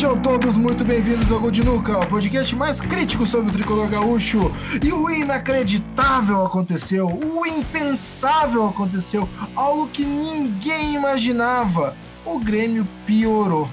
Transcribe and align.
Sejam 0.00 0.18
todos 0.18 0.56
muito 0.56 0.82
bem-vindos 0.82 1.30
ao 1.30 1.38
Gol 1.38 1.50
de 1.50 1.62
Nuca, 1.62 1.98
o 1.98 2.06
podcast 2.06 2.56
mais 2.56 2.80
crítico 2.80 3.26
sobre 3.26 3.50
o 3.50 3.52
tricolor 3.52 3.86
gaúcho. 3.86 4.50
E 4.82 4.90
o 4.90 5.10
inacreditável 5.10 6.42
aconteceu, 6.42 7.06
o 7.06 7.44
impensável 7.44 8.66
aconteceu, 8.66 9.28
algo 9.54 9.88
que 9.88 10.02
ninguém 10.02 10.94
imaginava. 10.94 11.94
O 12.24 12.38
Grêmio 12.38 12.88
piorou. 13.04 13.68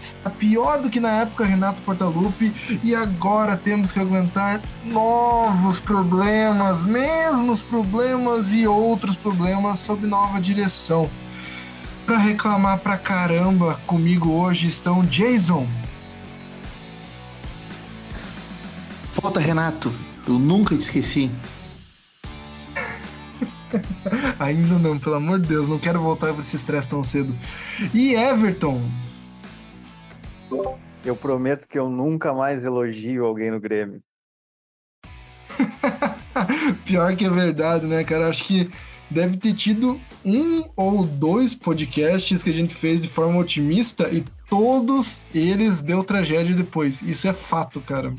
Está 0.00 0.30
pior 0.30 0.80
do 0.80 0.88
que 0.88 1.00
na 1.00 1.22
época 1.22 1.44
Renato 1.44 1.82
Portaluppi 1.82 2.52
e 2.84 2.94
agora 2.94 3.56
temos 3.56 3.90
que 3.90 3.98
aguentar 3.98 4.60
novos 4.84 5.80
problemas, 5.80 6.84
mesmos 6.84 7.60
problemas 7.60 8.54
e 8.54 8.68
outros 8.68 9.16
problemas 9.16 9.80
sob 9.80 10.06
nova 10.06 10.40
direção. 10.40 11.10
Para 12.04 12.18
reclamar 12.18 12.78
pra 12.78 12.98
caramba 12.98 13.78
comigo 13.86 14.32
hoje 14.32 14.66
estão 14.66 15.04
Jason. 15.04 15.66
Volta, 19.14 19.38
Renato. 19.38 19.92
Eu 20.26 20.34
nunca 20.34 20.76
te 20.76 20.80
esqueci. 20.80 21.30
Ainda 24.38 24.78
não, 24.78 24.98
pelo 24.98 25.14
amor 25.14 25.40
de 25.40 25.48
Deus, 25.48 25.68
não 25.68 25.78
quero 25.78 26.00
voltar 26.00 26.32
pra 26.32 26.42
esse 26.42 26.56
estresse 26.56 26.88
tão 26.88 27.04
cedo. 27.04 27.36
E 27.94 28.14
Everton. 28.14 28.82
Eu 31.04 31.16
prometo 31.16 31.68
que 31.68 31.78
eu 31.78 31.88
nunca 31.88 32.32
mais 32.32 32.64
elogio 32.64 33.24
alguém 33.24 33.50
no 33.50 33.60
Grêmio. 33.60 34.02
Pior 36.84 37.14
que 37.16 37.24
é 37.24 37.30
verdade, 37.30 37.86
né, 37.86 38.02
cara? 38.04 38.28
Acho 38.28 38.44
que 38.44 38.70
deve 39.10 39.36
ter 39.36 39.54
tido 39.54 40.00
um 40.24 40.64
ou 40.76 41.04
dois 41.04 41.54
podcasts 41.54 42.42
que 42.42 42.50
a 42.50 42.52
gente 42.52 42.74
fez 42.74 43.02
de 43.02 43.08
forma 43.08 43.38
otimista 43.38 44.08
e 44.10 44.24
todos 44.48 45.20
eles 45.34 45.80
deu 45.80 46.04
tragédia 46.04 46.54
depois. 46.54 47.00
Isso 47.02 47.26
é 47.26 47.32
fato, 47.32 47.80
cara. 47.80 48.14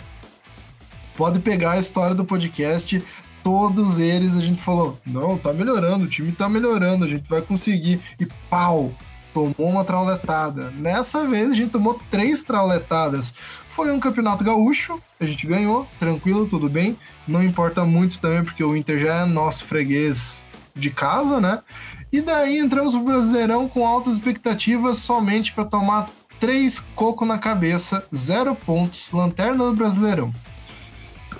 Pode 1.15 1.39
pegar 1.39 1.73
a 1.73 1.79
história 1.79 2.15
do 2.15 2.25
podcast, 2.25 3.03
todos 3.43 3.99
eles 3.99 4.35
a 4.35 4.39
gente 4.39 4.61
falou: 4.61 4.99
não, 5.05 5.37
tá 5.37 5.53
melhorando, 5.53 6.05
o 6.05 6.09
time 6.09 6.31
tá 6.31 6.49
melhorando, 6.49 7.05
a 7.05 7.07
gente 7.07 7.29
vai 7.29 7.41
conseguir. 7.41 8.01
E 8.19 8.25
pau! 8.49 8.91
Tomou 9.33 9.67
uma 9.67 9.83
trauletada. 9.83 10.69
Nessa 10.71 11.25
vez 11.25 11.51
a 11.51 11.55
gente 11.55 11.71
tomou 11.71 11.99
três 12.11 12.43
trauletadas. 12.43 13.33
Foi 13.67 13.91
um 13.91 13.99
campeonato 13.99 14.43
gaúcho, 14.43 15.01
a 15.19 15.25
gente 15.25 15.47
ganhou, 15.47 15.87
tranquilo, 15.99 16.47
tudo 16.47 16.69
bem. 16.69 16.95
Não 17.27 17.43
importa 17.43 17.83
muito 17.83 18.19
também, 18.19 18.43
porque 18.43 18.63
o 18.63 18.77
Inter 18.77 18.99
já 18.99 19.21
é 19.21 19.25
nosso 19.25 19.65
freguês 19.65 20.45
de 20.75 20.91
casa, 20.91 21.39
né? 21.39 21.61
E 22.13 22.21
daí 22.21 22.59
entramos 22.59 22.93
pro 22.93 23.03
Brasileirão 23.03 23.67
com 23.67 23.87
altas 23.87 24.13
expectativas 24.13 24.99
somente 24.99 25.51
para 25.51 25.65
tomar 25.65 26.11
três 26.39 26.79
coco 26.95 27.25
na 27.25 27.39
cabeça, 27.39 28.05
zero 28.15 28.53
pontos, 28.55 29.11
lanterna 29.11 29.65
do 29.65 29.73
Brasileirão. 29.73 30.31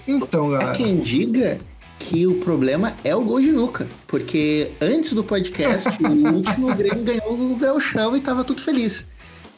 Então, 0.07 0.49
galera. 0.49 0.71
Há 0.71 0.75
quem 0.75 0.97
diga 0.97 1.59
que 1.99 2.25
o 2.25 2.39
problema 2.39 2.95
é 3.03 3.15
o 3.15 3.21
gol 3.21 3.39
de 3.39 3.51
nuca, 3.51 3.87
porque 4.07 4.71
antes 4.81 5.13
do 5.13 5.23
podcast, 5.23 5.87
o 6.03 6.33
último 6.33 6.71
o 6.71 6.75
Grêmio 6.75 7.03
ganhou 7.03 7.33
o 7.33 7.55
Gauchão 7.55 8.17
e 8.17 8.19
tava 8.19 8.43
tudo 8.43 8.59
feliz. 8.59 9.05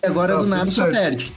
E 0.04 0.08
agora 0.08 0.36
Tá 0.36 0.42
do 0.42 0.48
nada 0.48 0.70
só 0.70 0.86
perde. 0.92 1.34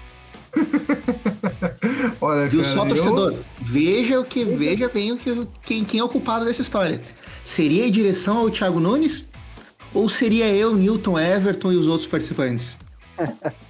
Olha, 2.20 2.48
Viu 2.48 2.62
cara, 2.62 2.74
só, 2.74 2.82
eu- 2.82 2.88
torcedor? 2.88 3.34
Veja 3.60 4.18
o 4.18 4.24
que 4.24 4.44
veja 4.44 4.88
bem 4.88 5.12
o 5.12 5.16
que 5.16 5.46
quem, 5.62 5.84
quem 5.84 6.00
é 6.00 6.04
o 6.04 6.08
culpado 6.08 6.44
dessa 6.44 6.62
história. 6.62 7.00
Seria 7.44 7.86
a 7.86 7.90
direção 7.90 8.38
ao 8.38 8.50
Thiago 8.50 8.80
Nunes? 8.80 9.27
Ou 9.94 10.08
seria 10.08 10.52
eu, 10.52 10.74
Newton, 10.74 11.18
Everton 11.18 11.72
e 11.72 11.76
os 11.76 11.86
outros 11.86 12.06
participantes? 12.08 12.76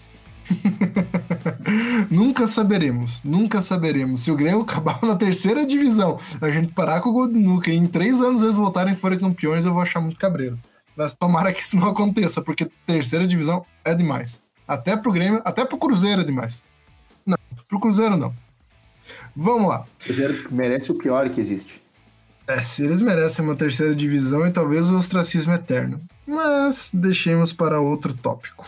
Nunca 2.10 2.46
saberemos, 2.46 3.22
nunca 3.22 3.60
saberemos. 3.60 4.22
Se 4.22 4.30
o 4.30 4.36
Grêmio 4.36 4.62
acabar 4.62 5.02
na 5.02 5.14
terceira 5.14 5.66
divisão, 5.66 6.18
a 6.40 6.50
gente 6.50 6.72
parar 6.72 7.00
com 7.00 7.10
o 7.10 7.12
gol 7.12 7.28
do 7.28 7.38
Nuca 7.38 7.70
e 7.70 7.76
em 7.76 7.86
três 7.86 8.20
anos 8.20 8.42
eles 8.42 8.56
voltarem 8.56 8.94
e 8.94 8.96
forem 8.96 9.18
campeões, 9.18 9.66
eu 9.66 9.72
vou 9.72 9.82
achar 9.82 10.00
muito 10.00 10.18
cabreiro. 10.18 10.58
Mas 10.96 11.14
tomara 11.14 11.52
que 11.52 11.60
isso 11.60 11.76
não 11.76 11.88
aconteça, 11.88 12.40
porque 12.40 12.68
terceira 12.86 13.26
divisão 13.26 13.64
é 13.84 13.94
demais. 13.94 14.40
Até 14.66 14.96
pro 14.96 15.12
Grêmio, 15.12 15.40
até 15.44 15.64
pro 15.64 15.78
Cruzeiro 15.78 16.22
é 16.22 16.24
demais. 16.24 16.62
Não, 17.24 17.38
pro 17.68 17.80
Cruzeiro 17.80 18.16
não. 18.16 18.34
Vamos 19.34 19.68
lá. 19.68 19.84
Cruzeiro 20.02 20.48
merece 20.50 20.90
o 20.90 20.94
pior 20.94 21.28
que 21.28 21.40
existe. 21.40 21.80
É, 22.48 22.62
se 22.62 22.82
eles 22.82 23.02
merecem 23.02 23.44
uma 23.44 23.54
terceira 23.54 23.94
divisão 23.94 24.46
e 24.46 24.50
talvez 24.50 24.90
o 24.90 24.96
ostracismo 24.96 25.52
eterno. 25.52 26.00
Mas 26.26 26.88
deixemos 26.94 27.52
para 27.52 27.78
outro 27.78 28.14
tópico. 28.14 28.66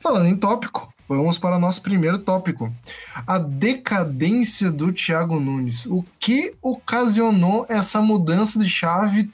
Falando 0.00 0.26
em 0.26 0.36
tópico, 0.36 0.92
vamos 1.08 1.38
para 1.38 1.56
o 1.56 1.60
nosso 1.60 1.80
primeiro 1.80 2.18
tópico. 2.18 2.74
A 3.24 3.38
decadência 3.38 4.68
do 4.72 4.92
Thiago 4.92 5.38
Nunes. 5.38 5.86
O 5.86 6.04
que 6.18 6.54
ocasionou 6.60 7.64
essa 7.68 8.02
mudança 8.02 8.58
de 8.58 8.68
chave 8.68 9.30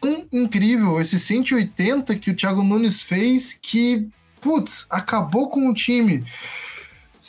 tão 0.00 0.26
incrível, 0.32 1.00
esse 1.00 1.20
180 1.20 2.16
que 2.16 2.32
o 2.32 2.34
Thiago 2.36 2.64
Nunes 2.64 3.00
fez 3.00 3.56
que, 3.62 4.08
putz, 4.40 4.86
acabou 4.90 5.48
com 5.48 5.68
o 5.68 5.74
time. 5.74 6.24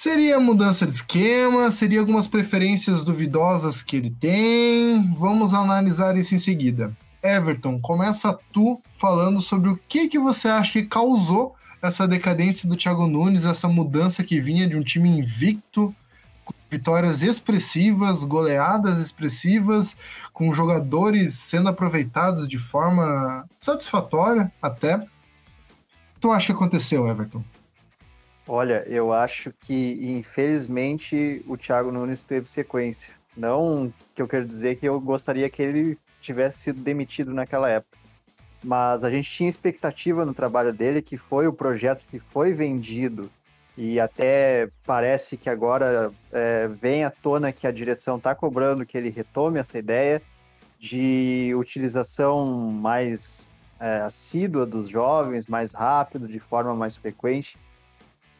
Seria 0.01 0.39
mudança 0.39 0.87
de 0.87 0.93
esquema, 0.93 1.69
seria 1.71 1.99
algumas 1.99 2.25
preferências 2.25 3.03
duvidosas 3.03 3.83
que 3.83 3.97
ele 3.97 4.09
tem. 4.09 5.13
Vamos 5.13 5.53
analisar 5.53 6.15
isso 6.15 6.33
em 6.33 6.39
seguida. 6.39 6.95
Everton, 7.21 7.81
começa 7.81 8.39
tu 8.53 8.81
falando 8.93 9.41
sobre 9.41 9.69
o 9.69 9.77
que, 9.89 10.07
que 10.07 10.17
você 10.17 10.47
acha 10.47 10.71
que 10.71 10.83
causou 10.83 11.53
essa 11.81 12.07
decadência 12.07 12.65
do 12.65 12.77
Thiago 12.77 13.07
Nunes, 13.07 13.43
essa 13.43 13.67
mudança 13.67 14.23
que 14.23 14.39
vinha 14.39 14.69
de 14.69 14.77
um 14.77 14.83
time 14.83 15.09
invicto, 15.09 15.93
com 16.45 16.53
vitórias 16.71 17.21
expressivas, 17.21 18.23
goleadas 18.23 18.99
expressivas, 18.99 19.97
com 20.31 20.53
jogadores 20.53 21.33
sendo 21.33 21.67
aproveitados 21.67 22.47
de 22.47 22.57
forma 22.57 23.45
satisfatória 23.59 24.49
até. 24.61 25.05
Tu 26.21 26.31
acha 26.31 26.45
que 26.45 26.51
aconteceu, 26.53 27.05
Everton? 27.05 27.43
Olha, 28.51 28.83
eu 28.87 29.13
acho 29.13 29.53
que 29.61 29.99
infelizmente 30.01 31.45
o 31.47 31.55
Thiago 31.55 31.91
Nunes 31.91 32.23
teve 32.23 32.49
sequência. 32.49 33.13
Não 33.37 33.93
que 34.15 34.19
eu 34.23 34.27
quero 34.27 34.43
dizer 34.43 34.77
que 34.77 34.89
eu 34.89 34.99
gostaria 34.99 35.47
que 35.51 35.61
ele 35.61 35.99
tivesse 36.19 36.57
sido 36.57 36.81
demitido 36.81 37.31
naquela 37.31 37.69
época. 37.69 37.95
Mas 38.63 39.03
a 39.03 39.11
gente 39.11 39.29
tinha 39.29 39.47
expectativa 39.47 40.25
no 40.25 40.33
trabalho 40.33 40.73
dele, 40.73 40.99
que 40.99 41.15
foi 41.15 41.45
o 41.45 41.53
projeto 41.53 42.03
que 42.07 42.19
foi 42.19 42.51
vendido. 42.51 43.29
E 43.77 43.99
até 43.99 44.67
parece 44.83 45.37
que 45.37 45.47
agora 45.47 46.11
é, 46.31 46.67
vem 46.67 47.03
à 47.03 47.11
tona 47.11 47.53
que 47.53 47.67
a 47.67 47.71
direção 47.71 48.17
está 48.17 48.33
cobrando 48.33 48.83
que 48.83 48.97
ele 48.97 49.11
retome 49.11 49.59
essa 49.59 49.77
ideia 49.77 50.23
de 50.79 51.53
utilização 51.55 52.47
mais 52.71 53.47
é, 53.79 53.97
assídua 53.97 54.65
dos 54.65 54.89
jovens, 54.89 55.45
mais 55.45 55.71
rápido, 55.71 56.27
de 56.27 56.39
forma 56.39 56.73
mais 56.73 56.95
frequente. 56.95 57.55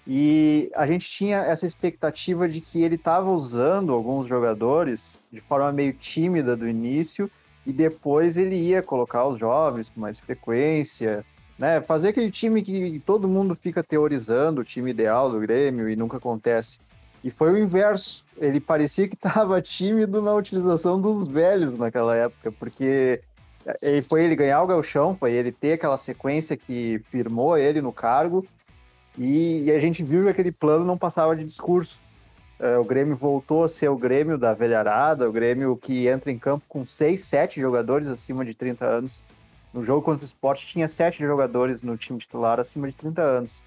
E 0.08 0.72
a 0.76 0.88
gente 0.88 1.10
tinha 1.10 1.38
essa 1.38 1.66
expectativa 1.66 2.48
de 2.48 2.62
que 2.62 2.82
ele 2.82 2.96
estava 2.96 3.30
usando 3.30 3.94
alguns 3.94 4.28
jogadores 4.28 5.20
de 5.32 5.40
forma 5.42 5.72
meio 5.72 5.94
tímida 5.94 6.56
do 6.56 6.68
início 6.68 7.30
e 7.66 7.72
depois 7.72 8.38
ele 8.38 8.56
ia 8.56 8.82
colocar 8.82 9.28
os 9.28 9.38
jovens 9.38 9.90
com 9.90 10.00
mais 10.00 10.20
frequência, 10.20 11.24
né? 11.58 11.82
Fazer 11.82 12.10
aquele 12.10 12.32
time 12.32 12.64
que 12.64 13.00
todo 13.06 13.28
mundo 13.28 13.54
fica 13.54 13.84
teorizando, 13.84 14.62
o 14.62 14.64
time 14.64 14.90
ideal 14.92 15.30
do 15.30 15.40
Grêmio 15.40 15.90
e 15.90 15.96
nunca 15.96 16.18
acontece. 16.18 16.80
E 17.24 17.30
foi 17.30 17.52
o 17.52 17.58
inverso. 17.58 18.26
Ele 18.38 18.60
parecia 18.60 19.08
que 19.08 19.16
estava 19.16 19.62
tímido 19.62 20.22
na 20.22 20.34
utilização 20.34 21.00
dos 21.00 21.28
velhos 21.28 21.74
naquela 21.74 22.16
época, 22.16 22.52
porque 22.54 23.22
foi 24.08 24.24
ele 24.24 24.36
ganhar 24.36 24.64
o 24.64 24.68
gauchão, 24.68 25.16
foi 25.16 25.34
ele 25.34 25.52
ter 25.52 25.74
aquela 25.74 25.98
sequência 25.98 26.56
que 26.56 27.02
firmou 27.12 27.58
ele 27.58 27.82
no 27.82 27.92
cargo 27.92 28.48
e, 29.20 29.64
e 29.66 29.72
a 29.72 29.80
gente 29.82 30.02
viu 30.02 30.24
que 30.24 30.30
aquele 30.30 30.52
plano 30.52 30.86
não 30.86 30.98
passava 30.98 31.36
de 31.36 31.44
discurso. 31.44 32.00
É, 32.58 32.78
o 32.78 32.86
Grêmio 32.86 33.18
voltou 33.18 33.66
a 33.66 33.70
ser 33.70 33.90
o 33.90 33.98
Grêmio 33.98 34.38
da 34.38 34.54
velharada, 34.54 35.28
o 35.28 35.32
Grêmio 35.32 35.76
que 35.76 36.08
entra 36.08 36.32
em 36.32 36.40
campo 36.40 36.64
com 36.70 36.86
seis, 36.86 37.26
sete 37.26 37.60
jogadores 37.60 38.08
acima 38.08 38.46
de 38.46 38.54
30 38.54 38.86
anos. 38.86 39.22
No 39.74 39.84
jogo 39.84 40.02
contra 40.02 40.24
o 40.24 40.26
Sport 40.26 40.66
tinha 40.66 40.88
sete 40.88 41.20
jogadores 41.20 41.84
no 41.84 41.98
time 41.98 42.18
titular 42.18 42.62
acima 42.62 42.90
de 42.90 42.96
30 42.96 43.22
anos. 43.22 43.62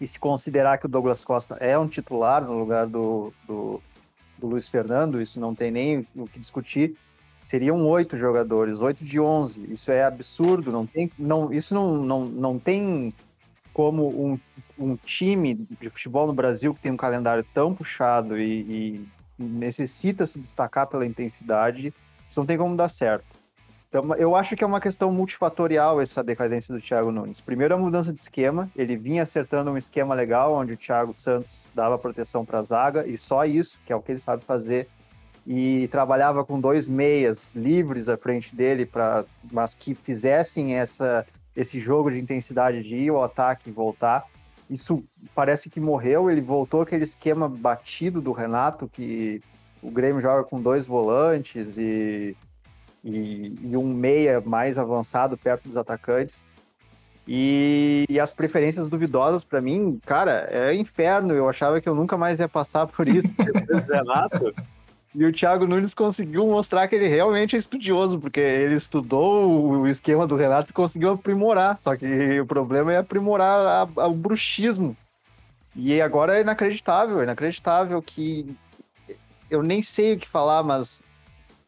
E 0.00 0.06
se 0.06 0.18
considerar 0.18 0.78
que 0.78 0.86
o 0.86 0.88
Douglas 0.88 1.24
Costa 1.24 1.56
é 1.56 1.76
um 1.76 1.88
titular 1.88 2.44
no 2.44 2.56
lugar 2.56 2.86
do, 2.86 3.32
do, 3.46 3.80
do 4.38 4.46
Luiz 4.46 4.68
Fernando, 4.68 5.20
isso 5.20 5.40
não 5.40 5.54
tem 5.54 5.70
nem 5.70 6.06
o 6.14 6.26
que 6.26 6.38
discutir, 6.38 6.96
seriam 7.44 7.84
oito 7.88 8.16
jogadores, 8.16 8.80
oito 8.80 9.04
de 9.04 9.20
onze. 9.20 9.60
Isso 9.70 9.90
é 9.90 10.04
absurdo, 10.04 10.70
não 10.72 10.86
tem, 10.86 11.10
não, 11.18 11.52
isso 11.52 11.74
não, 11.74 11.96
não, 11.98 12.24
não 12.24 12.58
tem 12.58 13.12
como 13.72 14.08
um, 14.08 14.38
um 14.78 14.96
time 14.96 15.54
de 15.54 15.90
futebol 15.90 16.26
no 16.26 16.32
Brasil 16.32 16.74
que 16.74 16.80
tem 16.80 16.92
um 16.92 16.96
calendário 16.96 17.44
tão 17.54 17.74
puxado 17.74 18.38
e, 18.38 19.06
e 19.38 19.42
necessita 19.42 20.26
se 20.26 20.38
destacar 20.38 20.86
pela 20.86 21.06
intensidade, 21.06 21.94
isso 22.28 22.38
não 22.38 22.46
tem 22.46 22.58
como 22.58 22.76
dar 22.76 22.88
certo. 22.88 23.42
Então, 23.92 24.14
eu 24.14 24.34
acho 24.34 24.56
que 24.56 24.64
é 24.64 24.66
uma 24.66 24.80
questão 24.80 25.12
multifatorial 25.12 26.00
essa 26.00 26.24
decadência 26.24 26.74
do 26.74 26.80
Thiago 26.80 27.12
Nunes. 27.12 27.42
Primeiro, 27.42 27.74
a 27.74 27.78
mudança 27.78 28.10
de 28.10 28.18
esquema. 28.18 28.70
Ele 28.74 28.96
vinha 28.96 29.22
acertando 29.22 29.70
um 29.70 29.76
esquema 29.76 30.14
legal, 30.14 30.54
onde 30.54 30.72
o 30.72 30.76
Thiago 30.78 31.12
Santos 31.12 31.70
dava 31.74 31.98
proteção 31.98 32.42
para 32.42 32.60
a 32.60 32.62
zaga, 32.62 33.06
e 33.06 33.18
só 33.18 33.44
isso, 33.44 33.78
que 33.84 33.92
é 33.92 33.96
o 33.96 34.00
que 34.00 34.12
ele 34.12 34.18
sabe 34.18 34.44
fazer. 34.46 34.88
E 35.46 35.88
trabalhava 35.88 36.42
com 36.42 36.58
dois 36.58 36.88
meias 36.88 37.52
livres 37.54 38.08
à 38.08 38.16
frente 38.16 38.56
dele, 38.56 38.86
pra, 38.86 39.26
mas 39.52 39.74
que 39.74 39.94
fizessem 39.94 40.74
essa, 40.74 41.26
esse 41.56 41.80
jogo 41.80 42.10
de 42.10 42.18
intensidade 42.18 42.82
de 42.82 42.94
ir 42.94 43.10
ao 43.10 43.22
ataque 43.22 43.70
e 43.70 43.72
voltar. 43.72 44.24
Isso 44.68 45.04
parece 45.34 45.68
que 45.68 45.80
morreu. 45.80 46.30
Ele 46.30 46.40
voltou 46.40 46.82
aquele 46.82 47.04
esquema 47.04 47.48
batido 47.48 48.20
do 48.20 48.32
Renato, 48.32 48.88
que 48.88 49.40
o 49.82 49.90
Grêmio 49.90 50.20
joga 50.22 50.44
com 50.44 50.60
dois 50.60 50.86
volantes 50.86 51.76
e 51.76 52.36
e, 53.04 53.54
e 53.62 53.76
um 53.76 53.92
meia 53.92 54.40
mais 54.40 54.78
avançado 54.78 55.36
perto 55.36 55.64
dos 55.64 55.76
atacantes. 55.76 56.44
E, 57.26 58.04
e, 58.08 58.18
as 58.18 58.32
preferências 58.32 58.88
duvidosas 58.88 59.44
para 59.44 59.60
mim, 59.60 60.00
cara, 60.04 60.48
é 60.50 60.74
inferno. 60.74 61.32
Eu 61.32 61.48
achava 61.48 61.80
que 61.80 61.88
eu 61.88 61.94
nunca 61.94 62.16
mais 62.16 62.40
ia 62.40 62.48
passar 62.48 62.86
por 62.86 63.06
isso 63.06 63.28
Renato. 63.88 64.52
E 65.14 65.24
o 65.24 65.32
Thiago 65.32 65.66
Nunes 65.66 65.92
conseguiu 65.92 66.46
mostrar 66.46 66.88
que 66.88 66.94
ele 66.94 67.06
realmente 67.06 67.54
é 67.54 67.58
estudioso, 67.58 68.18
porque 68.18 68.40
ele 68.40 68.74
estudou 68.74 69.80
o 69.80 69.88
esquema 69.88 70.26
do 70.26 70.36
Renato 70.36 70.70
e 70.70 70.74
conseguiu 70.74 71.10
aprimorar. 71.10 71.78
Só 71.84 71.94
que 71.96 72.40
o 72.40 72.46
problema 72.46 72.92
é 72.92 72.96
aprimorar 72.96 73.60
a, 73.60 74.02
a, 74.02 74.06
o 74.08 74.14
bruxismo. 74.14 74.96
E 75.76 76.00
agora 76.00 76.38
é 76.38 76.40
inacreditável, 76.40 77.20
é 77.20 77.24
inacreditável 77.24 78.00
que 78.00 78.56
eu 79.50 79.62
nem 79.62 79.82
sei 79.82 80.14
o 80.14 80.18
que 80.18 80.28
falar, 80.28 80.62
mas 80.62 81.00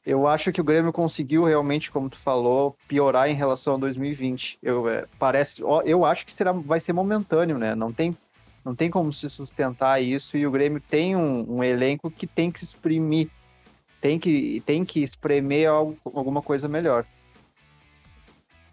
eu 0.07 0.27
acho 0.27 0.53
que 0.53 0.61
o 0.61 0.65
Grêmio 0.65 0.93
conseguiu 0.93 1.45
realmente, 1.45 1.91
como 1.91 2.11
tu 2.11 2.19
falou, 2.19 2.77
piorar 2.87 3.29
em 3.29 3.35
relação 3.35 3.75
a 3.75 3.79
2020. 3.79 4.59
Eu, 4.63 4.89
é, 4.89 5.07
parece, 5.19 5.63
eu 5.63 6.05
acho 6.05 6.27
que 6.27 6.35
será, 6.35 6.53
vai 6.53 6.81
ser 6.81 6.93
momentâneo, 6.93 7.59
né? 7.59 7.75
Não 7.75 7.93
tem, 7.93 8.17
não 8.65 8.75
tem 8.75 8.91
como 8.91 9.13
se 9.13 9.29
sustentar 9.29 10.03
isso 10.03 10.37
e 10.37 10.47
o 10.47 10.51
Grêmio 10.51 10.81
tem 10.81 11.15
um, 11.15 11.59
um 11.59 11.65
elenco 11.65 12.11
que 12.11 12.27
tem 12.27 12.51
que 12.51 12.61
se 12.61 12.65
exprimir, 12.67 13.29
tem 14.01 14.19
que, 14.19 14.63
tem 14.65 14.85
que 14.85 15.03
espremer 15.03 15.69
algo, 15.69 15.97
alguma 16.05 16.41
coisa 16.41 16.67
melhor. 16.67 17.05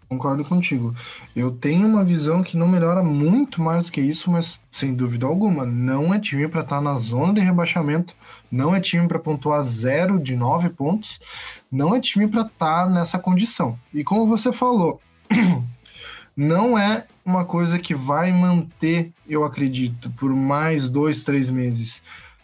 Concordo 0.08 0.44
contigo. 0.44 0.94
Eu 1.34 1.50
tenho 1.50 1.86
uma 1.86 2.04
visão 2.04 2.42
que 2.42 2.56
não 2.56 2.68
melhora 2.68 3.02
muito 3.02 3.62
mais 3.62 3.86
do 3.86 3.92
que 3.92 4.00
isso, 4.00 4.30
mas 4.30 4.60
sem 4.70 4.94
dúvida 4.94 5.24
alguma, 5.24 5.64
não 5.64 6.12
é 6.12 6.20
time 6.20 6.46
para 6.46 6.60
estar 6.60 6.76
tá 6.76 6.82
na 6.82 6.96
zona 6.96 7.32
de 7.32 7.40
rebaixamento, 7.40 8.14
não 8.50 8.74
é 8.74 8.80
time 8.80 9.08
para 9.08 9.18
pontuar 9.18 9.64
zero 9.64 10.20
de 10.20 10.36
nove 10.36 10.68
pontos, 10.68 11.18
não 11.70 11.94
é 11.94 12.00
time 12.00 12.28
para 12.28 12.42
estar 12.42 12.84
tá 12.84 12.90
nessa 12.90 13.18
condição. 13.18 13.78
E 13.92 14.04
como 14.04 14.26
você 14.26 14.52
falou, 14.52 15.00
não 16.36 16.78
é 16.78 17.06
uma 17.24 17.44
coisa 17.44 17.78
que 17.78 17.94
vai 17.94 18.32
manter, 18.32 19.12
eu 19.28 19.44
acredito, 19.44 20.10
por 20.10 20.34
mais 20.34 20.88
dois, 20.88 21.24
três 21.24 21.50
meses. 21.50 22.02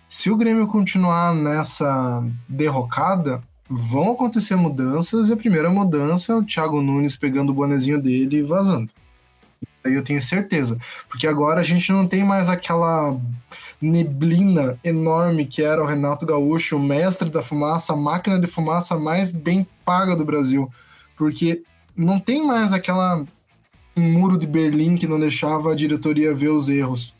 Se 0.09 0.31
o 0.31 0.37
Grêmio 0.37 0.67
continuar 0.67 1.35
nessa 1.35 2.25
derrocada, 2.49 3.43
vão 3.69 4.13
acontecer 4.13 4.57
mudanças, 4.57 5.29
e 5.29 5.33
a 5.33 5.37
primeira 5.37 5.69
mudança 5.69 6.33
é 6.33 6.37
o 6.37 6.45
Thiago 6.45 6.81
Nunes 6.81 7.17
pegando 7.17 7.51
o 7.51 7.55
bonezinho 7.55 8.01
dele 8.01 8.39
e 8.39 8.43
vazando. 8.43 8.91
Aí 9.85 9.95
eu 9.95 10.03
tenho 10.03 10.21
certeza. 10.21 10.79
Porque 11.09 11.27
agora 11.27 11.61
a 11.61 11.65
gente 11.65 11.91
não 11.93 12.07
tem 12.07 12.25
mais 12.25 12.49
aquela 12.49 13.17
neblina 13.81 14.79
enorme 14.83 15.47
que 15.47 15.63
era 15.63 15.83
o 15.83 15.87
Renato 15.87 16.27
Gaúcho, 16.27 16.77
o 16.77 16.83
mestre 16.83 17.31
da 17.31 17.43
fumaça, 17.43 17.93
a 17.93 17.97
máquina 17.97 18.39
de 18.39 18.47
fumaça 18.47 18.99
mais 18.99 19.31
bem 19.31 19.67
paga 19.85 20.17
do 20.17 20.25
Brasil. 20.25 20.71
Porque 21.17 21.63
não 21.97 22.19
tem 22.19 22.47
mais 22.47 22.73
aquela 22.73 23.25
muro 23.99 24.39
de 24.39 24.47
Berlim 24.47 24.97
que 24.97 25.07
não 25.07 25.19
deixava 25.19 25.73
a 25.73 25.75
diretoria 25.75 26.35
ver 26.35 26.49
os 26.49 26.69
erros. 26.69 27.15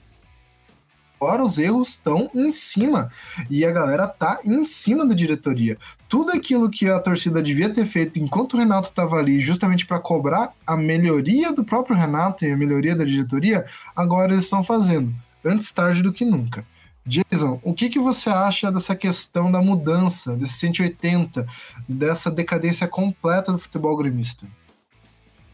Agora 1.21 1.43
os 1.43 1.59
erros 1.59 1.89
estão 1.91 2.31
em 2.33 2.53
cima 2.53 3.11
e 3.51 3.65
a 3.65 3.73
galera 3.73 4.07
tá 4.07 4.39
em 4.45 4.65
cima 4.65 5.05
da 5.05 5.15
diretoria. 5.15 5.77
Tudo 6.09 6.31
aquilo 6.31 6.71
que 6.71 6.89
a 6.89 7.01
torcida 7.01 7.43
devia 7.43 7.69
ter 7.69 7.85
feito 7.87 8.21
enquanto 8.21 8.55
o 8.55 8.57
Renato 8.57 8.89
estava 8.89 9.17
ali, 9.17 9.41
justamente 9.41 9.85
para 9.85 9.99
cobrar 9.99 10.53
a 10.65 10.77
melhoria 10.77 11.53
do 11.53 11.65
próprio 11.65 11.97
Renato 11.97 12.45
e 12.45 12.53
a 12.53 12.57
melhoria 12.57 12.95
da 12.95 13.05
diretoria, 13.05 13.67
agora 13.97 14.33
eles 14.33 14.45
estão 14.45 14.63
fazendo. 14.63 15.13
Antes 15.45 15.73
tarde 15.73 16.03
do 16.03 16.13
que 16.13 16.25
nunca. 16.25 16.65
Jason, 17.05 17.59
o 17.65 17.75
que, 17.75 17.89
que 17.89 17.99
você 17.99 18.29
acha 18.29 18.71
dessa 18.71 18.95
questão 18.95 19.51
da 19.51 19.63
mudança, 19.63 20.37
desse 20.37 20.59
180, 20.59 21.47
dessa 21.89 22.31
decadência 22.31 22.87
completa 22.87 23.51
do 23.51 23.59
futebol 23.59 23.97
gremista? 23.97 24.47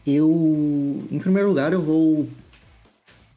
Eu, 0.05 1.03
em 1.09 1.19
primeiro 1.19 1.49
lugar, 1.49 1.73
eu 1.73 1.81
vou 1.81 2.27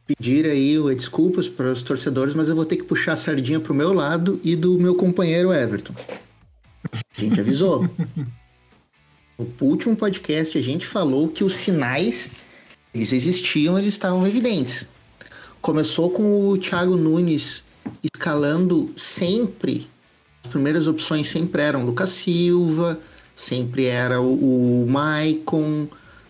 pedir 0.05 0.45
aí 0.45 0.77
desculpas 0.95 1.47
para 1.47 1.71
os 1.71 1.83
torcedores, 1.83 2.33
mas 2.33 2.49
eu 2.49 2.55
vou 2.55 2.65
ter 2.65 2.77
que 2.77 2.83
puxar 2.83 3.13
a 3.13 3.15
sardinha 3.15 3.59
pro 3.59 3.73
meu 3.73 3.93
lado 3.93 4.39
e 4.43 4.55
do 4.55 4.79
meu 4.79 4.95
companheiro 4.95 5.53
Everton. 5.53 5.93
A 7.17 7.21
gente 7.21 7.39
avisou. 7.39 7.89
No 9.37 9.47
último 9.61 9.95
podcast 9.95 10.57
a 10.57 10.61
gente 10.61 10.85
falou 10.85 11.29
que 11.29 11.43
os 11.43 11.55
sinais 11.55 12.31
eles 12.93 13.13
existiam, 13.13 13.77
eles 13.77 13.89
estavam 13.89 14.25
evidentes. 14.25 14.87
Começou 15.61 16.09
com 16.09 16.49
o 16.49 16.57
Thiago 16.57 16.95
Nunes 16.95 17.63
escalando 18.03 18.91
sempre. 18.97 19.87
As 20.43 20.49
primeiras 20.49 20.87
opções 20.87 21.27
sempre 21.27 21.61
eram 21.61 21.85
Lucas 21.85 22.09
Silva, 22.09 22.99
sempre 23.35 23.85
era 23.85 24.19
o, 24.21 24.83
o 24.83 24.89
Maicon, 24.89 25.87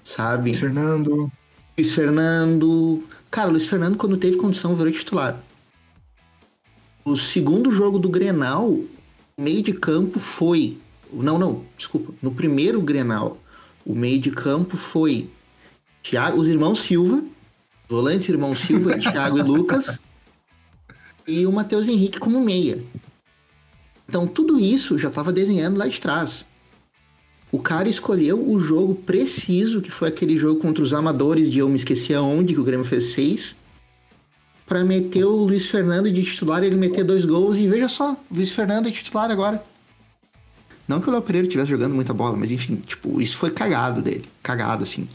sabe? 0.09 0.53
Fernando. 0.53 1.31
Luiz 1.77 1.93
Fernando. 1.93 3.03
Cara, 3.29 3.49
o 3.49 3.51
Luiz 3.51 3.67
Fernando, 3.67 3.95
quando 3.95 4.17
teve 4.17 4.37
condição, 4.37 4.75
virou 4.75 4.91
titular. 4.91 5.39
O 7.05 7.15
segundo 7.15 7.71
jogo 7.71 7.99
do 7.99 8.09
Grenal, 8.09 8.67
o 8.67 8.87
meio 9.41 9.61
de 9.61 9.73
campo 9.73 10.19
foi. 10.19 10.77
Não, 11.13 11.37
não, 11.37 11.63
desculpa. 11.77 12.13
No 12.21 12.31
primeiro 12.31 12.81
Grenal, 12.81 13.37
o 13.85 13.93
meio 13.93 14.19
de 14.19 14.31
campo 14.31 14.77
foi 14.77 15.29
Thiago, 16.01 16.39
os 16.39 16.47
irmãos 16.47 16.79
Silva, 16.79 17.17
os 17.17 17.89
volantes 17.89 18.29
irmãos 18.29 18.59
Silva, 18.59 18.97
Thiago 18.99 19.37
e 19.37 19.43
Lucas, 19.43 19.99
e 21.27 21.45
o 21.45 21.51
Matheus 21.51 21.87
Henrique 21.87 22.19
como 22.19 22.39
meia. 22.41 22.83
Então 24.07 24.25
tudo 24.25 24.59
isso 24.59 24.97
já 24.97 25.09
estava 25.09 25.31
desenhando 25.31 25.77
lá 25.77 25.87
de 25.87 26.01
trás. 26.01 26.48
O 27.51 27.59
cara 27.59 27.89
escolheu 27.89 28.47
o 28.47 28.59
jogo 28.59 28.93
preciso, 28.93 29.81
que 29.81 29.89
foi 29.89 30.07
aquele 30.07 30.37
jogo 30.37 30.59
contra 30.59 30.83
os 30.83 30.93
amadores 30.93 31.49
de 31.49 31.59
eu 31.59 31.69
me 31.69 31.75
esqueci 31.75 32.13
aonde, 32.13 32.53
que 32.53 32.59
o 32.59 32.63
Grêmio 32.63 32.85
fez 32.85 33.05
seis, 33.05 33.55
para 34.67 34.85
meter 34.85 35.25
o 35.25 35.35
Luiz 35.35 35.67
Fernando 35.67 36.11
de 36.11 36.23
titular, 36.23 36.63
ele 36.63 36.75
meter 36.75 37.03
dois 37.03 37.25
gols 37.25 37.57
e 37.57 37.67
veja 37.67 37.89
só, 37.89 38.15
Luiz 38.31 38.51
Fernando 38.51 38.87
é 38.87 38.91
titular 38.91 39.31
agora. 39.31 39.63
Não 40.87 40.99
que 40.99 41.09
o 41.09 41.11
Léo 41.11 41.21
Pereira 41.23 41.47
estivesse 41.47 41.69
jogando 41.69 41.93
muita 41.93 42.13
bola, 42.13 42.37
mas 42.37 42.51
enfim, 42.51 42.75
tipo, 42.75 43.19
isso 43.19 43.37
foi 43.37 43.49
cagado 43.51 44.01
dele, 44.01 44.25
cagado 44.41 44.83
assim. 44.83 45.07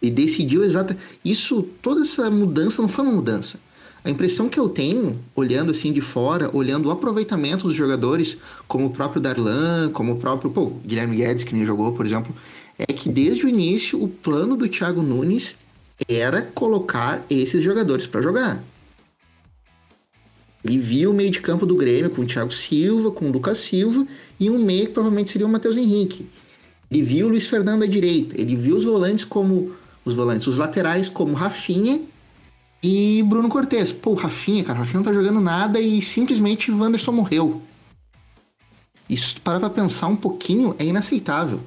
E 0.00 0.10
decidiu 0.10 0.64
exata. 0.64 0.96
Isso, 1.24 1.62
toda 1.82 2.00
essa 2.02 2.30
mudança 2.30 2.80
não 2.80 2.88
foi 2.88 3.04
uma 3.04 3.14
mudança. 3.14 3.58
A 4.02 4.08
impressão 4.08 4.48
que 4.48 4.58
eu 4.58 4.68
tenho, 4.68 5.18
olhando 5.34 5.70
assim 5.70 5.92
de 5.92 6.00
fora, 6.00 6.50
olhando 6.54 6.86
o 6.86 6.90
aproveitamento 6.90 7.66
dos 7.66 7.76
jogadores, 7.76 8.38
como 8.66 8.86
o 8.86 8.90
próprio 8.90 9.20
Darlan, 9.20 9.90
como 9.92 10.12
o 10.12 10.16
próprio 10.16 10.50
pô, 10.50 10.72
Guilherme 10.84 11.16
Guedes, 11.16 11.44
que 11.44 11.54
nem 11.54 11.66
jogou, 11.66 11.92
por 11.92 12.06
exemplo, 12.06 12.34
é 12.78 12.86
que 12.86 13.10
desde 13.10 13.44
o 13.44 13.48
início 13.48 14.02
o 14.02 14.08
plano 14.08 14.56
do 14.56 14.68
Thiago 14.68 15.02
Nunes 15.02 15.54
era 16.08 16.40
colocar 16.40 17.24
esses 17.28 17.62
jogadores 17.62 18.06
para 18.06 18.22
jogar. 18.22 18.62
Ele 20.64 20.78
via 20.78 21.08
o 21.10 21.14
meio 21.14 21.30
de 21.30 21.40
campo 21.40 21.66
do 21.66 21.76
Grêmio 21.76 22.10
com 22.10 22.22
o 22.22 22.26
Thiago 22.26 22.52
Silva, 22.52 23.10
com 23.10 23.26
o 23.26 23.32
Lucas 23.32 23.58
Silva 23.58 24.06
e 24.38 24.48
um 24.48 24.58
meio 24.58 24.86
que 24.86 24.92
provavelmente 24.92 25.30
seria 25.30 25.46
o 25.46 25.50
Matheus 25.50 25.76
Henrique. 25.76 26.26
Ele 26.90 27.02
viu 27.02 27.26
o 27.26 27.30
Luiz 27.30 27.48
Fernando 27.48 27.82
à 27.82 27.86
direita, 27.86 28.38
ele 28.40 28.56
viu 28.56 28.76
os 28.76 28.84
volantes 28.84 29.24
como 29.24 29.72
os 30.04 30.14
volantes, 30.14 30.46
os 30.46 30.58
laterais 30.58 31.08
como 31.08 31.34
Rafinha 31.34 32.02
e 32.82 33.22
Bruno 33.22 33.48
Cortes. 33.48 33.92
Pô, 33.92 34.14
Rafinha, 34.14 34.64
cara, 34.64 34.78
Rafinha 34.78 34.98
não 34.98 35.04
tá 35.04 35.12
jogando 35.12 35.40
nada 35.40 35.80
e 35.80 36.00
simplesmente 36.00 36.70
Wanderson 36.70 37.12
morreu. 37.12 37.62
Isso, 39.08 39.40
para 39.40 39.58
pra 39.58 39.70
pensar 39.70 40.06
um 40.06 40.16
pouquinho, 40.16 40.74
é 40.78 40.84
inaceitável 40.84 41.60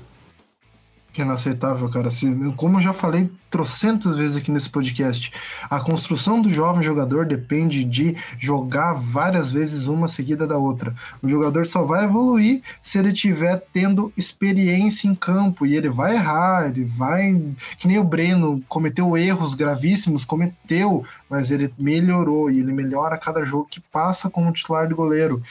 que 1.13 1.22
é 1.22 1.25
inaceitável, 1.25 1.88
cara. 1.89 2.08
Assim, 2.08 2.51
como 2.51 2.77
eu 2.77 2.82
já 2.82 2.91
falei 2.91 3.32
trocentas 3.50 4.17
vezes 4.17 4.36
aqui 4.36 4.50
nesse 4.50 4.67
podcast, 4.67 5.32
a 5.70 5.79
construção 5.79 6.41
do 6.41 6.50
jovem 6.50 6.82
jogador 6.82 7.24
depende 7.24 7.84
de 7.84 8.17
jogar 8.39 8.93
várias 8.93 9.51
vezes 9.51 9.86
uma 9.86 10.08
seguida 10.08 10.48
da 10.48 10.58
outra. 10.58 10.96
O 11.22 11.29
jogador 11.29 11.67
só 11.67 11.84
vai 11.84 12.05
evoluir 12.05 12.63
se 12.82 12.98
ele 12.98 13.13
tiver 13.13 13.63
tendo 13.72 14.12
experiência 14.17 15.08
em 15.08 15.13
campo 15.13 15.67
e 15.67 15.75
ele 15.75 15.88
vai 15.88 16.15
errar, 16.15 16.67
ele 16.67 16.84
vai. 16.84 17.39
Que 17.77 17.88
nem 17.88 18.00
o 18.00 18.03
Breno 18.03 18.63
cometeu 18.67 19.15
erros 19.15 19.53
gravíssimos, 19.53 20.25
cometeu, 20.25 21.05
mas 21.29 21.51
ele 21.51 21.72
melhorou 21.77 22.50
e 22.50 22.60
ele 22.60 22.74
melhora 22.74 23.15
a 23.15 23.20
cada 23.20 23.46
jogo 23.46 23.67
que 23.70 23.79
passa 23.79 24.32
como 24.32 24.51
titular 24.51 24.88
de 24.88 24.96
goleiro. 24.96 25.43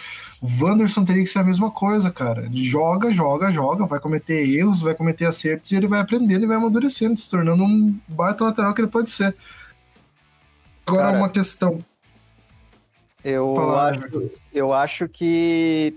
O 0.43 0.49
Wanderson 0.61 1.05
teria 1.05 1.23
que 1.23 1.29
ser 1.29 1.39
a 1.39 1.45
mesma 1.45 1.71
coisa, 1.71 2.11
cara. 2.11 2.47
Ele 2.47 2.65
joga, 2.65 3.13
joga, 3.13 3.49
joga, 3.53 3.87
vai 3.87 4.01
cometer 4.01 4.45
erros, 4.45 4.83
vai 4.83 4.93
cometer 4.93 5.25
acertos 5.25 5.71
e 5.71 5.77
ele 5.77 5.87
vai 5.87 6.01
aprendendo 6.01 6.43
e 6.43 6.49
vai 6.49 6.57
amadurecendo, 6.57 7.17
se 7.17 7.31
tornando 7.31 7.63
um 7.63 7.97
baita 8.09 8.43
lateral 8.45 8.75
que 8.75 8.81
ele 8.81 8.89
pode 8.89 9.09
ser. 9.09 9.37
Agora, 10.85 11.07
Cara, 11.07 11.19
uma 11.19 11.29
questão. 11.29 11.79
Eu, 13.25 13.79
acho, 13.79 14.33
eu 14.53 14.73
acho 14.73 15.09
que 15.09 15.95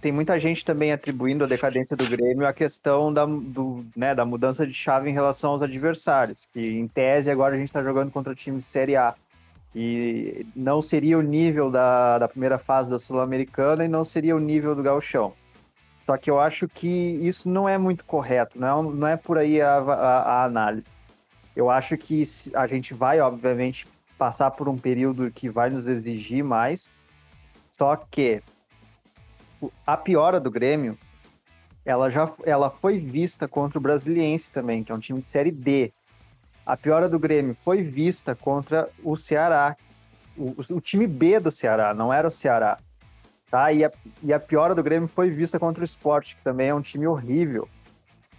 tem 0.00 0.10
muita 0.10 0.38
gente 0.40 0.64
também 0.64 0.90
atribuindo 0.90 1.44
a 1.44 1.46
decadência 1.46 1.96
do 1.96 2.04
Grêmio 2.06 2.44
à 2.44 2.52
questão 2.52 3.12
da, 3.12 3.24
do, 3.24 3.86
né, 3.94 4.16
da 4.16 4.24
mudança 4.24 4.66
de 4.66 4.74
chave 4.74 5.08
em 5.08 5.12
relação 5.12 5.52
aos 5.52 5.62
adversários, 5.62 6.48
que 6.52 6.60
em 6.60 6.88
tese 6.88 7.30
agora 7.30 7.54
a 7.54 7.58
gente 7.58 7.68
está 7.68 7.84
jogando 7.84 8.10
contra 8.10 8.34
times 8.34 8.64
de 8.64 8.70
Série 8.70 8.96
A. 8.96 9.14
E 9.74 10.46
não 10.54 10.80
seria 10.80 11.18
o 11.18 11.22
nível 11.22 11.70
da, 11.70 12.18
da 12.18 12.28
primeira 12.28 12.58
fase 12.58 12.90
da 12.90 12.98
Sul-Americana 12.98 13.84
e 13.84 13.88
não 13.88 14.04
seria 14.04 14.34
o 14.34 14.40
nível 14.40 14.74
do 14.74 14.82
Gauchão. 14.82 15.34
Só 16.06 16.16
que 16.16 16.30
eu 16.30 16.38
acho 16.38 16.68
que 16.68 16.88
isso 16.88 17.48
não 17.48 17.68
é 17.68 17.76
muito 17.76 18.04
correto, 18.04 18.58
não, 18.58 18.82
não 18.82 19.08
é 19.08 19.16
por 19.16 19.36
aí 19.36 19.60
a, 19.60 19.78
a, 19.78 20.18
a 20.20 20.44
análise. 20.44 20.88
Eu 21.54 21.68
acho 21.68 21.96
que 21.98 22.22
a 22.54 22.66
gente 22.66 22.94
vai, 22.94 23.20
obviamente, 23.20 23.86
passar 24.16 24.52
por 24.52 24.68
um 24.68 24.78
período 24.78 25.30
que 25.30 25.48
vai 25.48 25.68
nos 25.68 25.86
exigir 25.86 26.44
mais, 26.44 26.92
só 27.72 27.96
que 27.96 28.42
a 29.86 29.96
piora 29.96 30.38
do 30.38 30.50
Grêmio, 30.50 30.96
ela 31.84 32.10
já 32.10 32.32
ela 32.44 32.70
foi 32.70 32.98
vista 32.98 33.46
contra 33.48 33.78
o 33.78 33.82
Brasiliense 33.82 34.50
também, 34.50 34.84
que 34.84 34.92
é 34.92 34.94
um 34.94 35.00
time 35.00 35.20
de 35.20 35.26
Série 35.26 35.50
D. 35.50 35.92
A 36.66 36.76
piora 36.76 37.08
do 37.08 37.18
Grêmio 37.18 37.56
foi 37.64 37.84
vista 37.84 38.34
contra 38.34 38.88
o 39.04 39.16
Ceará, 39.16 39.76
o, 40.36 40.52
o 40.70 40.80
time 40.80 41.06
B 41.06 41.38
do 41.38 41.50
Ceará, 41.50 41.94
não 41.94 42.12
era 42.12 42.26
o 42.26 42.30
Ceará. 42.30 42.78
Tá? 43.48 43.72
E, 43.72 43.84
a, 43.84 43.92
e 44.20 44.32
a 44.32 44.40
piora 44.40 44.74
do 44.74 44.82
Grêmio 44.82 45.08
foi 45.08 45.30
vista 45.30 45.60
contra 45.60 45.82
o 45.82 45.84
Sport, 45.84 46.34
que 46.34 46.42
também 46.42 46.68
é 46.68 46.74
um 46.74 46.82
time 46.82 47.06
horrível. 47.06 47.68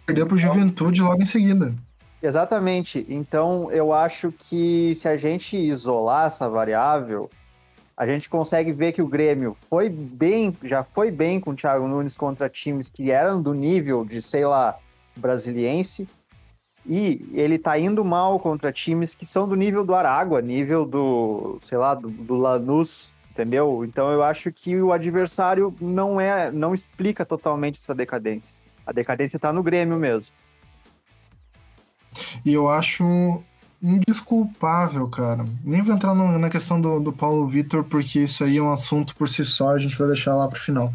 Perdeu 0.05 0.27
pro 0.27 0.37
Juventude 0.37 1.01
logo 1.01 1.21
em 1.21 1.25
seguida. 1.25 1.73
Exatamente. 2.21 3.05
Então, 3.07 3.71
eu 3.71 3.93
acho 3.93 4.31
que 4.31 4.93
se 4.95 5.07
a 5.07 5.15
gente 5.15 5.55
isolar 5.55 6.27
essa 6.27 6.49
variável, 6.49 7.29
a 7.95 8.05
gente 8.05 8.29
consegue 8.29 8.73
ver 8.73 8.91
que 8.91 9.01
o 9.01 9.07
Grêmio 9.07 9.55
foi 9.69 9.89
bem, 9.89 10.55
já 10.63 10.83
foi 10.83 11.11
bem 11.11 11.39
com 11.39 11.51
o 11.51 11.55
Thiago 11.55 11.87
Nunes 11.87 12.15
contra 12.15 12.49
times 12.49 12.89
que 12.89 13.09
eram 13.09 13.41
do 13.41 13.53
nível 13.53 14.03
de, 14.03 14.21
sei 14.21 14.45
lá, 14.45 14.77
brasiliense. 15.15 16.07
E 16.87 17.27
ele 17.33 17.59
tá 17.59 17.77
indo 17.77 18.03
mal 18.05 18.39
contra 18.39 18.71
times 18.71 19.13
que 19.13 19.25
são 19.25 19.47
do 19.47 19.55
nível 19.55 19.83
do 19.83 19.93
Aragua, 19.93 20.41
nível 20.41 20.85
do, 20.85 21.59
sei 21.63 21.77
lá, 21.77 21.93
do, 21.93 22.09
do 22.09 22.35
Lanús, 22.37 23.11
entendeu? 23.29 23.83
Então 23.83 24.09
eu 24.11 24.23
acho 24.23 24.51
que 24.51 24.79
o 24.79 24.93
adversário 24.93 25.75
não 25.81 26.19
é, 26.19 26.49
não 26.49 26.73
explica 26.73 27.25
totalmente 27.25 27.79
essa 27.79 27.93
decadência. 27.93 28.53
A 28.85 28.93
decadência 28.93 29.37
tá 29.37 29.51
no 29.51 29.61
Grêmio 29.61 29.97
mesmo. 29.97 30.27
E 32.45 32.53
eu 32.53 32.69
acho 32.69 33.43
indesculpável, 33.81 35.07
cara. 35.09 35.45
Nem 35.63 35.81
vou 35.81 35.93
entrar 35.93 36.15
no- 36.15 36.39
na 36.39 36.49
questão 36.49 36.79
do, 36.79 36.99
do 36.99 37.11
Paulo 37.11 37.45
Vitor, 37.47 37.83
porque 37.83 38.19
isso 38.21 38.43
aí 38.43 38.57
é 38.57 38.61
um 38.61 38.71
assunto 38.71 39.15
por 39.15 39.29
si 39.29 39.43
só, 39.45 39.69
a 39.69 39.77
gente 39.77 39.97
vai 39.97 40.07
deixar 40.07 40.33
lá 40.33 40.47
pro 40.47 40.59
final. 40.59 40.91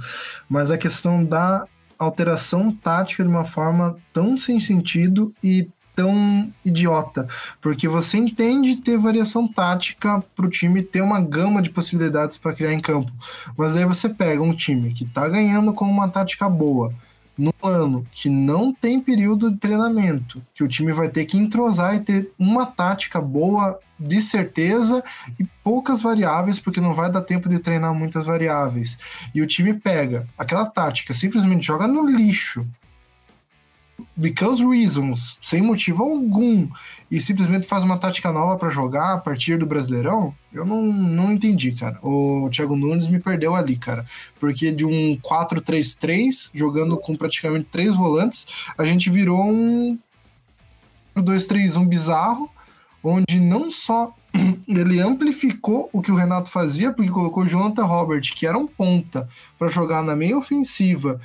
Mas 0.49 0.71
a 0.71 0.79
questão 0.79 1.23
da 1.25 1.67
alteração 1.99 2.73
tática 2.73 3.23
de 3.23 3.31
uma 3.31 3.45
forma 3.45 3.97
tão 4.13 4.37
sem 4.37 4.59
sentido 4.59 5.33
e 5.45 5.69
tão 5.95 6.53
idiota. 6.65 7.29
Porque 7.61 7.89
você 7.89 8.17
entende 8.19 8.77
ter 8.77 8.99
variação 8.99 9.47
tática 9.47 10.23
pro 10.35 10.51
time 10.51 10.83
ter 10.83 11.01
uma 11.01 11.21
gama 11.21 11.63
de 11.63 11.71
possibilidades 11.71 12.39
para 12.39 12.53
criar 12.53 12.73
em 12.73 12.81
campo. 12.81 13.13
Mas 13.57 13.77
aí 13.77 13.85
você 13.85 14.09
pega 14.09 14.43
um 14.43 14.55
time 14.55 14.93
que 14.93 15.05
tá 15.05 15.29
ganhando 15.29 15.73
com 15.73 15.85
uma 15.85 16.09
tática 16.09 16.49
boa, 16.49 16.93
num 17.37 17.53
ano 17.63 18.07
que 18.13 18.29
não 18.29 18.73
tem 18.73 19.01
período 19.01 19.51
de 19.51 19.57
treinamento, 19.57 20.43
que 20.55 20.63
o 20.63 20.69
time 20.69 20.93
vai 20.93 21.09
ter 21.09 21.25
que 21.25 21.39
entrosar 21.39 21.95
e 21.95 22.01
ter 22.01 22.31
uma 22.39 22.67
tática 22.67 23.21
boa 23.21 23.79
de 23.99 24.21
certeza 24.21 25.03
e 25.39 25.45
poucas 25.63 26.03
variáveis, 26.03 26.59
porque 26.59 26.81
não 26.81 26.95
vai 26.95 27.11
dar 27.11 27.23
tempo 27.23 27.49
de 27.49 27.59
treinar 27.59 27.95
muitas 27.95 28.27
variáveis. 28.27 28.99
E 29.35 29.41
o 29.41 29.47
time 29.47 29.75
pega 29.75 30.27
aquela 30.37 30.67
tática, 30.67 31.15
simplesmente 31.15 31.67
joga 31.67 31.87
no 31.87 32.09
lixo. 32.09 32.67
Because 34.17 34.65
reasons, 34.65 35.39
sem 35.41 35.63
motivo 35.63 36.03
algum, 36.03 36.69
e 37.11 37.21
simplesmente 37.21 37.67
faz 37.67 37.85
uma 37.85 37.99
tática 37.99 38.33
nova 38.33 38.59
para 38.59 38.69
jogar 38.69 39.15
a 39.15 39.19
partir 39.19 39.59
do 39.59 39.67
Brasileirão, 39.67 40.35
eu 40.53 40.65
não, 40.67 40.83
não 40.83 41.33
entendi, 41.33 41.73
cara. 41.73 41.99
O 42.03 42.49
Thiago 42.51 42.77
Nunes 42.77 43.09
me 43.09 43.21
perdeu 43.21 43.55
ali, 43.55 43.77
cara 43.77 44.05
porque 44.43 44.73
de 44.73 44.85
um 44.85 45.17
4-3-3, 45.19 46.51
jogando 46.53 46.97
com 46.97 47.15
praticamente 47.15 47.69
três 47.71 47.95
volantes, 47.95 48.45
a 48.77 48.85
gente 48.85 49.09
virou 49.09 49.41
um 49.41 49.97
2-3-1 51.17 51.87
bizarro, 51.87 52.51
onde 53.05 53.39
não 53.39 53.71
só 53.71 54.13
ele 54.67 55.01
amplificou 55.01 55.89
o 55.93 56.03
que 56.03 56.11
o 56.11 56.17
Renato 56.17 56.51
fazia, 56.51 56.93
porque 56.93 57.09
colocou 57.09 57.45
o 57.45 57.47
Jonathan 57.47 57.85
Robert, 57.85 58.35
que 58.35 58.45
era 58.45 58.59
um 58.59 58.67
ponta, 58.67 59.29
para 59.57 59.69
jogar 59.69 60.03
na 60.03 60.17
meia 60.17 60.37
ofensiva, 60.37 61.21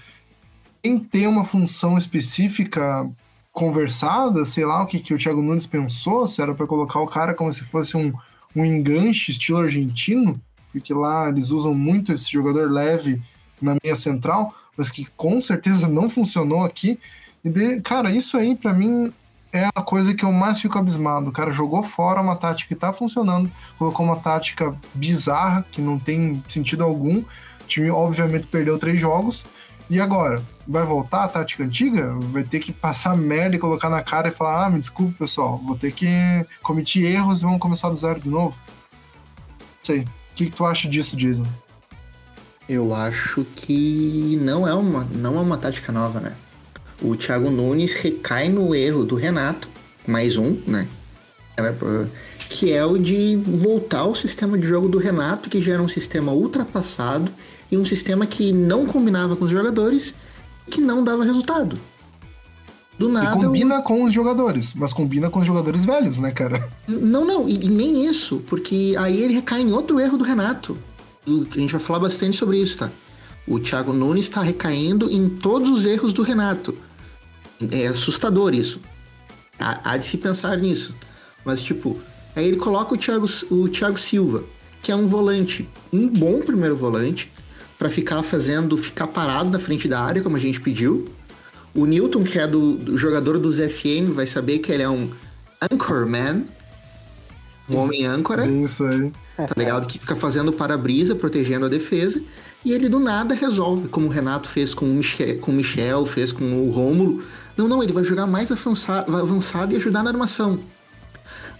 sem 0.84 1.00
ter 1.00 1.28
uma 1.28 1.44
função 1.44 1.98
específica 1.98 3.10
conversada, 3.52 4.46
sei 4.46 4.66
lá 4.66 4.84
o 4.84 4.86
que, 4.86 5.00
que 5.00 5.14
o 5.14 5.18
Thiago 5.18 5.42
Nunes 5.42 5.66
pensou, 5.66 6.28
se 6.28 6.42
era 6.42 6.54
para 6.54 6.68
colocar 6.68 7.00
o 7.00 7.08
cara 7.08 7.34
como 7.34 7.52
se 7.52 7.64
fosse 7.66 7.98
um, 7.98 8.14
um 8.56 8.64
enganche 8.64 9.32
estilo 9.32 9.60
argentino, 9.60 10.40
porque 10.72 10.94
lá 10.94 11.28
eles 11.28 11.50
usam 11.50 11.74
muito 11.74 12.14
esse 12.14 12.32
jogador 12.32 12.70
leve 12.72 13.20
na 13.60 13.76
meia 13.84 13.96
central, 13.96 14.54
mas 14.78 14.90
que 14.90 15.08
com 15.18 15.42
certeza 15.42 15.88
não 15.88 16.08
funcionou 16.08 16.64
aqui. 16.64 17.00
E 17.44 17.50
de- 17.50 17.82
cara, 17.82 18.12
isso 18.12 18.38
aí 18.38 18.56
pra 18.56 18.74
mim 18.74 19.12
é 19.52 19.68
a 19.74 19.82
coisa 19.82 20.14
que 20.14 20.24
eu 20.24 20.32
mais 20.32 20.62
fico 20.62 20.78
abismado. 20.78 21.30
O 21.30 21.34
cara 21.34 21.50
jogou 21.50 21.82
fora 21.82 22.22
uma 22.22 22.36
tática 22.36 22.68
que 22.68 22.80
tá 22.80 22.94
funcionando, 22.94 23.50
colocou 23.80 24.06
uma 24.06 24.18
tática 24.18 24.76
bizarra, 24.94 25.66
que 25.72 25.82
não 25.82 25.98
tem 25.98 26.44
sentido 26.48 26.84
algum. 26.84 27.20
O 27.22 27.26
time, 27.68 27.90
obviamente, 27.90 28.46
perdeu 28.46 28.78
três 28.78 29.02
jogos. 29.02 29.44
E 29.90 30.00
agora? 30.02 30.42
Vai 30.68 30.84
voltar 30.84 31.24
a 31.24 31.28
tática 31.30 31.64
antiga? 31.64 32.14
Vai 32.20 32.44
ter 32.44 32.60
que 32.60 32.74
passar 32.74 33.16
merda 33.16 33.56
e 33.56 33.60
colocar 33.60 33.90
na 33.90 34.02
cara 34.02 34.28
e 34.28 34.32
falar: 34.32 34.66
ah, 34.66 34.70
me 34.70 34.80
desculpe, 34.80 35.18
pessoal, 35.18 35.58
vou 35.58 35.78
ter 35.78 35.92
que 35.94 36.08
cometer 36.62 37.06
erros 37.06 37.40
e 37.40 37.44
vamos 37.46 37.60
começar 37.60 37.90
do 37.90 37.96
zero 37.96 38.20
de 38.20 38.30
novo? 38.30 38.56
Não 39.60 39.84
sei. 39.84 40.02
O 40.02 40.08
que, 40.36 40.46
que 40.46 40.52
tu 40.52 40.66
acha 40.66 40.88
disso, 40.90 41.16
Jason? 41.16 41.46
Eu 42.68 42.94
acho 42.94 43.46
que 43.56 44.38
não 44.42 44.68
é 44.68 44.74
uma, 44.74 45.06
não 45.06 45.38
é 45.38 45.42
uma 45.42 45.58
tática 45.58 45.92
nova, 45.92 46.20
né? 46.20 46.36
O 47.02 47.16
Thiago 47.16 47.50
Nunes 47.50 47.94
recai 47.94 48.50
no 48.50 48.76
erro 48.76 49.06
do 49.06 49.16
Renato, 49.16 49.70
mais 50.06 50.36
um, 50.36 50.62
né? 50.68 50.88
Pra- 51.56 52.06
Que 52.50 52.72
é 52.74 52.86
o 52.86 52.98
de 52.98 53.36
voltar 53.38 54.00
ao 54.00 54.14
sistema 54.14 54.58
de 54.58 54.68
jogo 54.68 54.90
do 54.90 54.98
Renato, 54.98 55.50
que 55.50 55.62
já 55.62 55.74
era 55.74 55.82
um 55.82 55.88
sistema 55.88 56.32
ultrapassado 56.34 57.32
e 57.72 57.78
um 57.78 57.86
sistema 57.86 58.26
que 58.26 58.52
não 58.52 58.86
combinava 58.86 59.36
com 59.36 59.46
os 59.46 59.52
jogadores, 59.52 60.14
que 60.70 60.80
não 60.82 61.04
dava 61.04 61.24
resultado. 61.24 61.78
Do 62.98 63.10
E 63.10 63.12
nada. 63.12 63.38
o- 63.38 63.42
combina 63.44 63.82
com 63.82 64.04
os 64.06 64.14
jogadores, 64.14 64.74
mas 64.74 64.92
combina 64.92 65.30
com 65.30 65.40
os 65.40 65.46
jogadores 65.46 65.86
velhos, 65.86 66.18
né, 66.18 66.32
cara? 66.32 66.68
Não, 66.88 67.24
não, 67.26 67.48
e, 67.48 67.66
e 67.66 67.70
nem 67.70 68.06
isso, 68.08 68.42
porque 68.48 68.96
aí 68.98 69.22
ele 69.22 69.36
recai 69.36 69.62
em 69.62 69.72
outro 69.72 70.00
erro 70.00 70.18
do 70.18 70.24
Renato. 70.24 70.78
A 71.28 71.60
gente 71.60 71.72
vai 71.74 71.82
falar 71.82 72.00
bastante 72.00 72.38
sobre 72.38 72.58
isso, 72.60 72.78
tá? 72.80 72.90
O 73.48 73.60
Thiago 73.60 73.94
Nunes 73.94 74.26
está 74.26 74.42
recaindo 74.42 75.10
em 75.12 75.30
todos 75.30 75.70
os 75.70 75.86
erros 75.86 76.12
do 76.12 76.24
Renato. 76.24 76.74
É 77.72 77.88
assustador 77.88 78.54
isso. 78.54 78.80
Há, 79.60 79.92
há 79.92 79.98
de 79.98 80.06
se 80.06 80.18
pensar 80.18 80.58
nisso. 80.58 80.94
Mas, 81.46 81.62
tipo, 81.62 82.00
aí 82.36 82.46
ele 82.48 82.58
coloca 82.58 82.94
o 82.94 82.98
Thiago, 82.98 83.26
o 83.52 83.68
Thiago 83.70 83.98
Silva, 84.00 84.44
que 84.82 84.92
é 84.92 84.96
um 84.96 85.06
volante, 85.08 85.68
um 85.94 86.08
bom 86.08 86.40
primeiro 86.42 86.76
volante, 86.76 87.32
para 87.78 87.90
ficar 87.90 88.22
fazendo, 88.24 88.78
ficar 88.78 89.08
parado 89.08 89.50
na 89.50 89.60
frente 89.60 89.88
da 89.88 90.02
área, 90.02 90.22
como 90.22 90.36
a 90.36 90.40
gente 90.40 90.60
pediu. 90.60 91.08
O 91.76 91.86
Newton, 91.86 92.24
que 92.24 92.40
é 92.40 92.48
do, 92.48 92.74
do 92.74 92.98
jogador 92.98 93.38
dos 93.38 93.58
FM, 93.58 94.14
vai 94.14 94.26
saber 94.26 94.60
que 94.60 94.72
ele 94.72 94.84
é 94.84 94.90
um 94.90 95.10
anchorman, 95.72 96.46
um 97.70 97.76
homem 97.78 98.06
âncora, 98.06 98.48
É 98.48 98.50
isso 98.52 98.84
aí. 98.86 99.12
tá 99.36 99.54
ligado? 99.56 99.88
Que 99.88 100.00
fica 100.00 100.16
fazendo 100.16 100.52
para-brisa, 100.52 101.14
protegendo 101.16 101.66
a 101.66 101.70
defesa, 101.70 102.22
e 102.66 102.72
ele 102.74 102.90
do 102.90 103.00
nada 103.00 103.36
resolve, 103.36 103.88
como 103.90 104.08
o 104.08 104.10
Renato 104.10 104.50
fez 104.50 104.74
com 104.74 104.86
o 104.86 104.94
Michel, 104.94 105.38
com 105.40 105.52
o 105.52 105.54
Michel 105.54 106.06
fez 106.06 106.32
com 106.32 106.44
o 106.68 106.72
Rômulo. 106.72 107.22
Não, 107.56 107.68
não, 107.68 107.84
ele 107.84 107.94
vai 107.94 108.04
jogar 108.04 108.26
mais 108.26 108.52
avança- 108.52 109.06
avançado 109.08 109.74
e 109.74 109.78
ajudar 109.78 110.02
na 110.04 110.10
armação. 110.10 110.60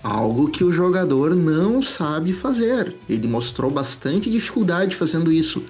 Algo 0.04 0.50
que 0.50 0.64
o 0.64 0.72
jogador 0.72 1.36
não 1.36 1.82
sabe 1.82 2.32
fazer. 2.34 2.96
Ele 3.10 3.28
mostrou 3.28 3.70
bastante 3.70 4.30
dificuldade 4.32 4.96
fazendo 4.96 5.32
isso 5.32 5.64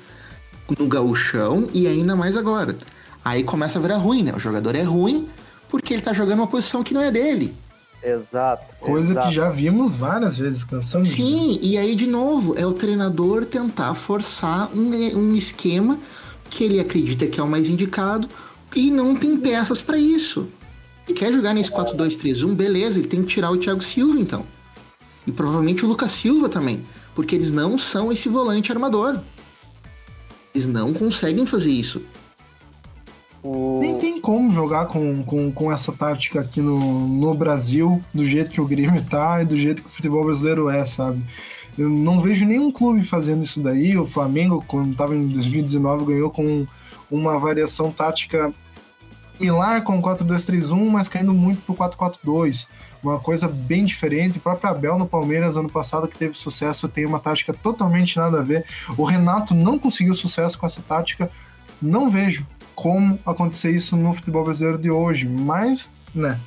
no 0.77 0.87
gauchão 0.87 1.67
e 1.73 1.87
ainda 1.87 2.15
mais 2.15 2.35
agora. 2.35 2.77
Aí 3.23 3.43
começa 3.43 3.77
a 3.77 3.81
virar 3.81 3.97
ruim, 3.97 4.23
né? 4.23 4.33
O 4.35 4.39
jogador 4.39 4.75
é 4.75 4.83
ruim 4.83 5.27
porque 5.69 5.93
ele 5.93 6.01
tá 6.01 6.13
jogando 6.13 6.39
uma 6.39 6.47
posição 6.47 6.83
que 6.83 6.93
não 6.93 7.01
é 7.01 7.11
dele. 7.11 7.55
Exato. 8.01 8.75
Coisa 8.79 9.11
exato. 9.11 9.27
que 9.27 9.35
já 9.35 9.49
vimos 9.49 9.95
várias 9.95 10.37
vezes, 10.37 10.65
de 10.65 10.75
ver. 10.75 11.05
Sim, 11.05 11.59
e 11.61 11.77
aí 11.77 11.95
de 11.95 12.07
novo, 12.07 12.57
é 12.57 12.65
o 12.65 12.73
treinador 12.73 13.45
tentar 13.45 13.93
forçar 13.95 14.69
um, 14.73 14.91
um 15.17 15.35
esquema 15.35 15.97
que 16.49 16.63
ele 16.63 16.79
acredita 16.79 17.27
que 17.27 17.39
é 17.39 17.43
o 17.43 17.47
mais 17.47 17.69
indicado 17.69 18.29
e 18.75 18.89
não 18.91 19.15
tem 19.15 19.37
peças 19.37 19.81
pra 19.81 19.97
isso. 19.97 20.47
Ele 21.07 21.17
quer 21.17 21.31
jogar 21.31 21.53
nesse 21.53 21.71
4-2-3-1, 21.71 22.53
beleza, 22.53 22.99
ele 22.99 23.07
tem 23.07 23.21
que 23.21 23.27
tirar 23.27 23.51
o 23.51 23.57
Thiago 23.57 23.83
Silva 23.83 24.19
então. 24.19 24.45
E 25.25 25.31
provavelmente 25.31 25.83
o 25.83 25.87
Lucas 25.87 26.11
Silva 26.11 26.47
também, 26.47 26.81
porque 27.15 27.35
eles 27.35 27.51
não 27.51 27.77
são 27.77 28.11
esse 28.11 28.29
volante 28.29 28.71
armador. 28.71 29.19
Eles 30.57 30.65
não 30.65 30.91
conseguem 30.91 31.45
fazer 31.45 31.69
isso. 31.69 32.01
O... 33.43 33.77
Nem 33.79 33.99
tem 33.99 34.19
como 34.19 34.51
jogar 34.51 34.87
com, 34.87 35.23
com, 35.23 35.51
com 35.51 35.71
essa 35.71 35.91
tática 35.91 36.39
aqui 36.39 36.59
no, 36.59 37.07
no 37.07 37.35
Brasil, 37.35 38.01
do 38.11 38.25
jeito 38.25 38.49
que 38.49 38.59
o 38.59 38.65
Grêmio 38.65 39.03
tá 39.05 39.43
e 39.43 39.45
do 39.45 39.55
jeito 39.55 39.83
que 39.83 39.87
o 39.87 39.91
futebol 39.91 40.25
brasileiro 40.25 40.67
é, 40.67 40.83
sabe? 40.83 41.21
Eu 41.77 41.87
não 41.87 42.19
vejo 42.23 42.43
nenhum 42.43 42.71
clube 42.71 43.03
fazendo 43.03 43.43
isso 43.43 43.59
daí. 43.61 43.95
O 43.95 44.07
Flamengo, 44.07 44.63
quando 44.67 44.93
estava 44.93 45.15
em 45.15 45.27
2019, 45.27 46.05
ganhou 46.05 46.31
com 46.31 46.65
uma 47.11 47.37
variação 47.37 47.91
tática 47.91 48.51
similar 49.37 49.83
com 49.83 49.99
o 49.99 50.01
4-2-3-1, 50.01 50.89
mas 50.89 51.07
caindo 51.07 51.33
muito 51.33 51.61
pro 51.61 51.75
4-4-2. 51.75 52.67
Uma 53.03 53.19
coisa 53.19 53.47
bem 53.47 53.85
diferente. 53.85 54.37
O 54.37 54.41
próprio 54.41 54.69
Abel 54.69 54.97
no 54.97 55.07
Palmeiras, 55.07 55.57
ano 55.57 55.69
passado, 55.69 56.07
que 56.07 56.17
teve 56.17 56.37
sucesso, 56.37 56.87
tem 56.87 57.05
uma 57.05 57.19
tática 57.19 57.53
totalmente 57.53 58.17
nada 58.17 58.39
a 58.39 58.43
ver. 58.43 58.65
O 58.97 59.03
Renato 59.03 59.53
não 59.53 59.77
conseguiu 59.77 60.15
sucesso 60.15 60.57
com 60.57 60.65
essa 60.65 60.81
tática. 60.81 61.29
Não 61.81 62.09
vejo 62.09 62.45
como 62.75 63.19
acontecer 63.25 63.71
isso 63.71 63.95
no 63.95 64.13
futebol 64.13 64.43
brasileiro 64.43 64.77
de 64.77 64.91
hoje, 64.91 65.27
mas, 65.27 65.89
né? 66.13 66.39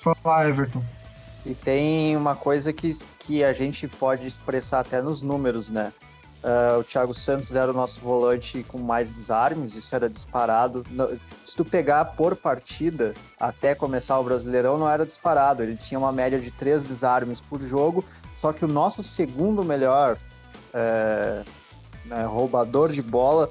Fala, 0.00 0.48
Everton. 0.48 0.82
E 1.44 1.54
tem 1.54 2.16
uma 2.16 2.34
coisa 2.34 2.72
que, 2.72 2.98
que 3.18 3.44
a 3.44 3.52
gente 3.52 3.86
pode 3.86 4.26
expressar 4.26 4.80
até 4.80 5.00
nos 5.00 5.22
números, 5.22 5.68
né? 5.68 5.92
Ah, 6.42 6.76
o 6.78 6.84
Thiago 6.84 7.14
Santos 7.14 7.54
era 7.54 7.70
o 7.70 7.74
nosso 7.74 7.98
volante 8.00 8.62
com 8.64 8.78
mais 8.78 9.10
desarmes, 9.10 9.74
isso 9.74 9.94
era 9.94 10.08
disparado. 10.08 10.84
Se 11.44 11.56
tu 11.56 11.64
pegar 11.64 12.04
por 12.04 12.36
partida, 12.36 13.14
até 13.38 13.74
começar 13.74 14.18
o 14.18 14.24
Brasileirão, 14.24 14.78
não 14.78 14.88
era 14.88 15.04
disparado. 15.04 15.62
Ele 15.62 15.76
tinha 15.76 15.98
uma 15.98 16.12
média 16.12 16.38
de 16.38 16.50
três 16.50 16.82
desarmes 16.84 17.40
por 17.40 17.60
jogo, 17.62 18.04
só 18.40 18.52
que 18.52 18.64
o 18.64 18.68
nosso 18.68 19.02
segundo 19.02 19.64
melhor 19.64 20.16
é, 20.72 21.42
né, 22.04 22.24
roubador 22.24 22.92
de 22.92 23.02
bola 23.02 23.50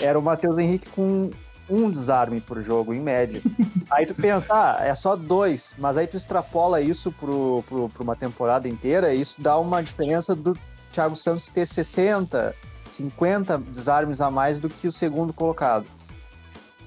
era 0.00 0.18
o 0.18 0.22
Matheus 0.22 0.56
Henrique 0.56 0.88
com 0.90 1.30
um 1.68 1.90
desarme 1.90 2.40
por 2.40 2.62
jogo, 2.62 2.94
em 2.94 3.00
média. 3.00 3.42
Aí 3.90 4.06
tu 4.06 4.14
pensa, 4.14 4.46
ah, 4.50 4.78
é 4.80 4.94
só 4.94 5.14
dois, 5.14 5.74
mas 5.76 5.96
aí 5.96 6.06
tu 6.06 6.16
extrapola 6.16 6.80
isso 6.80 7.12
pro, 7.12 7.62
pro, 7.68 7.88
pra 7.88 8.02
uma 8.02 8.16
temporada 8.16 8.68
inteira, 8.68 9.14
e 9.14 9.20
isso 9.20 9.40
dá 9.40 9.58
uma 9.58 9.82
diferença 9.82 10.34
do 10.34 10.56
Thiago 10.98 11.14
Santos 11.14 11.46
ter 11.46 11.64
60, 11.64 12.56
50 12.90 13.58
desarmes 13.58 14.20
a 14.20 14.32
mais 14.32 14.58
do 14.58 14.68
que 14.68 14.88
o 14.88 14.92
segundo 14.92 15.32
colocado. 15.32 15.86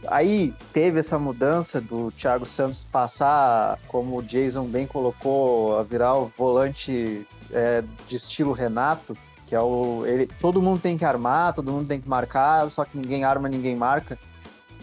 Aí 0.06 0.53
teve 0.74 1.00
essa 1.00 1.18
mudança 1.18 1.80
do 1.80 2.12
Thiago 2.12 2.46
Santos 2.46 2.86
passar, 2.91 3.80
como 3.88 4.18
o 4.18 4.22
Jason 4.22 4.65
bem 4.65 4.86
colocou, 4.86 5.80
a 5.80 5.84
virar 5.84 6.15
o 6.15 6.30
volante 6.38 7.25
é, 7.51 7.86
de 8.10 8.18
estilo 8.18 8.51
Renato, 8.51 9.15
que 9.48 9.56
é 9.56 9.62
o. 9.62 10.03
Ele, 10.06 10.27
todo 10.41 10.62
mundo 10.62 10.82
tem 10.82 10.98
que 10.98 11.06
armar, 11.06 11.53
todo 11.53 11.72
mundo 11.72 11.88
tem 11.88 12.01
que 12.01 12.10
marcar, 12.10 12.70
só 12.70 12.84
que 12.84 12.98
ninguém 12.98 13.24
arma, 13.24 13.48
ninguém 13.48 13.77
marca. 13.77 14.20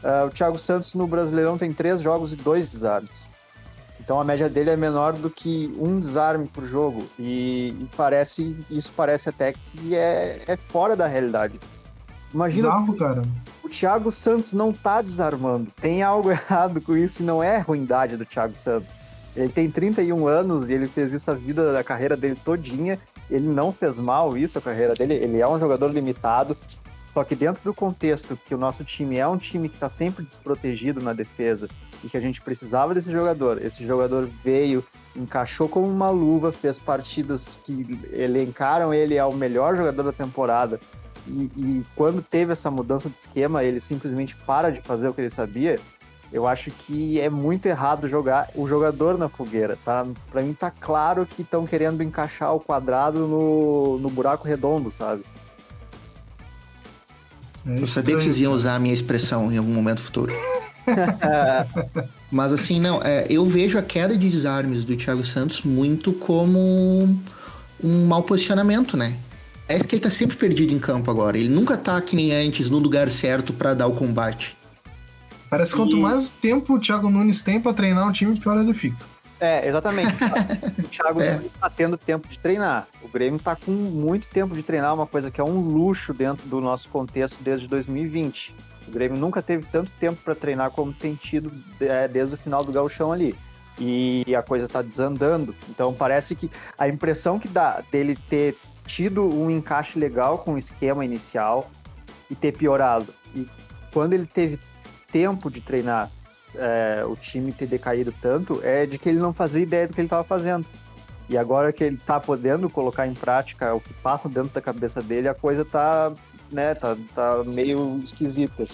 Ah, 0.02 0.24
o 0.26 0.30
Thiago 0.30 0.58
Santos 0.58 0.94
no 0.94 1.06
Brasileirão 1.06 1.58
tem 1.58 1.70
três 1.70 2.00
jogos 2.00 2.32
e 2.32 2.36
dois 2.36 2.66
desarmes. 2.66 3.28
Então 4.08 4.18
a 4.18 4.24
média 4.24 4.48
dele 4.48 4.70
é 4.70 4.76
menor 4.76 5.12
do 5.12 5.28
que 5.28 5.70
um 5.78 6.00
desarme 6.00 6.46
por 6.48 6.66
jogo. 6.66 7.04
E, 7.18 7.76
e 7.78 7.88
parece, 7.94 8.56
isso 8.70 8.90
parece 8.96 9.28
até 9.28 9.52
que 9.52 9.94
é, 9.94 10.40
é 10.46 10.56
fora 10.56 10.96
da 10.96 11.06
realidade. 11.06 11.60
Imagina 12.32 12.70
Bizarro, 12.70 12.96
cara. 12.96 13.22
o 13.62 13.68
Thiago 13.68 14.10
Santos 14.10 14.54
não 14.54 14.72
tá 14.72 15.02
desarmando. 15.02 15.70
Tem 15.78 16.02
algo 16.02 16.30
errado 16.32 16.80
com 16.80 16.96
isso 16.96 17.22
e 17.22 17.26
não 17.26 17.42
é 17.44 17.58
ruindade 17.58 18.16
do 18.16 18.24
Thiago 18.24 18.56
Santos. 18.56 18.88
Ele 19.36 19.50
tem 19.50 19.70
31 19.70 20.26
anos 20.26 20.70
e 20.70 20.72
ele 20.72 20.86
fez 20.86 21.12
isso 21.12 21.30
a 21.30 21.34
vida 21.34 21.70
da 21.70 21.84
carreira 21.84 22.16
dele 22.16 22.38
todinha. 22.42 22.98
Ele 23.30 23.46
não 23.46 23.74
fez 23.74 23.98
mal 23.98 24.38
isso 24.38 24.56
a 24.56 24.62
carreira 24.62 24.94
dele. 24.94 25.16
Ele 25.16 25.38
é 25.38 25.46
um 25.46 25.60
jogador 25.60 25.92
limitado. 25.92 26.56
Só 27.12 27.22
que 27.24 27.36
dentro 27.36 27.62
do 27.62 27.74
contexto 27.74 28.38
que 28.46 28.54
o 28.54 28.58
nosso 28.58 28.82
time 28.84 29.18
é 29.18 29.28
um 29.28 29.36
time 29.36 29.68
que 29.68 29.74
está 29.74 29.90
sempre 29.90 30.24
desprotegido 30.24 31.02
na 31.02 31.12
defesa 31.12 31.68
e 32.02 32.08
que 32.08 32.16
a 32.16 32.20
gente 32.20 32.40
precisava 32.40 32.94
desse 32.94 33.10
jogador, 33.10 33.60
esse 33.64 33.86
jogador 33.86 34.28
veio, 34.44 34.84
encaixou 35.16 35.68
como 35.68 35.86
uma 35.86 36.10
luva, 36.10 36.52
fez 36.52 36.78
partidas 36.78 37.58
que 37.64 37.98
elencaram 38.12 38.94
ele 38.94 39.18
ao 39.18 39.32
melhor 39.32 39.76
jogador 39.76 40.02
da 40.04 40.12
temporada. 40.12 40.80
E, 41.26 41.50
e 41.56 41.84
quando 41.94 42.22
teve 42.22 42.52
essa 42.52 42.70
mudança 42.70 43.08
de 43.08 43.16
esquema, 43.16 43.64
ele 43.64 43.80
simplesmente 43.80 44.36
para 44.46 44.70
de 44.70 44.80
fazer 44.80 45.08
o 45.08 45.14
que 45.14 45.20
ele 45.20 45.30
sabia. 45.30 45.78
Eu 46.30 46.46
acho 46.46 46.70
que 46.70 47.18
é 47.18 47.30
muito 47.30 47.66
errado 47.66 48.06
jogar 48.06 48.50
o 48.54 48.68
jogador 48.68 49.16
na 49.16 49.28
fogueira, 49.28 49.78
tá? 49.82 50.06
Pra 50.30 50.42
mim 50.42 50.52
tá 50.52 50.70
claro 50.70 51.24
que 51.24 51.40
estão 51.40 51.66
querendo 51.66 52.02
encaixar 52.02 52.54
o 52.54 52.60
quadrado 52.60 53.26
no, 53.26 53.98
no 53.98 54.10
buraco 54.10 54.46
redondo, 54.46 54.90
sabe? 54.90 55.22
É 57.66 57.80
Eu 57.80 57.86
sabia 57.86 58.16
que 58.16 58.22
vocês 58.22 58.40
iam 58.40 58.52
usar 58.52 58.74
a 58.74 58.78
minha 58.78 58.94
expressão 58.94 59.50
em 59.50 59.56
algum 59.56 59.72
momento 59.72 60.02
futuro. 60.02 60.32
Mas 62.30 62.52
assim, 62.52 62.80
não, 62.80 63.02
é, 63.02 63.26
eu 63.30 63.44
vejo 63.46 63.78
a 63.78 63.82
queda 63.82 64.16
de 64.16 64.28
desarmes 64.28 64.84
do 64.84 64.96
Thiago 64.96 65.24
Santos 65.24 65.62
muito 65.62 66.12
como 66.12 67.18
um 67.82 68.06
mau 68.06 68.22
posicionamento, 68.22 68.96
né? 68.96 69.16
Parece 69.66 69.86
que 69.86 69.94
ele 69.94 70.02
tá 70.02 70.10
sempre 70.10 70.36
perdido 70.36 70.72
em 70.74 70.78
campo 70.78 71.10
agora. 71.10 71.36
Ele 71.38 71.48
nunca 71.48 71.76
tá 71.76 72.00
que 72.00 72.16
nem 72.16 72.32
antes 72.34 72.68
no 72.70 72.78
lugar 72.78 73.10
certo 73.10 73.52
pra 73.52 73.74
dar 73.74 73.86
o 73.86 73.92
combate. 73.94 74.56
Parece 75.50 75.72
que 75.72 75.78
quanto 75.78 75.96
E- 75.96 76.00
mais 76.00 76.28
tempo 76.42 76.74
o 76.74 76.78
Thiago 76.80 77.08
Nunes 77.08 77.40
tem 77.42 77.60
pra 77.60 77.72
treinar 77.72 78.06
o 78.08 78.12
time, 78.12 78.38
pior 78.38 78.58
ele 78.60 78.74
fica. 78.74 78.96
É, 79.40 79.66
exatamente. 79.68 80.12
o 80.78 80.88
Thiago 80.88 81.20
É. 81.22 81.36
não 81.36 81.48
tá 81.60 81.70
tendo 81.70 81.96
tempo 81.96 82.28
de 82.28 82.38
treinar. 82.38 82.88
O 83.02 83.08
Grêmio 83.08 83.38
tá 83.38 83.54
com 83.56 83.70
muito 83.70 84.26
tempo 84.26 84.54
de 84.54 84.62
treinar, 84.62 84.94
uma 84.94 85.06
coisa 85.06 85.30
que 85.30 85.40
é 85.40 85.44
um 85.44 85.60
luxo 85.60 86.12
dentro 86.12 86.46
do 86.48 86.60
nosso 86.60 86.88
contexto 86.88 87.36
desde 87.40 87.66
2020. 87.68 88.54
O 88.88 88.92
Grêmio 88.92 89.18
nunca 89.18 89.42
teve 89.42 89.66
tanto 89.70 89.90
tempo 90.00 90.20
para 90.24 90.34
treinar 90.34 90.70
como 90.70 90.92
tem 90.92 91.14
tido 91.14 91.52
é, 91.80 92.08
desde 92.08 92.34
o 92.34 92.38
final 92.38 92.64
do 92.64 92.72
gauchão 92.72 93.12
ali. 93.12 93.34
E 93.78 94.24
a 94.34 94.42
coisa 94.42 94.66
tá 94.66 94.82
desandando. 94.82 95.54
Então 95.68 95.94
parece 95.94 96.34
que 96.34 96.50
a 96.78 96.88
impressão 96.88 97.38
que 97.38 97.46
dá 97.46 97.82
dele 97.92 98.18
ter 98.28 98.56
tido 98.86 99.22
um 99.22 99.50
encaixe 99.50 99.98
legal 99.98 100.38
com 100.38 100.54
o 100.54 100.58
esquema 100.58 101.04
inicial 101.04 101.70
e 102.30 102.34
ter 102.34 102.56
piorado. 102.56 103.14
E 103.34 103.46
quando 103.92 104.14
ele 104.14 104.26
teve 104.26 104.58
tempo 105.12 105.50
de 105.50 105.60
treinar 105.60 106.10
é, 106.54 107.04
o 107.06 107.14
time 107.14 107.52
ter 107.52 107.66
decaído 107.66 108.12
tanto 108.20 108.60
é 108.64 108.86
de 108.86 108.98
que 108.98 109.08
ele 109.08 109.18
não 109.18 109.32
fazia 109.32 109.62
ideia 109.62 109.86
do 109.86 109.94
que 109.94 110.00
ele 110.00 110.06
estava 110.06 110.24
fazendo. 110.24 110.66
E 111.28 111.36
agora 111.36 111.72
que 111.72 111.84
ele 111.84 111.96
está 111.96 112.18
podendo 112.18 112.70
colocar 112.70 113.06
em 113.06 113.12
prática 113.12 113.74
o 113.74 113.80
que 113.80 113.92
passa 113.94 114.28
dentro 114.28 114.50
da 114.50 114.62
cabeça 114.62 115.02
dele, 115.02 115.28
a 115.28 115.34
coisa 115.34 115.62
tá, 115.62 116.12
né, 116.50 116.74
tá, 116.74 116.96
tá 117.14 117.42
meio 117.44 117.98
esquisita. 118.04 118.66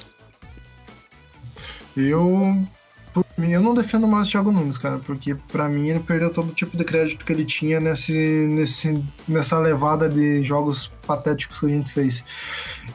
Eu, 1.97 2.67
por 3.13 3.25
mim, 3.39 3.53
eu 3.53 3.63
não 3.63 3.75
defendo 3.75 4.07
mais 4.07 4.27
o 4.27 4.31
Thiago 4.31 4.51
Nunes, 4.51 4.77
cara, 4.77 4.99
porque 4.99 5.35
pra 5.35 5.69
mim 5.69 5.89
ele 5.89 6.01
perdeu 6.01 6.33
todo 6.33 6.53
tipo 6.53 6.77
de 6.77 6.85
crédito 6.85 7.25
que 7.25 7.33
ele 7.33 7.45
tinha 7.45 7.79
nesse, 7.79 8.17
nesse, 8.51 9.05
nessa 9.29 9.59
levada 9.59 10.09
de 10.09 10.43
jogos 10.43 10.91
patéticos 11.07 11.61
que 11.61 11.67
a 11.67 11.69
gente 11.69 11.93
fez. 11.93 12.25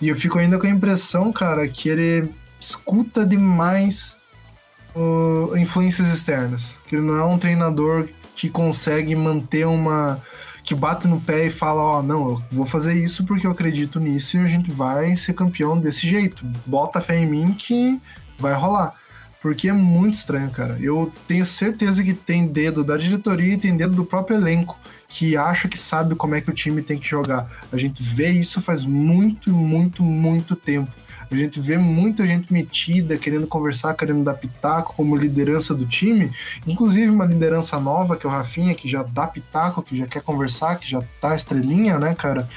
E 0.01 0.09
eu 0.09 0.15
fico 0.15 0.37
ainda 0.37 0.59
com 0.59 0.67
a 0.67 0.69
impressão, 0.69 1.31
cara, 1.31 1.67
que 1.67 1.87
ele 1.87 2.29
escuta 2.59 3.25
demais 3.25 4.17
uh, 4.95 5.55
influências 5.57 6.07
externas. 6.13 6.79
Que 6.87 6.95
ele 6.95 7.03
não 7.03 7.17
é 7.17 7.23
um 7.23 7.37
treinador 7.37 8.09
que 8.35 8.49
consegue 8.49 9.15
manter 9.15 9.65
uma. 9.65 10.21
Que 10.69 10.75
bate 10.75 11.07
no 11.07 11.19
pé 11.19 11.47
e 11.47 11.49
fala: 11.49 11.81
Ó, 11.81 12.03
não, 12.03 12.29
eu 12.29 12.43
vou 12.51 12.63
fazer 12.63 12.93
isso 12.93 13.25
porque 13.25 13.47
eu 13.47 13.51
acredito 13.51 13.99
nisso 13.99 14.37
e 14.37 14.39
a 14.39 14.45
gente 14.45 14.69
vai 14.69 15.15
ser 15.15 15.33
campeão 15.33 15.79
desse 15.79 16.07
jeito. 16.07 16.45
Bota 16.63 17.01
fé 17.01 17.17
em 17.17 17.25
mim 17.25 17.53
que 17.53 17.99
vai 18.37 18.53
rolar. 18.53 18.93
Porque 19.41 19.67
é 19.67 19.73
muito 19.73 20.13
estranho, 20.13 20.51
cara. 20.51 20.77
Eu 20.79 21.11
tenho 21.27 21.43
certeza 21.43 22.03
que 22.03 22.13
tem 22.13 22.45
dedo 22.45 22.83
da 22.83 22.97
diretoria 22.97 23.55
e 23.55 23.57
tem 23.57 23.75
dedo 23.75 23.95
do 23.95 24.05
próprio 24.05 24.37
elenco 24.37 24.77
que 25.07 25.35
acha 25.35 25.67
que 25.67 25.77
sabe 25.77 26.13
como 26.13 26.35
é 26.35 26.41
que 26.41 26.51
o 26.51 26.53
time 26.53 26.83
tem 26.83 26.99
que 26.99 27.07
jogar. 27.07 27.49
A 27.71 27.77
gente 27.77 28.03
vê 28.03 28.29
isso 28.29 28.61
faz 28.61 28.83
muito, 28.83 29.49
muito, 29.51 30.03
muito 30.03 30.55
tempo. 30.55 30.91
A 31.31 31.35
gente 31.35 31.59
vê 31.59 31.77
muita 31.77 32.25
gente 32.25 32.51
metida, 32.51 33.17
querendo 33.17 33.45
conversar, 33.45 33.93
querendo 33.93 34.23
dar 34.23 34.33
pitaco 34.33 34.93
como 34.95 35.15
liderança 35.15 35.75
do 35.75 35.85
time. 35.85 36.31
Inclusive 36.65 37.09
uma 37.09 37.25
liderança 37.25 37.79
nova, 37.79 38.17
que 38.17 38.25
é 38.25 38.29
o 38.29 38.31
Rafinha, 38.31 38.73
que 38.73 38.89
já 38.89 39.03
dá 39.03 39.27
pitaco, 39.27 39.83
que 39.83 39.95
já 39.95 40.07
quer 40.07 40.23
conversar, 40.23 40.77
que 40.79 40.89
já 40.89 41.03
tá 41.21 41.35
estrelinha, 41.35 41.99
né, 41.99 42.15
cara? 42.15 42.49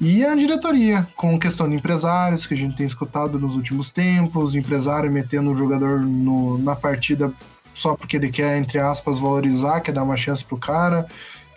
E 0.00 0.24
a 0.24 0.34
diretoria, 0.34 1.06
com 1.14 1.38
questão 1.38 1.68
de 1.68 1.74
empresários, 1.74 2.46
que 2.46 2.54
a 2.54 2.56
gente 2.56 2.74
tem 2.74 2.86
escutado 2.86 3.38
nos 3.38 3.54
últimos 3.54 3.90
tempos, 3.90 4.54
empresário 4.54 5.12
metendo 5.12 5.50
o 5.50 5.56
jogador 5.56 6.00
no- 6.00 6.56
na 6.56 6.74
partida 6.74 7.30
só 7.74 7.94
porque 7.94 8.16
ele 8.16 8.30
quer, 8.30 8.56
entre 8.56 8.78
aspas, 8.78 9.18
valorizar, 9.18 9.80
quer 9.80 9.92
dar 9.92 10.02
uma 10.02 10.16
chance 10.16 10.42
pro 10.42 10.56
cara. 10.56 11.06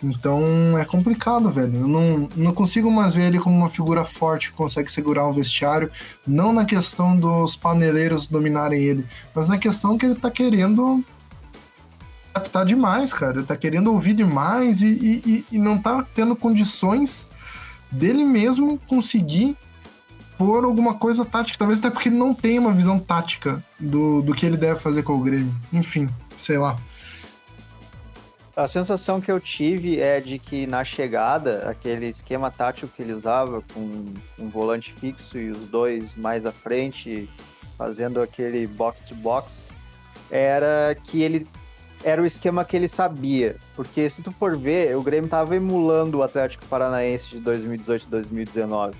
Então 0.04 0.78
é 0.78 0.84
complicado, 0.84 1.50
velho. 1.50 1.74
Eu 1.74 1.88
não, 1.88 2.28
não 2.36 2.52
consigo 2.52 2.90
mais 2.90 3.14
ver 3.14 3.26
ele 3.26 3.38
como 3.38 3.56
uma 3.56 3.70
figura 3.70 4.04
forte 4.04 4.50
que 4.50 4.56
consegue 4.56 4.92
segurar 4.92 5.26
um 5.26 5.32
vestiário, 5.32 5.90
não 6.26 6.52
na 6.52 6.64
questão 6.64 7.16
dos 7.16 7.56
paneleiros 7.56 8.26
dominarem 8.26 8.82
ele, 8.82 9.06
mas 9.34 9.48
na 9.48 9.58
questão 9.58 9.96
que 9.96 10.06
ele 10.06 10.14
tá 10.14 10.30
querendo 10.30 11.02
adaptar 12.34 12.64
demais, 12.64 13.12
cara. 13.14 13.38
Ele 13.38 13.46
tá 13.46 13.56
querendo 13.56 13.92
ouvir 13.92 14.14
demais 14.14 14.82
e, 14.82 14.86
e, 14.86 15.44
e 15.52 15.58
não 15.58 15.78
tá 15.78 16.04
tendo 16.14 16.34
condições 16.34 17.26
dele 17.90 18.24
mesmo 18.24 18.78
conseguir 18.88 19.56
pôr 20.36 20.64
alguma 20.64 20.94
coisa 20.94 21.24
tática. 21.24 21.58
Talvez 21.58 21.78
até 21.78 21.90
porque 21.90 22.08
ele 22.08 22.18
não 22.18 22.34
tem 22.34 22.58
uma 22.58 22.72
visão 22.72 22.98
tática 22.98 23.62
do, 23.78 24.20
do 24.20 24.34
que 24.34 24.44
ele 24.44 24.56
deve 24.56 24.80
fazer 24.80 25.02
com 25.02 25.14
o 25.14 25.20
Grêmio. 25.20 25.54
Enfim, 25.72 26.08
sei 26.36 26.58
lá. 26.58 26.76
A 28.56 28.68
sensação 28.68 29.20
que 29.20 29.32
eu 29.32 29.40
tive 29.40 30.00
é 30.00 30.20
de 30.20 30.38
que 30.38 30.64
na 30.64 30.84
chegada, 30.84 31.68
aquele 31.68 32.06
esquema 32.06 32.52
tático 32.52 32.86
que 32.86 33.02
ele 33.02 33.12
usava, 33.12 33.60
com 33.74 34.14
um 34.38 34.48
volante 34.48 34.92
fixo 34.92 35.36
e 35.36 35.50
os 35.50 35.58
dois 35.66 36.14
mais 36.14 36.46
à 36.46 36.52
frente, 36.52 37.28
fazendo 37.76 38.22
aquele 38.22 38.64
box-to-box, 38.68 39.64
era 40.30 40.96
que 41.02 41.20
ele 41.20 41.48
era 42.04 42.22
o 42.22 42.26
esquema 42.26 42.64
que 42.64 42.76
ele 42.76 42.86
sabia. 42.88 43.56
Porque 43.74 44.08
se 44.08 44.22
tu 44.22 44.30
for 44.30 44.56
ver, 44.56 44.96
o 44.96 45.02
Grêmio 45.02 45.24
estava 45.24 45.56
emulando 45.56 46.18
o 46.18 46.22
Atlético 46.22 46.64
Paranaense 46.66 47.30
de 47.30 47.40
2018 47.40 48.06
e 48.06 48.10
2019. 48.10 48.96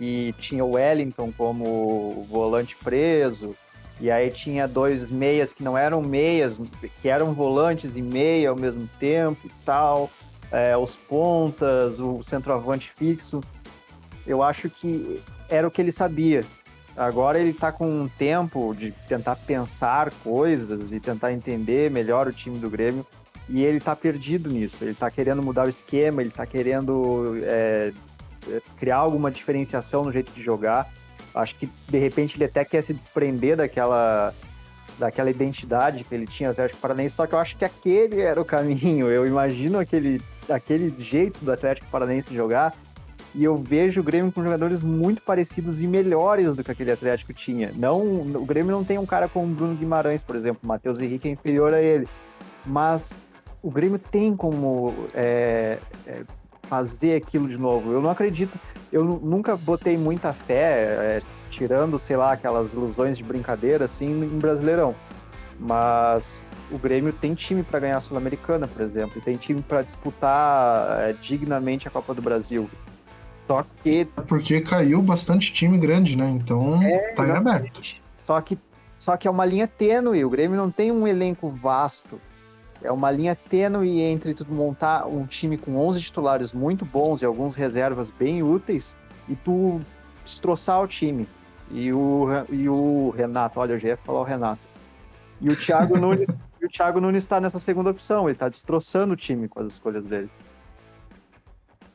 E 0.00 0.34
tinha 0.38 0.64
o 0.64 0.72
Wellington 0.72 1.32
como 1.36 2.22
volante 2.30 2.74
preso, 2.82 3.54
e 4.00 4.10
aí 4.10 4.30
tinha 4.30 4.68
dois 4.68 5.10
meias 5.10 5.52
que 5.52 5.62
não 5.62 5.76
eram 5.76 6.02
meias, 6.02 6.58
que 7.00 7.08
eram 7.08 7.32
volantes 7.32 7.96
e 7.96 8.02
meia 8.02 8.50
ao 8.50 8.56
mesmo 8.56 8.88
tempo 9.00 9.46
e 9.46 9.50
tal. 9.64 10.10
É, 10.52 10.76
os 10.76 10.92
pontas, 10.94 11.98
o 11.98 12.22
centroavante 12.24 12.92
fixo. 12.94 13.40
Eu 14.26 14.42
acho 14.42 14.68
que 14.68 15.20
era 15.48 15.66
o 15.66 15.70
que 15.70 15.80
ele 15.80 15.92
sabia. 15.92 16.44
Agora 16.96 17.38
ele 17.38 17.50
está 17.50 17.72
com 17.72 17.86
um 17.86 18.08
tempo 18.08 18.74
de 18.74 18.92
tentar 19.08 19.36
pensar 19.36 20.12
coisas 20.22 20.92
e 20.92 21.00
tentar 21.00 21.32
entender 21.32 21.90
melhor 21.90 22.26
o 22.26 22.32
time 22.32 22.58
do 22.58 22.70
Grêmio. 22.70 23.06
E 23.48 23.64
ele 23.64 23.78
está 23.78 23.94
perdido 23.94 24.50
nisso. 24.50 24.76
Ele 24.80 24.92
está 24.92 25.10
querendo 25.10 25.42
mudar 25.42 25.66
o 25.66 25.70
esquema, 25.70 26.20
ele 26.20 26.30
está 26.30 26.46
querendo 26.46 27.38
é, 27.42 27.92
criar 28.78 28.96
alguma 28.96 29.30
diferenciação 29.30 30.04
no 30.04 30.12
jeito 30.12 30.32
de 30.32 30.42
jogar. 30.42 30.92
Acho 31.36 31.54
que 31.54 31.68
de 31.88 31.98
repente 31.98 32.36
ele 32.36 32.44
até 32.44 32.64
quer 32.64 32.82
se 32.82 32.92
desprender 32.92 33.56
daquela 33.56 34.32
daquela 34.98 35.30
identidade 35.30 36.04
que 36.04 36.14
ele 36.14 36.26
tinha 36.26 36.48
Atlético 36.48 36.80
Paranaense, 36.80 37.14
só 37.14 37.26
que 37.26 37.34
eu 37.34 37.38
acho 37.38 37.54
que 37.56 37.64
aquele 37.64 38.20
era 38.20 38.40
o 38.40 38.44
caminho. 38.44 39.10
Eu 39.10 39.26
imagino 39.26 39.78
aquele, 39.78 40.22
aquele 40.48 40.88
jeito 41.02 41.44
do 41.44 41.52
Atlético 41.52 41.86
Paranaense 41.90 42.34
jogar 42.34 42.74
e 43.34 43.44
eu 43.44 43.56
vejo 43.56 44.00
o 44.00 44.04
Grêmio 44.04 44.32
com 44.32 44.42
jogadores 44.42 44.82
muito 44.82 45.20
parecidos 45.20 45.82
e 45.82 45.86
melhores 45.86 46.56
do 46.56 46.64
que 46.64 46.70
aquele 46.70 46.90
Atlético 46.90 47.34
tinha. 47.34 47.70
Não, 47.76 48.02
o 48.02 48.46
Grêmio 48.46 48.72
não 48.72 48.82
tem 48.82 48.96
um 48.96 49.04
cara 49.04 49.28
como 49.28 49.52
o 49.52 49.54
Bruno 49.54 49.74
Guimarães, 49.74 50.22
por 50.22 50.34
exemplo, 50.34 50.60
o 50.64 50.66
Matheus 50.66 50.98
Henrique 50.98 51.28
é 51.28 51.32
inferior 51.32 51.74
a 51.74 51.82
ele, 51.82 52.08
mas 52.64 53.12
o 53.62 53.70
Grêmio 53.70 53.98
tem 53.98 54.34
como 54.34 54.94
é, 55.12 55.78
é, 56.06 56.22
fazer 56.68 57.16
aquilo 57.16 57.48
de 57.48 57.56
novo. 57.56 57.92
Eu 57.92 58.00
não 58.00 58.10
acredito, 58.10 58.58
eu 58.92 59.04
nunca 59.04 59.56
botei 59.56 59.96
muita 59.96 60.32
fé, 60.32 61.20
é, 61.20 61.22
tirando, 61.50 61.98
sei 61.98 62.16
lá, 62.16 62.32
aquelas 62.32 62.72
ilusões 62.72 63.16
de 63.16 63.24
brincadeira 63.24 63.86
assim 63.86 64.06
em 64.06 64.38
Brasileirão, 64.38 64.94
mas 65.58 66.24
o 66.70 66.78
Grêmio 66.78 67.12
tem 67.12 67.34
time 67.34 67.62
para 67.62 67.78
ganhar 67.78 67.98
a 67.98 68.00
Sul-Americana, 68.00 68.66
por 68.66 68.82
exemplo, 68.82 69.12
e 69.16 69.20
tem 69.20 69.36
time 69.36 69.62
para 69.62 69.82
disputar 69.82 71.08
é, 71.08 71.12
dignamente 71.12 71.86
a 71.88 71.90
Copa 71.90 72.12
do 72.12 72.22
Brasil. 72.22 72.68
Só 73.46 73.64
que. 73.82 74.04
Porque 74.26 74.60
caiu 74.60 75.00
bastante 75.00 75.52
time 75.52 75.78
grande, 75.78 76.16
né? 76.16 76.28
Então 76.28 76.82
é, 76.82 77.12
tá 77.12 77.26
em 77.26 77.30
aberto. 77.30 77.80
Só 78.24 78.40
que, 78.40 78.58
só 78.98 79.16
que 79.16 79.28
é 79.28 79.30
uma 79.30 79.44
linha 79.44 79.68
tênue. 79.68 80.24
O 80.24 80.30
Grêmio 80.30 80.56
não 80.56 80.70
tem 80.70 80.90
um 80.90 81.06
elenco 81.06 81.48
vasto. 81.48 82.20
É 82.82 82.92
uma 82.92 83.10
linha 83.10 83.34
tênue 83.34 84.00
entre 84.00 84.34
tu 84.34 84.46
montar 84.50 85.06
um 85.06 85.26
time 85.26 85.56
com 85.56 85.76
11 85.76 86.00
titulares 86.00 86.52
muito 86.52 86.84
bons 86.84 87.22
e 87.22 87.24
alguns 87.24 87.54
reservas 87.54 88.10
bem 88.10 88.42
úteis 88.42 88.94
e 89.28 89.34
tu 89.34 89.80
destroçar 90.24 90.82
o 90.82 90.88
time. 90.88 91.26
E 91.70 91.92
o, 91.92 92.26
e 92.50 92.68
o 92.68 93.10
Renato, 93.10 93.58
olha, 93.58 93.72
eu 93.72 93.78
já 93.78 93.88
ia 93.88 93.96
falar 93.96 94.20
o 94.20 94.24
Renato. 94.24 94.60
E 95.40 95.48
o 95.48 95.56
Thiago 95.56 95.96
Nunes, 95.98 96.28
o 96.62 96.68
Thiago 96.68 97.00
Nunes 97.00 97.24
está 97.24 97.40
nessa 97.40 97.58
segunda 97.58 97.90
opção, 97.90 98.24
ele 98.24 98.32
está 98.32 98.48
destroçando 98.48 99.14
o 99.14 99.16
time 99.16 99.48
com 99.48 99.60
as 99.60 99.72
escolhas 99.72 100.04
dele. 100.04 100.30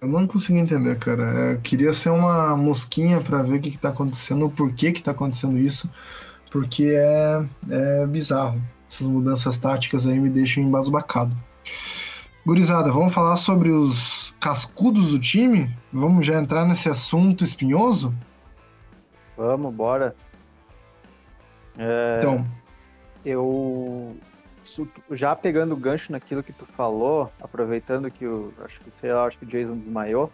Eu 0.02 0.08
não 0.08 0.26
consigo 0.26 0.58
entender, 0.58 0.98
cara. 0.98 1.22
Eu 1.22 1.52
é, 1.52 1.58
queria 1.58 1.94
ser 1.94 2.10
uma 2.10 2.58
mosquinha 2.58 3.22
para 3.22 3.44
ver 3.44 3.58
o 3.58 3.62
que, 3.62 3.72
que 3.72 3.78
tá 3.78 3.90
acontecendo, 3.90 4.46
o 4.46 4.50
porquê 4.50 4.92
que 4.92 5.04
tá 5.04 5.12
acontecendo 5.12 5.60
isso, 5.60 5.88
porque 6.50 6.86
é, 6.86 7.46
é 7.70 8.08
bizarro. 8.08 8.60
Essas 8.92 9.08
mudanças 9.08 9.58
táticas 9.58 10.06
aí 10.06 10.20
me 10.20 10.30
deixam 10.30 10.62
embasbacado. 10.62 11.34
Gurizada, 12.46 12.92
vamos 12.92 13.14
falar 13.14 13.38
sobre 13.38 13.70
os 13.70 14.34
cascudos 14.38 15.12
do 15.12 15.20
time? 15.20 15.74
Vamos 15.94 16.26
já 16.26 16.38
entrar 16.38 16.66
nesse 16.66 16.90
assunto 16.90 17.42
espinhoso? 17.42 18.14
Vamos, 19.38 19.74
bora. 19.74 20.14
É, 21.78 22.18
então. 22.18 22.46
Eu 23.24 24.18
já 25.12 25.36
pegando 25.36 25.74
o 25.74 25.78
gancho 25.78 26.12
naquilo 26.12 26.44
que 26.44 26.52
tu 26.52 26.66
falou, 26.76 27.32
aproveitando 27.40 28.12
que 28.12 28.26
o 28.26 28.52
acho 28.66 28.80
que 28.82 28.92
sei 29.00 29.14
lá, 29.14 29.26
acho 29.26 29.38
que 29.38 29.46
o 29.46 29.48
Jason 29.48 29.78
desmaiou. 29.78 30.30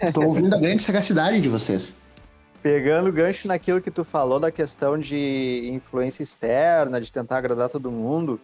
Estou 0.00 0.22
é... 0.22 0.26
ouvindo 0.28 0.54
a 0.54 0.60
grande 0.60 0.82
sagacidade 0.82 1.40
de 1.40 1.48
vocês. 1.48 1.96
Pegando 2.62 3.10
gancho 3.10 3.48
naquilo 3.48 3.80
que 3.80 3.90
tu 3.90 4.04
falou 4.04 4.38
da 4.38 4.50
questão 4.50 4.98
de 4.98 5.70
influência 5.72 6.22
externa, 6.22 7.00
de 7.00 7.10
tentar 7.10 7.38
agradar 7.38 7.70
todo 7.70 7.90
mundo, 7.90 8.38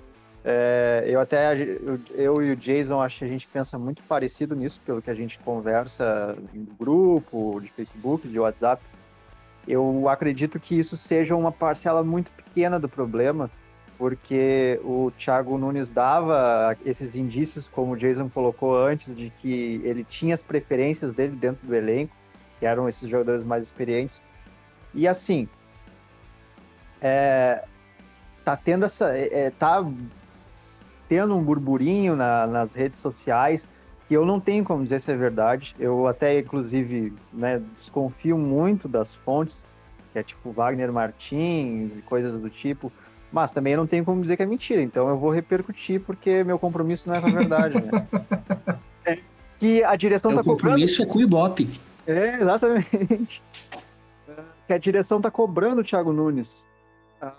é, 0.48 1.04
eu 1.08 1.20
até 1.20 1.60
eu, 1.60 1.98
eu, 2.14 2.42
e 2.42 2.52
o 2.52 2.56
Jason 2.56 3.02
acho 3.02 3.18
que 3.18 3.24
a 3.24 3.28
gente 3.28 3.48
pensa 3.48 3.76
muito 3.76 4.02
parecido 4.04 4.54
nisso, 4.54 4.80
pelo 4.86 5.02
que 5.02 5.10
a 5.10 5.14
gente 5.14 5.38
conversa 5.40 6.34
no 6.54 6.64
grupo, 6.78 7.60
de 7.60 7.68
Facebook, 7.72 8.28
de 8.28 8.38
WhatsApp. 8.38 8.80
Eu 9.66 10.08
acredito 10.08 10.60
que 10.60 10.78
isso 10.78 10.96
seja 10.96 11.34
uma 11.34 11.50
parcela 11.50 12.04
muito 12.04 12.30
pequena 12.30 12.78
do 12.78 12.88
problema, 12.88 13.50
porque 13.98 14.80
o 14.84 15.10
Thiago 15.18 15.58
Nunes 15.58 15.90
dava 15.90 16.76
esses 16.86 17.16
indícios, 17.16 17.68
como 17.68 17.92
o 17.92 17.96
Jason 17.96 18.30
colocou 18.30 18.78
antes, 18.78 19.14
de 19.16 19.30
que 19.42 19.80
ele 19.82 20.04
tinha 20.04 20.34
as 20.34 20.42
preferências 20.42 21.12
dele 21.12 21.34
dentro 21.34 21.66
do 21.66 21.74
elenco, 21.74 22.14
que 22.58 22.66
eram 22.66 22.88
esses 22.88 23.08
jogadores 23.08 23.44
mais 23.44 23.64
experientes. 23.64 24.20
E 24.94 25.06
assim, 25.06 25.48
é, 27.00 27.64
tá 28.44 28.56
tendo 28.56 28.84
essa, 28.84 29.16
é, 29.16 29.46
é 29.46 29.50
tá 29.50 29.84
tendo 31.08 31.36
um 31.36 31.42
burburinho 31.42 32.16
na, 32.16 32.46
nas 32.46 32.72
redes 32.72 32.98
sociais 32.98 33.68
que 34.08 34.14
eu 34.14 34.24
não 34.24 34.38
tenho 34.38 34.64
como 34.64 34.82
dizer 34.82 35.02
se 35.02 35.10
é 35.10 35.16
verdade. 35.16 35.74
Eu 35.78 36.06
até, 36.06 36.38
inclusive, 36.38 37.12
né, 37.32 37.60
desconfio 37.74 38.38
muito 38.38 38.88
das 38.88 39.14
fontes, 39.16 39.64
que 40.12 40.18
é 40.18 40.22
tipo 40.22 40.52
Wagner 40.52 40.92
Martins 40.92 41.98
e 41.98 42.02
coisas 42.02 42.40
do 42.40 42.48
tipo, 42.48 42.92
mas 43.32 43.50
também 43.52 43.72
eu 43.72 43.78
não 43.78 43.86
tenho 43.86 44.04
como 44.04 44.22
dizer 44.22 44.36
que 44.36 44.42
é 44.42 44.46
mentira, 44.46 44.80
então 44.80 45.08
eu 45.08 45.18
vou 45.18 45.30
repercutir 45.30 46.00
porque 46.00 46.44
meu 46.44 46.58
compromisso 46.58 47.08
não 47.08 47.16
é 47.16 47.20
com 47.20 47.26
a 47.26 47.32
verdade, 47.32 47.74
né? 47.82 48.06
é, 49.04 49.18
que 49.58 49.82
a 49.82 49.96
direção 49.96 50.30
está 50.30 50.42
cobrando... 50.42 50.62
compromisso 50.62 51.02
é 51.02 51.06
com 51.06 51.18
o 51.18 51.22
Ibope. 51.22 51.85
É, 52.06 52.40
exatamente. 52.40 53.42
que 54.66 54.72
a 54.72 54.78
direção 54.78 55.18
está 55.18 55.30
cobrando 55.30 55.80
o 55.80 55.84
Thiago 55.84 56.12
Nunes 56.12 56.64
a 57.20 57.32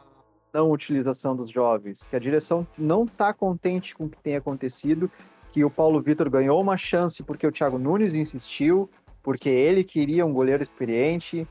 não 0.53 0.71
utilização 0.71 1.35
dos 1.35 1.51
jovens, 1.51 2.01
que 2.03 2.15
a 2.15 2.19
direção 2.19 2.65
não 2.77 3.03
está 3.03 3.33
contente 3.33 3.93
com 3.95 4.05
o 4.05 4.09
que 4.09 4.17
tem 4.21 4.35
acontecido 4.35 5.11
que 5.51 5.63
o 5.63 5.69
Paulo 5.69 6.01
Vitor 6.01 6.29
ganhou 6.29 6.61
uma 6.61 6.77
chance 6.77 7.23
porque 7.23 7.45
o 7.45 7.51
Thiago 7.51 7.77
Nunes 7.77 8.13
insistiu, 8.13 8.89
porque 9.23 9.49
ele 9.49 9.83
queria 9.83 10.25
um 10.25 10.33
goleiro 10.33 10.63
experiente, 10.63 11.47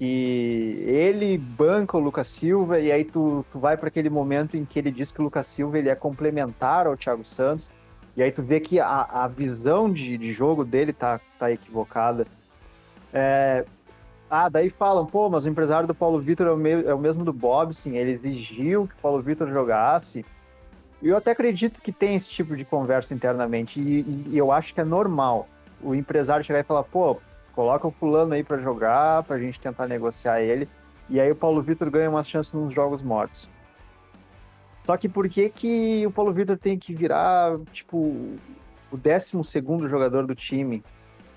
e 0.00 0.84
ele 0.86 1.36
banca 1.36 1.96
o 1.96 2.00
Lucas 2.00 2.28
Silva, 2.28 2.78
e 2.78 2.92
aí 2.92 3.04
tu, 3.04 3.44
tu 3.50 3.58
vai 3.58 3.76
para 3.76 3.88
aquele 3.88 4.08
momento 4.08 4.56
em 4.56 4.64
que 4.64 4.78
ele 4.78 4.92
diz 4.92 5.10
que 5.10 5.20
o 5.20 5.24
Lucas 5.24 5.46
Silva 5.48 5.78
ele 5.78 5.88
é 5.88 5.94
complementar 5.94 6.86
ao 6.86 6.96
Thiago 6.96 7.24
Santos, 7.26 7.68
e 8.16 8.22
aí 8.22 8.30
tu 8.30 8.42
vê 8.42 8.60
que 8.60 8.78
a, 8.80 9.02
a 9.02 9.28
visão 9.28 9.92
de, 9.92 10.16
de 10.16 10.32
jogo 10.32 10.64
dele 10.64 10.92
tá, 10.92 11.20
tá 11.38 11.50
equivocada. 11.50 12.26
É, 13.12 13.64
ah, 14.30 14.48
daí 14.48 14.68
falam, 14.68 15.06
pô, 15.06 15.30
mas 15.30 15.46
o 15.46 15.48
empresário 15.48 15.86
do 15.86 15.94
Paulo 15.94 16.20
Vitor 16.20 16.46
é, 16.46 16.50
o 16.50 16.90
é 16.90 16.94
o 16.94 16.98
mesmo 16.98 17.24
do 17.24 17.32
Bob, 17.32 17.74
sim, 17.74 17.96
ele 17.96 18.12
exigiu 18.12 18.86
que 18.86 18.94
o 18.94 18.98
Paulo 19.02 19.22
Vitor 19.22 19.48
jogasse, 19.48 20.24
eu 21.02 21.16
até 21.16 21.30
acredito 21.30 21.80
que 21.80 21.92
tem 21.92 22.14
esse 22.14 22.28
tipo 22.28 22.54
de 22.56 22.64
conversa 22.64 23.14
internamente, 23.14 23.80
e, 23.80 24.26
e 24.28 24.36
eu 24.36 24.52
acho 24.52 24.74
que 24.74 24.80
é 24.80 24.84
normal. 24.84 25.48
O 25.80 25.94
empresário 25.94 26.44
chegar 26.44 26.60
e 26.60 26.64
falar, 26.64 26.82
pô, 26.82 27.18
coloca 27.54 27.86
o 27.86 27.90
fulano 27.90 28.34
aí 28.34 28.44
para 28.44 28.58
jogar, 28.58 29.22
pra 29.22 29.38
gente 29.38 29.60
tentar 29.60 29.86
negociar 29.86 30.42
ele, 30.42 30.68
e 31.08 31.18
aí 31.18 31.30
o 31.30 31.36
Paulo 31.36 31.62
Vitor 31.62 31.90
ganha 31.90 32.10
uma 32.10 32.22
chance 32.22 32.54
nos 32.54 32.74
jogos 32.74 33.02
mortos. 33.02 33.48
Só 34.84 34.96
que 34.96 35.08
por 35.08 35.28
que, 35.28 35.48
que 35.48 36.06
o 36.06 36.10
Paulo 36.10 36.32
Vitor 36.32 36.58
tem 36.58 36.78
que 36.78 36.94
virar, 36.94 37.58
tipo, 37.72 37.96
o 38.90 38.96
12 38.96 39.30
jogador 39.88 40.26
do 40.26 40.34
time 40.34 40.82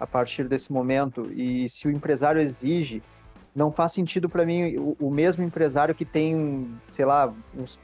a 0.01 0.07
partir 0.07 0.47
desse 0.47 0.73
momento? 0.73 1.31
E 1.31 1.69
se 1.69 1.87
o 1.87 1.91
empresário 1.91 2.41
exige, 2.41 3.03
não 3.55 3.71
faz 3.71 3.93
sentido 3.93 4.27
para 4.27 4.43
mim 4.43 4.75
o, 4.75 4.97
o, 4.99 5.11
mesmo 5.11 5.43
empresário 5.43 5.93
que 5.93 6.03
tem, 6.03 6.75
sei 6.93 7.05
lá, 7.05 7.31
uns 7.55 7.77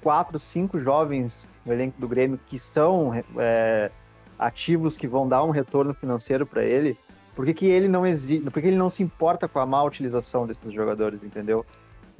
quatro, 0.00 0.38
cinco 0.38 0.78
jovens 0.78 1.48
no 1.66 1.72
elenco 1.72 2.00
do 2.00 2.06
Grêmio 2.06 2.38
que 2.46 2.60
são 2.60 3.12
é, 3.36 3.90
ativos 4.38 4.96
que 4.96 5.08
vão 5.08 5.28
dar 5.28 5.42
um 5.42 5.50
retorno 5.50 5.92
financeiro 5.92 6.46
para 6.46 6.62
ele. 6.62 6.96
Por 7.34 7.44
que, 7.44 7.52
que 7.52 7.66
ele 7.66 7.88
não 7.88 8.06
exige, 8.06 8.48
por 8.48 8.62
que 8.62 8.68
ele 8.68 8.76
não 8.76 8.88
se 8.88 9.02
importa 9.02 9.48
com 9.48 9.58
a 9.58 9.66
má 9.66 9.82
utilização 9.82 10.46
desses 10.46 10.72
jogadores, 10.72 11.24
entendeu? 11.24 11.66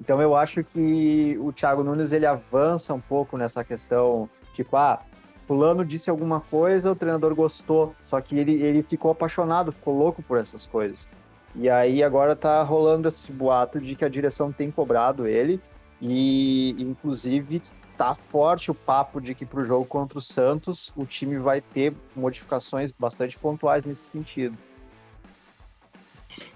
Então 0.00 0.20
eu 0.20 0.34
acho 0.34 0.64
que 0.64 1.38
o 1.40 1.52
Thiago 1.52 1.84
Nunes 1.84 2.10
ele 2.10 2.26
avança 2.26 2.92
um 2.92 3.00
pouco 3.00 3.36
nessa 3.36 3.62
questão, 3.62 4.28
tipo, 4.52 4.76
ah, 4.76 5.00
fulano 5.46 5.85
disse 5.85 6.11
alguma 6.11 6.40
coisa, 6.40 6.92
o 6.92 6.96
treinador 6.96 7.35
gostou, 7.35 7.94
só 8.07 8.20
que 8.20 8.37
ele, 8.37 8.54
ele 8.62 8.83
ficou 8.83 9.11
apaixonado, 9.11 9.72
ficou 9.72 9.96
louco 9.96 10.22
por 10.22 10.38
essas 10.38 10.66
coisas. 10.66 11.07
E 11.54 11.70
aí 11.70 12.02
agora 12.02 12.35
tá 12.35 12.62
rolando 12.62 13.09
esse 13.09 13.30
boato 13.30 13.80
de 13.80 13.94
que 13.94 14.04
a 14.04 14.09
direção 14.09 14.50
tem 14.50 14.70
cobrado 14.70 15.26
ele 15.26 15.61
e 16.00 16.74
inclusive 16.78 17.62
tá 17.96 18.14
forte 18.14 18.70
o 18.70 18.74
papo 18.74 19.20
de 19.20 19.35
que 19.35 19.46
pro 19.46 19.64
jogo 19.64 19.85
contra 19.85 20.18
o 20.18 20.22
Santos 20.22 20.92
o 20.96 21.07
time 21.07 21.38
vai 21.38 21.61
ter 21.61 21.94
modificações 22.16 22.92
bastante 22.98 23.38
pontuais 23.38 23.85
nesse 23.85 24.02
sentido. 24.12 24.57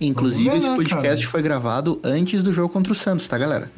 Inclusive, 0.00 0.56
esse 0.56 0.68
né, 0.68 0.74
podcast 0.74 1.24
foi 1.26 1.40
gravado 1.40 2.00
antes 2.02 2.42
do 2.42 2.52
jogo 2.52 2.68
contra 2.68 2.92
o 2.92 2.96
Santos, 2.96 3.28
tá, 3.28 3.38
galera? 3.38 3.70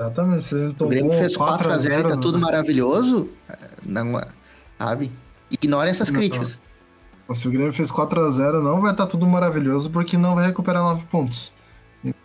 Exatamente. 0.00 0.54
o 0.54 0.88
Grêmio 0.88 1.12
fez 1.12 1.36
4x0 1.36 2.00
e 2.00 2.08
tá 2.08 2.16
tudo 2.16 2.38
maravilhoso. 2.38 3.28
Não, 3.84 4.18
sabe? 4.82 5.12
Ignorem 5.50 5.90
essas 5.90 6.10
não, 6.10 6.18
críticas. 6.18 6.60
Não. 7.28 7.34
Se 7.34 7.48
o 7.48 7.50
Grêmio 7.50 7.72
fez 7.72 7.90
4x0, 7.90 8.62
não 8.62 8.80
vai 8.80 8.90
estar 8.90 9.04
tá 9.04 9.06
tudo 9.06 9.26
maravilhoso, 9.26 9.88
porque 9.88 10.18
não 10.18 10.34
vai 10.34 10.46
recuperar 10.46 10.82
9 10.82 11.06
pontos. 11.06 11.54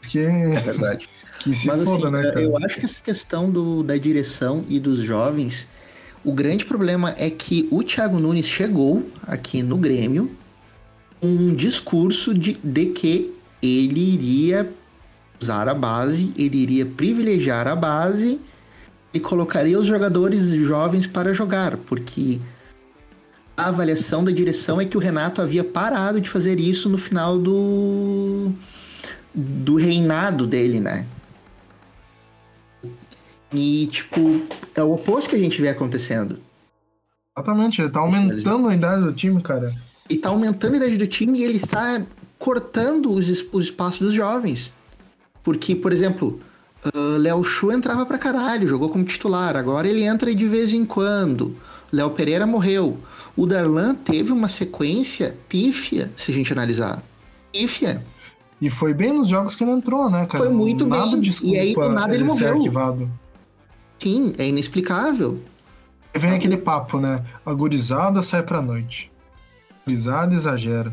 Que... 0.01 0.19
É 0.19 0.59
verdade. 0.59 1.07
que 1.39 1.53
se 1.53 1.67
Mas, 1.67 1.83
foda, 1.83 2.07
assim, 2.07 2.17
né, 2.17 2.23
cara? 2.23 2.41
Eu 2.41 2.57
acho 2.57 2.79
que 2.79 2.85
essa 2.85 3.01
questão 3.01 3.49
do, 3.49 3.83
da 3.83 3.95
direção 3.95 4.65
e 4.67 4.79
dos 4.79 4.97
jovens, 4.99 5.67
o 6.25 6.33
grande 6.33 6.65
problema 6.65 7.13
é 7.17 7.29
que 7.29 7.67
o 7.71 7.83
Thiago 7.83 8.19
Nunes 8.19 8.47
chegou 8.47 9.07
aqui 9.25 9.61
no 9.61 9.77
Grêmio 9.77 10.31
um 11.21 11.53
discurso 11.53 12.33
de, 12.33 12.53
de 12.63 12.87
que 12.87 13.33
ele 13.61 14.13
iria 14.13 14.71
usar 15.41 15.69
a 15.69 15.73
base, 15.73 16.33
ele 16.37 16.57
iria 16.57 16.85
privilegiar 16.85 17.67
a 17.67 17.75
base 17.75 18.41
e 19.13 19.19
colocaria 19.19 19.79
os 19.79 19.85
jogadores 19.85 20.49
jovens 20.49 21.07
para 21.07 21.33
jogar, 21.33 21.77
porque 21.77 22.39
a 23.55 23.69
avaliação 23.69 24.23
da 24.23 24.31
direção 24.31 24.79
é 24.79 24.85
que 24.85 24.97
o 24.97 24.99
Renato 24.99 25.41
havia 25.41 25.63
parado 25.63 26.21
de 26.21 26.29
fazer 26.29 26.59
isso 26.59 26.89
no 26.89 26.97
final 26.97 27.37
do 27.39 28.51
do 29.33 29.75
reinado 29.75 30.47
dele, 30.47 30.79
né? 30.79 31.05
E 33.53 33.87
tipo, 33.87 34.41
é 34.75 34.83
o 34.83 34.93
oposto 34.93 35.29
que 35.29 35.35
a 35.35 35.39
gente 35.39 35.61
vê 35.61 35.69
acontecendo. 35.69 36.39
Exatamente, 37.35 37.81
ele 37.81 37.89
tá 37.89 37.99
aumentando 37.99 38.67
a 38.67 38.75
idade 38.75 39.03
do 39.03 39.13
time, 39.13 39.41
cara. 39.41 39.71
E 40.09 40.17
tá 40.17 40.29
aumentando 40.29 40.73
a 40.73 40.77
idade 40.77 40.97
do 40.97 41.07
time 41.07 41.39
e 41.39 41.43
ele 41.43 41.57
está 41.57 42.01
cortando 42.39 43.11
os, 43.11 43.29
os 43.51 43.65
espaços 43.65 43.99
dos 43.99 44.13
jovens. 44.13 44.73
Porque, 45.43 45.75
por 45.75 45.93
exemplo, 45.93 46.41
uh, 46.95 47.17
Léo 47.17 47.43
Chu 47.43 47.71
entrava 47.71 48.05
pra 48.05 48.17
caralho, 48.17 48.67
jogou 48.67 48.89
como 48.89 49.03
titular. 49.03 49.55
Agora 49.55 49.87
ele 49.87 50.03
entra 50.03 50.33
de 50.33 50.47
vez 50.47 50.73
em 50.73 50.85
quando. 50.85 51.55
Léo 51.91 52.11
Pereira 52.11 52.45
morreu. 52.45 52.97
O 53.35 53.45
Darlan 53.45 53.95
teve 53.95 54.31
uma 54.31 54.47
sequência 54.47 55.35
pífia, 55.47 56.11
se 56.15 56.31
a 56.31 56.33
gente 56.33 56.51
analisar. 56.51 57.01
Pífia. 57.51 58.03
E 58.59 58.69
foi 58.69 58.93
bem 58.93 59.13
nos 59.13 59.27
jogos 59.27 59.55
que 59.55 59.63
ele 59.63 59.71
entrou, 59.71 60.09
né, 60.09 60.25
cara? 60.25 60.45
Foi 60.45 60.53
muito 60.53 60.85
nada 60.85 61.15
bem. 61.15 61.31
e 61.43 61.59
aí, 61.59 61.73
do 61.73 61.89
nada, 61.89 62.13
ele, 62.13 62.23
ele 62.23 62.23
morreu. 62.23 62.55
Arquivado. 62.55 63.11
Sim, 63.99 64.33
é 64.37 64.47
inexplicável. 64.47 65.39
E 66.13 66.19
vem 66.19 66.31
aquele 66.31 66.57
papo, 66.57 66.99
né? 66.99 67.23
Agorizada 67.45 68.23
sai 68.23 68.41
pra 68.41 68.61
noite. 68.61 69.11
Agorizada 69.85 70.33
exagera 70.33 70.91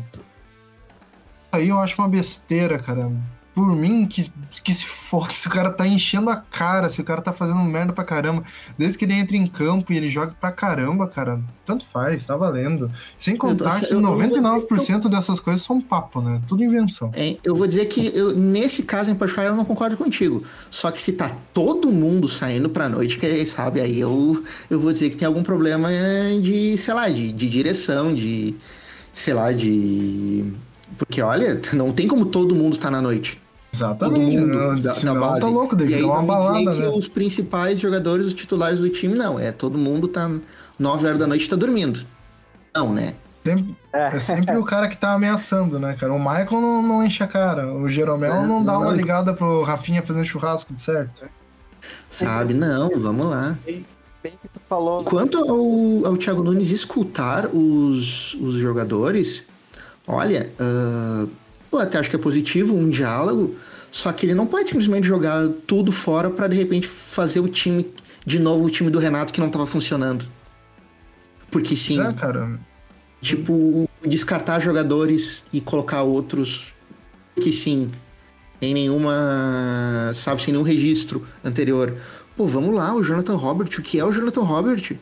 aí 1.55 1.69
eu 1.69 1.79
acho 1.79 1.99
uma 1.99 2.07
besteira, 2.07 2.77
cara. 2.77 3.11
Por 3.55 3.73
mim, 3.73 4.05
que, 4.05 4.29
que 4.61 4.73
se 4.73 4.85
foda, 4.85 5.31
se 5.33 5.47
o 5.47 5.49
cara 5.49 5.71
tá 5.71 5.87
enchendo 5.87 6.29
a 6.29 6.35
cara, 6.35 6.89
se 6.89 6.99
o 6.99 7.03
cara 7.05 7.21
tá 7.21 7.31
fazendo 7.31 7.61
merda 7.61 7.93
pra 7.93 8.03
caramba. 8.03 8.43
Desde 8.77 8.97
que 8.97 9.05
ele 9.05 9.13
entra 9.13 9.37
em 9.37 9.47
campo 9.47 9.93
e 9.93 9.97
ele 9.97 10.09
joga 10.09 10.35
pra 10.39 10.51
caramba, 10.51 11.07
cara, 11.07 11.39
tanto 11.65 11.85
faz, 11.85 12.25
tá 12.25 12.35
valendo. 12.35 12.91
Sem 13.17 13.37
contar 13.37 13.79
que 13.79 13.93
eu, 13.93 14.01
99% 14.01 15.05
eu... 15.05 15.09
dessas 15.09 15.39
coisas 15.39 15.63
são 15.63 15.79
papo, 15.79 16.21
né? 16.21 16.41
Tudo 16.45 16.63
invenção. 16.63 17.11
É, 17.13 17.37
eu 17.45 17.55
vou 17.55 17.65
dizer 17.65 17.85
que 17.85 18.11
eu, 18.13 18.35
nesse 18.35 18.83
caso 18.83 19.09
em 19.09 19.15
particular 19.15 19.47
eu 19.47 19.55
não 19.55 19.63
concordo 19.63 19.95
contigo. 19.95 20.43
Só 20.69 20.91
que 20.91 21.01
se 21.01 21.13
tá 21.13 21.31
todo 21.53 21.89
mundo 21.89 22.27
saindo 22.27 22.69
pra 22.69 22.89
noite, 22.89 23.17
que 23.17 23.45
sabe, 23.45 23.79
aí 23.79 23.99
eu, 23.99 24.43
eu 24.69 24.79
vou 24.81 24.91
dizer 24.91 25.09
que 25.09 25.15
tem 25.15 25.25
algum 25.25 25.43
problema 25.43 25.89
de, 26.41 26.77
sei 26.77 26.93
lá, 26.93 27.07
de, 27.07 27.31
de 27.31 27.49
direção, 27.49 28.13
de, 28.13 28.53
sei 29.13 29.33
lá, 29.33 29.53
de 29.53 30.53
porque, 30.97 31.21
olha, 31.21 31.59
não 31.73 31.91
tem 31.91 32.07
como 32.07 32.25
todo 32.25 32.55
mundo 32.55 32.73
estar 32.73 32.91
na 32.91 33.01
noite. 33.01 33.41
Exatamente. 33.75 34.37
Todo 34.37 34.47
mundo 34.47 34.81
da, 34.81 34.93
da 34.93 35.19
base. 35.19 35.41
tá 35.41 35.47
louco, 35.47 35.75
deve 35.75 36.01
uma 36.03 36.23
balada, 36.23 36.73
né? 36.73 36.91
que 36.91 36.97
os 36.97 37.07
principais 37.07 37.79
jogadores, 37.79 38.27
os 38.27 38.33
titulares 38.33 38.79
do 38.79 38.89
time, 38.89 39.15
não. 39.15 39.37
É 39.37 39.51
todo 39.51 39.77
mundo 39.77 40.07
tá 40.07 40.31
9 40.79 41.05
horas 41.05 41.19
da 41.19 41.27
noite 41.27 41.49
tá 41.49 41.55
dormindo. 41.55 41.99
Não, 42.73 42.93
né? 42.93 43.15
Sempre, 43.43 43.75
é. 43.93 44.15
é 44.15 44.19
sempre 44.19 44.57
o 44.57 44.63
cara 44.63 44.87
que 44.87 44.97
tá 44.97 45.13
ameaçando, 45.13 45.77
né, 45.77 45.95
cara? 45.99 46.13
O 46.13 46.17
Michael 46.19 46.61
não, 46.61 46.81
não 46.81 47.05
enche 47.05 47.21
a 47.21 47.27
cara. 47.27 47.71
O 47.71 47.89
Jeromel 47.89 48.33
é, 48.33 48.45
não 48.47 48.63
dá 48.63 48.73
não, 48.73 48.81
uma 48.81 48.93
ligada 48.93 49.33
pro 49.33 49.61
Rafinha 49.61 50.01
fazendo 50.01 50.25
churrasco, 50.25 50.73
de 50.73 50.81
certo? 50.81 51.25
Sabe, 52.09 52.53
não, 52.53 52.89
vamos 52.99 53.27
lá. 53.27 53.57
Quanto 55.03 55.37
ao, 55.37 56.07
ao 56.11 56.17
Thiago 56.17 56.41
Nunes 56.41 56.71
escutar 56.71 57.47
os, 57.47 58.33
os 58.35 58.55
jogadores, 58.55 59.45
olha, 60.07 60.49
uh, 60.59 61.29
eu 61.71 61.79
até 61.79 61.97
acho 61.97 62.09
que 62.09 62.15
é 62.15 62.19
positivo 62.19 62.75
um 62.75 62.89
diálogo, 62.89 63.55
só 63.91 64.11
que 64.11 64.25
ele 64.25 64.33
não 64.33 64.45
pode 64.45 64.69
simplesmente 64.69 65.07
jogar 65.07 65.47
tudo 65.65 65.91
fora 65.91 66.29
para 66.29 66.47
de 66.47 66.57
repente 66.57 66.87
fazer 66.87 67.39
o 67.39 67.47
time 67.47 67.93
de 68.25 68.39
novo 68.39 68.65
o 68.65 68.69
time 68.69 68.89
do 68.89 68.99
Renato 68.99 69.31
que 69.31 69.39
não 69.39 69.47
estava 69.47 69.65
funcionando. 69.65 70.25
Porque 71.51 71.75
sim. 71.75 72.01
É, 72.01 72.11
cara. 72.13 72.59
Tipo, 73.21 73.89
descartar 74.05 74.59
jogadores 74.59 75.45
e 75.51 75.61
colocar 75.61 76.03
outros 76.03 76.73
que 77.41 77.51
sim, 77.51 77.87
sem 78.59 78.73
nenhuma, 78.73 80.11
sabe, 80.13 80.41
sem 80.41 80.53
nenhum 80.53 80.65
registro 80.65 81.25
anterior. 81.43 81.95
Pô, 82.35 82.45
vamos 82.45 82.75
lá, 82.75 82.93
o 82.93 83.03
Jonathan 83.03 83.35
Robert, 83.35 83.69
o 83.77 83.81
que 83.81 83.99
é 83.99 84.05
o 84.05 84.11
Jonathan 84.11 84.41
Robert? 84.41 84.97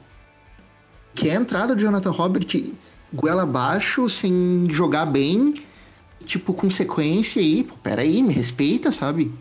Que 1.15 1.30
é 1.30 1.36
a 1.36 1.39
entrada 1.39 1.76
do 1.76 1.82
Jonathan 1.82 2.12
Robert 2.12 2.47
goela 3.13 3.43
abaixo, 3.43 4.10
sem 4.10 4.67
jogar 4.69 5.06
bem, 5.06 5.54
tipo, 6.25 6.53
com 6.53 6.69
sequência 6.69 7.41
aí, 7.41 7.63
pô, 7.63 7.75
peraí, 7.81 8.21
me 8.21 8.33
respeita, 8.33 8.91
sabe? 8.91 9.33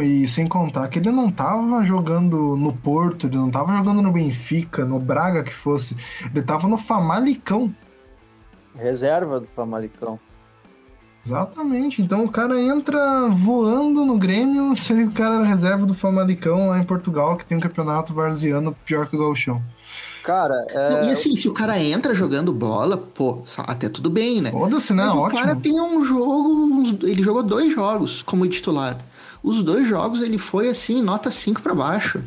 E 0.00 0.26
sem 0.26 0.48
contar 0.48 0.88
que 0.88 0.98
ele 0.98 1.10
não 1.10 1.30
tava 1.30 1.82
jogando 1.84 2.56
no 2.56 2.72
Porto, 2.72 3.26
ele 3.26 3.36
não 3.36 3.50
tava 3.50 3.76
jogando 3.76 4.00
no 4.00 4.10
Benfica, 4.10 4.84
no 4.84 4.98
Braga 4.98 5.44
que 5.44 5.52
fosse, 5.52 5.96
ele 6.24 6.42
tava 6.42 6.66
no 6.66 6.78
Famalicão. 6.78 7.74
Reserva 8.74 9.38
do 9.40 9.46
Famalicão. 9.48 10.18
Exatamente, 11.24 12.02
então 12.02 12.24
o 12.24 12.30
cara 12.30 12.60
entra 12.60 13.28
voando 13.28 14.04
no 14.04 14.18
Grêmio, 14.18 14.74
se 14.74 14.92
o 14.92 15.12
cara 15.12 15.36
era 15.36 15.44
reserva 15.44 15.86
do 15.86 15.94
Famalicão 15.94 16.68
lá 16.68 16.80
em 16.80 16.84
Portugal, 16.84 17.36
que 17.36 17.44
tem 17.44 17.56
um 17.56 17.60
campeonato 17.60 18.12
varziano 18.12 18.74
pior 18.84 19.06
que 19.06 19.14
o 19.14 19.18
Galchão. 19.20 19.62
Cara, 20.22 20.66
é... 20.70 21.06
E 21.06 21.10
assim, 21.10 21.36
se 21.36 21.48
o 21.48 21.52
cara 21.52 21.78
entra 21.80 22.14
jogando 22.14 22.52
bola, 22.52 22.96
pô, 22.96 23.42
até 23.58 23.88
tudo 23.88 24.08
bem, 24.08 24.40
né? 24.40 24.50
Foda-se, 24.50 24.92
né? 24.92 25.04
Mas 25.04 25.14
Ótimo. 25.14 25.26
o 25.26 25.42
cara 25.42 25.56
tem 25.56 25.80
um 25.80 26.04
jogo, 26.04 26.82
ele 27.02 27.22
jogou 27.22 27.42
dois 27.42 27.72
jogos 27.72 28.22
como 28.22 28.46
titular. 28.46 28.98
Os 29.42 29.62
dois 29.62 29.86
jogos 29.86 30.22
ele 30.22 30.38
foi 30.38 30.68
assim, 30.68 31.02
nota 31.02 31.30
5 31.30 31.60
para 31.60 31.74
baixo. 31.74 32.22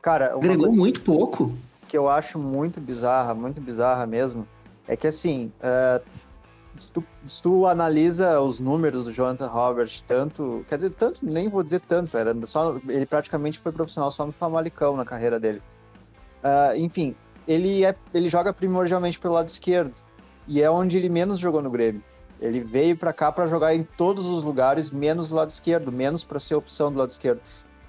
Cara, 0.00 0.34
agregou 0.34 0.72
muito 0.72 1.00
pouco. 1.00 1.52
Que 1.88 1.98
eu 1.98 2.08
acho 2.08 2.38
muito 2.38 2.80
bizarra, 2.80 3.34
muito 3.34 3.60
bizarra 3.60 4.06
mesmo, 4.06 4.46
é 4.86 4.96
que 4.96 5.08
assim, 5.08 5.52
uh, 5.58 6.00
se, 6.78 6.92
tu, 6.92 7.04
se 7.26 7.42
tu 7.42 7.66
analisa 7.66 8.40
os 8.40 8.60
números 8.60 9.04
do 9.04 9.12
Jonathan 9.12 9.48
Robert, 9.48 9.90
tanto, 10.06 10.64
quer 10.68 10.76
dizer, 10.76 10.90
tanto, 10.90 11.18
nem 11.22 11.48
vou 11.48 11.62
dizer 11.62 11.80
tanto, 11.80 12.16
era 12.16 12.34
só, 12.46 12.76
ele 12.88 13.06
praticamente 13.06 13.58
foi 13.58 13.72
profissional 13.72 14.12
só 14.12 14.24
no 14.24 14.32
Famalicão 14.32 14.96
na 14.96 15.04
carreira 15.04 15.40
dele. 15.40 15.60
Uh, 16.42 16.76
enfim, 16.76 17.14
ele, 17.46 17.84
é, 17.84 17.94
ele 18.14 18.28
joga 18.28 18.52
primordialmente 18.52 19.18
pelo 19.18 19.34
lado 19.34 19.48
esquerdo. 19.48 19.94
E 20.46 20.62
é 20.62 20.70
onde 20.70 20.96
ele 20.96 21.08
menos 21.08 21.38
jogou 21.38 21.62
no 21.62 21.70
Grêmio. 21.70 22.02
Ele 22.40 22.60
veio 22.60 22.96
para 22.96 23.12
cá 23.12 23.30
para 23.30 23.46
jogar 23.46 23.74
em 23.74 23.82
todos 23.82 24.24
os 24.26 24.42
lugares, 24.42 24.90
menos 24.90 25.28
do 25.28 25.34
lado 25.34 25.50
esquerdo, 25.50 25.92
menos 25.92 26.24
para 26.24 26.40
ser 26.40 26.54
opção 26.54 26.90
do 26.90 26.98
lado 26.98 27.10
esquerdo. 27.10 27.40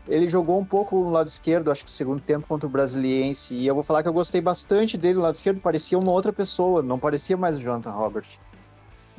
ele 0.08 0.28
jogou 0.30 0.60
um 0.60 0.66
pouco 0.66 0.96
no 0.98 1.10
lado 1.10 1.28
esquerdo, 1.28 1.72
acho 1.72 1.86
que 1.86 1.90
o 1.90 1.94
segundo 1.94 2.22
tempo 2.22 2.48
contra 2.48 2.68
o 2.68 2.70
Brasiliense, 2.70 3.54
e 3.54 3.66
eu 3.66 3.74
vou 3.74 3.84
falar 3.84 4.04
que 4.04 4.10
eu 4.10 4.14
gostei 4.14 4.42
bastante 4.42 4.98
dele 4.98 5.16
no 5.16 5.22
lado 5.22 5.36
esquerdo, 5.36 5.62
parecia 5.62 5.98
uma 5.98 6.12
outra 6.12 6.34
pessoa, 6.34 6.82
não 6.82 7.00
parecia 7.00 7.38
mais 7.38 7.58
o 7.58 7.62
Jonathan 7.62 7.92
Robert. 7.92 8.28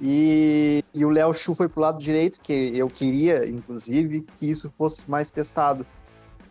E, 0.01 0.85
e 0.93 1.05
o 1.05 1.11
Léo 1.11 1.33
Chu 1.33 1.55
foi 1.55 1.69
pro 1.69 1.81
lado 1.81 1.99
direito, 1.99 2.41
que 2.41 2.73
eu 2.77 2.89
queria, 2.89 3.49
inclusive, 3.49 4.23
que 4.23 4.51
isso 4.51 4.73
fosse 4.77 5.09
mais 5.09 5.31
testado. 5.31 5.87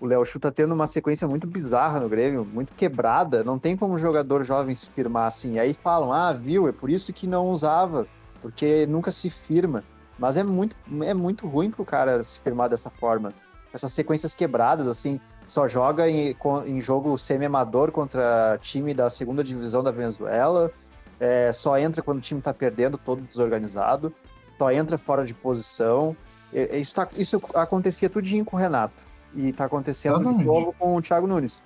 O 0.01 0.07
Léo 0.07 0.25
Chu 0.25 0.39
tá 0.39 0.51
tendo 0.51 0.73
uma 0.73 0.87
sequência 0.87 1.27
muito 1.27 1.47
bizarra 1.47 1.99
no 1.99 2.09
Grêmio, 2.09 2.43
muito 2.43 2.73
quebrada, 2.73 3.43
não 3.43 3.57
tem 3.59 3.77
como 3.77 3.93
um 3.93 3.99
jogador 3.99 4.43
jovem 4.43 4.75
se 4.75 4.87
firmar 4.87 5.27
assim. 5.27 5.59
Aí 5.59 5.75
falam, 5.75 6.11
ah, 6.11 6.33
viu, 6.33 6.67
é 6.67 6.71
por 6.71 6.89
isso 6.89 7.13
que 7.13 7.27
não 7.27 7.49
usava, 7.49 8.07
porque 8.41 8.87
nunca 8.87 9.11
se 9.11 9.29
firma. 9.29 9.83
Mas 10.17 10.35
é 10.35 10.43
muito, 10.43 10.75
é 11.03 11.13
muito 11.13 11.47
ruim 11.47 11.71
pro 11.71 11.85
cara 11.85 12.23
se 12.23 12.39
firmar 12.39 12.67
dessa 12.67 12.89
forma 12.89 13.33
essas 13.73 13.93
sequências 13.93 14.35
quebradas, 14.35 14.87
assim, 14.87 15.19
só 15.47 15.67
joga 15.67 16.09
em, 16.09 16.35
em 16.65 16.81
jogo 16.81 17.17
semi-amador 17.17 17.91
contra 17.91 18.57
time 18.61 18.93
da 18.93 19.09
segunda 19.09 19.43
divisão 19.43 19.83
da 19.83 19.91
Venezuela, 19.91 20.71
é, 21.19 21.53
só 21.53 21.77
entra 21.77 22.01
quando 22.01 22.17
o 22.17 22.21
time 22.21 22.41
tá 22.41 22.53
perdendo, 22.53 22.97
todo 22.97 23.21
desorganizado, 23.21 24.13
só 24.57 24.71
entra 24.71 24.97
fora 24.97 25.25
de 25.25 25.33
posição. 25.33 26.15
Isso, 26.51 26.93
tá, 26.93 27.07
isso 27.15 27.41
acontecia 27.53 28.09
tudinho 28.09 28.43
com 28.43 28.57
o 28.57 28.59
Renato. 28.59 29.10
E 29.35 29.53
tá 29.53 29.65
acontecendo 29.65 30.19
de 30.37 30.43
novo 30.43 30.75
com 30.77 30.95
o 30.95 31.01
Thiago 31.01 31.27
Nunes. 31.27 31.61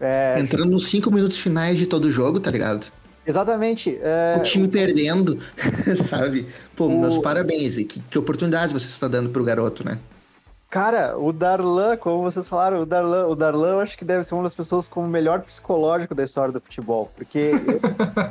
É, 0.00 0.38
Entrando 0.38 0.70
nos 0.70 0.86
cinco 0.88 1.10
minutos 1.10 1.38
finais 1.38 1.76
de 1.76 1.86
todo 1.86 2.10
jogo, 2.10 2.38
tá 2.38 2.50
ligado? 2.50 2.86
Exatamente. 3.26 3.98
É... 4.00 4.36
O 4.38 4.42
time 4.42 4.68
perdendo, 4.68 5.38
sabe? 6.08 6.46
Pô, 6.74 6.86
o... 6.86 7.00
meus 7.00 7.18
parabéns. 7.18 7.76
Que, 7.76 8.00
que 8.00 8.18
oportunidades 8.18 8.72
você 8.72 8.86
está 8.86 9.06
dando 9.06 9.30
pro 9.30 9.44
garoto, 9.44 9.84
né? 9.84 9.98
Cara, 10.70 11.16
o 11.18 11.32
Darlan, 11.32 11.96
como 11.96 12.22
vocês 12.22 12.46
falaram, 12.46 12.82
o 12.82 12.86
Darlan, 12.86 13.26
o 13.26 13.34
Darlan 13.34 13.68
eu 13.68 13.80
acho 13.80 13.96
que 13.96 14.04
deve 14.04 14.22
ser 14.22 14.34
uma 14.34 14.42
das 14.42 14.54
pessoas 14.54 14.86
com 14.86 15.00
o 15.00 15.08
melhor 15.08 15.40
psicológico 15.40 16.14
da 16.14 16.24
história 16.24 16.52
do 16.52 16.60
futebol, 16.60 17.10
porque... 17.16 17.52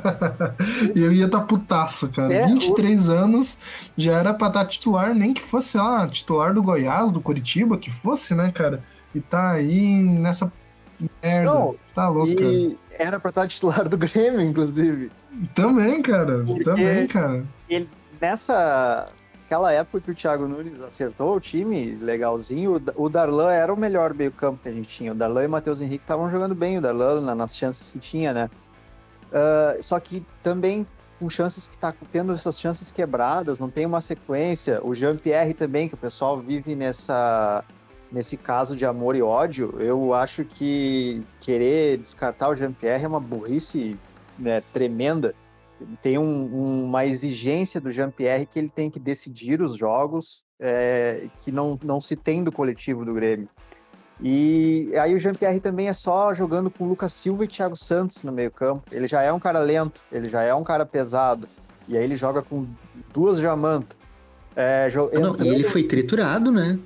eu 0.94 1.12
ia 1.12 1.26
estar 1.26 1.40
tá 1.40 1.44
putaço, 1.44 2.08
cara. 2.10 2.32
É, 2.32 2.46
23 2.46 3.08
o... 3.08 3.12
anos, 3.12 3.58
já 3.96 4.16
era 4.16 4.32
pra 4.32 4.46
estar 4.46 4.60
tá 4.60 4.66
titular, 4.66 5.12
nem 5.16 5.34
que 5.34 5.42
fosse, 5.42 5.76
lá, 5.76 6.06
titular 6.06 6.54
do 6.54 6.62
Goiás, 6.62 7.10
do 7.10 7.20
Curitiba, 7.20 7.76
que 7.76 7.90
fosse, 7.90 8.36
né, 8.36 8.52
cara? 8.52 8.84
E 9.12 9.20
tá 9.20 9.50
aí 9.50 10.00
nessa 10.00 10.52
merda. 11.20 11.52
Não, 11.52 11.74
tá 11.92 12.08
louco, 12.08 12.30
e 12.40 12.76
cara. 12.76 13.02
era 13.04 13.20
pra 13.20 13.30
estar 13.30 13.42
tá 13.42 13.48
titular 13.48 13.88
do 13.88 13.98
Grêmio, 13.98 14.40
inclusive. 14.40 15.10
Também, 15.56 16.00
cara. 16.02 16.44
Porque 16.46 16.62
também, 16.62 17.04
cara. 17.08 17.44
Ele, 17.68 17.88
nessa 18.20 19.08
Aquela 19.48 19.72
época 19.72 20.02
que 20.02 20.10
o 20.10 20.14
Thiago 20.14 20.46
Nunes 20.46 20.78
acertou 20.82 21.34
o 21.34 21.40
time 21.40 21.96
legalzinho, 22.02 22.78
o 22.94 23.08
Darlan 23.08 23.50
era 23.50 23.72
o 23.72 23.78
melhor 23.78 24.12
meio-campo 24.12 24.60
que 24.62 24.68
a 24.68 24.72
gente 24.72 24.90
tinha. 24.90 25.12
O 25.12 25.14
Darlan 25.14 25.44
e 25.44 25.46
o 25.46 25.50
Matheus 25.50 25.80
Henrique 25.80 26.04
estavam 26.04 26.30
jogando 26.30 26.54
bem, 26.54 26.76
o 26.76 26.82
Darlan 26.82 27.34
nas 27.34 27.56
chances 27.56 27.90
que 27.90 27.98
tinha, 27.98 28.34
né? 28.34 28.50
Uh, 29.32 29.82
só 29.82 29.98
que 29.98 30.22
também 30.42 30.86
com 31.18 31.30
chances 31.30 31.66
que 31.66 31.78
tá 31.78 31.94
tendo 32.12 32.34
essas 32.34 32.60
chances 32.60 32.90
quebradas, 32.90 33.58
não 33.58 33.70
tem 33.70 33.86
uma 33.86 34.02
sequência. 34.02 34.84
O 34.84 34.94
Jean-Pierre 34.94 35.54
também, 35.54 35.88
que 35.88 35.94
o 35.94 35.98
pessoal 35.98 36.38
vive 36.38 36.74
nessa 36.74 37.64
nesse 38.12 38.36
caso 38.36 38.76
de 38.76 38.84
amor 38.84 39.16
e 39.16 39.22
ódio, 39.22 39.76
eu 39.78 40.12
acho 40.12 40.44
que 40.44 41.22
querer 41.40 41.96
descartar 41.96 42.50
o 42.50 42.54
Jean-Pierre 42.54 43.04
é 43.04 43.08
uma 43.08 43.20
burrice 43.20 43.98
né, 44.38 44.62
tremenda 44.74 45.34
tem 46.02 46.18
um, 46.18 46.84
uma 46.84 47.06
exigência 47.06 47.80
do 47.80 47.92
Jean-Pierre 47.92 48.46
que 48.46 48.58
ele 48.58 48.68
tem 48.68 48.90
que 48.90 48.98
decidir 48.98 49.60
os 49.60 49.76
jogos 49.76 50.42
é, 50.60 51.26
que 51.42 51.52
não, 51.52 51.78
não 51.82 52.00
se 52.00 52.16
tem 52.16 52.42
do 52.42 52.52
coletivo 52.52 53.04
do 53.04 53.14
Grêmio. 53.14 53.48
E 54.20 54.90
aí 55.00 55.14
o 55.14 55.18
Jean-Pierre 55.18 55.60
também 55.60 55.88
é 55.88 55.94
só 55.94 56.34
jogando 56.34 56.70
com 56.70 56.88
Lucas 56.88 57.12
Silva 57.12 57.44
e 57.44 57.48
Thiago 57.48 57.76
Santos 57.76 58.24
no 58.24 58.32
meio 58.32 58.50
campo. 58.50 58.82
Ele 58.90 59.06
já 59.06 59.22
é 59.22 59.32
um 59.32 59.38
cara 59.38 59.60
lento, 59.60 60.00
ele 60.10 60.28
já 60.28 60.42
é 60.42 60.52
um 60.52 60.64
cara 60.64 60.84
pesado. 60.84 61.48
E 61.86 61.96
aí 61.96 62.02
ele 62.02 62.16
joga 62.16 62.42
com 62.42 62.66
duas 63.12 63.38
Jamanta. 63.38 63.96
É, 64.56 64.90
não, 65.20 65.36
e 65.36 65.48
ele 65.48 65.62
foi 65.62 65.84
triturado, 65.84 66.50
né? 66.50 66.78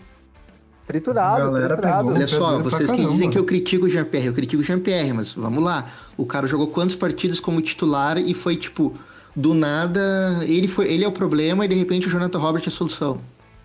Triturado, 0.87 1.53
triturado. 1.53 2.09
Olha 2.09 2.27
só, 2.27 2.59
vocês 2.59 2.90
que 2.90 3.07
dizem 3.07 3.31
que 3.31 3.38
eu 3.38 3.45
critico 3.45 3.87
o 3.87 3.88
Jean-Pierre, 3.88 4.27
eu 4.27 4.35
critico 4.35 4.62
o 4.62 4.64
Jean-Pierre, 4.64 5.12
mas 5.12 5.31
vamos 5.31 5.62
lá. 5.62 5.87
O 6.16 6.27
cara 6.27 6.47
jogou 6.47 6.66
quantos 6.66 6.97
partidos 6.97 7.38
como 7.38 7.61
titular 7.62 8.18
e 8.18 8.35
foi 8.35 8.57
tipo, 8.57 8.95
do 9.35 9.55
nada, 9.55 10.40
ele 10.42 10.68
foi, 10.68 10.92
ele 10.92 11.05
é 11.05 11.09
o 11.09 11.12
problema 11.12 11.64
e 11.64 11.68
de 11.68 11.75
repente 11.75 12.09
o 12.09 12.11
Jonathan 12.11 12.38
Robert 12.38 12.62
é 12.64 12.68
a 12.68 12.71
solução. 12.71 13.18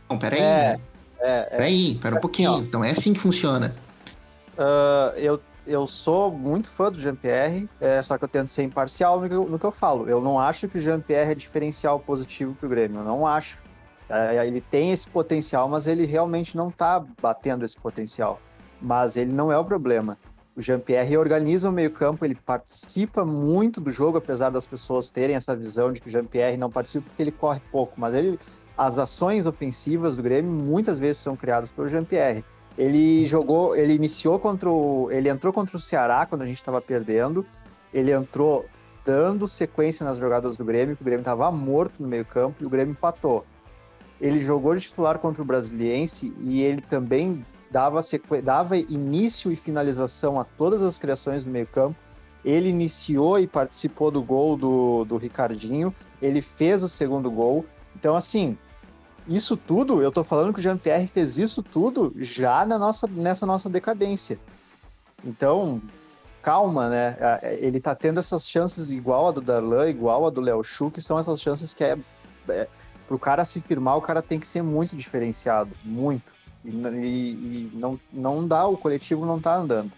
Não, 0.10 0.18
peraí. 0.18 0.40
É, 0.40 0.44
né? 0.44 0.80
é, 1.20 1.40
é, 1.40 1.44
peraí, 1.44 1.96
pera 1.96 2.16
um 2.16 2.20
pouquinho. 2.20 2.60
então 2.60 2.84
é 2.84 2.92
assim 2.92 3.14
que 3.14 3.20
funciona. 3.20 3.76
Uh, 4.54 5.18
eu, 5.18 5.40
eu 5.66 5.86
sou 5.86 6.32
muito 6.32 6.70
fã 6.70 6.92
do 6.92 7.00
Jean-Pierre, 7.00 7.68
é, 7.82 8.02
só 8.02 8.18
que 8.18 8.24
eu 8.24 8.28
tento 8.28 8.50
ser 8.50 8.64
imparcial 8.64 9.20
no 9.20 9.28
que, 9.28 9.36
eu, 9.36 9.48
no 9.48 9.60
que 9.60 9.66
eu 9.66 9.72
falo. 9.72 10.08
Eu 10.08 10.22
não 10.22 10.40
acho 10.40 10.68
que 10.68 10.78
o 10.78 10.82
Jean-Pierre 10.82 11.32
é 11.32 11.36
diferencial 11.36 12.00
positivo 12.00 12.56
pro 12.56 12.70
Grêmio, 12.70 13.00
eu 13.00 13.04
não 13.04 13.28
acho. 13.28 13.58
É, 14.10 14.48
ele 14.48 14.62
tem 14.62 14.92
esse 14.92 15.08
potencial, 15.08 15.68
mas 15.68 15.86
ele 15.86 16.06
realmente 16.06 16.56
não 16.56 16.70
está 16.70 17.04
batendo 17.22 17.66
esse 17.66 17.78
potencial. 17.78 18.40
Mas 18.82 19.18
ele 19.18 19.32
não 19.32 19.52
é 19.52 19.58
o 19.58 19.66
problema. 19.66 20.18
O 20.56 20.62
Jean-Pierre 20.62 21.18
organiza 21.18 21.70
o 21.70 21.72
meio-campo, 21.72 22.26
ele 22.26 22.34
participa 22.34 23.24
muito 23.24 23.80
do 23.80 23.92
jogo, 23.92 24.18
apesar 24.18 24.50
das 24.50 24.66
pessoas 24.66 25.12
terem 25.12 25.36
essa 25.36 25.56
visão 25.56 25.92
de 25.92 26.00
que 26.00 26.08
o 26.08 26.12
Jean-Pierre 26.12 26.58
não 26.58 26.72
participa 26.72 27.06
porque 27.08 27.22
ele 27.22 27.32
corre 27.32 27.62
pouco. 27.72 27.94
Mas 27.98 28.16
ele, 28.16 28.40
as 28.78 28.98
ações 28.98 29.46
ofensivas 29.46 30.16
do 30.16 30.24
Grêmio 30.24 30.52
muitas 30.52 30.98
vezes 30.98 31.22
são 31.22 31.36
criadas 31.36 31.70
pelo 31.70 31.88
Jean-Pierre. 31.88 32.44
Ele 32.78 33.28
jogou, 33.28 33.76
ele 33.76 33.94
iniciou 33.94 34.40
contra 34.40 34.70
o. 34.70 35.10
Ele 35.12 35.30
entrou 35.30 35.52
contra 35.52 35.78
o 35.78 35.80
Ceará 35.80 36.26
quando 36.26 36.44
a 36.44 36.46
gente 36.46 36.58
estava 36.58 36.80
perdendo. 36.80 37.46
Ele 37.94 38.12
entrou 38.12 38.66
dando 39.04 39.48
sequência 39.48 40.06
nas 40.06 40.18
jogadas 40.18 40.58
do 40.58 40.66
Grêmio, 40.66 40.96
que 40.96 41.02
o 41.02 41.06
Grêmio 41.06 41.22
estava 41.22 41.52
morto 41.52 42.02
no 42.02 42.08
meio-campo 42.08 42.58
e 42.62 42.66
o 42.66 42.70
Grêmio 42.70 42.92
empatou 42.92 43.46
ele 44.20 44.42
jogou 44.42 44.76
de 44.76 44.82
titular 44.82 45.20
contra 45.20 45.42
o 45.42 45.46
Brasiliense 45.46 46.34
e 46.42 46.62
ele 46.62 46.82
também 46.82 47.46
dava, 47.72 48.02
dava 48.44 48.78
início 48.78 49.52
e 49.52 49.56
finalização 49.56 50.40
a 50.40 50.44
todas 50.44 50.82
as 50.82 50.98
criações 50.98 51.46
do 51.46 51.52
meio-campo. 51.52 51.96
Ele 52.44 52.70
iniciou 52.70 53.40
e 53.40 53.48
participou 53.48 54.10
do 54.10 54.22
gol 54.22 54.56
do, 54.56 55.06
do 55.06 55.18
Ricardinho, 55.18 55.94
ele 56.22 56.42
fez 56.42 56.82
o 56.82 56.90
segundo 56.90 57.30
gol. 57.30 57.66
Então, 57.96 58.16
assim, 58.16 58.58
isso 59.28 59.58
tudo, 59.58 60.02
eu 60.02 60.12
tô 60.12 60.24
falando 60.24 60.54
que 60.54 60.60
o 60.60 60.64
Jean-Pierre 60.64 61.08
fez 61.08 61.38
isso 61.38 61.62
tudo 61.62 62.14
já 62.16 62.66
na 62.66 62.78
nossa, 62.80 63.08
nessa 63.08 63.46
nossa 63.46 63.70
decadência. 63.70 64.40
Então, 65.24 65.82
calma, 66.42 66.88
né? 66.88 67.18
Ele 67.60 67.80
tá 67.80 67.94
tendo 67.94 68.20
essas 68.20 68.48
chances 68.48 68.90
igual 68.90 69.28
a 69.28 69.32
do 69.32 69.42
Darlan, 69.42 69.90
igual 69.90 70.26
a 70.26 70.30
do 70.30 70.40
Léo 70.40 70.64
Chu, 70.64 70.90
que 70.90 71.02
são 71.02 71.20
essas 71.20 71.42
chances 71.42 71.74
que 71.74 71.84
é, 71.84 71.98
é 72.48 72.68
pro 73.08 73.18
cara 73.18 73.46
se 73.46 73.62
firmar, 73.62 73.98
o 73.98 74.02
cara 74.02 74.22
tem 74.22 74.40
que 74.40 74.48
ser 74.48 74.62
muito 74.62 74.96
diferenciado, 74.96 75.72
muito. 75.84 76.24
E, 76.64 76.70
e, 76.70 76.72
e 76.72 77.72
não, 77.74 78.00
não 78.12 78.48
dá, 78.48 78.68
o 78.68 78.78
coletivo 78.78 79.26
não 79.26 79.40
tá 79.40 79.56
andando. 79.56 79.92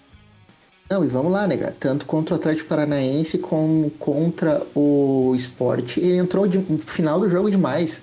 Não, 0.89 1.03
e 1.03 1.07
vamos 1.07 1.31
lá, 1.31 1.45
nega. 1.45 1.75
Tanto 1.79 2.05
contra 2.05 2.35
o 2.35 2.37
Atlético 2.37 2.69
Paranaense 2.69 3.37
como 3.37 3.89
contra 3.91 4.65
o 4.75 5.33
esporte, 5.35 5.99
ele 5.99 6.17
entrou 6.17 6.47
de, 6.47 6.57
no 6.57 6.79
final 6.79 7.19
do 7.19 7.29
jogo 7.29 7.49
demais. 7.49 8.01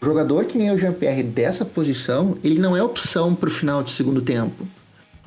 O 0.00 0.04
jogador 0.04 0.44
que 0.44 0.56
nem 0.56 0.70
o 0.70 0.78
Jean-Pierre 0.78 1.22
dessa 1.22 1.64
posição, 1.64 2.38
ele 2.44 2.58
não 2.58 2.76
é 2.76 2.82
opção 2.82 3.34
pro 3.34 3.50
final 3.50 3.82
de 3.82 3.90
segundo 3.90 4.22
tempo. 4.22 4.66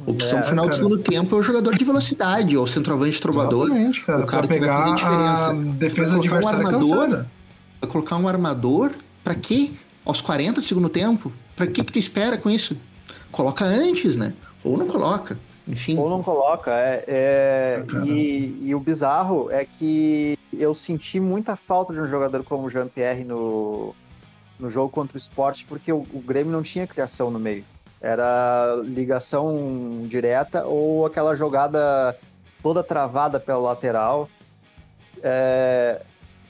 Opção 0.05 0.39
é, 0.39 0.43
final 0.43 0.65
cara. 0.65 0.69
do 0.69 0.75
segundo 0.75 0.97
tempo 0.97 1.35
é 1.35 1.39
o 1.39 1.43
jogador 1.43 1.75
de 1.75 1.85
velocidade, 1.85 2.57
ou 2.57 2.65
centroavante 2.65 3.21
trovador. 3.21 3.67
Exatamente, 3.67 4.01
cara. 4.03 4.23
O 4.23 4.25
cara 4.25 4.47
que 4.47 4.59
vai 4.59 4.69
fazer 4.69 4.89
a 4.89 4.95
diferença. 4.95 5.51
A 5.51 5.53
defesa 5.53 6.15
adversária 6.15 6.59
um 6.59 6.65
armador, 6.65 7.09
cansada 7.09 7.40
colocar 7.87 8.17
um 8.17 8.27
armador, 8.27 8.91
para 9.23 9.35
quê? 9.35 9.71
Aos 10.05 10.21
40 10.21 10.61
do 10.61 10.65
segundo 10.65 10.89
tempo? 10.89 11.31
Para 11.55 11.67
que 11.67 11.83
que 11.83 11.91
tu 11.91 11.99
espera 11.99 12.37
com 12.37 12.49
isso? 12.49 12.77
Coloca 13.31 13.65
antes, 13.65 14.15
né? 14.15 14.33
Ou 14.63 14.77
não 14.77 14.87
coloca, 14.87 15.37
enfim. 15.67 15.97
Ou 15.97 16.09
não 16.09 16.21
coloca, 16.21 16.71
é, 16.71 17.03
é 17.07 17.83
e, 18.05 18.59
e, 18.61 18.75
o 18.75 18.79
bizarro 18.79 19.49
é 19.51 19.65
que 19.65 20.37
eu 20.53 20.75
senti 20.75 21.19
muita 21.19 21.55
falta 21.55 21.93
de 21.93 21.99
um 21.99 22.09
jogador 22.09 22.43
como 22.43 22.67
o 22.67 22.69
Jean-Pierre 22.69 23.23
no, 23.23 23.95
no 24.59 24.69
jogo 24.69 24.89
contra 24.89 25.17
o 25.17 25.19
esporte, 25.19 25.65
porque 25.67 25.91
o, 25.91 26.05
o 26.13 26.21
Grêmio 26.21 26.51
não 26.51 26.61
tinha 26.61 26.85
criação 26.85 27.31
no 27.31 27.39
meio. 27.39 27.63
Era 27.99 28.81
ligação 28.83 30.01
direta 30.07 30.65
ou 30.65 31.05
aquela 31.05 31.35
jogada 31.35 32.17
toda 32.61 32.83
travada 32.83 33.39
pela 33.39 33.59
lateral. 33.59 34.27
É, 35.23 36.01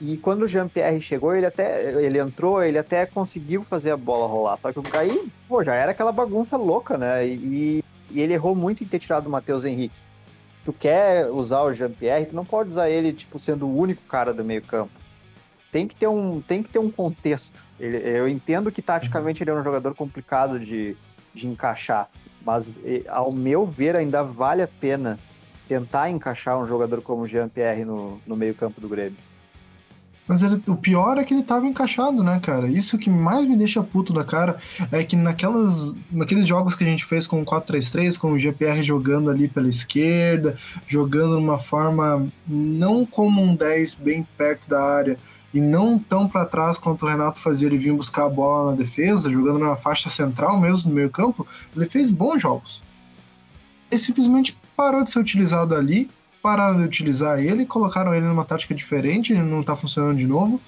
e 0.01 0.17
quando 0.17 0.41
o 0.41 0.47
Jean-Pierre 0.47 0.99
chegou, 0.99 1.35
ele 1.35 1.45
até 1.45 1.93
ele 2.03 2.17
entrou, 2.17 2.63
ele 2.63 2.79
até 2.79 3.05
conseguiu 3.05 3.63
fazer 3.63 3.91
a 3.91 3.97
bola 3.97 4.25
rolar. 4.25 4.57
Só 4.57 4.73
que 4.73 4.97
aí, 4.97 5.31
pô, 5.47 5.63
já 5.63 5.75
era 5.75 5.91
aquela 5.91 6.11
bagunça 6.11 6.57
louca, 6.57 6.97
né? 6.97 7.27
E, 7.27 7.83
e 8.09 8.19
ele 8.19 8.33
errou 8.33 8.55
muito 8.55 8.83
em 8.83 8.87
ter 8.87 8.97
tirado 8.97 9.27
o 9.27 9.29
Matheus 9.29 9.63
Henrique. 9.63 9.95
Tu 10.65 10.73
quer 10.73 11.27
usar 11.29 11.61
o 11.61 11.71
Jean-Pierre, 11.71 12.25
tu 12.25 12.35
não 12.35 12.43
pode 12.43 12.71
usar 12.71 12.89
ele 12.89 13.13
tipo 13.13 13.39
sendo 13.39 13.67
o 13.67 13.77
único 13.77 14.01
cara 14.07 14.33
do 14.33 14.43
meio-campo. 14.43 14.91
Tem 15.71 15.87
que 15.87 15.95
ter 15.95 16.07
um 16.07 16.41
tem 16.41 16.63
que 16.63 16.69
ter 16.69 16.79
um 16.79 16.89
contexto. 16.89 17.59
Ele, 17.79 17.97
eu 17.97 18.27
entendo 18.27 18.71
que 18.71 18.81
taticamente 18.81 19.43
ele 19.43 19.51
é 19.51 19.53
um 19.53 19.63
jogador 19.63 19.93
complicado 19.93 20.59
de, 20.59 20.97
de 21.31 21.45
encaixar, 21.45 22.09
Mas, 22.43 22.65
ao 23.07 23.31
meu 23.31 23.67
ver, 23.67 23.95
ainda 23.95 24.23
vale 24.23 24.63
a 24.63 24.67
pena 24.67 25.19
tentar 25.67 26.09
encaixar 26.09 26.57
um 26.57 26.67
jogador 26.67 27.03
como 27.03 27.21
o 27.21 27.27
Jean-Pierre 27.27 27.85
no, 27.85 28.19
no 28.25 28.35
meio-campo 28.35 28.81
do 28.81 28.89
Grêmio. 28.89 29.17
Mas 30.27 30.41
o 30.43 30.75
pior 30.75 31.17
é 31.17 31.23
que 31.23 31.33
ele 31.33 31.43
tava 31.43 31.65
encaixado, 31.65 32.23
né, 32.23 32.39
cara? 32.39 32.67
Isso 32.67 32.97
que 32.97 33.09
mais 33.09 33.45
me 33.45 33.57
deixa 33.57 33.83
puto 33.83 34.13
da 34.13 34.23
cara 34.23 34.57
é 34.91 35.03
que 35.03 35.15
naquelas, 35.15 35.93
naqueles 36.11 36.47
jogos 36.47 36.75
que 36.75 36.83
a 36.83 36.87
gente 36.87 37.03
fez 37.03 37.27
com 37.27 37.41
o 37.41 37.45
4-3-3, 37.45 38.17
com 38.17 38.31
o 38.31 38.39
GPR 38.39 38.81
jogando 38.81 39.29
ali 39.29 39.47
pela 39.47 39.67
esquerda, 39.67 40.55
jogando 40.87 41.35
de 41.35 41.43
uma 41.43 41.59
forma 41.59 42.25
não 42.47 43.05
como 43.05 43.41
um 43.41 43.55
10 43.55 43.95
bem 43.95 44.25
perto 44.37 44.69
da 44.69 44.81
área 44.81 45.17
e 45.53 45.59
não 45.59 45.99
tão 45.99 46.27
para 46.27 46.45
trás 46.45 46.77
quanto 46.77 47.05
o 47.05 47.09
Renato 47.09 47.39
fazia 47.39 47.67
ele 47.67 47.77
vir 47.77 47.93
buscar 47.93 48.25
a 48.25 48.29
bola 48.29 48.71
na 48.71 48.77
defesa, 48.77 49.29
jogando 49.29 49.59
na 49.59 49.75
faixa 49.75 50.09
central 50.09 50.59
mesmo, 50.59 50.89
no 50.89 50.95
meio 50.95 51.09
campo, 51.09 51.45
ele 51.75 51.85
fez 51.85 52.09
bons 52.09 52.41
jogos. 52.41 52.81
Ele 53.89 53.99
simplesmente 53.99 54.57
parou 54.77 55.03
de 55.03 55.11
ser 55.11 55.19
utilizado 55.19 55.75
ali 55.75 56.09
pararam 56.41 56.79
de 56.79 56.85
utilizar 56.85 57.39
ele, 57.39 57.65
colocaram 57.65 58.13
ele 58.13 58.25
numa 58.25 58.43
tática 58.43 58.73
diferente, 58.73 59.33
ele 59.33 59.43
não 59.43 59.61
tá 59.63 59.75
funcionando 59.75 60.17
de 60.17 60.25
novo. 60.25 60.59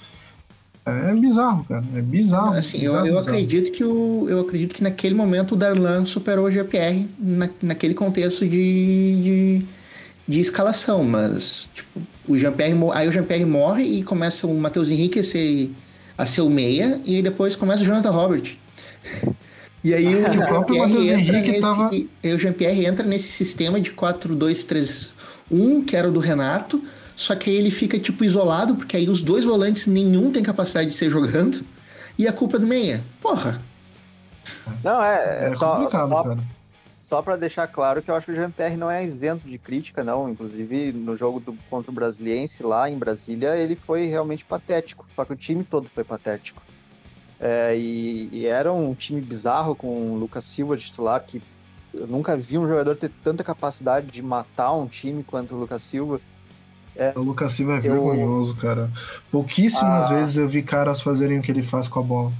É 0.85 1.13
bizarro, 1.13 1.63
cara. 1.63 1.83
É 1.95 2.01
bizarro. 2.01 2.53
Assim, 2.53 2.79
bizarro, 2.79 2.97
eu, 2.97 3.13
eu 3.13 3.19
bizarro. 3.19 3.37
acredito 3.37 3.71
que 3.71 3.83
o, 3.83 4.27
eu 4.29 4.41
acredito 4.41 4.75
que 4.75 4.83
naquele 4.83 5.15
momento 5.15 5.53
o 5.53 5.55
Darlan 5.55 6.05
superou 6.05 6.45
o 6.45 6.51
GPR 6.51 7.07
na, 7.17 7.49
naquele 7.61 7.93
contexto 7.93 8.45
de, 8.45 8.49
de, 9.21 9.65
de, 10.27 10.39
escalação, 10.41 11.01
mas 11.03 11.69
tipo, 11.73 12.01
o 12.27 12.37
Jean-Pierre 12.37 12.75
aí 12.93 13.07
o 13.07 13.11
Jean-Pierre 13.13 13.45
morre 13.45 13.83
e 13.83 14.03
começa 14.03 14.45
o 14.45 14.59
Matheus 14.59 14.91
Henrique 14.91 15.19
a 15.19 15.23
ser, 15.23 15.71
a 16.17 16.25
ser 16.25 16.41
o 16.41 16.49
meia 16.49 16.99
e 17.05 17.21
depois 17.21 17.55
começa 17.55 17.81
o 17.81 17.85
Jonathan 17.85 18.11
Robert. 18.11 18.57
E 19.85 19.93
aí 19.93 20.13
o, 20.13 20.19
o 20.43 20.45
próprio 20.45 20.79
Matheus 20.79 21.07
Henrique 21.07 21.49
nesse, 21.49 21.61
tava... 21.61 21.91
o 21.91 22.37
Jean-Pierre 22.37 22.85
entra 22.85 23.05
nesse 23.05 23.31
sistema 23.31 23.79
de 23.79 23.91
4-2-3 23.93 25.12
um 25.49 25.83
que 25.83 25.95
era 25.95 26.07
o 26.07 26.11
do 26.11 26.19
Renato, 26.19 26.83
só 27.15 27.35
que 27.35 27.49
aí 27.49 27.55
ele 27.55 27.71
fica 27.71 27.99
tipo 27.99 28.23
isolado, 28.23 28.75
porque 28.75 28.97
aí 28.97 29.09
os 29.09 29.21
dois 29.21 29.45
volantes 29.45 29.87
nenhum 29.87 30.31
tem 30.31 30.43
capacidade 30.43 30.89
de 30.89 30.95
ser 30.95 31.09
jogando, 31.09 31.63
e 32.17 32.27
a 32.27 32.33
culpa 32.33 32.57
é 32.57 32.59
do 32.59 32.67
meia. 32.67 33.03
Porra. 33.21 33.61
Não, 34.83 35.03
é, 35.03 35.51
é, 35.51 35.55
só, 35.55 35.75
complicado, 35.75 36.09
só, 36.09 36.23
cara. 36.23 36.39
Só 37.13 37.21
para 37.21 37.35
deixar 37.35 37.67
claro 37.67 38.01
que 38.01 38.09
eu 38.09 38.15
acho 38.15 38.25
que 38.25 38.31
o 38.31 38.35
Jean-Pierre 38.35 38.75
não 38.75 38.89
é 38.89 39.05
isento 39.05 39.47
de 39.47 39.57
crítica, 39.57 40.03
não. 40.03 40.29
Inclusive, 40.29 40.91
no 40.91 41.15
jogo 41.15 41.39
do, 41.39 41.55
contra 41.69 41.91
o 41.91 41.93
Brasiliense 41.93 42.63
lá 42.63 42.89
em 42.89 42.97
Brasília, 42.97 43.55
ele 43.55 43.75
foi 43.75 44.07
realmente 44.07 44.43
patético. 44.43 45.05
Só 45.15 45.23
que 45.23 45.33
o 45.33 45.35
time 45.35 45.63
todo 45.63 45.87
foi 45.93 46.03
patético. 46.03 46.61
É, 47.39 47.75
e, 47.77 48.29
e, 48.31 48.45
era 48.45 48.71
um 48.71 48.95
time 48.95 49.19
bizarro 49.21 49.75
com 49.75 50.13
o 50.13 50.17
Lucas 50.17 50.45
Silva 50.45 50.77
titular, 50.77 51.21
que 51.23 51.41
eu 51.93 52.07
nunca 52.07 52.35
vi 52.35 52.57
um 52.57 52.67
jogador 52.67 52.95
ter 52.95 53.11
tanta 53.23 53.43
capacidade 53.43 54.07
de 54.07 54.21
matar 54.21 54.73
um 54.73 54.87
time 54.87 55.23
quanto 55.23 55.53
o 55.53 55.59
Lucas 55.59 55.83
Silva. 55.83 56.19
É, 56.95 57.13
o 57.15 57.21
Lucas 57.21 57.53
Silva 57.53 57.75
é 57.75 57.79
vergonhoso, 57.79 58.53
eu... 58.53 58.57
cara. 58.57 58.91
Pouquíssimas 59.31 60.11
ah. 60.11 60.15
vezes 60.15 60.37
eu 60.37 60.47
vi 60.47 60.63
caras 60.63 61.01
fazerem 61.01 61.39
o 61.39 61.41
que 61.41 61.51
ele 61.51 61.63
faz 61.63 61.87
com 61.87 61.99
a 61.99 62.03
bola. 62.03 62.31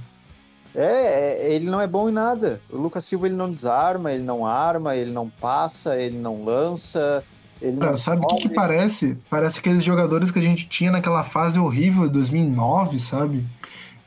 É, 0.74 1.46
é, 1.46 1.54
ele 1.54 1.66
não 1.66 1.80
é 1.80 1.86
bom 1.86 2.08
em 2.08 2.12
nada. 2.12 2.60
O 2.68 2.76
Lucas 2.76 3.04
Silva 3.04 3.26
ele 3.26 3.36
não 3.36 3.50
desarma, 3.50 4.12
ele 4.12 4.24
não 4.24 4.44
arma, 4.44 4.96
ele 4.96 5.12
não 5.12 5.30
passa, 5.30 5.96
ele 5.96 6.18
não 6.18 6.44
lança. 6.44 7.22
Ele 7.62 7.78
cara, 7.78 7.92
não 7.92 7.96
sabe 7.96 8.24
o 8.24 8.26
que, 8.26 8.48
que 8.48 8.54
parece? 8.54 9.16
Parece 9.30 9.60
aqueles 9.60 9.84
jogadores 9.84 10.32
que 10.32 10.38
a 10.40 10.42
gente 10.42 10.68
tinha 10.68 10.90
naquela 10.90 11.22
fase 11.22 11.58
horrível, 11.60 12.08
2009, 12.08 12.98
sabe? 12.98 13.44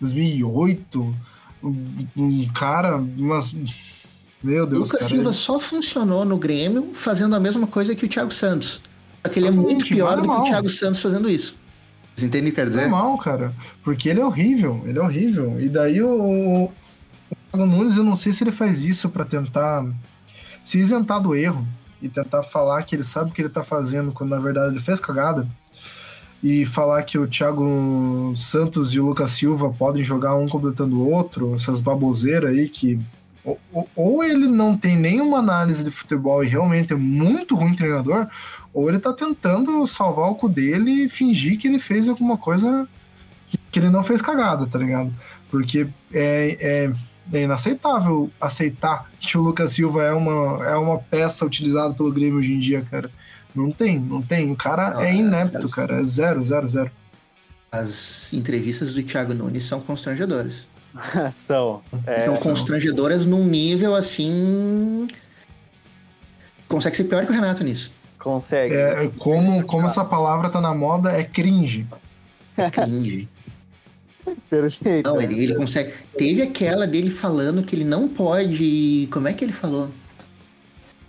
2008. 0.02 1.16
Um, 1.64 2.08
um 2.16 2.48
cara, 2.54 2.98
umas 2.98 3.56
meu 4.44 4.68
Deus, 4.68 4.90
Lucas 4.90 5.00
cara, 5.00 5.10
Silva 5.10 5.30
ele... 5.30 5.34
só 5.34 5.60
funcionou 5.60 6.24
no 6.24 6.38
Grêmio 6.38 6.92
fazendo 6.94 7.36
a 7.36 7.40
mesma 7.40 7.68
coisa 7.68 7.96
que 7.96 8.06
o 8.06 8.08
Thiago 8.08 8.32
Santos. 8.32 8.82
Só 9.26 9.32
que 9.32 9.40
ele 9.40 9.48
é 9.48 9.52
muito 9.52 9.86
pior 9.86 10.22
do 10.22 10.30
que 10.30 10.36
o 10.36 10.44
Thiago 10.44 10.70
Santos 10.70 11.02
fazendo 11.02 11.30
isso. 11.30 11.56
Você 12.16 12.26
entende 12.26 12.48
o 12.48 12.50
que 12.50 12.56
quer 12.56 12.68
dizer? 12.68 12.88
Normal, 12.88 13.18
cara. 13.18 13.54
Porque 13.84 14.10
ele 14.10 14.20
é 14.20 14.26
horrível, 14.26 14.82
ele 14.86 14.98
é 14.98 15.02
horrível. 15.02 15.60
E 15.60 15.70
daí 15.70 16.02
o, 16.02 16.66
o 16.66 16.72
Thiago 17.52 17.66
Nunes, 17.66 17.98
eu 17.98 18.04
não 18.04 18.16
sei 18.16 18.32
se 18.32 18.44
ele 18.44 18.52
faz 18.52 18.84
isso 18.84 19.10
para 19.10 19.26
tentar 19.26 19.86
se 20.66 20.78
isentar 20.80 21.22
do 21.22 21.36
erro 21.36 21.66
e 22.02 22.10
tentar 22.10 22.44
falar 22.44 22.84
que 22.84 22.96
ele 22.96 23.04
sabe 23.04 23.32
o 23.32 23.34
que 23.34 23.42
ele 23.42 23.50
tá 23.50 23.64
fazendo, 23.64 24.12
quando 24.12 24.32
na 24.32 24.40
verdade 24.40 24.74
ele 24.74 24.84
fez 24.84 25.00
cagada. 25.00 25.48
E 26.44 26.66
falar 26.66 27.02
que 27.04 27.18
o 27.18 27.28
Thiago 27.28 28.34
Santos 28.36 28.94
e 28.94 29.00
o 29.00 29.06
Lucas 29.08 29.32
Silva 29.32 29.72
podem 29.72 30.04
jogar 30.04 30.36
um 30.36 30.48
completando 30.48 31.00
o 31.00 31.10
outro, 31.12 31.56
essas 31.56 31.82
baboseiras 31.82 32.52
aí 32.52 32.70
que 32.70 33.00
ou, 33.72 33.90
ou, 33.96 34.24
ele 34.24 34.48
não 34.48 34.76
tem 34.76 34.98
nenhuma 34.98 35.40
análise 35.40 35.82
de 35.82 35.90
futebol 35.90 36.44
e 36.44 36.48
realmente 36.48 36.92
é 36.92 36.96
muito 36.98 37.56
ruim 37.56 37.76
treinador, 37.76 38.28
ou 38.74 38.90
ele 38.90 39.00
tá 39.00 39.14
tentando 39.14 39.88
salvar 39.88 40.30
o 40.30 40.36
cu 40.36 40.50
dele 40.50 41.06
e 41.06 41.10
fingir 41.10 41.58
que 41.58 41.68
ele 41.68 41.80
fez 41.80 42.10
alguma 42.10 42.38
coisa 42.38 42.88
que, 43.48 43.58
que 43.72 43.80
ele 43.80 43.90
não 43.90 44.04
fez 44.04 44.22
cagada, 44.22 44.68
tá 44.68 44.78
ligado? 44.78 45.14
Porque 45.50 45.88
é, 46.14 46.58
é, 46.60 47.38
é, 47.38 47.44
inaceitável 47.44 48.30
aceitar 48.40 49.10
que 49.20 49.38
o 49.38 49.42
Lucas 49.42 49.72
Silva 49.72 50.04
é 50.04 50.12
uma, 50.12 50.66
é 50.66 50.76
uma 50.76 50.98
peça 50.98 51.46
utilizada 51.46 51.94
pelo 51.94 52.12
Grêmio 52.12 52.40
hoje 52.40 52.52
em 52.52 52.60
dia, 52.60 52.82
cara. 52.82 53.10
Não 53.56 53.72
tem, 53.72 53.98
não 53.98 54.22
tem. 54.22 54.52
O 54.52 54.58
cara 54.58 54.92
não, 54.92 55.02
é 55.02 55.16
inepto, 55.16 55.66
as, 55.66 55.74
cara. 55.74 56.02
É 56.02 56.04
zero, 56.04 56.44
zero, 56.44 56.68
zero. 56.68 56.92
As 57.72 58.32
entrevistas 58.34 58.94
do 58.94 59.04
Thiago 59.04 59.34
Nunes 59.34 59.64
são 59.64 59.80
constrangedoras. 59.80 60.64
são. 61.34 61.82
É, 62.06 62.22
são 62.22 62.36
constrangedoras 62.38 63.26
num 63.26 63.46
nível 63.46 63.96
assim. 63.96 65.08
Consegue 66.68 66.96
ser 66.96 67.06
pior 67.06 67.26
que 67.26 67.32
o 67.32 67.36
Renato 67.36 67.64
nisso. 67.64 67.92
Consegue. 68.20 68.76
É, 68.76 69.10
como, 69.18 69.64
como 69.64 69.88
essa 69.88 70.04
palavra 70.04 70.50
tá 70.50 70.60
na 70.60 70.74
moda, 70.74 71.12
é 71.12 71.24
cringe. 71.24 71.88
Cringe. 72.72 73.30
Perfeito. 74.50 75.10
Não, 75.10 75.22
ele, 75.22 75.42
ele 75.42 75.56
consegue. 75.56 75.94
Teve 76.18 76.42
aquela 76.42 76.86
dele 76.86 77.10
falando 77.10 77.64
que 77.64 77.76
ele 77.76 77.86
não 77.86 78.08
pode. 78.08 79.08
Como 79.12 79.28
é 79.28 79.34
que 79.34 79.46
ele 79.46 79.54
falou? 79.54 79.90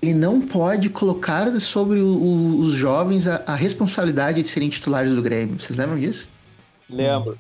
Ele 0.01 0.15
não 0.15 0.41
pode 0.41 0.89
colocar 0.91 1.51
sobre 1.59 1.99
o, 1.99 2.07
o, 2.07 2.61
os 2.61 2.75
jovens 2.75 3.27
a, 3.27 3.43
a, 3.45 3.57
responsabilidade 3.57 4.41
de 4.43 4.49
serem 4.49 4.69
titulares 4.69 5.13
do 5.13 5.21
Grêmio. 5.21 5.59
Vocês 5.59 5.77
lembram 5.77 5.99
disso? 5.99 6.31
Lembro. 6.89 7.37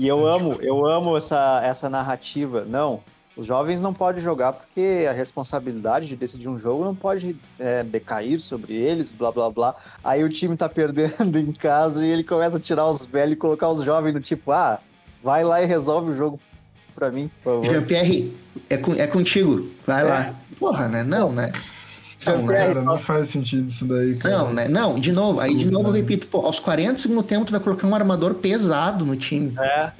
E 0.00 0.08
eu 0.08 0.26
amo, 0.26 0.56
eu 0.62 0.86
amo 0.86 1.14
essa, 1.14 1.60
essa 1.62 1.90
narrativa. 1.90 2.64
Não, 2.66 3.00
os 3.36 3.46
jovens 3.46 3.82
não 3.82 3.92
podem 3.92 4.22
jogar 4.22 4.54
porque 4.54 5.06
a 5.06 5.12
responsabilidade 5.12 6.06
de 6.06 6.16
decidir 6.16 6.48
um 6.48 6.58
jogo 6.58 6.82
não 6.82 6.94
pode 6.94 7.36
é, 7.58 7.84
decair 7.84 8.40
sobre 8.40 8.72
eles, 8.72 9.12
blá 9.12 9.30
blá 9.30 9.50
blá. 9.50 9.74
Aí 10.02 10.24
o 10.24 10.30
time 10.30 10.56
tá 10.56 10.70
perdendo 10.70 11.36
em 11.38 11.52
casa 11.52 12.02
e 12.02 12.08
ele 12.08 12.24
começa 12.24 12.56
a 12.56 12.60
tirar 12.60 12.90
os 12.90 13.04
velhos 13.04 13.34
e 13.34 13.36
colocar 13.36 13.68
os 13.68 13.84
jovens 13.84 14.14
no 14.14 14.22
tipo, 14.22 14.50
ah, 14.52 14.80
vai 15.22 15.44
lá 15.44 15.62
e 15.62 15.66
resolve 15.66 16.12
o 16.12 16.16
jogo 16.16 16.40
pra 16.94 17.10
mim, 17.10 17.30
por 17.44 17.60
favor. 17.60 17.66
Jean-Pierre, 17.66 18.32
é, 18.70 18.78
com, 18.78 18.94
é 18.94 19.06
contigo, 19.06 19.68
vai 19.86 20.00
é. 20.00 20.04
lá. 20.04 20.34
Porra, 20.58 20.88
né? 20.88 21.04
Não, 21.04 21.30
né? 21.30 21.52
Não, 22.24 22.46
cara, 22.46 22.82
não 22.82 22.98
faz 22.98 23.28
sentido 23.28 23.68
isso 23.68 23.84
daí, 23.86 24.14
cara. 24.16 24.38
Não, 24.38 24.52
né? 24.52 24.68
Não, 24.68 24.98
de 24.98 25.10
novo, 25.10 25.40
Desculpa, 25.40 25.58
aí 25.58 25.64
de 25.64 25.70
novo 25.70 25.88
eu 25.88 25.92
repito, 25.92 26.26
pô, 26.26 26.44
aos 26.44 26.60
40 26.60 26.98
segundo 26.98 27.22
tempo 27.22 27.46
tu 27.46 27.52
vai 27.52 27.60
colocar 27.60 27.86
um 27.86 27.94
armador 27.94 28.34
pesado 28.34 29.06
no 29.06 29.16
time. 29.16 29.54
É. 29.58 29.90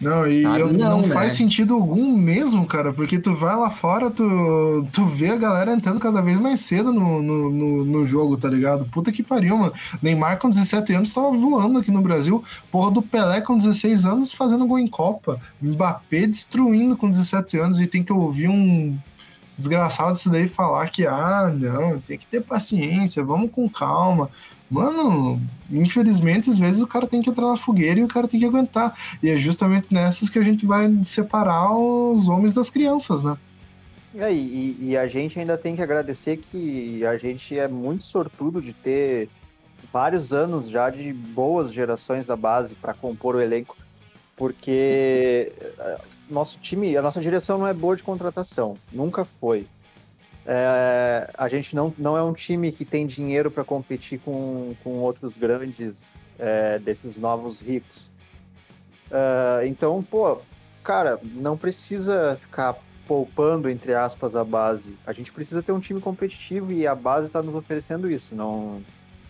Não, 0.00 0.28
e 0.28 0.46
ah, 0.46 0.58
eu, 0.58 0.72
não, 0.72 1.00
não 1.00 1.06
né? 1.08 1.12
faz 1.12 1.32
sentido 1.32 1.74
algum 1.74 2.16
mesmo, 2.16 2.64
cara, 2.66 2.92
porque 2.92 3.18
tu 3.18 3.34
vai 3.34 3.56
lá 3.56 3.68
fora, 3.68 4.10
tu, 4.10 4.86
tu 4.92 5.04
vê 5.04 5.30
a 5.30 5.36
galera 5.36 5.72
entrando 5.72 5.98
cada 5.98 6.20
vez 6.22 6.38
mais 6.38 6.60
cedo 6.60 6.92
no, 6.92 7.20
no, 7.20 7.50
no, 7.50 7.84
no 7.84 8.06
jogo, 8.06 8.36
tá 8.36 8.48
ligado? 8.48 8.84
Puta 8.86 9.10
que 9.10 9.24
pariu, 9.24 9.58
mano. 9.58 9.72
Neymar 10.00 10.38
com 10.38 10.48
17 10.48 10.94
anos 10.94 11.12
tava 11.12 11.32
voando 11.32 11.80
aqui 11.80 11.90
no 11.90 12.00
Brasil. 12.00 12.44
Porra 12.70 12.92
do 12.92 13.02
Pelé 13.02 13.40
com 13.40 13.58
16 13.58 14.04
anos 14.04 14.32
fazendo 14.32 14.66
gol 14.66 14.78
em 14.78 14.86
Copa. 14.86 15.40
Mbappé 15.60 16.26
destruindo 16.26 16.96
com 16.96 17.10
17 17.10 17.58
anos 17.58 17.80
e 17.80 17.86
tem 17.86 18.04
que 18.04 18.12
ouvir 18.12 18.48
um 18.48 18.96
desgraçado 19.58 20.16
isso 20.16 20.30
daí 20.30 20.48
falar 20.48 20.88
que, 20.88 21.06
ah, 21.06 21.52
não, 21.54 22.00
tem 22.00 22.16
que 22.16 22.26
ter 22.26 22.40
paciência, 22.40 23.24
vamos 23.24 23.50
com 23.50 23.68
calma. 23.68 24.30
Mano, 24.70 25.40
infelizmente, 25.70 26.50
às 26.50 26.58
vezes 26.58 26.80
o 26.80 26.86
cara 26.86 27.06
tem 27.06 27.20
que 27.20 27.30
entrar 27.30 27.48
na 27.48 27.56
fogueira 27.56 28.00
e 28.00 28.04
o 28.04 28.08
cara 28.08 28.28
tem 28.28 28.38
que 28.38 28.46
aguentar. 28.46 28.94
E 29.22 29.28
é 29.28 29.36
justamente 29.36 29.92
nessas 29.92 30.28
que 30.28 30.38
a 30.38 30.42
gente 30.42 30.64
vai 30.64 30.90
separar 31.04 31.74
os 31.74 32.28
homens 32.28 32.54
das 32.54 32.70
crianças, 32.70 33.22
né? 33.22 33.36
E, 34.14 34.76
e 34.80 34.96
a 34.96 35.06
gente 35.06 35.38
ainda 35.38 35.56
tem 35.56 35.76
que 35.76 35.82
agradecer 35.82 36.38
que 36.38 37.04
a 37.04 37.16
gente 37.16 37.58
é 37.58 37.68
muito 37.68 38.04
sortudo 38.04 38.60
de 38.60 38.72
ter 38.72 39.28
vários 39.92 40.32
anos 40.32 40.68
já 40.68 40.90
de 40.90 41.12
boas 41.12 41.72
gerações 41.72 42.26
da 42.26 42.36
base 42.36 42.74
para 42.74 42.94
compor 42.94 43.36
o 43.36 43.40
elenco 43.40 43.76
porque 44.38 45.52
nosso 46.30 46.58
time, 46.58 46.96
a 46.96 47.02
nossa 47.02 47.20
direção 47.20 47.58
não 47.58 47.66
é 47.66 47.74
boa 47.74 47.96
de 47.96 48.02
contratação, 48.02 48.74
nunca 48.92 49.24
foi. 49.24 49.66
É, 50.46 51.30
a 51.36 51.48
gente 51.48 51.76
não, 51.76 51.92
não 51.98 52.16
é 52.16 52.22
um 52.22 52.32
time 52.32 52.72
que 52.72 52.84
tem 52.84 53.06
dinheiro 53.06 53.50
para 53.50 53.64
competir 53.64 54.18
com, 54.20 54.74
com 54.82 54.98
outros 55.00 55.36
grandes 55.36 56.14
é, 56.38 56.78
desses 56.78 57.18
novos 57.18 57.60
ricos. 57.60 58.10
É, 59.10 59.66
então, 59.66 60.02
pô, 60.02 60.40
cara, 60.82 61.20
não 61.22 61.56
precisa 61.56 62.38
ficar 62.40 62.76
poupando, 63.06 63.68
entre 63.68 63.94
aspas, 63.94 64.34
a 64.34 64.44
base. 64.44 64.96
A 65.06 65.12
gente 65.12 65.32
precisa 65.32 65.62
ter 65.62 65.72
um 65.72 65.80
time 65.80 66.00
competitivo 66.00 66.72
e 66.72 66.86
a 66.86 66.94
base 66.94 67.26
está 67.26 67.42
nos 67.42 67.54
oferecendo 67.54 68.10
isso. 68.10 68.34
Não, 68.34 68.82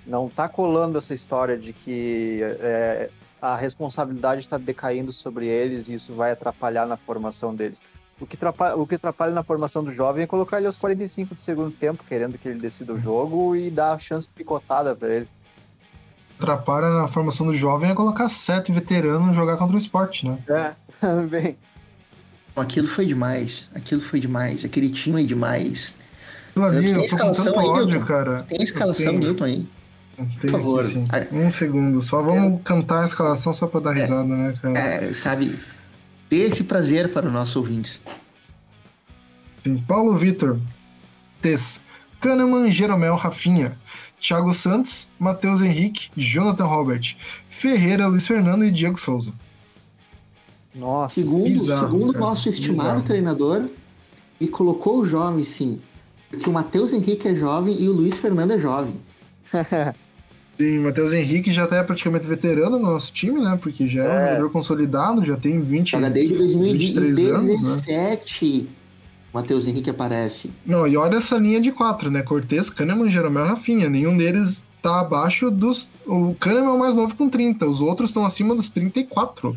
não 0.07 0.28
tá 0.28 0.49
colando 0.49 0.99
essa 0.99 1.14
história 1.14 1.57
de 1.57 1.72
que 1.72 2.40
é, 2.42 3.11
a 3.41 3.57
responsabilidade 3.57 4.43
está 4.43 4.59
decaindo 4.59 5.12
sobre 5.12 5.47
eles 5.47 5.89
e 5.89 5.95
isso 5.95 6.12
vai 6.12 6.32
atrapalhar 6.32 6.86
na 6.86 6.97
formação 6.97 7.55
deles. 7.55 7.78
O 8.20 8.26
que, 8.26 8.34
atrapalha, 8.34 8.76
o 8.76 8.86
que 8.86 8.97
atrapalha 8.97 9.32
na 9.32 9.45
formação 9.45 9.84
do 9.84 9.93
jovem 9.93 10.24
é 10.24 10.26
colocar 10.26 10.59
ele 10.59 10.66
aos 10.66 10.76
45 10.76 11.36
do 11.36 11.41
segundo 11.41 11.70
tempo, 11.70 12.03
querendo 12.09 12.36
que 12.36 12.49
ele 12.49 12.59
decida 12.59 12.93
o 12.93 13.01
jogo 13.01 13.55
e 13.55 13.70
dar 13.70 13.93
a 13.93 13.99
chance 13.99 14.28
picotada 14.28 14.95
para 14.97 15.09
ele. 15.09 15.28
Atrapalha 16.36 16.89
na 16.91 17.07
formação 17.07 17.47
do 17.47 17.57
jovem 17.57 17.91
é 17.91 17.95
colocar 17.95 18.28
sete 18.28 18.72
veteranos 18.72 19.34
jogar 19.36 19.57
contra 19.57 19.76
o 19.76 19.78
esporte, 19.78 20.26
né? 20.26 20.39
É, 20.49 20.74
bem. 21.26 21.57
Aquilo 22.57 22.89
foi 22.89 23.07
demais. 23.07 23.68
Aquilo 23.72 24.01
foi 24.01 24.18
demais. 24.18 24.64
Aquele 24.64 24.89
time 24.89 25.22
é 25.22 25.24
demais. 25.24 25.95
Ali, 26.57 26.93
tem 26.93 27.05
escalação 27.05 27.57
aí, 27.57 27.66
ódio, 27.66 27.86
Newton? 27.86 28.07
cara. 28.07 28.43
Tem 28.43 28.62
escalação, 28.62 29.07
Eu 29.07 29.12
tenho. 29.12 29.24
Newton, 29.24 29.45
aí. 29.45 29.66
Tem 30.40 30.50
Por 30.50 30.50
favor. 30.50 30.80
aqui, 30.80 30.90
sim. 30.92 31.06
Ah, 31.10 31.26
Um 31.32 31.50
segundo, 31.50 32.02
só 32.02 32.20
vamos 32.22 32.60
cantar 32.62 33.02
a 33.02 33.04
escalação 33.04 33.54
só 33.54 33.66
pra 33.66 33.80
dar 33.80 33.96
É. 33.96 34.00
risada, 34.02 34.24
né, 34.24 34.54
cara? 34.60 34.78
É, 34.78 35.12
sabe? 35.12 35.58
Dê 36.28 36.40
esse 36.42 36.64
prazer 36.64 37.12
para 37.12 37.26
os 37.28 37.32
nossos 37.32 37.54
ouvintes. 37.56 38.02
Sim. 39.64 39.78
Paulo 39.86 40.14
Vitor, 40.16 40.58
Tess, 41.40 41.80
Kahneman, 42.20 42.70
Jeromel, 42.70 43.14
Rafinha, 43.14 43.78
Thiago 44.20 44.52
Santos, 44.52 45.06
Matheus 45.18 45.62
Henrique, 45.62 46.10
Jonathan 46.16 46.64
Robert, 46.64 47.16
Ferreira, 47.48 48.06
Luiz 48.08 48.26
Fernando 48.26 48.64
e 48.64 48.70
Diego 48.70 48.98
Souza. 48.98 49.32
Nossa. 50.74 51.14
Segundo, 51.14 51.44
Bizarro, 51.44 51.86
segundo 51.86 52.10
o 52.10 52.12
cara, 52.12 52.24
nosso 52.24 52.48
estimado 52.48 52.88
bizarro. 52.90 53.02
treinador, 53.02 53.68
ele 54.40 54.50
colocou 54.50 54.98
o 54.98 55.06
jovem, 55.06 55.42
sim. 55.44 55.80
Porque 56.28 56.48
o 56.48 56.52
Matheus 56.52 56.92
Henrique 56.92 57.26
é 57.28 57.34
jovem 57.34 57.80
e 57.80 57.88
o 57.88 57.92
Luiz 57.92 58.18
Fernando 58.18 58.50
é 58.52 58.58
jovem. 58.58 58.96
Sim, 60.59 60.80
Matheus 60.80 61.12
Henrique 61.12 61.52
já 61.52 61.66
tá 61.68 61.76
é 61.76 61.82
praticamente 61.84 62.26
veterano 62.26 62.78
no 62.78 62.86
nosso 62.90 63.12
time, 63.12 63.40
né? 63.40 63.56
Porque 63.62 63.86
já 63.86 64.02
é, 64.02 64.09
um 64.09 64.11
É. 64.11 64.28
jogador 64.30 64.50
consolidado, 64.50 65.24
já 65.24 65.36
tem 65.36 65.61
20. 65.61 65.92
Joga 65.92 66.11
desde 66.11 66.34
23 66.36 67.18
anos, 67.28 67.62
né? 67.62 67.68
2017. 67.78 68.68
Matheus 69.32 69.66
Henrique 69.68 69.90
aparece. 69.90 70.50
Não, 70.66 70.86
e 70.86 70.96
olha 70.96 71.16
essa 71.18 71.36
linha 71.38 71.61
de 71.61 71.70
quatro, 71.70 72.11
né? 72.11 72.22
Cortez, 72.22 72.70
Kahneman, 72.70 73.09
Jeromel 73.09 73.44
e 73.44 73.48
Rafinha. 73.48 73.88
Nenhum 73.88 74.16
deles 74.16 74.64
tá 74.82 75.00
abaixo 75.00 75.50
dos. 75.50 75.88
O 76.06 76.34
Kahneman 76.40 76.70
é 76.70 76.72
o 76.72 76.78
mais 76.78 76.94
novo 76.94 77.14
com 77.14 77.28
30, 77.28 77.66
os 77.66 77.80
outros 77.80 78.11
estão 78.11 78.24
acima 78.24 78.54
dos 78.54 78.68
34. 78.70 79.56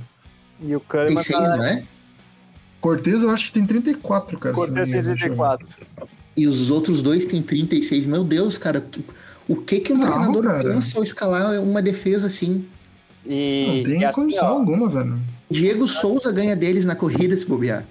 E 0.61 0.75
o 0.75 0.79
Tem 0.79 0.87
Kahneman 0.87 1.23
seis, 1.23 1.39
tá 1.39 1.57
não 1.57 1.63
é? 1.63 1.83
Cortez 2.79 3.23
eu 3.23 3.29
acho 3.29 3.45
que 3.47 3.53
tem 3.53 3.65
34, 3.65 4.37
cara. 4.37 4.53
Cortez 4.55 4.89
ver. 4.89 5.03
34. 5.03 5.67
E 6.35 6.47
os 6.47 6.69
outros 6.69 7.01
dois 7.01 7.25
têm 7.25 7.41
36. 7.41 8.05
Meu 8.05 8.23
Deus, 8.23 8.57
cara. 8.57 8.83
O 9.51 9.55
que 9.57 9.79
que 9.81 9.91
o 9.91 9.95
Bizarro, 9.95 10.13
treinador 10.31 10.43
cara. 10.43 10.69
pensa 10.73 10.97
ao 10.97 11.03
escalar 11.03 11.59
uma 11.61 11.81
defesa 11.81 12.27
assim? 12.27 12.65
E, 13.25 13.65
Não 13.67 13.83
tem 13.91 14.01
e 14.01 14.05
assim, 14.05 14.21
condição 14.21 14.47
ó, 14.47 14.51
alguma, 14.59 14.87
velho. 14.89 15.19
Diego 15.49 15.85
Souza 15.87 16.31
ganha 16.31 16.55
deles 16.55 16.85
na 16.85 16.95
corrida 16.95 17.35
se 17.35 17.45
bobear. 17.45 17.83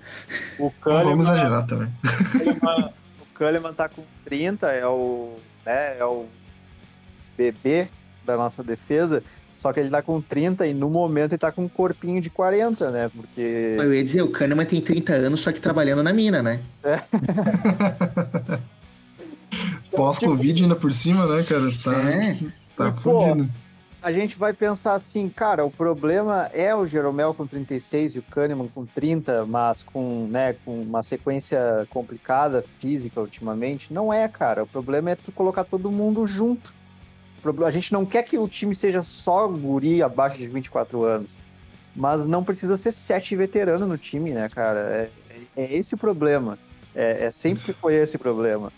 o 0.58 0.64
Não 0.64 0.72
Kahneman, 0.80 1.04
vamos 1.10 1.26
exagerar 1.26 1.66
também. 1.66 1.88
Kahneman- 2.02 2.90
o 3.20 3.26
Kahneman 3.34 3.72
tá 3.74 3.88
com 3.88 4.02
30, 4.24 4.66
é 4.68 4.86
o, 4.86 5.34
né, 5.66 5.98
é 5.98 6.04
o 6.04 6.24
bebê 7.36 7.88
da 8.24 8.36
nossa 8.36 8.62
defesa, 8.62 9.22
só 9.58 9.72
que 9.72 9.80
ele 9.80 9.90
tá 9.90 10.00
com 10.00 10.20
30 10.22 10.66
e 10.66 10.72
no 10.74 10.88
momento 10.88 11.32
ele 11.32 11.38
tá 11.38 11.52
com 11.52 11.64
um 11.64 11.68
corpinho 11.68 12.20
de 12.22 12.30
40, 12.30 12.90
né? 12.90 13.10
Porque 13.14 13.76
Eu 13.78 13.92
ia 13.94 14.02
dizer, 14.02 14.22
o 14.22 14.30
Kahneman 14.30 14.64
tem 14.64 14.80
30 14.80 15.12
anos, 15.12 15.40
só 15.40 15.52
que 15.52 15.60
trabalhando 15.60 16.02
na 16.02 16.12
mina, 16.14 16.42
né? 16.42 16.60
Pós-Covid 19.90 20.62
ainda 20.62 20.76
por 20.76 20.92
cima, 20.92 21.26
né, 21.26 21.42
cara? 21.42 21.62
Tá, 21.82 22.10
É. 22.10 22.38
tá 22.76 22.88
E, 22.88 22.92
pô, 23.02 23.22
fudido. 23.26 23.50
a 24.02 24.12
gente 24.12 24.38
vai 24.38 24.52
pensar 24.52 24.94
assim, 24.94 25.28
cara, 25.28 25.64
o 25.64 25.70
problema 25.70 26.48
é 26.52 26.74
o 26.74 26.86
Jeromel 26.86 27.34
com 27.34 27.46
36 27.46 28.16
e 28.16 28.18
o 28.18 28.22
Kahneman 28.22 28.66
com 28.74 28.86
30, 28.86 29.44
mas 29.46 29.82
com, 29.82 30.26
né, 30.26 30.54
com 30.64 30.80
uma 30.80 31.02
sequência 31.02 31.86
complicada 31.90 32.64
física 32.80 33.20
ultimamente. 33.20 33.92
Não 33.92 34.12
é, 34.12 34.26
cara. 34.28 34.62
O 34.62 34.66
problema 34.66 35.10
é 35.10 35.16
tu 35.16 35.30
colocar 35.32 35.64
todo 35.64 35.90
mundo 35.90 36.26
junto. 36.26 36.72
A 37.64 37.70
gente 37.70 37.92
não 37.92 38.04
quer 38.04 38.22
que 38.22 38.36
o 38.38 38.46
time 38.46 38.74
seja 38.74 39.00
só 39.02 39.48
guri 39.48 40.02
abaixo 40.02 40.36
de 40.38 40.46
24 40.46 41.04
anos. 41.04 41.30
Mas 41.96 42.24
não 42.26 42.44
precisa 42.44 42.76
ser 42.76 42.92
sete 42.92 43.34
veteranos 43.34 43.88
no 43.88 43.98
time, 43.98 44.30
né, 44.30 44.48
cara? 44.48 44.78
É, 44.78 45.10
é- 45.56 45.62
é 45.64 45.74
esse 45.76 45.94
o 45.94 45.98
problema. 45.98 46.58
É, 46.94 47.24
é 47.26 47.30
sempre 47.30 47.72
foi 47.72 47.94
esse 47.94 48.16
o 48.16 48.18
problema. 48.18 48.70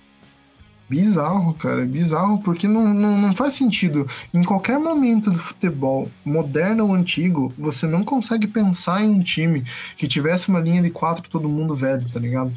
Bizarro, 0.93 1.55
cara. 1.55 1.85
É 1.85 1.87
bizarro 1.87 2.39
porque 2.43 2.69
não, 2.69 2.93
não, 2.93 3.17
não 3.17 3.35
faz 3.35 3.55
sentido. 3.55 4.07
Em 4.35 4.45
qualquer 4.45 4.79
momento 4.79 5.31
do 5.31 5.39
futebol, 5.39 6.11
moderno 6.23 6.87
ou 6.87 6.95
antigo, 6.95 7.51
você 7.57 7.87
não 7.87 8.05
consegue 8.05 8.47
pensar 8.47 9.03
em 9.03 9.09
um 9.09 9.23
time 9.23 9.65
que 9.97 10.07
tivesse 10.07 10.51
uma 10.51 10.61
linha 10.61 10.83
de 10.83 10.91
quatro 10.91 11.31
todo 11.31 11.49
mundo 11.49 11.75
velho, 11.75 12.07
tá 12.11 12.21
ligado? 12.21 12.53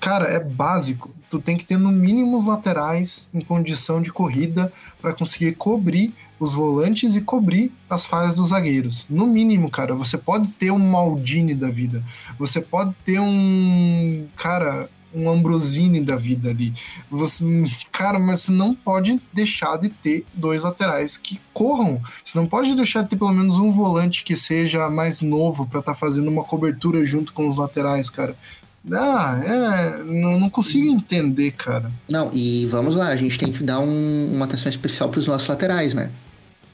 Cara, 0.00 0.26
é 0.26 0.40
básico. 0.40 1.14
Tu 1.30 1.38
tem 1.38 1.56
que 1.56 1.64
ter 1.64 1.78
no 1.78 1.92
mínimo 1.92 2.36
os 2.36 2.46
laterais 2.46 3.28
em 3.32 3.40
condição 3.40 4.02
de 4.02 4.12
corrida 4.12 4.72
para 5.00 5.12
conseguir 5.12 5.52
cobrir 5.52 6.12
os 6.40 6.52
volantes 6.52 7.14
e 7.14 7.20
cobrir 7.20 7.72
as 7.88 8.06
falhas 8.06 8.34
dos 8.34 8.48
zagueiros. 8.48 9.06
No 9.08 9.24
mínimo, 9.24 9.70
cara, 9.70 9.94
você 9.94 10.18
pode 10.18 10.48
ter 10.48 10.72
um 10.72 10.78
Maldini 10.80 11.54
da 11.54 11.70
vida. 11.70 12.02
Você 12.38 12.60
pode 12.60 12.92
ter 13.04 13.20
um, 13.20 14.26
cara, 14.36 14.90
um 15.14 15.30
Ambrosini 15.30 16.00
da 16.00 16.16
vida 16.16 16.50
ali. 16.50 16.72
Você, 17.10 17.44
cara, 17.92 18.18
mas 18.18 18.40
você 18.40 18.52
não 18.52 18.74
pode 18.74 19.20
deixar 19.32 19.78
de 19.78 19.88
ter 19.88 20.26
dois 20.34 20.62
laterais 20.62 21.16
que 21.16 21.40
corram. 21.52 22.00
Você 22.24 22.36
não 22.36 22.46
pode 22.46 22.74
deixar 22.74 23.02
de 23.02 23.10
ter 23.10 23.16
pelo 23.16 23.32
menos 23.32 23.56
um 23.56 23.70
volante 23.70 24.24
que 24.24 24.34
seja 24.34 24.90
mais 24.90 25.20
novo 25.20 25.66
para 25.66 25.80
estar 25.80 25.94
fazendo 25.94 26.28
uma 26.28 26.42
cobertura 26.44 27.04
junto 27.04 27.32
com 27.32 27.48
os 27.48 27.56
laterais, 27.56 28.10
cara. 28.10 28.36
Ah, 28.92 29.40
é. 29.42 30.02
Não, 30.04 30.38
não 30.38 30.50
consigo 30.50 30.86
entender, 30.86 31.52
cara. 31.52 31.90
Não, 32.10 32.30
e 32.34 32.66
vamos 32.66 32.94
lá, 32.96 33.08
a 33.08 33.16
gente 33.16 33.38
tem 33.38 33.50
que 33.50 33.62
dar 33.62 33.78
um- 33.80 34.30
uma 34.34 34.44
atenção 34.44 34.68
especial 34.68 35.08
para 35.08 35.20
os 35.20 35.26
nossos 35.26 35.48
laterais, 35.48 35.94
né? 35.94 36.10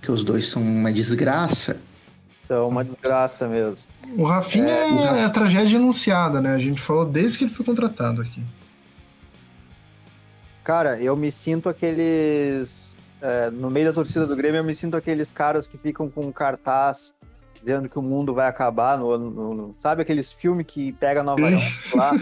Porque 0.00 0.10
os 0.10 0.24
dois 0.24 0.46
são 0.46 0.62
uma 0.62 0.92
desgraça. 0.92 1.76
É 2.50 2.58
uma 2.60 2.84
desgraça 2.84 3.46
mesmo. 3.46 3.76
O 4.18 4.24
Rafinha 4.24 4.66
é, 4.68 4.86
o 4.86 4.96
Raf- 4.96 5.18
é 5.18 5.24
a 5.24 5.30
tragédia 5.30 5.78
anunciada, 5.78 6.40
né? 6.40 6.52
A 6.54 6.58
gente 6.58 6.80
falou 6.80 7.06
desde 7.06 7.38
que 7.38 7.44
ele 7.44 7.52
foi 7.52 7.64
contratado 7.64 8.20
aqui. 8.20 8.42
Cara, 10.64 11.00
eu 11.00 11.16
me 11.16 11.30
sinto 11.32 11.68
aqueles. 11.68 12.94
é, 13.22 13.50
no 13.50 13.70
meio 13.70 13.86
da 13.86 13.92
torcida 13.92 14.26
do 14.26 14.34
Grêmio, 14.36 14.58
eu 14.58 14.64
me 14.64 14.74
sinto 14.74 14.96
aqueles 14.96 15.30
caras 15.32 15.66
que 15.66 15.78
ficam 15.78 16.08
com 16.10 16.22
um 16.26 16.32
cartaz 16.32 17.12
dizendo 17.62 17.88
que 17.90 17.98
o 17.98 18.02
mundo 18.02 18.32
vai 18.32 18.48
acabar 18.48 18.96
no 18.98 19.10
ano. 19.10 19.30
no- 19.30 19.54
no- 19.54 19.74
sabe 19.78 20.00
aqueles 20.02 20.32
filmes 20.32 20.66
que 20.66 20.92
pega 20.92 21.22
Nova 21.22 21.48
York 21.48 21.96
lá? 21.96 22.12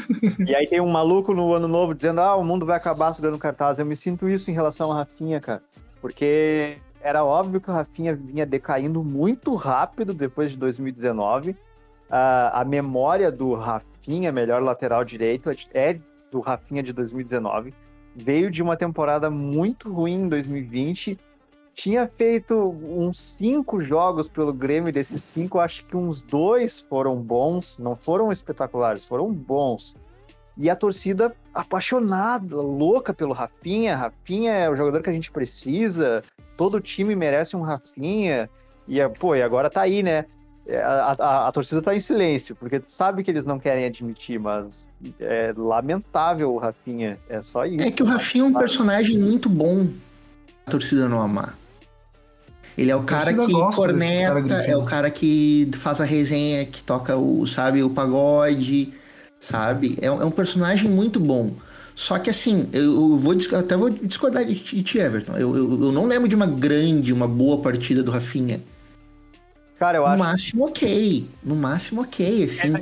e 0.46 0.54
aí 0.54 0.66
tem 0.66 0.80
um 0.80 0.90
maluco 0.90 1.32
no 1.32 1.54
ano 1.54 1.68
novo 1.68 1.94
dizendo: 1.94 2.20
ah, 2.20 2.36
o 2.36 2.44
mundo 2.44 2.66
vai 2.66 2.76
acabar 2.76 3.14
segurando 3.14 3.38
cartaz. 3.38 3.78
Eu 3.78 3.86
me 3.86 3.96
sinto 3.96 4.28
isso 4.28 4.50
em 4.50 4.54
relação 4.54 4.88
ao 4.90 4.96
Rafinha, 4.96 5.40
cara. 5.40 5.62
Porque 6.00 6.78
era 7.08 7.24
óbvio 7.24 7.60
que 7.60 7.70
o 7.70 7.72
Rafinha 7.72 8.14
vinha 8.14 8.44
decaindo 8.44 9.02
muito 9.02 9.54
rápido 9.54 10.12
depois 10.12 10.50
de 10.50 10.56
2019. 10.56 11.56
a 12.10 12.60
a 12.60 12.64
memória 12.64 13.30
do 13.30 13.54
Rafinha, 13.54 14.32
melhor 14.32 14.62
lateral 14.62 15.04
direito, 15.04 15.50
é 15.74 15.98
do 16.30 16.40
Rafinha 16.40 16.82
de 16.82 16.92
2019 16.92 17.72
veio 18.22 18.50
de 18.50 18.62
uma 18.62 18.76
temporada 18.76 19.30
muito 19.30 19.92
ruim 19.92 20.22
em 20.22 20.28
2020. 20.28 21.16
Tinha 21.74 22.08
feito 22.08 22.74
uns 22.82 23.20
cinco 23.20 23.80
jogos 23.80 24.28
pelo 24.28 24.52
Grêmio, 24.52 24.92
desses 24.92 25.22
cinco, 25.22 25.60
acho 25.60 25.84
que 25.86 25.96
uns 25.96 26.22
dois 26.22 26.80
foram 26.80 27.16
bons, 27.16 27.76
não 27.78 27.94
foram 27.94 28.32
espetaculares, 28.32 29.04
foram 29.04 29.32
bons. 29.32 29.94
E 30.56 30.68
a 30.68 30.74
torcida 30.74 31.32
apaixonada, 31.54 32.56
louca 32.56 33.14
pelo 33.14 33.32
Rafinha. 33.32 33.94
Rafinha 33.94 34.52
é 34.52 34.68
o 34.68 34.74
jogador 34.74 35.02
que 35.02 35.10
a 35.10 35.12
gente 35.12 35.30
precisa, 35.30 36.20
todo 36.58 36.80
time 36.80 37.14
merece 37.14 37.56
um 37.56 37.62
Rafinha. 37.62 38.50
E, 38.86 39.00
é, 39.00 39.08
pô, 39.08 39.34
e 39.36 39.42
agora 39.42 39.70
tá 39.70 39.80
aí, 39.80 40.02
né? 40.02 40.26
É, 40.66 40.82
A, 40.82 41.16
a- 41.18 41.48
a 41.48 41.52
torcida 41.52 41.80
tá 41.80 41.94
em 41.94 42.00
silêncio, 42.00 42.54
porque 42.56 42.80
tu 42.80 42.90
sabe 42.90 43.22
que 43.24 43.30
eles 43.30 43.46
não 43.46 43.58
querem 43.58 43.86
admitir, 43.86 44.38
mas 44.38 44.66
é 45.20 45.54
lamentável 45.56 46.52
o 46.52 46.58
Rafinha. 46.58 47.16
É 47.30 47.40
só 47.40 47.64
isso. 47.64 47.80
É 47.80 47.90
que 47.90 48.02
o 48.02 48.06
Rafinha 48.06 48.44
é 48.44 48.46
um 48.48 48.52
personagem 48.52 49.16
muito 49.16 49.48
bom 49.48 49.88
a 50.66 50.70
torcida 50.70 51.08
não 51.08 51.22
amar. 51.22 51.56
Ele 52.76 52.90
é 52.90 52.96
o 52.96 53.02
cara 53.02 53.32
que 53.32 53.36
desses 53.38 53.52
cara 53.52 53.72
corneta, 53.72 54.54
é 54.70 54.76
o 54.76 54.84
cara 54.84 55.10
que 55.10 55.70
faz 55.74 56.00
a 56.00 56.04
resenha, 56.04 56.64
que 56.66 56.82
toca 56.82 57.16
o, 57.16 57.46
sabe, 57.46 57.82
o 57.82 57.90
pagode, 57.90 58.92
sabe? 59.40 59.96
É, 60.00 60.06
é 60.06 60.10
um 60.12 60.30
personagem 60.30 60.88
muito 60.90 61.18
bom. 61.18 61.52
Só 61.98 62.16
que 62.16 62.30
assim, 62.30 62.68
eu, 62.72 63.16
vou 63.16 63.34
até 63.58 63.76
vou 63.76 63.90
discordar 63.90 64.44
de, 64.44 64.54
ti- 64.54 64.80
de 64.82 64.98
Everton. 65.00 65.32
Eu, 65.32 65.56
eu, 65.56 65.82
eu 65.86 65.90
não 65.90 66.06
lembro 66.06 66.28
de 66.28 66.36
uma 66.36 66.46
grande, 66.46 67.12
uma 67.12 67.26
boa 67.26 67.60
partida 67.60 68.04
do 68.04 68.12
Rafinha. 68.12 68.62
Cara, 69.80 69.98
eu 69.98 70.02
No 70.02 70.08
acho 70.10 70.18
máximo, 70.20 70.66
ok. 70.68 71.26
No 71.42 71.56
máximo, 71.56 72.02
ok, 72.02 72.44
assim. 72.44 72.72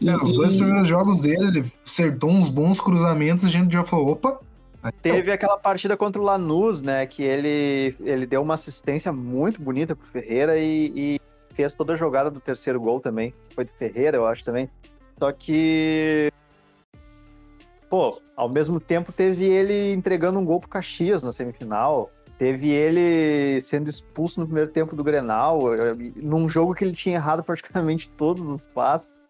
E- 0.00 0.08
É, 0.08 0.16
os 0.16 0.32
dois 0.32 0.54
e- 0.54 0.56
primeiros 0.56 0.88
jogos 0.88 1.20
dele, 1.20 1.48
ele 1.48 1.72
acertou 1.86 2.30
uns 2.30 2.48
bons 2.48 2.80
cruzamentos, 2.80 3.44
a 3.44 3.50
gente 3.50 3.70
já 3.70 3.84
falou, 3.84 4.12
opa. 4.12 4.40
aí 4.82 4.90
Teve 5.02 5.30
aquela 5.30 5.58
partida 5.58 5.94
contra 5.94 6.18
o 6.18 6.24
Lanús, 6.24 6.80
né? 6.80 7.04
Que 7.04 7.22
ele, 7.22 7.94
ele 8.00 8.24
deu 8.24 8.40
uma 8.40 8.54
assistência 8.54 9.12
muito 9.12 9.60
bonita 9.60 9.94
pro 9.94 10.06
Ferreira 10.06 10.58
e, 10.58 10.90
e 10.96 11.20
fez 11.54 11.74
toda 11.74 11.92
a 11.92 11.96
jogada 11.96 12.30
do 12.30 12.40
terceiro 12.40 12.80
gol 12.80 13.00
também. 13.00 13.34
Foi 13.54 13.66
do 13.66 13.70
Ferreira, 13.72 14.16
eu 14.16 14.26
acho 14.26 14.42
também. 14.42 14.66
Só 15.18 15.30
que. 15.30 16.32
Pô, 17.92 18.18
ao 18.34 18.48
mesmo 18.48 18.80
tempo 18.80 19.12
teve 19.12 19.44
ele 19.44 19.92
entregando 19.92 20.38
um 20.38 20.44
gol 20.46 20.58
pro 20.58 20.70
Caxias 20.70 21.22
na 21.22 21.30
semifinal. 21.30 22.08
Teve 22.38 22.70
ele 22.70 23.60
sendo 23.60 23.90
expulso 23.90 24.40
no 24.40 24.46
primeiro 24.46 24.72
tempo 24.72 24.96
do 24.96 25.04
Grenal, 25.04 25.74
eh, 25.74 25.92
num 26.16 26.48
jogo 26.48 26.72
que 26.72 26.84
ele 26.84 26.94
tinha 26.94 27.16
errado 27.16 27.44
praticamente 27.44 28.08
todos 28.16 28.48
os 28.48 28.64
passos. 28.64 29.20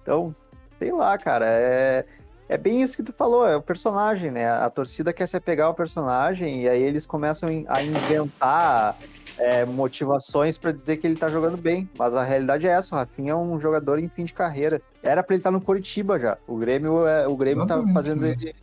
Então, 0.00 0.32
sei 0.78 0.90
lá, 0.90 1.18
cara, 1.18 1.44
é. 1.50 2.06
É 2.48 2.56
bem 2.56 2.80
isso 2.80 2.96
que 2.96 3.02
tu 3.02 3.12
falou, 3.12 3.46
é 3.46 3.54
o 3.54 3.60
personagem, 3.60 4.30
né? 4.30 4.48
A 4.50 4.70
torcida 4.70 5.12
quer 5.12 5.28
se 5.28 5.36
apegar 5.36 5.66
ao 5.66 5.74
personagem 5.74 6.62
e 6.62 6.66
aí 6.66 6.82
eles 6.82 7.04
começam 7.04 7.50
a 7.68 7.82
inventar 7.82 8.96
é, 9.38 9.64
motivações 9.64 10.58
pra 10.58 10.72
dizer 10.72 10.96
que 10.96 11.06
ele 11.06 11.16
tá 11.16 11.28
jogando 11.28 11.56
bem. 11.56 11.88
Mas 11.98 12.14
a 12.14 12.24
realidade 12.24 12.66
é 12.66 12.70
essa, 12.70 12.94
o 12.94 12.98
Rafinha 12.98 13.32
é 13.32 13.36
um 13.36 13.60
jogador 13.60 13.98
em 13.98 14.08
fim 14.08 14.24
de 14.24 14.32
carreira. 14.32 14.80
Era 15.02 15.22
pra 15.22 15.34
ele 15.34 15.40
estar 15.40 15.50
no 15.50 15.60
Coritiba 15.60 16.18
já. 16.18 16.36
O 16.48 16.56
Grêmio, 16.56 17.06
é, 17.06 17.26
o 17.26 17.36
Grêmio 17.36 17.66
tá 17.66 17.82
fazendo 17.94 18.22
né? 18.22 18.30
ele. 18.30 18.54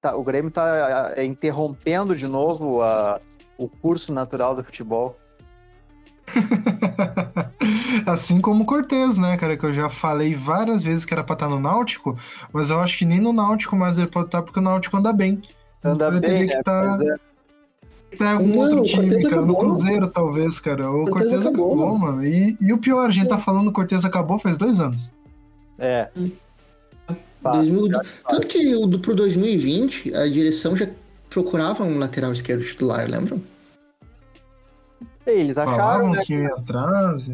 tá- 0.00 0.16
o 0.16 0.22
Grêmio 0.22 0.50
tá 0.50 1.12
é, 1.16 1.24
interrompendo 1.24 2.14
de 2.16 2.26
novo 2.26 2.80
a- 2.82 3.20
o 3.58 3.68
curso 3.68 4.12
natural 4.12 4.54
do 4.54 4.62
futebol. 4.62 5.16
assim 8.06 8.40
como 8.40 8.62
o 8.64 8.66
Cortez, 8.66 9.16
né, 9.18 9.36
cara? 9.36 9.56
Que 9.56 9.64
eu 9.64 9.72
já 9.72 9.88
falei 9.88 10.34
várias 10.34 10.84
vezes 10.84 11.04
que 11.04 11.14
era 11.14 11.24
pra 11.24 11.34
estar 11.34 11.48
no 11.48 11.58
Náutico, 11.60 12.14
mas 12.52 12.70
eu 12.70 12.80
acho 12.80 12.98
que 12.98 13.04
nem 13.04 13.20
no 13.20 13.32
Náutico 13.32 13.76
mais 13.76 13.96
ele 13.96 14.08
pode 14.08 14.26
estar 14.26 14.42
porque 14.42 14.58
o 14.58 14.62
Náutico 14.62 14.96
anda 14.96 15.12
bem. 15.12 15.40
Anda 15.84 16.08
ele 16.08 16.20
bem, 16.20 16.46
né? 16.46 16.46
que 16.48 16.58
estar 16.58 16.96
Pois 16.96 17.08
é. 17.08 17.14
Em 18.24 18.32
algum 18.32 18.48
Não, 18.48 18.60
outro 18.60 18.84
time, 18.84 19.22
cara. 19.22 19.36
No 19.36 19.52
acabou. 19.52 19.56
Cruzeiro, 19.56 20.08
talvez, 20.08 20.60
cara. 20.60 20.90
O 20.90 21.04
Cortez 21.04 21.32
Cortez 21.32 21.46
acabou, 21.46 21.74
acabou, 21.74 21.98
mano. 21.98 22.24
E, 22.24 22.56
e 22.60 22.72
o 22.72 22.78
pior, 22.78 23.06
a 23.06 23.10
gente 23.10 23.28
tá 23.28 23.38
falando 23.38 23.64
que 23.64 23.68
o 23.68 23.72
Cortez 23.72 24.04
acabou 24.04 24.38
faz 24.38 24.56
dois 24.56 24.80
anos. 24.80 25.12
É. 25.78 26.08
Hum. 26.16 26.30
Fácil, 27.42 27.74
2000 27.74 27.92
já. 27.92 28.02
Tanto 28.28 28.46
que 28.46 28.74
o 28.74 28.98
pro 28.98 29.14
2020, 29.14 30.14
a 30.14 30.28
direção 30.28 30.76
já 30.76 30.88
procurava 31.30 31.84
um 31.84 31.98
lateral 31.98 32.32
esquerdo 32.32 32.64
titular, 32.64 33.08
lembram? 33.08 33.40
Eles 35.26 35.58
acharam, 35.58 35.76
Falavam 35.76 36.12
né? 36.12 36.22
que 36.24 36.34
ia 36.34 36.48
atrás. 36.48 37.30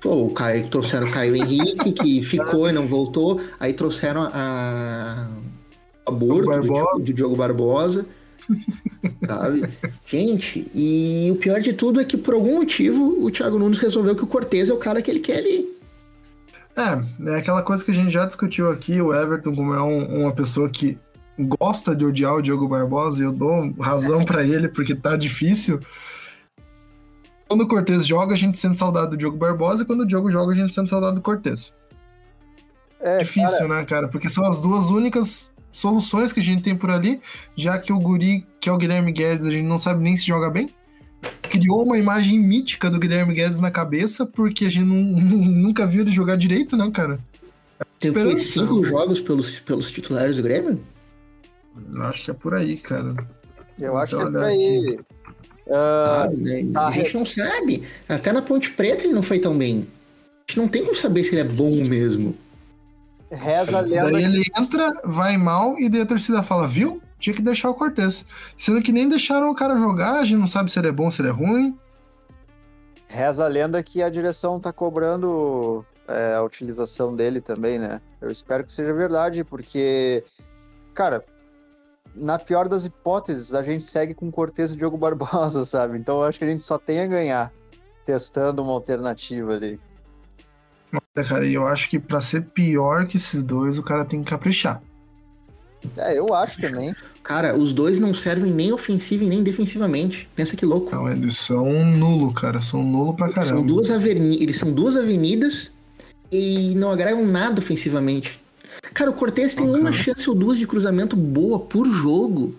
Pô, 0.00 0.24
o 0.24 0.30
Caio, 0.30 0.66
trouxeram 0.68 1.06
o 1.06 1.12
Caio 1.12 1.36
Henrique, 1.36 1.92
que 1.92 2.22
ficou 2.24 2.68
e 2.68 2.72
não 2.72 2.86
voltou. 2.86 3.40
Aí 3.58 3.72
trouxeram 3.72 4.22
a. 4.32 5.26
a. 6.06 6.10
Diogo, 6.10 6.98
do 6.98 7.12
Diogo 7.12 7.36
Barbosa. 7.36 8.06
Sabe? 9.26 9.68
Gente, 10.06 10.70
e 10.74 11.28
o 11.32 11.36
pior 11.36 11.60
de 11.60 11.72
tudo 11.72 12.00
é 12.00 12.04
que 12.04 12.16
por 12.16 12.34
algum 12.34 12.56
motivo 12.56 13.24
o 13.24 13.30
Thiago 13.30 13.58
Nunes 13.58 13.78
resolveu 13.78 14.14
que 14.16 14.24
o 14.24 14.26
Cortez 14.26 14.68
é 14.68 14.72
o 14.72 14.78
cara 14.78 15.00
que 15.00 15.10
ele 15.10 15.20
quer 15.20 15.38
ali. 15.38 15.76
É, 16.76 17.30
é 17.32 17.36
aquela 17.36 17.62
coisa 17.62 17.84
que 17.84 17.90
a 17.90 17.94
gente 17.94 18.10
já 18.10 18.24
discutiu 18.24 18.70
aqui, 18.70 19.00
o 19.00 19.14
Everton, 19.14 19.54
como 19.54 19.74
é 19.74 19.82
um- 19.82 20.22
uma 20.22 20.32
pessoa 20.32 20.68
que 20.68 20.96
gosta 21.38 21.94
de 21.94 22.04
odiar 22.04 22.34
o 22.34 22.42
Diogo 22.42 22.68
Barbosa, 22.68 23.22
e 23.22 23.26
eu 23.26 23.32
dou 23.32 23.72
razão 23.80 24.24
pra 24.24 24.44
ele, 24.44 24.68
porque 24.68 24.94
tá 24.94 25.16
difícil. 25.16 25.80
Quando 27.48 27.62
o 27.62 27.68
Cortez 27.68 28.06
joga, 28.06 28.34
a 28.34 28.36
gente 28.36 28.58
sente 28.58 28.78
saudade 28.78 29.10
do 29.10 29.16
Diogo 29.16 29.36
Barbosa, 29.36 29.82
e 29.82 29.86
quando 29.86 30.02
o 30.02 30.06
Diogo 30.06 30.30
joga, 30.30 30.52
a 30.52 30.56
gente 30.56 30.72
sente 30.72 30.88
saudade 30.90 31.16
do 31.16 31.20
Cortez. 31.20 31.72
É, 33.00 33.18
difícil, 33.18 33.50
cara, 33.50 33.68
né, 33.68 33.84
cara? 33.84 34.08
Porque 34.08 34.28
são 34.28 34.44
as 34.44 34.60
duas 34.60 34.86
únicas 34.90 35.49
soluções 35.70 36.32
que 36.32 36.40
a 36.40 36.42
gente 36.42 36.62
tem 36.62 36.74
por 36.74 36.90
ali, 36.90 37.20
já 37.56 37.78
que 37.78 37.92
o 37.92 37.98
Guri, 37.98 38.46
que 38.60 38.68
é 38.68 38.72
o 38.72 38.76
Guilherme 38.76 39.12
Guedes, 39.12 39.46
a 39.46 39.50
gente 39.50 39.66
não 39.66 39.78
sabe 39.78 40.02
nem 40.02 40.16
se 40.16 40.26
joga 40.26 40.50
bem. 40.50 40.68
Criou 41.42 41.84
uma 41.84 41.98
imagem 41.98 42.38
mítica 42.38 42.88
do 42.90 42.98
Guilherme 42.98 43.34
Guedes 43.34 43.60
na 43.60 43.70
cabeça, 43.70 44.24
porque 44.24 44.64
a 44.66 44.68
gente 44.70 44.86
não- 44.86 44.96
nunca 45.46 45.86
viu 45.86 46.02
ele 46.02 46.10
jogar 46.10 46.36
direito, 46.36 46.76
né, 46.76 46.90
cara? 46.90 47.16
Tem? 47.98 48.10
Esperança. 48.10 48.42
cinco 48.44 48.84
jogos 48.84 49.20
pelos, 49.20 49.60
pelos 49.60 49.90
titulares 49.90 50.36
do 50.36 50.42
Grêmio? 50.42 50.82
Eu 51.92 52.02
acho 52.04 52.24
que 52.24 52.30
é 52.30 52.34
por 52.34 52.54
aí, 52.54 52.76
cara. 52.76 53.14
eu 53.78 53.96
acho 53.96 54.16
que 54.16 54.22
é 54.22 54.26
por 54.26 54.42
aí. 54.42 55.00
Ah, 55.72 56.22
Sabe, 56.24 56.36
né? 56.36 56.70
tá, 56.72 56.88
a 56.88 56.90
gente 56.90 57.14
não 57.14 57.24
sabe. 57.24 57.84
Até 58.08 58.32
na 58.32 58.42
Ponte 58.42 58.70
Preta 58.72 59.04
ele 59.04 59.12
não 59.12 59.22
foi 59.22 59.38
tão 59.38 59.56
bem. 59.56 59.86
A 59.86 60.50
gente 60.50 60.58
não 60.58 60.68
tem 60.68 60.82
como 60.82 60.96
saber 60.96 61.22
se 61.24 61.32
ele 61.34 61.42
é 61.42 61.44
bom 61.44 61.84
mesmo. 61.84 62.34
Reza 63.30 63.78
a 63.78 63.80
lenda 63.80 64.10
Daí 64.10 64.24
ele 64.24 64.42
entra, 64.56 65.00
vai 65.04 65.36
mal, 65.36 65.78
e 65.78 65.88
daí 65.88 66.02
a 66.02 66.06
torcida 66.06 66.42
fala, 66.42 66.66
viu? 66.66 67.00
Tinha 67.18 67.34
que 67.34 67.42
deixar 67.42 67.70
o 67.70 67.74
Cortez. 67.74 68.26
Sendo 68.56 68.82
que 68.82 68.92
nem 68.92 69.08
deixaram 69.08 69.50
o 69.50 69.54
cara 69.54 69.76
jogar, 69.76 70.20
a 70.20 70.24
gente 70.24 70.38
não 70.38 70.46
sabe 70.46 70.70
se 70.70 70.78
ele 70.78 70.88
é 70.88 70.92
bom, 70.92 71.10
se 71.10 71.20
ele 71.20 71.28
é 71.28 71.32
ruim. 71.32 71.76
Reza 73.06 73.44
a 73.44 73.48
lenda 73.48 73.82
que 73.82 74.02
a 74.02 74.08
direção 74.08 74.58
tá 74.58 74.72
cobrando 74.72 75.84
é, 76.08 76.34
a 76.34 76.42
utilização 76.42 77.14
dele 77.14 77.40
também, 77.40 77.78
né? 77.78 78.00
Eu 78.20 78.30
espero 78.30 78.64
que 78.64 78.72
seja 78.72 78.92
verdade, 78.92 79.44
porque, 79.44 80.24
cara, 80.94 81.20
na 82.14 82.38
pior 82.38 82.68
das 82.68 82.84
hipóteses, 82.84 83.54
a 83.54 83.62
gente 83.62 83.84
segue 83.84 84.14
com 84.14 84.30
Cortez 84.30 84.72
e 84.72 84.76
Diogo 84.76 84.96
Barbosa, 84.96 85.64
sabe? 85.66 85.98
Então 85.98 86.18
eu 86.18 86.24
acho 86.24 86.38
que 86.38 86.44
a 86.44 86.48
gente 86.48 86.62
só 86.62 86.78
tem 86.78 87.00
a 87.00 87.06
ganhar 87.06 87.52
testando 88.04 88.62
uma 88.62 88.72
alternativa 88.72 89.52
ali. 89.52 89.78
É, 91.16 91.24
cara, 91.24 91.44
e 91.44 91.54
eu 91.54 91.66
acho 91.66 91.88
que 91.90 91.98
pra 91.98 92.20
ser 92.20 92.42
pior 92.52 93.06
que 93.06 93.16
esses 93.16 93.42
dois, 93.42 93.76
o 93.78 93.82
cara 93.82 94.04
tem 94.04 94.22
que 94.22 94.30
caprichar. 94.30 94.80
É, 95.96 96.16
eu 96.16 96.32
acho 96.34 96.60
também. 96.60 96.94
Cara, 97.22 97.56
os 97.56 97.72
dois 97.72 97.98
não 97.98 98.14
servem 98.14 98.52
nem 98.52 98.72
ofensiva 98.72 99.24
e 99.24 99.28
nem 99.28 99.42
defensivamente. 99.42 100.28
Pensa 100.36 100.56
que 100.56 100.64
louco. 100.64 100.86
Então, 100.88 101.10
eles 101.10 101.36
são 101.38 101.64
nulo, 101.84 102.32
cara. 102.32 102.60
São 102.62 102.82
nulo 102.82 103.14
pra 103.14 103.26
São 103.26 103.34
caramba. 103.34 103.66
duas 103.66 103.90
aveni... 103.90 104.40
Eles 104.42 104.56
são 104.58 104.70
duas 104.72 104.96
avenidas 104.96 105.72
e 106.30 106.74
não 106.76 106.92
agregam 106.92 107.26
nada 107.26 107.60
ofensivamente. 107.60 108.40
Cara, 108.94 109.10
o 109.10 109.14
Cortez 109.14 109.54
tem 109.54 109.66
Não, 109.66 109.74
uma 109.80 109.90
cara. 109.90 110.02
chance 110.02 110.28
ou 110.28 110.34
duas 110.36 110.58
de 110.58 110.66
cruzamento 110.66 111.16
boa 111.16 111.58
por 111.58 111.86
jogo. 111.90 112.54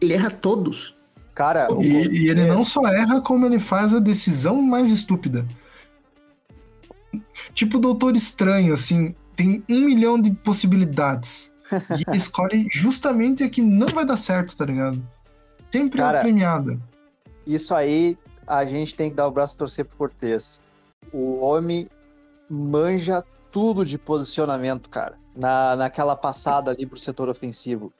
Ele 0.00 0.14
erra 0.14 0.30
todos. 0.30 0.94
Cara, 1.34 1.70
o- 1.72 1.82
E, 1.82 2.22
e 2.24 2.28
ele 2.30 2.44
não 2.46 2.64
só 2.64 2.86
erra, 2.86 3.20
como 3.20 3.44
ele 3.46 3.58
faz 3.58 3.92
a 3.92 3.98
decisão 3.98 4.62
mais 4.62 4.90
estúpida. 4.90 5.44
Tipo 7.54 7.78
Doutor 7.78 8.16
Estranho, 8.16 8.74
assim, 8.74 9.14
tem 9.36 9.62
um 9.68 9.80
milhão 9.84 10.20
de 10.20 10.30
possibilidades. 10.30 11.50
E 11.90 12.04
ele 12.06 12.16
escolhe 12.16 12.66
justamente 12.70 13.42
a 13.42 13.50
que 13.50 13.60
não 13.62 13.88
vai 13.88 14.04
dar 14.04 14.16
certo, 14.16 14.56
tá 14.56 14.64
ligado? 14.64 15.02
Sempre 15.70 16.00
é 16.00 16.04
Cara, 16.04 16.18
a 16.18 16.22
premiada. 16.22 16.78
isso 17.46 17.74
aí 17.74 18.16
a 18.46 18.64
gente 18.64 18.94
tem 18.94 19.10
que 19.10 19.16
dar 19.16 19.26
o 19.26 19.30
braço 19.30 19.54
a 19.54 19.58
torcer 19.58 19.84
pro 19.84 19.96
Cortez. 19.96 20.58
O 21.12 21.40
homem 21.40 21.86
manja 22.48 23.24
tudo 23.50 23.84
de 23.84 23.96
posicionamento, 23.98 24.88
cara. 24.88 25.16
Na, 25.36 25.76
naquela 25.76 26.14
passada 26.14 26.70
ali 26.70 26.84
pro 26.84 26.98
setor 26.98 27.28
ofensivo. 27.28 27.92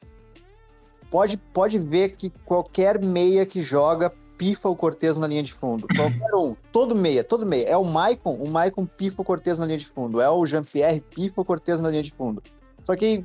Pode, 1.10 1.36
pode 1.36 1.78
ver 1.78 2.16
que 2.16 2.30
qualquer 2.44 3.02
meia 3.02 3.46
que 3.46 3.62
joga 3.62 4.10
pifa 4.43 4.68
o 4.68 4.74
Cortez 4.74 5.16
na 5.16 5.28
linha 5.28 5.43
de 5.45 5.55
fundo. 5.55 5.86
Qualquer 5.86 6.34
um. 6.34 6.57
Todo 6.72 6.97
meia, 6.97 7.22
todo 7.22 7.47
meia. 7.47 7.68
É 7.68 7.76
o 7.76 7.84
Maicon, 7.84 8.34
o 8.34 8.51
Maicon 8.51 8.84
pifa 8.84 9.22
o 9.22 9.24
Cortez 9.24 9.57
na 9.57 9.66
linha 9.66 9.78
de 9.78 9.86
fundo. 9.86 10.20
É 10.20 10.28
o 10.28 10.45
Jean-Pierre, 10.45 11.01
pifa 11.01 11.43
o 11.43 11.45
Cortez 11.45 11.80
na 11.80 11.88
linha 11.88 12.03
de 12.03 12.11
fundo. 12.11 12.43
Só 12.84 12.97
que 12.97 13.24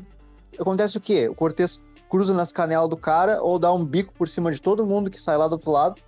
acontece 0.59 0.95
o 0.95 1.01
quê? 1.01 1.27
O 1.27 1.33
Cortez 1.33 1.81
cruza 2.07 2.35
nas 2.35 2.53
canelas 2.53 2.87
do 2.87 2.95
cara 2.95 3.41
ou 3.41 3.57
dá 3.57 3.73
um 3.73 3.83
bico 3.83 4.13
por 4.13 4.29
cima 4.29 4.51
de 4.51 4.61
todo 4.61 4.85
mundo 4.85 5.09
que 5.09 5.19
sai 5.19 5.37
lá 5.37 5.47
do 5.47 5.53
outro 5.53 5.71
lado. 5.71 5.99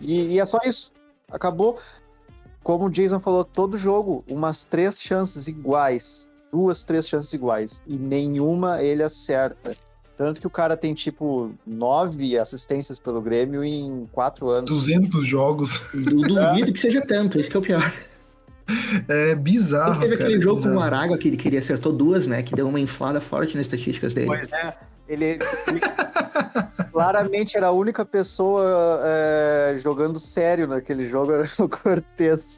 E, 0.00 0.28
e 0.28 0.40
é 0.40 0.46
só 0.46 0.60
isso. 0.64 0.90
Acabou. 1.30 1.78
Como 2.64 2.86
o 2.86 2.90
Jason 2.90 3.20
falou, 3.20 3.44
todo 3.44 3.76
jogo, 3.76 4.24
umas 4.30 4.64
três 4.64 4.98
chances 4.98 5.46
iguais. 5.46 6.26
Duas, 6.50 6.84
três 6.84 7.06
chances 7.06 7.34
iguais. 7.34 7.82
E 7.86 7.98
nenhuma 7.98 8.82
ele 8.82 9.02
acerta. 9.02 9.76
Tanto 10.16 10.40
que 10.40 10.46
o 10.46 10.50
cara 10.50 10.76
tem, 10.76 10.94
tipo, 10.94 11.52
nove 11.66 12.38
assistências 12.38 12.98
pelo 12.98 13.20
Grêmio 13.20 13.62
em 13.62 14.04
quatro 14.10 14.48
anos. 14.48 14.70
200 14.70 15.26
jogos. 15.26 15.82
Eu 15.92 16.02
duvido 16.02 16.72
que 16.72 16.80
seja 16.80 17.02
tanto, 17.02 17.38
esse 17.38 17.50
que 17.50 17.56
é 17.56 17.60
o 17.60 17.62
pior. 17.62 17.92
É 19.08 19.34
bizarro. 19.34 19.92
Ele 19.96 20.00
teve 20.00 20.16
cara, 20.16 20.24
aquele 20.28 20.42
jogo 20.42 20.62
com 20.62 20.74
o. 20.74 20.80
Aragua 20.80 21.18
que 21.18 21.28
ele 21.28 21.36
queria 21.36 21.58
acertou 21.60 21.92
duas, 21.92 22.26
né? 22.26 22.42
Que 22.42 22.54
deu 22.54 22.66
uma 22.66 22.80
inflada 22.80 23.20
forte 23.20 23.56
nas 23.56 23.66
estatísticas 23.66 24.14
dele. 24.14 24.26
Pois 24.26 24.50
é. 24.52 24.74
Ele, 25.08 25.24
ele- 25.24 25.40
claramente 26.90 27.56
era 27.56 27.68
a 27.68 27.70
única 27.70 28.04
pessoa 28.04 29.00
é, 29.04 29.76
jogando 29.78 30.18
sério 30.18 30.66
naquele 30.66 31.06
jogo, 31.06 31.32
era 31.32 31.48
o 31.58 31.68
Cortez. 31.68 32.56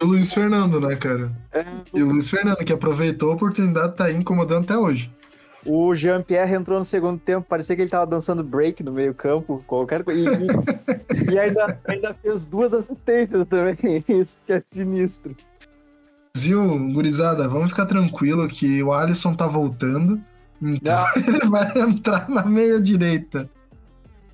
O 0.00 0.06
Luiz 0.06 0.32
Fernando, 0.32 0.80
né, 0.80 0.94
cara? 0.96 1.30
É, 1.52 1.64
E 1.92 2.02
o 2.02 2.06
Luiz 2.06 2.30
Fernando, 2.30 2.64
que 2.64 2.72
aproveitou 2.72 3.32
a 3.32 3.34
oportunidade, 3.34 3.96
tá 3.96 4.04
aí 4.04 4.14
incomodando 4.16 4.64
até 4.64 4.78
hoje. 4.78 5.12
O 5.66 5.94
Jean-Pierre 5.94 6.54
entrou 6.54 6.78
no 6.78 6.84
segundo 6.84 7.18
tempo, 7.18 7.46
parecia 7.48 7.74
que 7.74 7.82
ele 7.82 7.90
tava 7.90 8.06
dançando 8.06 8.42
break 8.42 8.82
no 8.82 8.92
meio 8.92 9.12
campo, 9.12 9.62
qualquer 9.66 10.02
coisa. 10.04 10.30
E, 10.38 11.32
e 11.32 11.38
ainda, 11.38 11.76
ainda 11.86 12.14
fez 12.14 12.44
duas 12.46 12.72
assistências 12.72 13.48
também, 13.48 13.76
isso 14.08 14.36
que 14.46 14.52
é 14.52 14.62
sinistro. 14.72 15.34
Viu, 16.36 16.78
gurizada, 16.92 17.48
vamos 17.48 17.70
ficar 17.70 17.86
tranquilo 17.86 18.46
que 18.48 18.82
o 18.82 18.92
Alisson 18.92 19.34
tá 19.34 19.46
voltando, 19.46 20.20
então 20.62 21.04
Não. 21.16 21.22
ele 21.34 21.46
vai 21.48 21.78
entrar 21.80 22.28
na 22.28 22.44
meia 22.44 22.80
direita. 22.80 23.50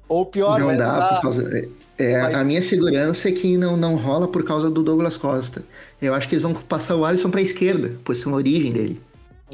Ou 0.07 0.27
pior, 0.27 0.61
não 0.61 0.67
dá 0.69 0.75
entrar- 0.75 1.15
por 1.17 1.23
causa. 1.23 1.69
É, 1.97 2.21
Vai- 2.21 2.35
a 2.35 2.45
minha 2.45 2.61
segurança 2.61 3.29
é 3.29 3.33
que 3.33 3.57
não, 3.57 3.77
não 3.77 3.97
rola 3.97 4.29
por 4.29 4.45
causa 4.45 4.69
do 4.71 4.83
Douglas 4.83 5.17
Costa. 5.17 5.63
Eu 6.03 6.13
acho 6.13 6.29
que 6.29 6.35
eles 6.35 6.43
vão 6.43 6.53
passar 6.53 6.95
o 6.97 7.05
Alisson 7.05 7.31
pra 7.31 7.41
esquerda, 7.41 7.93
posição 8.05 8.33
origem 8.35 8.73
dele. 8.73 9.01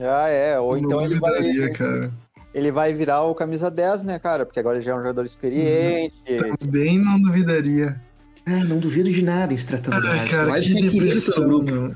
Ah, 0.00 0.28
é, 0.28 0.58
ou 0.58 0.76
então 0.78 1.02
ele 1.02 1.18
vai, 1.18 1.32
duvidaria, 1.32 1.72
cara. 1.72 2.10
ele 2.54 2.70
vai 2.70 2.94
virar 2.94 3.22
o 3.22 3.34
camisa 3.34 3.70
10, 3.70 4.02
né, 4.02 4.18
cara? 4.18 4.46
Porque 4.46 4.60
agora 4.60 4.76
ele 4.76 4.84
já 4.84 4.92
é 4.92 4.94
um 4.94 4.98
jogador 5.00 5.24
experiente. 5.24 6.14
Bem 6.62 6.98
não 6.98 7.20
duvidaria. 7.20 8.00
Ah, 8.46 8.64
não 8.64 8.78
duvido 8.78 9.10
de 9.10 9.22
nada 9.22 9.52
em 9.52 9.56
se 9.58 9.66
tratando 9.66 9.94
Alisson. 9.96 10.26
cara, 10.28 10.60
que 10.60 10.78
é 10.78 10.80
depressão, 10.90 11.62
meu. 11.62 11.94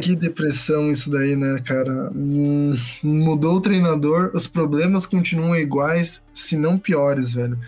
Que 0.00 0.16
depressão 0.16 0.90
isso 0.90 1.10
daí, 1.10 1.36
né, 1.36 1.58
cara? 1.64 2.10
Hum, 2.14 2.74
mudou 3.02 3.56
o 3.56 3.60
treinador, 3.60 4.30
os 4.34 4.46
problemas 4.46 5.06
continuam 5.06 5.56
iguais, 5.56 6.22
se 6.32 6.56
não 6.56 6.78
piores, 6.78 7.32
velho. 7.32 7.58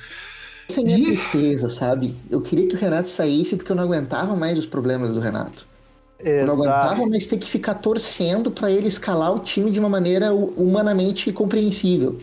Essa 0.68 0.80
é 0.80 0.82
a 0.82 0.86
minha 0.86 0.98
Ih. 0.98 1.05
tristeza, 1.16 1.68
sabe? 1.68 2.16
Eu 2.30 2.40
queria 2.40 2.68
que 2.68 2.74
o 2.74 2.78
Renato 2.78 3.09
saísse 3.09 3.57
porque 3.57 3.70
eu 3.70 3.76
não 3.76 3.84
aguentava 3.84 4.34
mais 4.34 4.59
os 4.59 4.66
problemas 4.66 5.14
do 5.14 5.20
Renato. 5.20 5.66
Eu 6.24 6.46
não 6.46 6.54
Exato. 6.54 6.70
aguentava 6.70 7.06
mais 7.06 7.26
ter 7.26 7.36
que 7.36 7.48
ficar 7.48 7.74
torcendo 7.74 8.50
pra 8.50 8.70
ele 8.70 8.88
escalar 8.88 9.34
o 9.34 9.40
time 9.40 9.70
de 9.70 9.78
uma 9.78 9.90
maneira 9.90 10.32
hu- 10.32 10.54
humanamente 10.56 11.30
compreensível. 11.32 12.18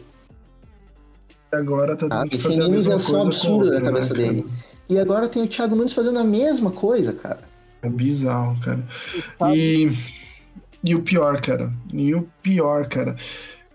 Agora 1.51 1.95
tá 1.95 2.07
fazer 2.39 2.63
a 2.63 2.67
mesma 2.69 2.95
invenção 2.95 3.15
coisa 3.15 3.29
absurda 3.29 3.79
na 3.79 3.85
cabeça 3.85 4.13
né, 4.13 4.19
dele. 4.19 4.45
E 4.89 4.97
agora 4.97 5.27
tem 5.27 5.43
o 5.43 5.47
Thiago 5.47 5.75
Nunes 5.75 5.93
fazendo 5.93 6.17
a 6.17 6.23
mesma 6.23 6.71
coisa, 6.71 7.13
cara. 7.13 7.39
É 7.81 7.89
bizarro, 7.89 8.59
cara. 8.61 8.83
E, 9.53 9.91
e 10.83 10.95
o 10.95 11.01
pior, 11.03 11.39
cara. 11.41 11.69
E 11.93 12.15
o 12.15 12.27
pior, 12.41 12.87
cara. 12.87 13.15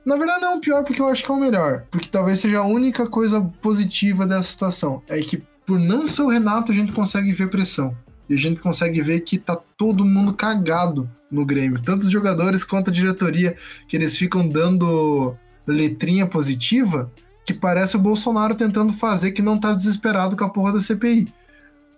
Na 0.05 0.17
verdade, 0.17 0.41
não 0.41 0.53
é 0.53 0.57
o 0.57 0.61
pior 0.61 0.85
porque 0.85 1.01
eu 1.03 1.07
acho 1.09 1.25
que 1.25 1.31
é 1.31 1.35
o 1.35 1.41
melhor. 1.41 1.85
Porque 1.91 2.09
talvez 2.09 2.39
seja 2.41 2.59
a 2.59 2.67
única 2.67 3.09
coisa 3.09 3.41
positiva 3.61 4.27
dessa 4.27 4.45
situação. 4.45 5.03
É 5.09 5.21
que 5.21 5.43
por 5.67 5.79
não 5.79 6.07
ser 6.07 6.23
o 6.23 6.29
Renato, 6.29 6.73
a 6.73 6.75
gente 6.75 6.93
consegue 6.93 7.33
ver 7.33 7.49
pressão. 7.51 7.95
E 8.29 8.35
a 8.35 8.37
gente 8.37 8.61
consegue 8.61 9.01
ver 9.01 9.21
que 9.21 9.39
tá 9.39 9.57
todo 9.77 10.05
mundo 10.05 10.35
cagado 10.35 11.09
no 11.31 11.45
Grêmio. 11.45 11.81
Tanto 11.81 12.03
os 12.03 12.11
jogadores 12.11 12.65
quanto 12.65 12.91
a 12.91 12.93
diretoria, 12.93 13.55
que 13.89 13.97
eles 13.97 14.17
ficam 14.17 14.49
dando 14.49 15.37
letrinha 15.67 16.27
positiva, 16.27 17.11
que 17.45 17.55
parece 17.55 17.97
o 17.97 18.01
Bolsonaro 18.01 18.55
tentando 18.55 18.93
fazer 18.93 19.33
que 19.33 19.43
não 19.43 19.59
tá 19.59 19.73
desesperado 19.73 20.37
com 20.37 20.45
a 20.45 20.51
porra 20.51 20.73
da 20.73 20.81
CPI. 20.81 21.29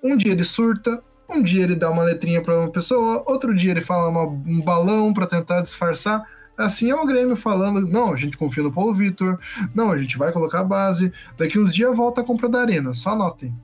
Um 0.03 0.17
dia 0.17 0.33
ele 0.33 0.45
surta, 0.45 1.01
um 1.29 1.43
dia 1.43 1.65
ele 1.65 1.75
dá 1.75 1.91
uma 1.91 2.03
letrinha 2.03 2.43
pra 2.43 2.59
uma 2.59 2.71
pessoa, 2.71 3.23
outro 3.27 3.55
dia 3.55 3.71
ele 3.71 3.81
fala 3.81 4.09
uma- 4.09 4.27
um 4.27 4.61
balão 4.61 5.13
pra 5.13 5.27
tentar 5.27 5.63
disfarçar. 5.63 6.23
Assim 6.57 6.91
é 6.91 6.95
o 6.95 7.07
Grêmio 7.07 7.37
falando, 7.37 7.81
não, 7.81 8.13
a 8.13 8.17
gente 8.17 8.37
confia 8.37 8.63
no 8.63 8.73
Paulo 8.73 8.93
Vitor, 8.95 9.39
não, 9.75 9.91
a 9.93 9.99
gente 9.99 10.19
vai 10.19 10.33
colocar 10.33 10.61
a 10.61 10.65
base, 10.65 11.13
daqui 11.37 11.59
uns 11.59 11.73
dias 11.75 11.97
volta 11.97 12.21
a 12.21 12.25
compra 12.25 12.49
da 12.49 12.61
arena, 12.61 12.93
só 12.93 13.11
anotem. 13.11 13.55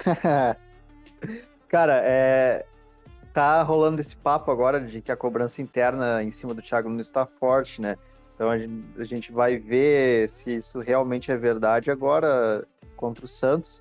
Cara, 1.68 2.02
é... 2.04 2.64
tá 3.32 3.62
rolando 3.62 4.00
esse 4.00 4.16
papo 4.16 4.50
agora 4.50 4.80
de 4.80 5.00
que 5.00 5.10
a 5.12 5.16
cobrança 5.16 5.60
interna 5.60 6.22
em 6.22 6.30
cima 6.30 6.54
do 6.54 6.62
Thiago 6.62 6.88
Nunes 6.88 7.06
está 7.06 7.26
forte, 7.26 7.80
né? 7.80 7.96
Então 8.34 8.50
a 8.50 8.58
gen- 8.58 8.80
a 8.98 9.04
gente 9.04 9.32
vai 9.32 9.56
ver 9.56 10.30
se 10.30 10.56
isso 10.56 10.80
realmente 10.80 11.30
é 11.30 11.36
verdade 11.36 11.90
agora 11.90 12.66
contra 12.96 13.24
o 13.24 13.28
Santos. 13.28 13.80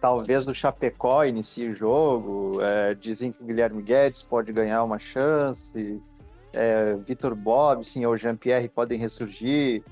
Talvez 0.00 0.46
o 0.46 0.54
Chapecó 0.54 1.24
inicie 1.24 1.68
o 1.68 1.74
jogo. 1.74 2.60
é, 2.60 2.94
dizem 2.94 3.32
que 3.32 3.42
o 3.42 3.46
Guilherme 3.46 3.82
Guedes 3.82 4.22
pode 4.22 4.52
ganhar 4.52 4.84
uma 4.84 4.98
chance. 4.98 6.00
É, 6.52 6.94
Vitor 6.94 7.34
Bob, 7.34 7.82
sim, 7.84 8.04
ou 8.04 8.16
Jean-Pierre 8.16 8.68
podem 8.68 8.98
ressurgir. 8.98 9.82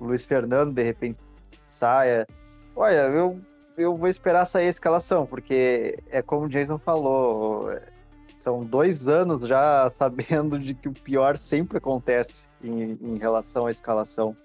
O 0.00 0.06
Luiz 0.06 0.24
Fernando, 0.24 0.72
de 0.72 0.82
repente, 0.82 1.18
saia. 1.66 2.26
Olha, 2.74 3.02
eu 3.08 3.40
eu 3.80 3.94
vou 3.94 4.08
esperar 4.08 4.46
sair 4.46 4.66
a 4.66 4.70
escalação, 4.70 5.24
porque 5.24 5.96
é 6.10 6.20
como 6.20 6.46
o 6.46 6.48
Jason 6.48 6.78
falou, 6.78 7.70
são 8.42 8.60
dois 8.60 9.08
anos 9.08 9.42
já 9.42 9.90
sabendo 9.96 10.58
de 10.58 10.74
que 10.74 10.88
o 10.88 10.92
pior 10.92 11.38
sempre 11.38 11.78
acontece 11.78 12.42
em, 12.62 12.98
em 13.00 13.18
relação 13.18 13.66
à 13.66 13.70
escalação. 13.70 14.36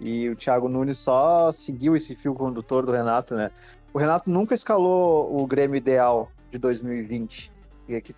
E 0.00 0.30
o 0.30 0.36
Thiago 0.36 0.68
Nunes 0.68 0.98
só 0.98 1.52
seguiu 1.52 1.94
esse 1.94 2.16
fio 2.16 2.32
condutor 2.32 2.86
do 2.86 2.92
Renato, 2.92 3.34
né? 3.34 3.50
O 3.92 3.98
Renato 3.98 4.30
nunca 4.30 4.54
escalou 4.54 5.38
o 5.38 5.46
Grêmio 5.46 5.76
ideal 5.76 6.30
de 6.50 6.56
2020. 6.56 7.52
E 7.86 7.94
é 7.94 8.00
que, 8.00 8.14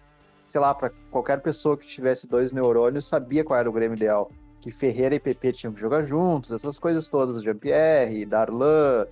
sei 0.49 0.61
lá, 0.61 0.73
para 0.73 0.93
qualquer 1.11 1.41
pessoa 1.41 1.77
que 1.77 1.87
tivesse 1.87 2.27
dois 2.27 2.53
neurônios, 2.53 3.09
sabia 3.09 3.43
qual 3.43 3.59
era 3.59 3.69
o 3.69 3.73
Grêmio 3.73 3.97
ideal. 3.97 4.29
Que 4.61 4.71
Ferreira 4.71 5.17
e 5.17 5.21
PP 5.21 5.55
tinham 5.55 5.73
que 5.73 5.81
jogar 5.81 6.05
juntos, 6.05 6.53
essas 6.53 6.79
coisas 6.79 7.09
todas, 7.09 7.43
Jean-Pierre, 7.43 8.27
Darlan, 8.27 9.07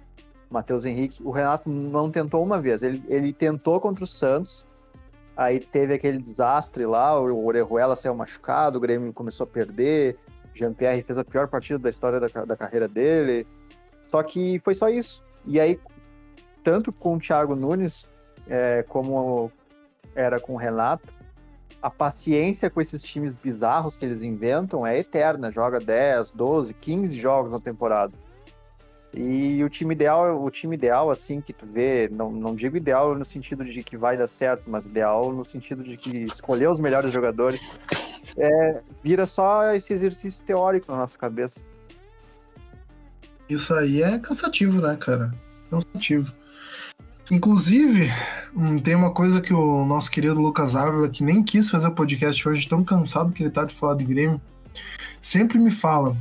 Matheus 0.50 0.84
Henrique, 0.84 1.22
o 1.22 1.30
Renato 1.30 1.70
não 1.70 2.10
tentou 2.10 2.42
uma 2.42 2.60
vez. 2.60 2.82
Ele, 2.82 3.02
ele 3.08 3.32
tentou 3.32 3.80
contra 3.80 4.04
o 4.04 4.06
Santos, 4.06 4.66
aí 5.36 5.60
teve 5.60 5.94
aquele 5.94 6.18
desastre 6.18 6.84
lá, 6.84 7.18
o 7.18 7.46
Orejuela 7.46 7.94
saiu 7.94 8.14
machucado, 8.14 8.78
o 8.78 8.80
Grêmio 8.80 9.12
começou 9.12 9.44
a 9.44 9.46
perder, 9.46 10.16
Jean-Pierre 10.54 11.02
fez 11.02 11.18
a 11.18 11.24
pior 11.24 11.48
partida 11.48 11.78
da 11.78 11.88
história 11.88 12.18
da, 12.18 12.26
da 12.44 12.56
carreira 12.56 12.88
dele. 12.88 13.46
Só 14.10 14.22
que 14.22 14.58
foi 14.60 14.74
só 14.74 14.88
isso. 14.88 15.20
E 15.46 15.58
aí, 15.60 15.78
tanto 16.64 16.92
com 16.92 17.16
o 17.16 17.20
Thiago 17.20 17.54
Nunes, 17.54 18.04
é, 18.48 18.82
como 18.82 19.50
era 20.14 20.40
com 20.40 20.54
o 20.54 20.56
Renato, 20.56 21.08
a 21.80 21.88
paciência 21.88 22.68
com 22.68 22.80
esses 22.80 23.02
times 23.02 23.34
bizarros 23.36 23.96
que 23.96 24.04
eles 24.04 24.22
inventam 24.22 24.86
é 24.86 24.98
eterna. 24.98 25.50
Joga 25.50 25.78
10, 25.78 26.32
12, 26.32 26.74
15 26.74 27.18
jogos 27.18 27.50
na 27.50 27.60
temporada. 27.60 28.12
E 29.12 29.62
o 29.64 29.68
time 29.68 29.94
ideal, 29.94 30.40
o 30.40 30.50
time 30.50 30.76
ideal, 30.76 31.10
assim, 31.10 31.40
que 31.40 31.52
tu 31.52 31.68
vê, 31.68 32.08
não, 32.14 32.30
não 32.30 32.54
digo 32.54 32.76
ideal 32.76 33.14
no 33.14 33.26
sentido 33.26 33.64
de 33.64 33.82
que 33.82 33.96
vai 33.96 34.16
dar 34.16 34.28
certo, 34.28 34.64
mas 34.68 34.86
ideal 34.86 35.32
no 35.32 35.44
sentido 35.44 35.82
de 35.82 35.96
que 35.96 36.18
escolher 36.18 36.68
os 36.68 36.78
melhores 36.78 37.12
jogadores, 37.12 37.60
é, 38.36 38.80
vira 39.02 39.26
só 39.26 39.74
esse 39.74 39.92
exercício 39.92 40.42
teórico 40.44 40.92
na 40.92 40.98
nossa 40.98 41.18
cabeça. 41.18 41.60
Isso 43.48 43.74
aí 43.74 44.00
é 44.00 44.16
cansativo, 44.18 44.80
né, 44.80 44.96
cara? 44.96 45.32
Cansativo. 45.68 46.32
Inclusive, 47.28 48.10
hum, 48.54 48.78
tem 48.78 48.94
uma 48.94 49.12
coisa 49.12 49.40
que 49.40 49.52
o 49.52 49.84
nosso 49.84 50.10
querido 50.10 50.40
Lucas 50.40 50.76
Ávila, 50.76 51.08
que 51.08 51.24
nem 51.24 51.42
quis 51.42 51.68
fazer 51.68 51.90
podcast 51.90 52.48
hoje, 52.48 52.68
tão 52.68 52.84
cansado 52.84 53.32
que 53.32 53.42
ele 53.42 53.50
tá 53.50 53.64
de 53.64 53.74
falar 53.74 53.96
de 53.96 54.04
Grêmio, 54.04 54.40
sempre 55.20 55.58
me 55.58 55.70
fala. 55.70 56.16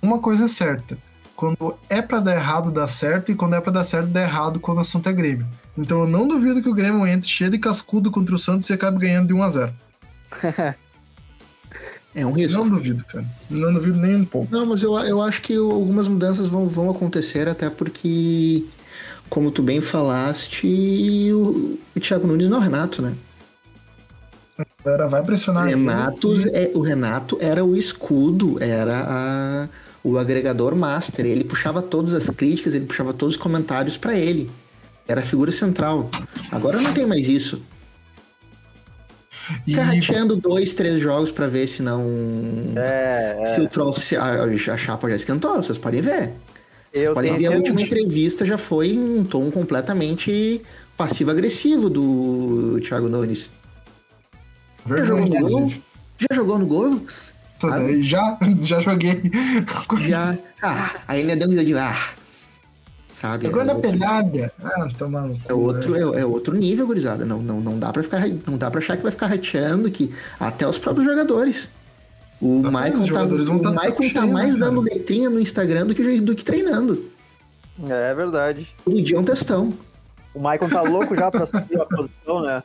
Uma 0.00 0.20
coisa 0.20 0.44
é 0.44 0.48
certa. 0.48 0.96
Quando 1.38 1.78
é 1.88 2.02
pra 2.02 2.18
dar 2.18 2.34
errado, 2.34 2.68
dá 2.68 2.88
certo, 2.88 3.30
e 3.30 3.34
quando 3.36 3.54
é 3.54 3.60
pra 3.60 3.70
dar 3.70 3.84
certo, 3.84 4.08
dá 4.08 4.22
errado 4.22 4.58
quando 4.58 4.78
o 4.78 4.80
assunto 4.80 5.08
é 5.08 5.12
Grêmio. 5.12 5.46
Então 5.76 6.00
eu 6.00 6.08
não 6.08 6.26
duvido 6.26 6.60
que 6.60 6.68
o 6.68 6.74
Grêmio 6.74 7.06
entre 7.06 7.30
cheio 7.30 7.48
de 7.48 7.58
cascudo 7.58 8.10
contra 8.10 8.34
o 8.34 8.38
Santos 8.38 8.68
e 8.68 8.72
acabe 8.72 8.98
ganhando 8.98 9.28
de 9.28 9.34
1 9.34 9.42
a 9.44 9.50
0 9.50 9.72
É 12.12 12.26
um 12.26 12.32
risco. 12.32 12.58
Não 12.58 12.68
duvido, 12.68 13.04
cara. 13.04 13.24
Não 13.48 13.72
duvido 13.72 14.00
nem 14.00 14.16
um 14.16 14.24
pouco. 14.24 14.48
Não, 14.50 14.66
mas 14.66 14.82
eu, 14.82 14.98
eu 14.98 15.22
acho 15.22 15.40
que 15.40 15.54
algumas 15.56 16.08
mudanças 16.08 16.48
vão, 16.48 16.66
vão 16.66 16.90
acontecer, 16.90 17.46
até 17.46 17.70
porque, 17.70 18.64
como 19.30 19.52
tu 19.52 19.62
bem 19.62 19.80
falaste, 19.80 20.66
o, 21.32 21.78
o 21.94 22.00
Thiago 22.00 22.26
Nunes 22.26 22.48
não 22.48 22.56
é 22.56 22.60
o 22.60 22.64
Renato, 22.64 23.00
né? 23.00 23.14
A 24.58 24.66
galera 24.84 25.06
vai 25.06 25.22
pressionar. 25.22 25.68
ele 25.68 25.76
Renatos 25.76 26.46
é, 26.46 26.72
o 26.74 26.80
Renato 26.80 27.38
era 27.40 27.64
o 27.64 27.76
escudo, 27.76 28.60
era 28.60 29.04
a- 29.06 29.68
o 30.02 30.18
agregador 30.18 30.74
master. 30.76 31.26
Ele 31.26 31.44
puxava 31.44 31.82
todas 31.82 32.12
as 32.12 32.28
críticas, 32.30 32.74
ele 32.74 32.86
puxava 32.86 33.12
todos 33.12 33.36
os 33.36 33.40
comentários 33.40 33.96
pra 33.96 34.14
ele. 34.14 34.50
Era 35.06 35.20
a 35.20 35.24
figura 35.24 35.50
central. 35.50 36.10
Agora 36.52 36.80
não 36.80 36.92
tem 36.92 37.06
mais 37.06 37.28
isso. 37.28 37.62
e- 39.66 39.70
Fica 39.72 39.82
rateando 39.82 40.36
dois, 40.36 40.74
três 40.74 41.00
jogos 41.00 41.32
pra 41.32 41.46
ver 41.46 41.66
se 41.66 41.82
não. 41.82 42.04
É, 42.76 43.42
Se 43.54 43.60
o 43.60 43.68
troço. 43.68 44.00
Se 44.00 44.16
a, 44.16 44.44
a 44.44 44.76
chapa 44.76 45.08
já 45.08 45.16
esquentou, 45.16 45.56
vocês 45.56 45.78
podem 45.78 46.02
ver. 46.02 46.32
eu 46.92 47.14
Podem 47.14 47.36
ver 47.36 47.46
a 47.46 47.50
última 47.52 47.80
entrevista 47.80 48.44
já 48.44 48.58
foi 48.58 48.88
em 48.90 49.18
um 49.18 49.24
tom 49.24 49.50
completamente 49.50 50.60
passivo-agressivo 50.96 51.88
do 51.88 52.78
Thiago 52.82 53.08
Nunes. 53.08 53.50
Já 54.86 55.04
jogou 55.04 55.26
no 55.26 55.48
gol? 55.48 55.72
Já 56.18 56.34
jogou 56.36 56.58
no 56.58 56.66
gol? 56.66 57.00
Daí, 57.60 58.02
Já, 58.04 58.38
já 58.62 58.80
joguei. 58.80 59.20
Já. 60.08 60.36
Ah, 60.62 60.90
aí 61.08 61.20
ele 61.20 61.32
é 61.32 61.36
dando 61.36 61.56
de 61.64 61.74
ah. 61.76 61.96
Sabe? 63.20 63.46
Jogou 63.46 63.62
é 63.62 63.64
na 63.64 63.72
outro- 63.74 63.90
penalha. 63.90 64.52
Ah, 64.62 64.88
toma 64.96 65.22
no 65.22 65.34
cu, 65.34 65.40
É 65.50 65.54
outro, 65.54 65.92
né? 65.92 66.18
é, 66.18 66.20
é 66.22 66.24
outro 66.26 66.54
nível, 66.56 66.86
gurizada. 66.86 67.24
Não, 67.24 67.40
não, 67.42 67.60
não 67.60 67.78
dá 67.78 67.92
para 67.92 68.02
ficar, 68.02 68.28
não 68.46 68.56
dá 68.56 68.70
para 68.70 68.78
achar 68.78 68.96
que 68.96 69.02
vai 69.02 69.10
ficar 69.10 69.26
rateando 69.26 69.90
que 69.90 70.12
até 70.38 70.66
os 70.68 70.78
próprios 70.78 71.06
jogadores. 71.06 71.68
O 72.40 72.62
Tá, 72.62 72.70
Michael 72.70 72.98
tá, 73.00 73.04
jogadores 73.06 73.46
vão 73.48 73.56
o 73.56 73.62
tá 73.62 73.70
Michael 73.70 74.12
tá 74.14 74.26
mais 74.26 74.54
né, 74.54 74.60
cara? 74.60 74.70
dando 74.70 74.80
letrinha 74.82 75.28
no 75.28 75.40
Instagram 75.40 75.86
do 75.86 75.94
que, 75.96 76.20
do 76.20 76.36
que 76.36 76.44
treinando. 76.44 77.10
É 77.88 78.14
verdade. 78.14 78.68
Todo 78.84 79.02
dia 79.02 79.16
é 79.16 79.20
um 79.20 79.24
testão. 79.24 79.74
O 80.34 80.40
Maicon 80.40 80.68
tá 80.68 80.82
louco 80.82 81.16
já 81.16 81.28
pra 81.32 81.46
subir 81.46 81.80
a 81.80 81.84
posição, 81.86 82.42
né? 82.42 82.62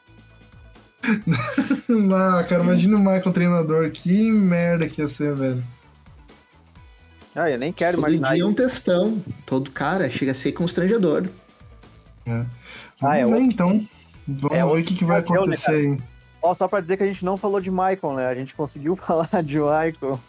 Ah, 2.16 2.44
cara, 2.44 2.64
imagina 2.64 2.96
o 2.96 3.00
Michael 3.00 3.32
treinador. 3.34 3.90
Que 3.92 4.32
merda 4.32 4.88
que 4.88 5.02
ia 5.02 5.08
ser, 5.08 5.34
velho. 5.36 5.64
Ah, 7.36 7.50
eu 7.50 7.58
nem 7.58 7.74
quero 7.74 7.98
Todo 7.98 8.08
imaginar 8.08 8.34
dia 8.36 8.44
é 8.44 8.46
um 8.46 8.54
testão. 8.54 9.22
Todo 9.46 9.72
cara 9.72 10.10
chega 10.10 10.32
a 10.32 10.36
ser 10.36 10.52
constrangedor. 10.52 11.24
Vamos 12.26 12.48
Ah, 13.02 13.18
é 13.18 13.26
ver, 13.26 13.32
outro- 13.32 13.42
então. 13.42 13.88
Vamos 14.28 14.58
é 14.58 14.64
ver 14.66 14.82
o 14.82 14.84
que, 14.84 14.96
que 14.96 15.04
vai 15.06 15.18
né, 15.22 15.26
acontecer 15.28 15.72
aí. 15.72 15.98
Ó, 16.42 16.54
só 16.56 16.68
pra 16.68 16.80
dizer 16.80 16.98
que 16.98 17.04
a 17.04 17.08
gente 17.08 17.26
não 17.26 17.36
falou 17.38 17.60
de 17.60 17.70
Maicon, 17.72 18.16
né? 18.16 18.28
A 18.28 18.36
gente 18.36 18.54
conseguiu 18.54 18.96
falar 18.98 19.30
de 19.44 19.60
Maicon. 19.60 20.20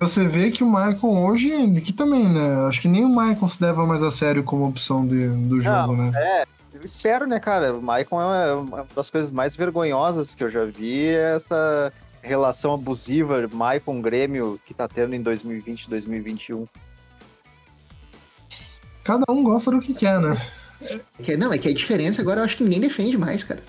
Você 0.00 0.26
vê 0.26 0.50
que 0.50 0.62
o 0.62 0.66
Michael 0.66 0.98
hoje, 1.02 1.52
aqui 1.78 1.92
também, 1.92 2.28
né? 2.28 2.66
Acho 2.68 2.80
que 2.82 2.88
nem 2.88 3.04
o 3.04 3.08
Michael 3.08 3.48
se 3.48 3.62
leva 3.62 3.86
mais 3.86 4.02
a 4.02 4.10
sério 4.10 4.42
como 4.42 4.66
opção 4.66 5.06
de, 5.06 5.28
do 5.28 5.60
jogo, 5.60 5.96
né? 5.96 6.10
É, 6.14 6.44
espero, 6.84 7.26
né, 7.26 7.40
cara? 7.40 7.74
O 7.74 7.82
Maicon 7.82 8.20
é 8.20 8.52
uma, 8.54 8.54
uma 8.54 8.86
das 8.94 9.10
coisas 9.10 9.30
mais 9.30 9.56
vergonhosas 9.56 10.34
que 10.34 10.44
eu 10.44 10.50
já 10.50 10.64
vi, 10.64 11.08
é 11.08 11.36
essa 11.36 11.92
relação 12.22 12.72
abusiva 12.74 13.48
Maicon-Grêmio 13.52 14.58
que 14.64 14.72
tá 14.72 14.88
tendo 14.88 15.14
em 15.14 15.22
2020 15.22 15.88
2021. 15.88 16.66
Cada 19.02 19.30
um 19.30 19.44
gosta 19.44 19.70
do 19.70 19.80
que 19.80 19.92
quer, 19.92 20.18
né? 20.20 20.34
Que, 21.22 21.36
não, 21.36 21.52
é 21.52 21.58
que 21.58 21.68
a 21.68 21.74
diferença 21.74 22.22
agora 22.22 22.40
eu 22.40 22.44
acho 22.44 22.56
que 22.56 22.64
ninguém 22.64 22.80
defende 22.80 23.18
mais, 23.18 23.44
cara. 23.44 23.62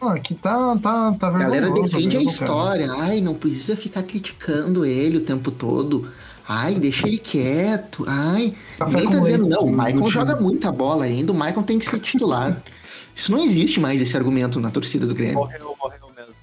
Ah, 0.00 0.12
aqui 0.12 0.34
tá, 0.34 0.76
tá, 0.76 1.12
tá 1.12 1.28
A 1.28 1.30
galera 1.30 1.66
vergonhoso 1.66 1.94
defende 1.94 2.16
a 2.16 2.20
mesmo, 2.20 2.38
cara. 2.38 2.50
história. 2.50 2.92
Ai, 2.92 3.20
não 3.22 3.34
precisa 3.34 3.74
ficar 3.74 4.02
criticando 4.02 4.84
ele 4.84 5.16
o 5.16 5.22
tempo 5.22 5.50
todo. 5.50 6.10
Ai, 6.48 6.74
deixa 6.74 7.08
ele 7.08 7.18
quieto. 7.18 8.04
Ai, 8.06 8.54
Café 8.78 9.00
ninguém 9.00 9.10
tá 9.10 9.18
dizendo, 9.18 9.46
não, 9.48 9.62
o 9.62 9.72
Maicon 9.72 9.98
time. 10.00 10.10
joga 10.10 10.36
muita 10.40 10.70
bola 10.70 11.04
ainda, 11.04 11.32
o 11.32 11.34
Maicon 11.34 11.62
tem 11.62 11.78
que 11.78 11.86
ser 11.86 11.98
titular. 12.00 12.62
Isso 13.14 13.32
não 13.32 13.42
existe 13.42 13.80
mais, 13.80 14.00
esse 14.00 14.14
argumento 14.16 14.60
na 14.60 14.70
torcida 14.70 15.06
do 15.06 15.14
Grêmio. 15.14 15.36
Morreu, 15.36 15.74
morreu 15.82 16.10
mesmo. 16.14 16.34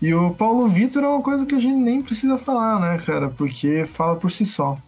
E 0.00 0.12
o 0.14 0.30
Paulo 0.34 0.68
Vitor 0.68 1.02
é 1.02 1.08
uma 1.08 1.22
coisa 1.22 1.46
que 1.46 1.54
a 1.54 1.60
gente 1.60 1.78
nem 1.80 2.02
precisa 2.02 2.36
falar, 2.38 2.78
né, 2.78 2.98
cara? 2.98 3.30
Porque 3.30 3.84
fala 3.86 4.16
por 4.16 4.30
si 4.30 4.44
só. 4.44 4.78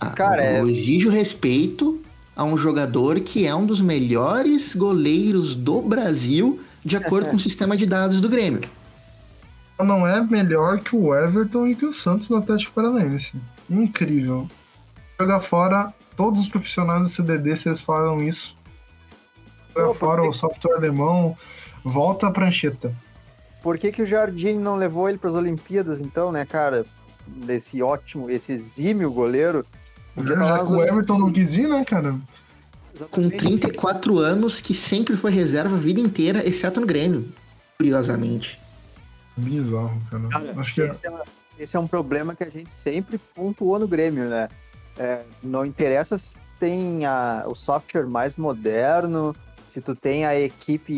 Ah, 0.00 0.10
Cara, 0.10 0.42
é- 0.42 0.60
eu 0.60 0.68
exijo 0.68 1.10
respeito 1.10 2.00
a 2.36 2.44
um 2.44 2.56
jogador 2.56 3.20
que 3.20 3.46
é 3.46 3.54
um 3.54 3.66
dos 3.66 3.80
melhores 3.80 4.74
goleiros 4.74 5.54
do 5.54 5.82
Brasil, 5.82 6.60
de 6.84 6.96
acordo 6.96 7.28
com 7.30 7.36
o 7.36 7.40
sistema 7.40 7.76
de 7.76 7.84
dados 7.84 8.20
do 8.20 8.28
Grêmio. 8.28 8.62
Não 9.84 10.06
é 10.06 10.20
melhor 10.22 10.78
que 10.80 10.94
o 10.94 11.14
Everton 11.14 11.66
e 11.66 11.74
que 11.74 11.86
o 11.86 11.92
Santos 11.92 12.28
no 12.28 12.36
Atlético 12.36 12.72
Paranaense. 12.72 13.34
Incrível. 13.68 14.48
Jogar 15.18 15.40
fora 15.40 15.92
todos 16.16 16.40
os 16.40 16.46
profissionais 16.46 17.02
do 17.02 17.08
CDD, 17.08 17.56
se 17.56 17.68
eles 17.68 17.80
falam 17.80 18.22
isso. 18.22 18.56
Jogar 19.74 19.88
Pô, 19.88 19.94
fora 19.94 20.16
porque- 20.22 20.30
o 20.30 20.32
software 20.38 20.74
alemão, 20.76 21.36
volta 21.84 22.26
a 22.26 22.30
prancheta. 22.30 22.92
Por 23.62 23.76
que, 23.78 23.92
que 23.92 24.02
o 24.02 24.06
Jardim 24.06 24.54
não 24.58 24.76
levou 24.76 25.08
ele 25.08 25.18
pras 25.18 25.34
Olimpíadas, 25.34 26.00
então, 26.00 26.32
né, 26.32 26.44
cara? 26.46 26.84
Desse 27.26 27.82
ótimo, 27.82 28.28
esse 28.30 28.50
exímio 28.52 29.10
goleiro. 29.12 29.64
Já 30.16 30.34
nas 30.36 30.66
que 30.66 30.72
o 30.74 30.82
Everton 30.82 31.18
não 31.18 31.30
quis 31.32 31.56
ir, 31.56 31.68
né, 31.68 31.84
cara? 31.84 32.12
Com 33.10 33.20
Exatamente. 33.20 33.36
34 33.36 34.18
anos, 34.18 34.60
que 34.60 34.74
sempre 34.74 35.16
foi 35.16 35.30
reserva 35.30 35.76
a 35.76 35.78
vida 35.78 36.00
inteira, 36.00 36.46
exceto 36.46 36.80
no 36.80 36.86
Grêmio. 36.86 37.28
Curiosamente. 37.78 38.59
Bizarro, 39.36 39.98
cara. 40.10 40.28
Cara, 40.28 40.60
Acho 40.60 40.74
que 40.74 40.82
é... 40.82 40.90
esse, 40.90 41.06
é, 41.06 41.12
esse 41.58 41.76
é 41.76 41.80
um 41.80 41.86
problema 41.86 42.34
que 42.34 42.44
a 42.44 42.50
gente 42.50 42.72
sempre 42.72 43.18
pontuou 43.34 43.78
no 43.78 43.88
Grêmio, 43.88 44.28
né? 44.28 44.48
É, 44.98 45.22
não 45.42 45.64
interessa 45.64 46.18
se 46.18 46.36
tem 46.58 47.06
a- 47.06 47.44
o 47.46 47.54
software 47.54 48.06
mais 48.06 48.36
moderno, 48.36 49.34
se 49.68 49.80
tu 49.80 49.94
tem 49.94 50.26
a 50.26 50.38
equipe 50.38 50.92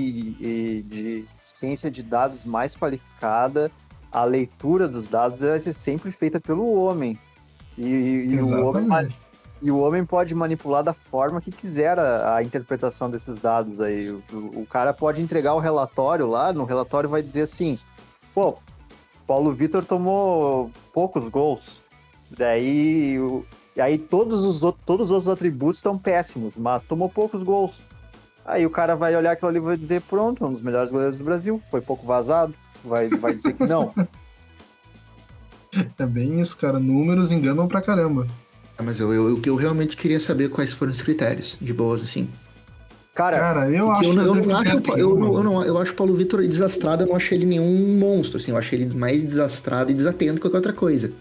de 0.89 1.25
ciência 1.41 1.91
de 1.91 2.03
dados 2.03 2.45
mais 2.45 2.75
qualificada, 2.75 3.71
a 4.11 4.25
leitura 4.25 4.89
dos 4.89 5.07
dados 5.09 5.41
vai 5.41 5.61
ser 5.61 5.73
sempre 5.75 6.11
feita 6.11 6.41
pelo 6.41 6.75
homem. 6.75 7.19
E, 7.79 7.85
e 7.85 8.41
o 8.43 8.65
homem, 8.67 8.89
e 9.63 9.71
o 9.71 9.79
homem 9.79 10.05
pode 10.05 10.35
manipular 10.35 10.83
da 10.83 10.93
forma 10.93 11.41
que 11.41 11.51
quiser 11.51 11.99
a, 11.99 12.37
a 12.37 12.43
interpretação 12.43 13.11
desses 13.11 13.39
dados 13.39 13.81
aí. 13.81 14.11
O- 14.11 14.23
o 14.63 14.67
cara 14.67 14.93
pode 14.93 15.23
entregar 15.23 15.55
o 15.55 15.61
relatório 15.61 16.27
lá, 16.27 16.53
no 16.53 16.65
relatório 16.65 17.09
vai 17.09 17.23
dizer 17.23 17.43
assim, 17.43 17.79
pô, 18.35 18.55
Paulo 19.27 19.53
Vitor 19.53 19.85
tomou 19.85 20.71
poucos 20.93 21.29
gols. 21.29 21.81
Daí, 22.37 23.19
o- 23.19 23.45
e 23.77 23.81
aí 23.81 23.99
todos 23.99 24.45
os, 24.45 24.63
outros, 24.63 24.85
todos 24.85 25.07
os 25.07 25.13
outros 25.13 25.33
atributos 25.33 25.79
estão 25.79 25.97
péssimos, 25.99 26.57
mas 26.57 26.85
tomou 26.85 27.09
poucos 27.09 27.43
gols. 27.43 27.81
Aí 28.45 28.67
o 28.67 28.71
cara 28.71 28.97
vai 28.97 29.15
olhar 29.17 29.33
aquilo 29.33 29.49
ali 29.51 29.59
e 29.59 29.63
vai 29.63 29.77
dizer, 29.77 30.03
pronto, 30.03 30.45
um 30.45 30.53
dos 30.53 30.63
melhores 30.63 30.91
goleiros 30.91 31.17
do 31.17 31.25
Brasil, 31.25 31.63
foi 31.71 31.81
pouco 31.81 32.05
vazado. 32.07 32.55
Vai, 32.85 33.09
vai 33.09 33.35
dizer 33.35 33.55
que 33.55 33.67
não. 33.67 33.93
é 35.99 36.07
bem 36.07 36.41
isso, 36.41 36.59
cara. 36.59 36.81
Números 36.81 37.31
enganam 37.31 37.69
pra 37.69 37.81
caramba. 37.81 38.27
Mas 38.83 38.99
eu, 38.99 39.13
eu, 39.13 39.41
eu 39.45 39.55
realmente 39.55 39.97
queria 39.97 40.19
saber 40.19 40.51
quais 40.51 40.73
foram 40.73 40.91
os 40.91 41.01
critérios, 41.01 41.57
de 41.61 41.73
boas, 41.73 42.03
assim. 42.03 42.29
Cara, 43.15 43.39
Cara, 43.39 43.71
eu 43.71 43.91
acho 43.91 44.05
eu, 44.05 44.13
eu 44.23 44.35
não 44.35 44.57
acho, 44.57 44.81
ter 44.81 44.91
eu, 44.93 44.99
eu, 44.99 45.43
não, 45.43 45.63
eu 45.63 45.77
acho 45.79 45.93
o 45.93 45.95
Paulo 45.95 46.15
Vitor 46.15 46.41
desastrado, 46.49 47.03
eu 47.03 47.07
não 47.07 47.17
achei 47.17 47.37
ele 47.37 47.45
nenhum 47.45 47.99
monstro, 47.99 48.39
assim, 48.39 48.53
eu 48.53 48.57
achei 48.57 48.81
ele 48.81 48.95
mais 48.95 49.23
desastrado 49.23 49.91
e 49.91 49.95
desatento 49.95 50.37
que 50.37 50.41
qualquer 50.41 50.57
outra 50.57 50.73
coisa. 50.73 51.13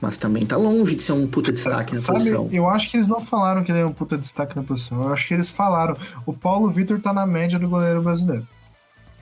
Mas 0.00 0.18
também 0.18 0.44
tá 0.44 0.56
longe 0.56 0.94
de 0.94 1.02
ser 1.02 1.12
um 1.12 1.26
puta 1.26 1.52
destaque 1.52 1.94
na 1.94 2.00
Sabe, 2.00 2.18
posição. 2.18 2.48
eu 2.52 2.68
acho 2.68 2.90
que 2.90 2.96
eles 2.96 3.08
não 3.08 3.20
falaram 3.20 3.62
que 3.62 3.70
ele 3.72 3.80
é 3.80 3.86
um 3.86 3.92
puta 3.92 4.16
destaque 4.16 4.56
na 4.56 4.62
posição. 4.62 5.02
Eu 5.02 5.12
acho 5.12 5.28
que 5.28 5.34
eles 5.34 5.50
falaram. 5.50 5.94
O 6.24 6.32
Paulo 6.32 6.70
Vitor 6.70 6.98
tá 7.00 7.12
na 7.12 7.26
média 7.26 7.58
do 7.58 7.68
goleiro 7.68 8.00
brasileiro. 8.02 8.46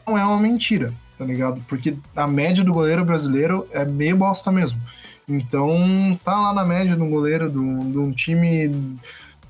Não 0.06 0.16
é 0.16 0.24
uma 0.24 0.38
mentira, 0.38 0.92
tá 1.18 1.24
ligado? 1.24 1.60
Porque 1.68 1.96
a 2.14 2.28
média 2.28 2.62
do 2.62 2.72
goleiro 2.72 3.04
brasileiro 3.04 3.66
é 3.72 3.84
meio 3.84 4.16
bosta 4.16 4.52
mesmo. 4.52 4.80
Então, 5.28 6.18
tá 6.24 6.34
lá 6.34 6.52
na 6.52 6.64
média 6.64 6.94
do 6.94 7.06
goleiro 7.06 7.50
de 7.50 7.58
um 7.58 7.90
de 7.90 7.98
um 7.98 8.12
time 8.12 8.96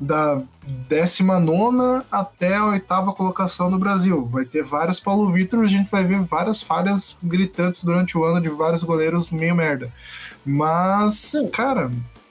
da 0.01 0.41
19 0.89 2.05
até 2.11 2.57
a 2.57 2.67
oitava 2.67 3.13
colocação 3.13 3.71
do 3.71 3.79
Brasil. 3.79 4.25
Vai 4.27 4.45
ter 4.45 4.63
vários 4.63 5.01
Paulo 5.01 5.31
Vitor, 5.31 5.61
a 5.63 5.67
gente 5.67 5.91
vai 5.91 6.05
ver 6.05 6.21
várias 6.21 6.63
falhas 6.63 7.17
gritantes 7.23 7.83
durante 7.83 8.17
o 8.17 8.25
ano 8.25 8.41
de 8.41 8.49
vários 8.49 8.83
goleiros 8.83 9.31
meio 9.31 9.55
merda. 9.55 9.93
Mas, 10.45 11.33
Não. 11.35 11.49
cara, 11.49 11.91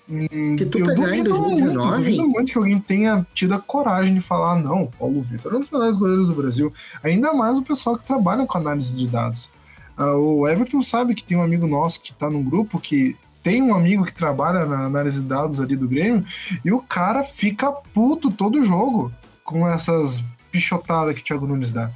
hum, 0.09 0.55
Se 0.57 0.65
tu 0.65 0.79
eu 0.79 0.85
pegar 0.87 1.15
em 1.15 1.23
duvido 1.23 1.39
muito, 1.39 1.63
2019 1.63 1.97
duvido 1.97 2.27
muito 2.29 2.51
que 2.51 2.57
alguém 2.57 2.79
tenha 2.79 3.27
tido 3.33 3.53
a 3.53 3.59
coragem 3.59 4.13
de 4.13 4.21
falar, 4.21 4.55
não, 4.55 4.87
Paulo 4.97 5.21
Vitor 5.21 5.53
é 5.53 5.57
um 5.57 5.59
dos 5.59 5.69
melhores 5.69 5.97
goleiros 5.97 6.29
do 6.29 6.35
Brasil. 6.35 6.73
Ainda 7.03 7.33
mais 7.33 7.57
o 7.57 7.61
pessoal 7.61 7.97
que 7.97 8.03
trabalha 8.05 8.45
com 8.45 8.57
análise 8.57 8.97
de 8.97 9.07
dados. 9.07 9.49
Ah, 9.97 10.15
o 10.15 10.47
Everton 10.47 10.81
sabe 10.83 11.15
que 11.15 11.23
tem 11.23 11.35
um 11.35 11.41
amigo 11.43 11.67
nosso 11.67 11.99
que 11.99 12.13
tá 12.13 12.29
num 12.29 12.43
grupo 12.43 12.79
que 12.79 13.15
tem 13.47 13.61
um 13.61 13.73
amigo 13.73 14.03
que 14.03 14.13
trabalha 14.13 14.65
na 14.65 14.83
análise 14.83 15.21
de 15.21 15.25
dados 15.25 15.57
ali 15.61 15.73
do 15.77 15.87
Grêmio 15.87 16.25
e 16.65 16.73
o 16.73 16.81
cara 16.81 17.23
fica 17.23 17.71
puto 17.71 18.29
todo 18.29 18.65
jogo 18.65 19.09
com 19.41 19.65
essas 19.65 20.21
pichotadas 20.51 21.15
que 21.15 21.21
o 21.21 21.23
Thiago 21.23 21.47
Nunes 21.47 21.71
dá. 21.71 21.89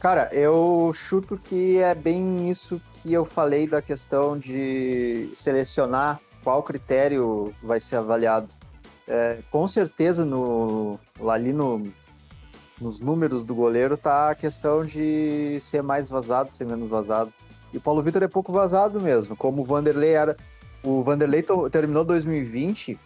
Cara, 0.00 0.30
eu 0.32 0.90
chuto 1.06 1.36
que 1.36 1.76
é 1.76 1.94
bem 1.94 2.50
isso 2.50 2.80
que 3.02 3.12
eu 3.12 3.26
falei 3.26 3.66
da 3.66 3.82
questão 3.82 4.38
de 4.38 5.30
selecionar 5.36 6.18
qual 6.42 6.62
critério 6.62 7.52
vai 7.62 7.78
ser 7.78 7.96
avaliado. 7.96 8.48
É, 9.06 9.40
com 9.50 9.68
certeza 9.68 10.24
no, 10.24 10.98
ali 11.28 11.52
no, 11.52 11.82
nos 12.80 13.00
números 13.00 13.44
do 13.44 13.54
goleiro 13.54 13.98
tá 13.98 14.30
a 14.30 14.34
questão 14.34 14.82
de 14.82 15.60
ser 15.60 15.82
mais 15.82 16.08
vazado, 16.08 16.48
ser 16.52 16.64
menos 16.64 16.88
vazado. 16.88 17.30
E 17.72 17.78
o 17.78 17.80
Paulo 17.80 18.02
Vitor 18.02 18.22
é 18.22 18.28
pouco 18.28 18.52
vazado 18.52 19.00
mesmo, 19.00 19.36
como 19.36 19.62
o 19.62 19.64
Vanderlei 19.64 20.10
era. 20.10 20.36
O 20.82 21.02
Vanderlei 21.02 21.44
terminou 21.70 22.04
2020 22.04 22.98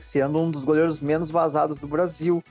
sendo 0.00 0.38
um 0.40 0.50
dos 0.50 0.64
goleiros 0.64 1.00
menos 1.00 1.30
vazados 1.30 1.78
do 1.78 1.86
Brasil. 1.86 2.42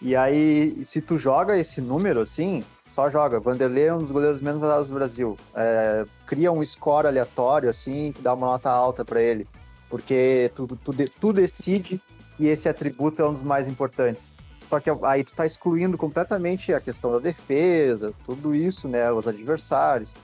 E 0.00 0.16
aí, 0.16 0.82
se 0.84 1.00
tu 1.00 1.18
joga 1.18 1.58
esse 1.58 1.80
número 1.80 2.20
assim, 2.20 2.62
só 2.94 3.10
joga. 3.10 3.40
Vanderlei 3.40 3.86
é 3.86 3.94
um 3.94 3.98
dos 3.98 4.10
goleiros 4.10 4.40
menos 4.40 4.60
vazados 4.60 4.88
do 4.88 4.94
Brasil. 4.94 5.36
É, 5.54 6.04
cria 6.26 6.50
um 6.50 6.64
score 6.64 7.06
aleatório, 7.06 7.68
assim, 7.68 8.12
que 8.12 8.22
dá 8.22 8.34
uma 8.34 8.46
nota 8.46 8.70
alta 8.70 9.04
para 9.04 9.20
ele. 9.20 9.46
Porque 9.88 10.50
tu, 10.54 10.66
tu, 10.66 10.92
tu 10.92 11.32
decide 11.32 12.00
e 12.38 12.46
esse 12.46 12.68
atributo 12.68 13.20
é 13.20 13.28
um 13.28 13.34
dos 13.34 13.42
mais 13.42 13.68
importantes. 13.68 14.32
Só 14.70 14.78
que 14.78 14.88
aí 15.02 15.24
tu 15.24 15.32
tá 15.34 15.44
excluindo 15.44 15.98
completamente 15.98 16.72
a 16.72 16.80
questão 16.80 17.10
da 17.10 17.18
defesa, 17.18 18.14
tudo 18.24 18.54
isso, 18.54 18.86
né? 18.86 19.10
Os 19.10 19.26
adversários. 19.26 20.14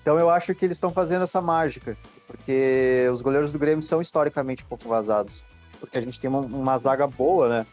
Então 0.00 0.16
eu 0.20 0.30
acho 0.30 0.54
que 0.54 0.64
eles 0.64 0.76
estão 0.76 0.92
fazendo 0.92 1.24
essa 1.24 1.40
mágica. 1.40 1.98
Porque 2.24 3.08
os 3.12 3.20
goleiros 3.20 3.50
do 3.50 3.58
Grêmio 3.58 3.82
são 3.82 4.00
historicamente 4.00 4.64
pouco 4.64 4.88
vazados. 4.88 5.42
Porque 5.80 5.98
a 5.98 6.00
gente 6.00 6.20
tem 6.20 6.30
uma, 6.30 6.38
uma 6.38 6.78
zaga 6.78 7.08
boa, 7.08 7.48
né? 7.48 7.66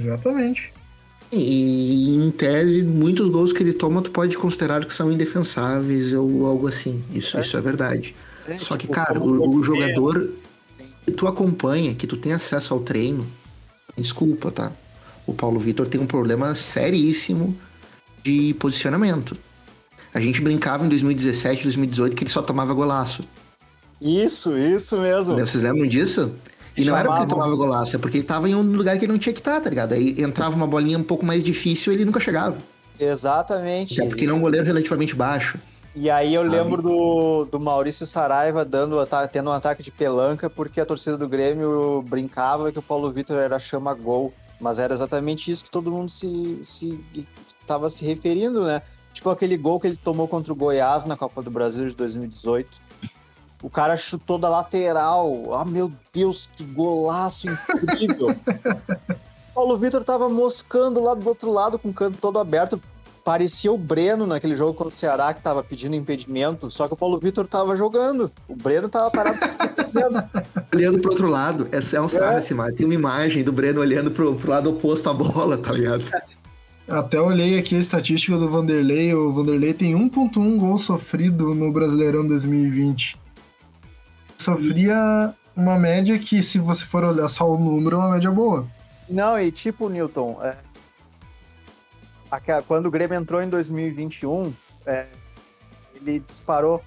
Exatamente. 0.00 0.72
E 1.30 2.16
em 2.16 2.30
tese, 2.30 2.82
muitos 2.82 3.28
gols 3.28 3.52
que 3.52 3.62
ele 3.62 3.74
toma, 3.74 4.00
tu 4.00 4.10
pode 4.10 4.38
considerar 4.38 4.86
que 4.86 4.94
são 4.94 5.12
indefensáveis 5.12 6.14
ou 6.14 6.46
algo 6.46 6.66
assim. 6.66 7.04
Isso 7.12 7.36
é, 7.36 7.42
isso 7.42 7.58
é 7.58 7.60
verdade. 7.60 8.16
É, 8.48 8.56
Só 8.56 8.74
que, 8.74 8.82
tipo, 8.82 8.94
cara, 8.94 9.20
o, 9.20 9.56
o 9.56 9.62
jogador 9.62 10.30
que 11.04 11.12
tu 11.12 11.26
acompanha, 11.26 11.94
que 11.94 12.06
tu 12.06 12.16
tem 12.16 12.32
acesso 12.32 12.72
ao 12.72 12.80
treino, 12.80 13.26
desculpa, 13.96 14.50
tá? 14.50 14.72
O 15.26 15.32
Paulo 15.32 15.58
Vitor 15.58 15.88
tem 15.88 16.00
um 16.00 16.06
problema 16.06 16.54
seríssimo 16.54 17.56
de 18.22 18.54
posicionamento. 18.54 19.36
A 20.14 20.20
gente 20.20 20.40
brincava 20.40 20.84
em 20.84 20.88
2017, 20.88 21.64
2018 21.64 22.16
que 22.16 22.24
ele 22.24 22.30
só 22.30 22.42
tomava 22.42 22.72
golaço. 22.72 23.24
Isso, 24.00 24.56
isso 24.56 24.96
mesmo. 24.98 25.34
Vocês 25.34 25.62
lembram 25.62 25.86
disso? 25.86 26.32
E 26.76 26.84
não 26.84 26.96
era 26.96 27.08
porque 27.08 27.22
ele 27.22 27.30
tomava 27.30 27.54
golaço, 27.54 27.96
é 27.96 27.98
porque 27.98 28.18
ele 28.18 28.24
tava 28.24 28.48
em 28.48 28.54
um 28.54 28.62
lugar 28.62 28.98
que 28.98 29.04
ele 29.04 29.12
não 29.12 29.18
tinha 29.18 29.32
que 29.32 29.40
estar, 29.40 29.60
tá 29.60 29.70
ligado? 29.70 29.92
Aí 29.92 30.14
entrava 30.18 30.54
uma 30.54 30.66
bolinha 30.66 30.98
um 30.98 31.02
pouco 31.02 31.24
mais 31.24 31.42
difícil 31.42 31.92
e 31.92 31.96
ele 31.96 32.04
nunca 32.04 32.20
chegava. 32.20 32.58
Exatamente. 33.00 34.00
É 34.00 34.06
porque 34.06 34.24
ele 34.24 34.30
é 34.30 34.34
um 34.34 34.40
goleiro 34.40 34.66
relativamente 34.66 35.14
baixo. 35.14 35.58
E 35.96 36.10
aí 36.10 36.34
eu 36.34 36.42
sabe? 36.44 36.54
lembro 36.54 36.82
do, 36.82 37.44
do 37.46 37.58
Maurício 37.58 38.06
Saraiva 38.06 38.64
dando, 38.64 38.96
tendo 39.32 39.50
um 39.50 39.52
ataque 39.52 39.82
de 39.82 39.90
pelanca 39.90 40.48
porque 40.48 40.80
a 40.80 40.86
torcida 40.86 41.16
do 41.16 41.26
Grêmio 41.26 42.04
brincava 42.06 42.70
que 42.70 42.78
o 42.78 42.82
Paulo 42.82 43.10
Vitor 43.10 43.38
era 43.38 43.58
chama 43.58 43.94
gol. 43.94 44.32
Mas 44.60 44.78
era 44.78 44.94
exatamente 44.94 45.50
isso 45.50 45.64
que 45.64 45.70
todo 45.70 45.90
mundo 45.90 46.10
se, 46.10 46.60
se 46.62 47.04
estava 47.60 47.90
se 47.90 48.04
referindo, 48.04 48.64
né? 48.64 48.82
Tipo 49.12 49.30
aquele 49.30 49.56
gol 49.56 49.80
que 49.80 49.86
ele 49.86 49.96
tomou 49.96 50.28
contra 50.28 50.52
o 50.52 50.56
Goiás 50.56 51.04
na 51.04 51.16
Copa 51.16 51.42
do 51.42 51.50
Brasil 51.50 51.88
de 51.88 51.94
2018 51.94 52.86
o 53.62 53.70
cara 53.70 53.96
chutou 53.96 54.38
da 54.38 54.48
lateral. 54.48 55.54
Ah, 55.54 55.64
meu 55.64 55.90
Deus, 56.12 56.48
que 56.56 56.64
golaço 56.64 57.48
incrível. 57.48 58.28
Paulo 59.54 59.76
Vitor 59.76 60.04
tava 60.04 60.28
moscando 60.28 61.02
lá 61.02 61.14
do 61.14 61.26
outro 61.26 61.50
lado 61.50 61.78
com 61.78 61.88
o 61.88 61.94
canto 61.94 62.18
todo 62.18 62.38
aberto. 62.38 62.80
Parecia 63.26 63.72
o 63.72 63.76
Breno 63.76 64.24
naquele 64.24 64.54
jogo 64.54 64.72
contra 64.72 64.94
o 64.94 64.96
Ceará 64.96 65.34
que 65.34 65.42
tava 65.42 65.60
pedindo 65.62 65.96
impedimento, 65.96 66.70
só 66.70 66.86
que 66.86 66.94
o 66.94 66.96
Paulo 66.96 67.18
Vitor 67.18 67.44
tava 67.46 67.76
jogando. 67.76 68.30
O 68.48 68.54
Breno 68.54 68.88
tava 68.88 69.10
parado 69.10 69.38
olhando 70.72 71.00
pro 71.00 71.10
outro 71.10 71.28
lado. 71.28 71.68
Essa 71.72 71.96
é 71.96 72.00
um 72.00 72.08
sarro, 72.08 72.38
é. 72.38 72.72
Tem 72.72 72.86
uma 72.86 72.94
imagem 72.94 73.42
do 73.42 73.52
Breno 73.52 73.80
olhando 73.80 74.12
pro, 74.12 74.36
pro 74.36 74.50
lado 74.50 74.70
oposto 74.70 75.10
à 75.10 75.12
bola, 75.12 75.58
tá 75.58 75.72
ligado? 75.72 76.04
Até 76.88 77.20
olhei 77.20 77.58
aqui 77.58 77.74
a 77.74 77.80
estatística 77.80 78.38
do 78.38 78.48
Vanderlei. 78.48 79.12
O 79.12 79.32
Vanderlei 79.32 79.74
tem 79.74 79.92
1.1 79.92 80.56
gol 80.56 80.78
sofrido 80.78 81.52
no 81.52 81.72
Brasileirão 81.72 82.24
2020 82.24 83.26
sofria 84.38 85.34
uma 85.56 85.78
média 85.78 86.18
que, 86.18 86.42
se 86.42 86.58
você 86.58 86.84
for 86.84 87.02
olhar 87.02 87.28
só 87.28 87.50
o 87.50 87.58
número, 87.58 87.96
é 87.96 87.98
uma 87.98 88.10
média 88.12 88.30
boa. 88.30 88.66
Não, 89.08 89.38
e 89.38 89.50
tipo, 89.50 89.88
Newton, 89.88 90.38
é... 90.42 90.56
quando 92.66 92.86
o 92.86 92.90
Grêmio 92.90 93.16
entrou 93.16 93.42
em 93.42 93.48
2021, 93.48 94.52
é... 94.84 95.06
ele 95.94 96.20
disparou, 96.20 96.82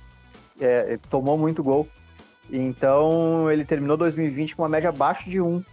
é... 0.60 0.98
tomou 1.10 1.38
muito 1.38 1.64
gol. 1.64 1.88
Então 2.52 3.52
ele 3.52 3.64
terminou 3.64 3.96
2020 3.96 4.56
com 4.56 4.64
uma 4.64 4.70
média 4.70 4.90
abaixo 4.90 5.30
de 5.30 5.40
1. 5.40 5.64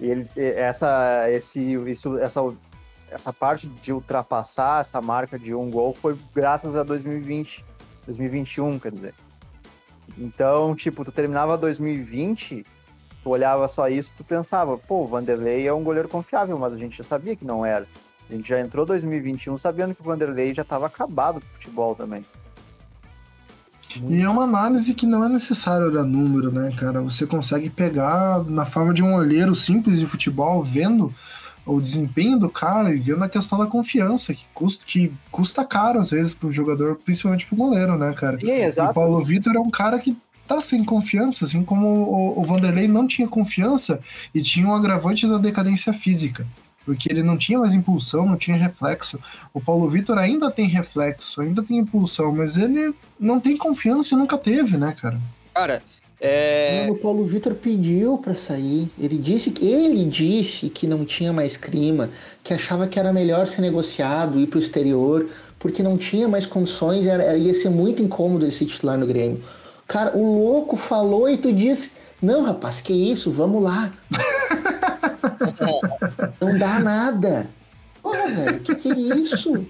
E 0.00 0.06
ele, 0.06 0.28
essa, 0.36 1.30
esse, 1.30 1.60
isso, 1.60 2.18
essa, 2.18 2.40
essa 3.10 3.32
parte 3.32 3.68
de 3.68 3.92
ultrapassar 3.92 4.80
essa 4.80 5.00
marca 5.00 5.38
de 5.38 5.54
um 5.54 5.70
gol 5.70 5.94
foi 5.94 6.16
graças 6.34 6.74
a 6.74 6.82
2020, 6.82 7.64
2021, 8.06 8.78
quer 8.78 8.92
dizer. 8.92 9.14
Então, 10.18 10.74
tipo, 10.74 11.04
tu 11.04 11.12
terminava 11.12 11.56
2020, 11.56 12.64
tu 13.22 13.30
olhava 13.30 13.68
só 13.68 13.88
isso, 13.88 14.10
tu 14.16 14.24
pensava, 14.24 14.76
pô, 14.76 15.02
o 15.02 15.06
Vanderlei 15.06 15.66
é 15.66 15.72
um 15.72 15.84
goleiro 15.84 16.08
confiável, 16.08 16.58
mas 16.58 16.72
a 16.72 16.78
gente 16.78 16.98
já 16.98 17.04
sabia 17.04 17.36
que 17.36 17.44
não 17.44 17.64
era. 17.64 17.86
A 18.30 18.34
gente 18.34 18.48
já 18.48 18.60
entrou 18.60 18.86
2021 18.86 19.58
sabendo 19.58 19.94
que 19.94 20.00
o 20.00 20.04
Vanderlei 20.04 20.54
já 20.54 20.62
estava 20.62 20.86
acabado 20.86 21.40
com 21.40 21.46
o 21.46 21.54
futebol 21.54 21.94
também. 21.96 22.24
E 24.08 24.22
é 24.22 24.28
uma 24.28 24.44
análise 24.44 24.94
que 24.94 25.04
não 25.04 25.24
é 25.24 25.28
necessário 25.28 25.86
olhar 25.88 26.04
número, 26.04 26.52
né, 26.52 26.72
cara? 26.76 27.00
Você 27.00 27.26
consegue 27.26 27.68
pegar 27.68 28.44
na 28.44 28.64
forma 28.64 28.94
de 28.94 29.02
um 29.02 29.14
olheiro 29.14 29.52
simples 29.52 29.98
de 29.98 30.06
futebol, 30.06 30.62
vendo 30.62 31.12
o 31.66 31.80
desempenho 31.80 32.38
do 32.38 32.48
cara 32.48 32.94
e 32.94 32.98
vendo 32.98 33.24
a 33.24 33.28
questão 33.28 33.58
da 33.58 33.66
confiança, 33.66 34.32
que 34.32 34.46
custa, 34.54 34.84
que 34.86 35.12
custa 35.30 35.64
caro 35.64 35.98
às 35.98 36.10
vezes 36.10 36.32
pro 36.32 36.50
jogador, 36.50 37.00
principalmente 37.04 37.46
pro 37.46 37.56
goleiro, 37.56 37.98
né, 37.98 38.12
cara? 38.12 38.38
Sim, 38.38 38.50
exato. 38.50 38.90
E 38.90 38.92
o 38.92 38.94
Paulo 38.94 39.24
Vitor 39.24 39.56
é 39.56 39.60
um 39.60 39.70
cara 39.70 39.98
que 39.98 40.16
tá 40.46 40.60
sem 40.60 40.84
confiança, 40.84 41.44
assim 41.44 41.64
como 41.64 41.86
o, 41.86 42.40
o 42.40 42.44
Vanderlei 42.44 42.86
não 42.86 43.08
tinha 43.08 43.26
confiança 43.26 44.00
e 44.32 44.40
tinha 44.40 44.68
um 44.68 44.74
agravante 44.74 45.26
da 45.26 45.38
decadência 45.38 45.92
física. 45.92 46.46
Porque 46.90 47.08
ele 47.08 47.22
não 47.22 47.38
tinha 47.38 47.56
mais 47.56 47.72
impulsão, 47.72 48.26
não 48.26 48.36
tinha 48.36 48.56
reflexo. 48.56 49.16
O 49.54 49.60
Paulo 49.60 49.88
Vitor 49.88 50.18
ainda 50.18 50.50
tem 50.50 50.66
reflexo, 50.66 51.40
ainda 51.40 51.62
tem 51.62 51.78
impulsão, 51.78 52.32
mas 52.32 52.56
ele 52.56 52.92
não 53.18 53.38
tem 53.38 53.56
confiança 53.56 54.12
e 54.12 54.18
nunca 54.18 54.36
teve, 54.36 54.76
né, 54.76 54.92
cara? 55.00 55.16
Cara, 55.54 55.82
é... 56.20 56.88
o 56.90 56.96
Paulo 56.96 57.24
Vitor 57.24 57.54
pediu 57.54 58.18
para 58.18 58.34
sair. 58.34 58.90
Ele 58.98 59.18
disse 59.18 59.52
que 59.52 59.64
ele 59.64 60.04
disse 60.04 60.68
que 60.68 60.84
não 60.84 61.04
tinha 61.04 61.32
mais 61.32 61.56
clima, 61.56 62.10
que 62.42 62.52
achava 62.52 62.88
que 62.88 62.98
era 62.98 63.12
melhor 63.12 63.46
ser 63.46 63.60
negociado, 63.60 64.40
ir 64.40 64.48
para 64.48 64.58
o 64.58 64.60
exterior, 64.60 65.30
porque 65.60 65.84
não 65.84 65.96
tinha 65.96 66.26
mais 66.26 66.44
condições, 66.44 67.06
era, 67.06 67.36
ia 67.36 67.54
ser 67.54 67.70
muito 67.70 68.02
incômodo 68.02 68.44
ele 68.44 68.50
ser 68.50 68.66
titular 68.66 68.98
no 68.98 69.06
Grêmio. 69.06 69.40
Cara, 69.86 70.16
o 70.16 70.40
louco 70.42 70.76
falou 70.76 71.30
e 71.30 71.36
tu 71.36 71.52
disse: 71.52 71.92
Não, 72.20 72.42
rapaz, 72.42 72.80
que 72.80 72.92
isso, 72.92 73.30
vamos 73.30 73.62
lá. 73.62 73.92
não 76.40 76.58
dá 76.58 76.78
nada. 76.78 77.48
Porra, 78.02 78.28
velho, 78.28 78.60
que 78.60 78.74
que 78.74 78.90
é 78.90 79.16
isso? 79.16 79.66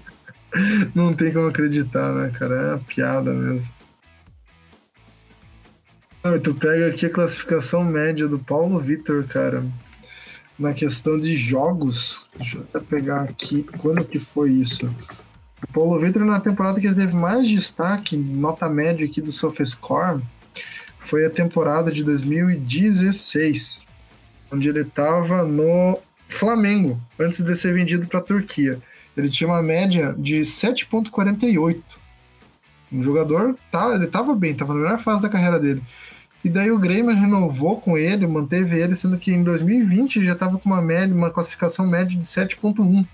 Não 0.93 1.13
tem 1.13 1.31
como 1.31 1.47
acreditar, 1.47 2.13
né, 2.13 2.29
cara? 2.29 2.55
É 2.55 2.67
uma 2.73 2.79
piada 2.79 3.33
mesmo. 3.33 3.71
Não, 6.23 6.39
tu 6.39 6.53
pega 6.53 6.87
aqui 6.87 7.05
a 7.05 7.09
classificação 7.09 7.83
média 7.83 8.27
do 8.27 8.37
Paulo 8.37 8.77
Vitor, 8.77 9.23
cara. 9.25 9.63
Na 10.57 10.73
questão 10.73 11.19
de 11.19 11.35
jogos. 11.35 12.27
Deixa 12.35 12.57
eu 12.57 12.61
até 12.61 12.79
pegar 12.79 13.21
aqui 13.21 13.63
quando 13.79 14.05
que 14.05 14.19
foi 14.19 14.51
isso. 14.51 14.93
O 15.63 15.67
Paulo 15.73 15.99
Vitor, 15.99 16.23
na 16.23 16.39
temporada 16.39 16.79
que 16.79 16.87
ele 16.87 16.95
teve 16.95 17.15
mais 17.15 17.47
destaque, 17.47 18.15
nota 18.15 18.69
média 18.69 19.05
aqui 19.05 19.21
do 19.21 19.31
SofaScore, 19.31 20.21
foi 20.99 21.25
a 21.25 21.29
temporada 21.29 21.91
de 21.91 22.03
2016, 22.03 23.85
onde 24.51 24.69
ele 24.69 24.81
estava 24.81 25.43
no 25.43 25.97
Flamengo, 26.27 26.99
antes 27.19 27.43
de 27.43 27.55
ser 27.55 27.73
vendido 27.73 28.07
para 28.07 28.19
a 28.19 28.23
Turquia. 28.23 28.79
Ele 29.15 29.29
tinha 29.29 29.49
uma 29.49 29.61
média 29.61 30.15
de 30.17 30.39
7,48. 30.39 31.81
Um 32.91 33.03
jogador, 33.03 33.55
tá, 33.71 33.93
ele 33.93 34.05
estava 34.05 34.35
bem, 34.35 34.51
estava 34.51 34.73
na 34.73 34.81
melhor 34.81 34.99
fase 34.99 35.21
da 35.21 35.29
carreira 35.29 35.59
dele. 35.59 35.81
E 36.43 36.49
daí 36.49 36.71
o 36.71 36.79
Grêmio 36.79 37.15
renovou 37.15 37.79
com 37.79 37.97
ele, 37.97 38.25
manteve 38.25 38.79
ele, 38.79 38.95
sendo 38.95 39.17
que 39.17 39.31
em 39.31 39.43
2020 39.43 40.25
já 40.25 40.33
estava 40.33 40.57
com 40.57 40.67
uma 40.67 40.81
média, 40.81 41.15
uma 41.15 41.29
classificação 41.29 41.85
média 41.85 42.17
de 42.17 42.25
7.1. 42.25 43.05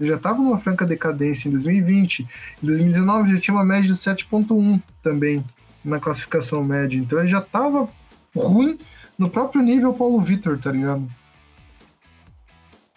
Ele 0.00 0.08
já 0.08 0.16
estava 0.16 0.38
numa 0.38 0.58
franca 0.58 0.86
decadência 0.86 1.48
em 1.48 1.52
2020. 1.52 2.26
Em 2.62 2.66
2019 2.66 3.34
já 3.34 3.40
tinha 3.40 3.54
uma 3.54 3.64
média 3.64 3.86
de 3.86 3.94
7.1 3.94 4.80
também 5.02 5.44
na 5.84 6.00
classificação 6.00 6.64
média. 6.64 6.98
Então 6.98 7.18
ele 7.18 7.28
já 7.28 7.40
estava 7.40 7.88
ruim 8.34 8.78
no 9.18 9.28
próprio 9.28 9.62
nível 9.62 9.92
Paulo 9.94 10.20
Vitor, 10.20 10.58
tá 10.58 10.70
ligado? 10.70 11.08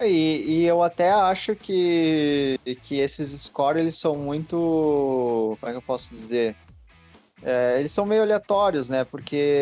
E, 0.01 0.43
e, 0.47 0.65
eu 0.65 0.83
até 0.83 1.09
acho 1.09 1.55
que, 1.55 2.59
que 2.83 2.99
esses 2.99 3.41
scores 3.41 3.81
eles 3.81 3.97
são 3.97 4.15
muito. 4.15 5.57
Como 5.59 5.69
é 5.69 5.71
que 5.71 5.77
eu 5.77 5.81
posso 5.81 6.13
dizer? 6.13 6.53
É, 7.41 7.77
eles 7.79 7.93
são 7.93 8.05
meio 8.05 8.23
aleatórios, 8.23 8.89
né? 8.89 9.05
Porque 9.05 9.61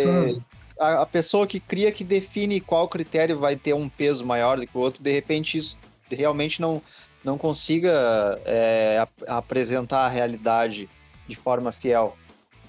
a, 0.80 1.04
a, 1.04 1.06
pessoa 1.06 1.46
que 1.46 1.60
cria, 1.60 1.92
que 1.92 2.04
define 2.04 2.60
qual 2.60 2.88
critério 2.88 3.38
vai 3.38 3.56
ter 3.56 3.74
um 3.74 3.88
peso 3.88 4.26
maior 4.26 4.58
do 4.58 4.66
que 4.66 4.76
o 4.76 4.82
outro, 4.82 5.04
de 5.04 5.12
repente 5.12 5.60
isso 5.60 5.78
realmente 6.10 6.60
não, 6.60 6.82
não 7.24 7.38
consiga 7.38 8.40
é, 8.46 9.00
ap 9.00 9.12
apresentar 9.28 10.06
a 10.06 10.10
realidade 10.10 10.90
de 11.28 11.36
forma 11.36 11.72
fiel. 11.72 12.18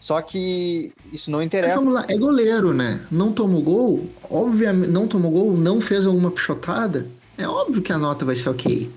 Só 0.05 0.21
que 0.21 0.93
isso 1.11 1.31
não 1.31 1.43
interessa. 1.43 1.77
vamos 1.77 1.95
lá, 1.95 2.05
é 2.11 2.19
goleiro, 2.19 2.75
né? 2.75 3.01
Não 3.11 3.33
tomou 3.33 3.63
gol, 3.63 4.07
obviamente, 4.29 4.91
não 4.91 5.09
tomou 5.09 5.31
gol, 5.33 5.57
não 5.57 5.81
fez 5.81 6.05
alguma 6.05 6.31
pichotada, 6.31 7.07
é 7.39 7.49
óbvio 7.49 7.81
que 7.81 7.91
a 7.91 7.97
nota 7.97 8.23
vai 8.23 8.37
ser 8.37 8.51
ok. 8.51 8.91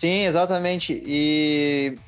Sim, 0.00 0.24
exatamente. 0.24 0.98
E 1.04 1.98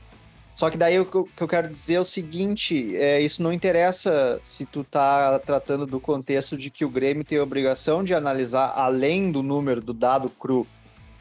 só 0.54 0.70
que 0.70 0.78
daí 0.78 0.98
o 0.98 1.04
que 1.04 1.42
eu 1.42 1.46
quero 1.46 1.68
dizer 1.68 1.96
é 1.96 2.00
o 2.00 2.04
seguinte, 2.04 2.96
é, 2.96 3.20
isso 3.20 3.42
não 3.42 3.52
interessa 3.52 4.40
se 4.42 4.64
tu 4.64 4.82
tá 4.82 5.38
tratando 5.40 5.84
do 5.84 6.00
contexto 6.00 6.56
de 6.56 6.70
que 6.70 6.82
o 6.82 6.88
Grêmio 6.88 7.24
tem 7.26 7.36
a 7.36 7.42
obrigação 7.42 8.02
de 8.02 8.14
analisar 8.14 8.72
além 8.74 9.30
do 9.30 9.42
número 9.42 9.82
do 9.82 9.92
dado 9.92 10.30
cru. 10.30 10.66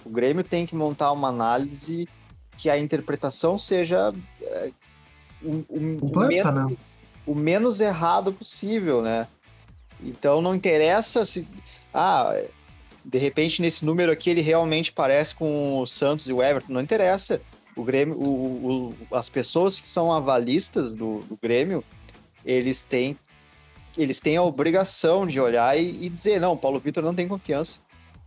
O 0.06 0.10
Grêmio 0.10 0.42
tem 0.42 0.66
que 0.66 0.74
montar 0.74 1.12
uma 1.12 1.28
análise 1.28 2.08
que 2.58 2.70
a 2.70 2.80
interpretação 2.80 3.60
seja 3.60 4.14
é, 4.42 4.72
um, 5.44 5.66
um, 5.70 6.00
Completa, 6.00 6.50
menos, 6.54 6.72
né? 6.72 6.78
O 7.26 7.34
menos 7.34 7.80
errado 7.80 8.32
possível, 8.32 9.02
né? 9.02 9.28
Então 10.02 10.42
não 10.42 10.56
interessa 10.56 11.26
se. 11.26 11.48
Ah, 11.94 12.40
de 13.04 13.18
repente 13.18 13.62
nesse 13.62 13.86
número 13.86 14.12
aqui 14.12 14.30
ele 14.30 14.42
realmente 14.42 14.92
parece 14.92 15.34
com 15.34 15.80
o 15.80 15.86
Santos 15.86 16.28
e 16.28 16.34
o 16.34 16.42
Everton, 16.42 16.74
não 16.74 16.82
interessa. 16.82 17.42
O 17.76 17.84
Grêmio, 17.84 18.16
o, 18.18 18.94
o, 19.12 19.16
as 19.16 19.28
pessoas 19.28 19.80
que 19.80 19.88
são 19.88 20.12
avalistas 20.12 20.96
do, 20.96 21.20
do 21.20 21.38
Grêmio, 21.42 21.84
eles 22.46 22.84
têm 22.84 23.18
eles 23.98 24.20
têm 24.20 24.36
a 24.36 24.44
obrigação 24.44 25.26
de 25.26 25.40
olhar 25.40 25.78
e, 25.80 26.06
e 26.06 26.10
dizer, 26.10 26.40
não, 26.40 26.54
o 26.54 26.58
Paulo 26.58 26.80
Vitor 26.80 27.04
não 27.04 27.16
tem 27.16 27.28
confiança. 27.28 27.78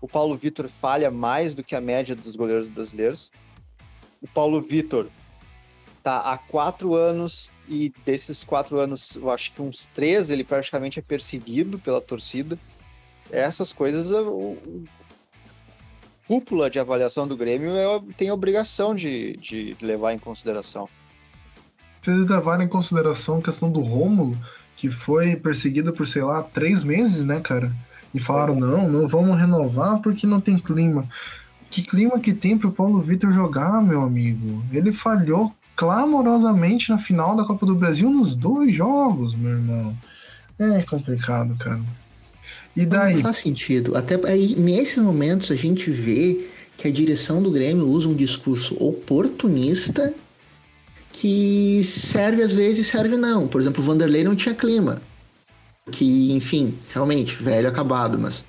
O 0.00 0.08
Paulo 0.08 0.34
Vitor 0.34 0.68
falha 0.68 1.10
mais 1.10 1.54
do 1.54 1.62
que 1.62 1.74
a 1.74 1.80
média 1.80 2.14
dos 2.14 2.36
goleiros 2.36 2.68
brasileiros. 2.68 3.30
O 4.22 4.28
Paulo 4.28 4.60
Vitor 4.60 5.08
tá 6.02 6.20
há 6.20 6.38
quatro 6.38 6.94
anos 6.94 7.50
e 7.68 7.92
desses 8.04 8.42
quatro 8.42 8.78
anos, 8.78 9.14
eu 9.14 9.30
acho 9.30 9.52
que 9.52 9.60
uns 9.60 9.86
três 9.94 10.30
ele 10.30 10.44
praticamente 10.44 10.98
é 10.98 11.02
perseguido 11.02 11.78
pela 11.78 12.00
torcida. 12.00 12.58
Essas 13.30 13.72
coisas, 13.72 14.10
o, 14.10 14.56
cúpula 16.28 16.68
de 16.68 16.78
avaliação 16.78 17.26
do 17.26 17.34
Grêmio 17.34 17.74
é, 17.74 18.00
tem 18.18 18.28
a 18.28 18.34
obrigação 18.34 18.94
de, 18.94 19.38
de 19.38 19.74
levar 19.80 20.12
em 20.12 20.18
consideração. 20.18 20.86
Se 22.02 22.10
eles 22.10 22.28
levarem 22.28 22.66
em 22.66 22.68
consideração 22.68 23.38
a 23.38 23.42
questão 23.42 23.72
do 23.72 23.80
Rômulo, 23.80 24.36
que 24.76 24.90
foi 24.90 25.34
perseguido 25.34 25.92
por, 25.92 26.06
sei 26.06 26.22
lá, 26.22 26.42
três 26.42 26.84
meses, 26.84 27.24
né, 27.24 27.40
cara? 27.40 27.72
E 28.14 28.20
falaram, 28.20 28.54
não, 28.54 28.88
não 28.88 29.08
vamos 29.08 29.38
renovar 29.38 30.00
porque 30.00 30.26
não 30.26 30.40
tem 30.40 30.58
clima. 30.58 31.08
Que 31.70 31.82
clima 31.82 32.20
que 32.20 32.32
tem 32.32 32.56
pro 32.56 32.72
Paulo 32.72 33.00
Vitor 33.00 33.32
jogar, 33.32 33.82
meu 33.82 34.02
amigo? 34.02 34.62
Ele 34.72 34.92
falhou 34.92 35.52
clamorosamente 35.78 36.90
na 36.90 36.98
final 36.98 37.36
da 37.36 37.44
Copa 37.44 37.64
do 37.64 37.72
Brasil 37.72 38.10
nos 38.10 38.34
dois 38.34 38.74
jogos, 38.74 39.32
meu 39.32 39.52
irmão. 39.52 39.96
É 40.58 40.82
complicado, 40.82 41.56
cara. 41.56 41.80
E 42.74 42.84
daí? 42.84 43.14
Não 43.14 43.22
faz 43.22 43.38
sentido. 43.38 43.96
Até 43.96 44.16
aí, 44.28 44.56
nesses 44.56 44.98
momentos, 44.98 45.52
a 45.52 45.54
gente 45.54 45.88
vê 45.88 46.48
que 46.76 46.88
a 46.88 46.90
direção 46.90 47.40
do 47.40 47.52
Grêmio 47.52 47.86
usa 47.86 48.08
um 48.08 48.16
discurso 48.16 48.74
oportunista 48.82 50.12
que 51.12 51.80
serve 51.84 52.42
às 52.42 52.52
vezes 52.52 52.88
serve 52.88 53.16
não. 53.16 53.46
Por 53.46 53.60
exemplo, 53.60 53.80
o 53.80 53.86
Vanderlei 53.86 54.24
não 54.24 54.34
tinha 54.34 54.56
clima. 54.56 55.00
Que, 55.92 56.32
enfim, 56.32 56.76
realmente, 56.92 57.40
velho 57.40 57.68
acabado, 57.68 58.18
mas. 58.18 58.44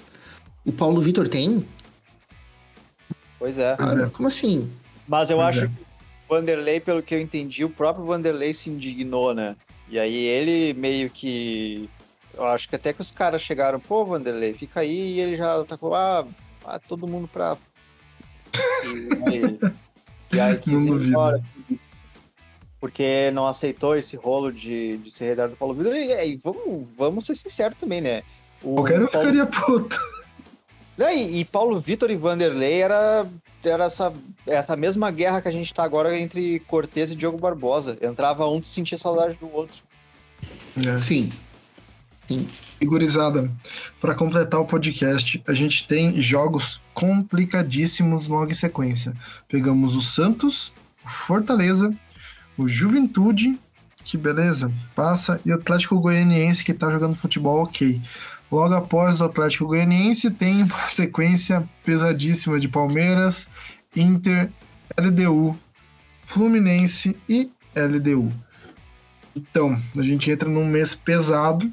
O 0.65 0.71
Paulo 0.71 0.99
Vitor 0.99 1.29
tem? 1.29 1.63
Pois 3.37 3.55
é. 3.55 3.75
Ah, 3.77 4.09
como 4.11 4.27
assim? 4.27 4.67
Mas 5.07 5.29
eu 5.29 5.37
pois 5.37 5.49
acho 5.49 5.65
é. 5.65 5.67
que 5.67 5.88
Vanderlei, 6.29 6.79
pelo 6.79 7.01
que 7.01 7.15
eu 7.15 7.19
entendi, 7.19 7.65
o 7.65 7.69
próprio 7.69 8.05
Vanderlei 8.05 8.53
se 8.53 8.69
indignou, 8.69 9.33
né? 9.33 9.55
E 9.89 9.97
aí 9.97 10.15
ele 10.15 10.73
meio 10.79 11.09
que. 11.09 11.89
Eu 12.33 12.45
acho 12.45 12.69
que 12.69 12.75
até 12.75 12.93
que 12.93 13.01
os 13.01 13.09
caras 13.09 13.41
chegaram, 13.41 13.79
pô, 13.79 14.05
Vanderlei, 14.05 14.53
fica 14.53 14.81
aí, 14.81 15.15
e 15.15 15.19
ele 15.19 15.35
já 15.35 15.63
tacou, 15.65 15.95
ah, 15.95 16.25
ah 16.63 16.79
todo 16.79 17.07
mundo 17.07 17.27
pra. 17.27 17.57
E 18.81 19.35
aí, 19.35 19.59
e 20.31 20.39
aí 20.39 20.57
que 20.57 20.69
não 20.69 20.97
embora, 20.97 21.41
porque 22.79 23.29
não 23.31 23.47
aceitou 23.47 23.95
esse 23.95 24.15
rolo 24.15 24.51
de, 24.51 24.97
de 24.97 25.11
ser 25.11 25.25
redado 25.25 25.51
do 25.53 25.57
Paulo 25.57 25.73
Vitor. 25.73 25.95
E, 25.95 26.33
e, 26.33 26.37
vamos, 26.37 26.87
vamos 26.95 27.25
ser 27.25 27.35
sinceros 27.35 27.77
também, 27.77 27.99
né? 27.99 28.23
O 28.63 28.75
Qualquer 28.75 29.01
um 29.01 29.07
Paulo... 29.07 29.27
ficaria 29.27 29.45
puto. 29.45 29.97
E, 30.99 31.39
e, 31.39 31.45
Paulo 31.45 31.79
Vitor 31.79 32.11
e 32.11 32.17
Vanderlei 32.17 32.81
era, 32.81 33.25
era 33.63 33.85
essa, 33.85 34.11
essa 34.45 34.75
mesma 34.75 35.09
guerra 35.11 35.41
que 35.41 35.47
a 35.47 35.51
gente 35.51 35.73
tá 35.73 35.83
agora 35.83 36.17
entre 36.17 36.59
Cortez 36.61 37.09
e 37.09 37.15
Diogo 37.15 37.37
Barbosa. 37.37 37.97
Entrava 38.01 38.47
um, 38.47 38.59
e 38.59 38.65
sentia 38.65 38.97
saudade 38.97 39.37
do 39.39 39.53
outro. 39.53 39.77
É. 40.77 40.97
Sim. 40.99 41.31
Sim. 42.27 42.47
Figurizada, 42.77 43.51
para 43.99 44.15
completar 44.15 44.59
o 44.59 44.65
podcast, 44.65 45.41
a 45.47 45.53
gente 45.53 45.87
tem 45.87 46.21
jogos 46.21 46.79
complicadíssimos 46.93 48.27
logo 48.27 48.51
em 48.51 48.55
sequência. 48.55 49.13
Pegamos 49.47 49.95
o 49.95 50.01
Santos, 50.01 50.71
o 51.05 51.09
Fortaleza, 51.09 51.93
o 52.57 52.67
Juventude, 52.67 53.59
que 54.03 54.17
beleza, 54.17 54.71
passa, 54.95 55.41
e 55.45 55.51
o 55.51 55.55
Atlético 55.55 55.99
Goianiense, 55.99 56.63
que 56.63 56.73
tá 56.73 56.89
jogando 56.89 57.15
futebol 57.15 57.63
ok. 57.63 58.01
Logo 58.51 58.73
após 58.73 59.21
o 59.21 59.25
Atlético 59.25 59.67
Goianiense, 59.67 60.31
tem 60.31 60.63
uma 60.63 60.81
sequência 60.89 61.67
pesadíssima 61.83 62.59
de 62.59 62.67
Palmeiras, 62.67 63.47
Inter, 63.95 64.49
LDU, 64.97 65.57
Fluminense 66.25 67.15
e 67.27 67.51
LDU. 67.75 68.31
Então, 69.35 69.79
a 69.95 70.01
gente 70.01 70.29
entra 70.29 70.49
num 70.49 70.65
mês 70.65 70.95
pesado, 70.95 71.71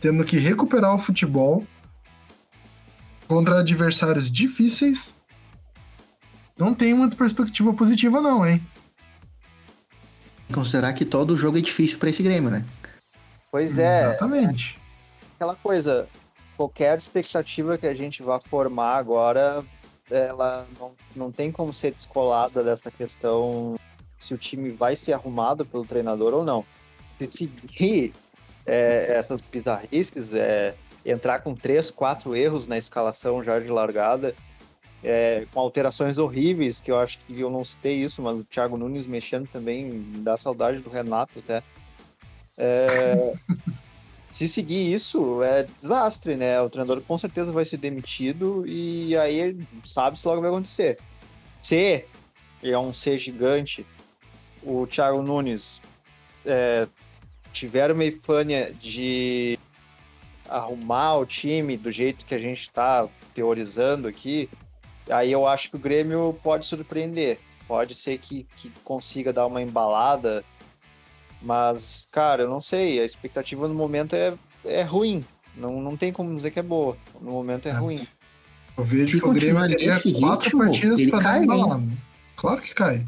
tendo 0.00 0.24
que 0.24 0.36
recuperar 0.36 0.94
o 0.94 0.98
futebol 0.98 1.66
contra 3.28 3.60
adversários 3.60 4.30
difíceis. 4.30 5.14
Não 6.58 6.74
tem 6.74 6.92
muita 6.92 7.16
perspectiva 7.16 7.72
positiva, 7.72 8.20
não, 8.20 8.46
hein? 8.46 8.60
Considerar 10.52 10.92
que 10.92 11.04
todo 11.04 11.36
jogo 11.36 11.56
é 11.56 11.60
difícil 11.60 11.98
para 11.98 12.10
esse 12.10 12.22
Grêmio, 12.22 12.50
né? 12.50 12.64
Pois 13.50 13.78
é. 13.78 14.08
Exatamente. 14.08 14.81
Aquela 15.42 15.56
coisa, 15.56 16.08
qualquer 16.56 16.96
expectativa 16.96 17.76
que 17.76 17.88
a 17.88 17.92
gente 17.92 18.22
vá 18.22 18.38
formar 18.38 18.94
agora, 18.94 19.64
ela 20.08 20.64
não, 20.78 20.92
não 21.16 21.32
tem 21.32 21.50
como 21.50 21.74
ser 21.74 21.90
descolada 21.90 22.62
dessa 22.62 22.92
questão 22.92 23.74
se 24.20 24.32
o 24.32 24.38
time 24.38 24.68
vai 24.68 24.94
ser 24.94 25.14
arrumado 25.14 25.66
pelo 25.66 25.84
treinador 25.84 26.32
ou 26.32 26.44
não. 26.44 26.64
Se 27.18 27.28
seguir 27.28 28.12
é, 28.64 29.16
essas 29.18 29.40
bizarrices, 29.40 30.32
é, 30.32 30.76
entrar 31.04 31.40
com 31.40 31.56
três, 31.56 31.90
quatro 31.90 32.36
erros 32.36 32.68
na 32.68 32.78
escalação 32.78 33.42
já 33.42 33.58
de 33.58 33.66
largada, 33.66 34.36
é, 35.02 35.44
com 35.52 35.58
alterações 35.58 36.18
horríveis, 36.18 36.80
que 36.80 36.92
eu 36.92 37.00
acho 37.00 37.18
que 37.26 37.40
eu 37.40 37.50
não 37.50 37.64
citei 37.64 37.96
isso, 37.96 38.22
mas 38.22 38.38
o 38.38 38.44
Thiago 38.44 38.76
Nunes 38.76 39.08
mexendo 39.08 39.48
também 39.48 40.04
dá 40.18 40.36
saudade 40.36 40.78
do 40.78 40.88
Renato 40.88 41.40
até. 41.40 41.64
É, 42.56 43.34
se 44.48 44.54
seguir 44.54 44.92
isso, 44.92 45.42
é 45.42 45.66
desastre, 45.78 46.36
né? 46.36 46.60
O 46.60 46.70
treinador 46.70 47.02
com 47.02 47.18
certeza 47.18 47.52
vai 47.52 47.64
ser 47.64 47.76
demitido 47.76 48.64
e 48.66 49.16
aí 49.16 49.56
sabe 49.84 50.18
se 50.18 50.26
logo 50.26 50.40
vai 50.40 50.50
acontecer. 50.50 50.98
Se 51.62 52.04
é 52.62 52.78
um 52.78 52.94
C 52.94 53.18
gigante, 53.18 53.86
o 54.62 54.86
Thiago 54.86 55.22
Nunes 55.22 55.80
é, 56.44 56.86
tiver 57.52 57.90
uma 57.90 58.04
epifânia 58.04 58.72
de 58.72 59.58
arrumar 60.48 61.16
o 61.16 61.26
time 61.26 61.76
do 61.76 61.90
jeito 61.90 62.24
que 62.24 62.34
a 62.34 62.38
gente 62.38 62.62
está 62.62 63.08
teorizando 63.34 64.06
aqui, 64.06 64.48
Aí 65.10 65.32
eu 65.32 65.46
acho 65.46 65.70
que 65.70 65.76
o 65.76 65.80
Grêmio 65.80 66.38
pode 66.42 66.66
surpreender. 66.66 67.38
Pode 67.66 67.94
ser 67.94 68.18
que, 68.18 68.46
que 68.56 68.70
consiga 68.84 69.32
dar 69.32 69.46
uma 69.46 69.62
embalada. 69.62 70.44
Mas, 71.42 72.06
cara, 72.10 72.42
eu 72.42 72.48
não 72.48 72.60
sei. 72.60 73.00
A 73.00 73.04
expectativa 73.04 73.66
no 73.66 73.74
momento 73.74 74.14
é, 74.14 74.34
é 74.64 74.82
ruim. 74.82 75.24
Não, 75.56 75.80
não 75.80 75.96
tem 75.96 76.12
como 76.12 76.34
dizer 76.34 76.50
que 76.50 76.58
é 76.58 76.62
boa. 76.62 76.96
No 77.20 77.32
momento 77.32 77.66
é, 77.66 77.70
é. 77.70 77.74
ruim. 77.74 78.06
Eu 78.76 78.84
vejo 78.84 79.16
Se 79.16 79.22
que 79.22 79.28
o 79.28 79.32
Grêmio 79.32 79.66
teria 79.68 79.98
quatro 80.18 80.44
ritmo, 80.44 80.58
partidas 80.58 81.10
pra 81.10 81.20
cai, 81.20 81.46
dar. 81.46 81.80
Claro 82.36 82.62
que 82.62 82.74
cai. 82.74 83.04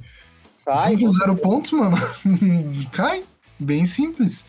Cai. 0.64 0.97
Com 0.97 1.12
zero 1.12 1.37
pontos, 1.37 1.72
mano. 1.72 1.97
cai. 2.93 3.24
Bem 3.59 3.87
simples. 3.87 4.45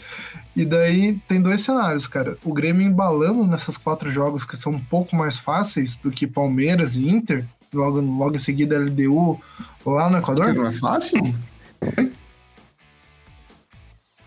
E 0.55 0.65
daí 0.65 1.13
tem 1.27 1.41
dois 1.41 1.61
cenários, 1.61 2.07
cara. 2.07 2.37
O 2.43 2.51
Grêmio 2.51 2.85
embalando 2.85 3.45
nessas 3.45 3.77
quatro 3.77 4.09
jogos 4.09 4.43
que 4.43 4.57
são 4.57 4.73
um 4.73 4.79
pouco 4.79 5.15
mais 5.15 5.37
fáceis 5.37 5.95
do 5.95 6.09
que 6.11 6.25
Palmeiras 6.25 6.95
e 6.95 7.07
Inter, 7.07 7.45
logo, 7.71 8.01
logo 8.01 8.35
em 8.35 8.39
seguida 8.39 8.79
LDU 8.79 9.39
lá 9.85 10.09
no 10.09 10.17
Equador. 10.17 10.53
Não 10.53 10.67
é 10.67 10.73
fácil? 10.73 11.19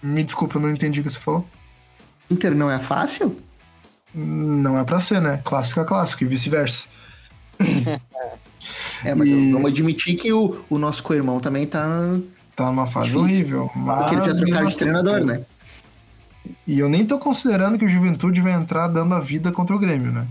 Me 0.03 0.23
desculpa, 0.23 0.57
eu 0.57 0.63
não 0.63 0.71
entendi 0.71 1.01
o 1.01 1.03
que 1.03 1.11
você 1.11 1.19
falou. 1.19 1.47
Inter 2.31 2.55
não 2.55 2.71
é 2.71 2.79
fácil? 2.79 3.37
Não 4.15 4.79
é 4.79 4.85
pra 4.85 5.01
ser, 5.01 5.21
né? 5.21 5.41
Clássico 5.45 5.81
é 5.81 5.85
clássico 5.85 6.25
e 6.25 6.27
vice-versa. 6.27 6.89
é, 9.05 9.15
mas 9.15 9.29
e... 9.29 9.53
vamos 9.53 9.71
admitir 9.71 10.17
que 10.17 10.33
o, 10.33 10.65
o 10.71 10.79
nosso 10.79 11.03
co-irmão 11.03 11.41
também 11.41 11.67
tá 11.67 12.19
tá 12.55 12.67
numa 12.67 12.87
fase 12.87 13.07
Difícil. 13.07 13.23
horrível. 13.23 13.71
Mas 13.77 13.99
Porque 13.99 14.15
ele 14.17 14.27
já 14.27 14.35
trocaram 14.35 14.67
de 14.67 14.79
treinador, 14.79 15.25
né? 15.25 15.45
E 16.67 16.79
eu 16.79 16.89
nem 16.89 17.07
tô 17.07 17.19
considerando 17.19 17.79
que 17.79 17.85
o 17.85 17.89
Juventude 17.89 18.41
vai 18.41 18.53
entrar 18.53 18.89
dando 18.89 19.15
a 19.15 19.21
vida 19.21 19.53
contra 19.53 19.77
o 19.77 19.79
Grêmio, 19.79 20.11
né? 20.11 20.27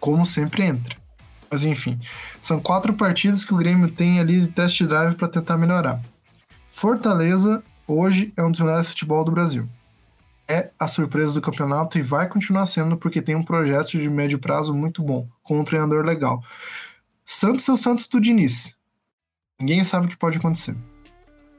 Como 0.00 0.26
sempre 0.26 0.64
entra. 0.64 0.96
Mas 1.50 1.64
enfim, 1.64 1.98
são 2.40 2.60
quatro 2.60 2.94
partidas 2.94 3.44
que 3.44 3.54
o 3.54 3.56
Grêmio 3.56 3.88
tem 3.90 4.18
ali 4.18 4.40
de 4.40 4.48
test 4.48 4.82
drive 4.82 5.14
para 5.14 5.28
tentar 5.28 5.56
melhorar. 5.56 6.00
Fortaleza 6.68 7.62
hoje 7.90 8.32
é 8.36 8.42
um 8.42 8.50
dos 8.50 8.60
melhores 8.60 8.88
futebol 8.88 9.24
do 9.24 9.32
Brasil. 9.32 9.68
É 10.46 10.70
a 10.78 10.86
surpresa 10.86 11.32
do 11.32 11.40
campeonato 11.40 11.98
e 11.98 12.02
vai 12.02 12.28
continuar 12.28 12.66
sendo 12.66 12.96
porque 12.96 13.22
tem 13.22 13.34
um 13.34 13.42
projeto 13.42 13.98
de 13.98 14.08
médio 14.08 14.38
prazo 14.38 14.74
muito 14.74 15.02
bom, 15.02 15.28
com 15.42 15.58
um 15.58 15.64
treinador 15.64 16.04
legal. 16.04 16.42
Santos 17.24 17.68
é 17.68 17.72
o 17.72 17.76
Santos 17.76 18.06
do 18.06 18.20
Diniz. 18.20 18.74
Ninguém 19.58 19.84
sabe 19.84 20.06
o 20.06 20.08
que 20.08 20.16
pode 20.16 20.38
acontecer. 20.38 20.76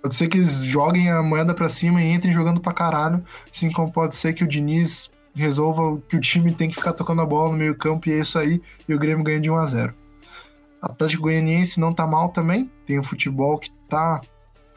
Pode 0.02 0.16
ser 0.16 0.28
que 0.28 0.38
eles 0.38 0.64
joguem 0.64 1.12
a 1.12 1.22
moeda 1.22 1.54
para 1.54 1.70
cima 1.70 2.02
e 2.02 2.12
entrem 2.12 2.34
jogando 2.34 2.60
pra 2.60 2.74
caralho, 2.74 3.24
assim 3.54 3.72
como 3.72 3.92
pode 3.92 4.16
ser 4.16 4.34
que 4.34 4.44
o 4.44 4.48
Diniz 4.48 5.12
resolva 5.34 6.02
que 6.10 6.18
o 6.18 6.20
time 6.20 6.54
tem 6.54 6.70
que 6.70 6.76
ficar 6.76 6.94
tocando 6.94 7.22
a 7.22 7.26
bola 7.26 7.52
no 7.52 7.58
meio 7.58 7.76
campo 7.76 8.10
e 8.10 8.14
é 8.14 8.20
isso 8.20 8.38
aí, 8.38 8.62
e 8.88 8.94
o 8.94 9.00
Grêmio 9.00 9.24
ganha 9.24 9.40
de 9.40 9.50
1 9.50 9.56
a 9.56 9.66
0 9.66 9.96
Atlético 10.82 11.24
Goianiense 11.24 11.80
não 11.80 11.94
tá 11.94 12.06
mal 12.06 12.30
também, 12.30 12.70
tem 12.86 12.98
o 12.98 13.04
futebol 13.04 13.58
que 13.58 13.72
tá 13.88 14.20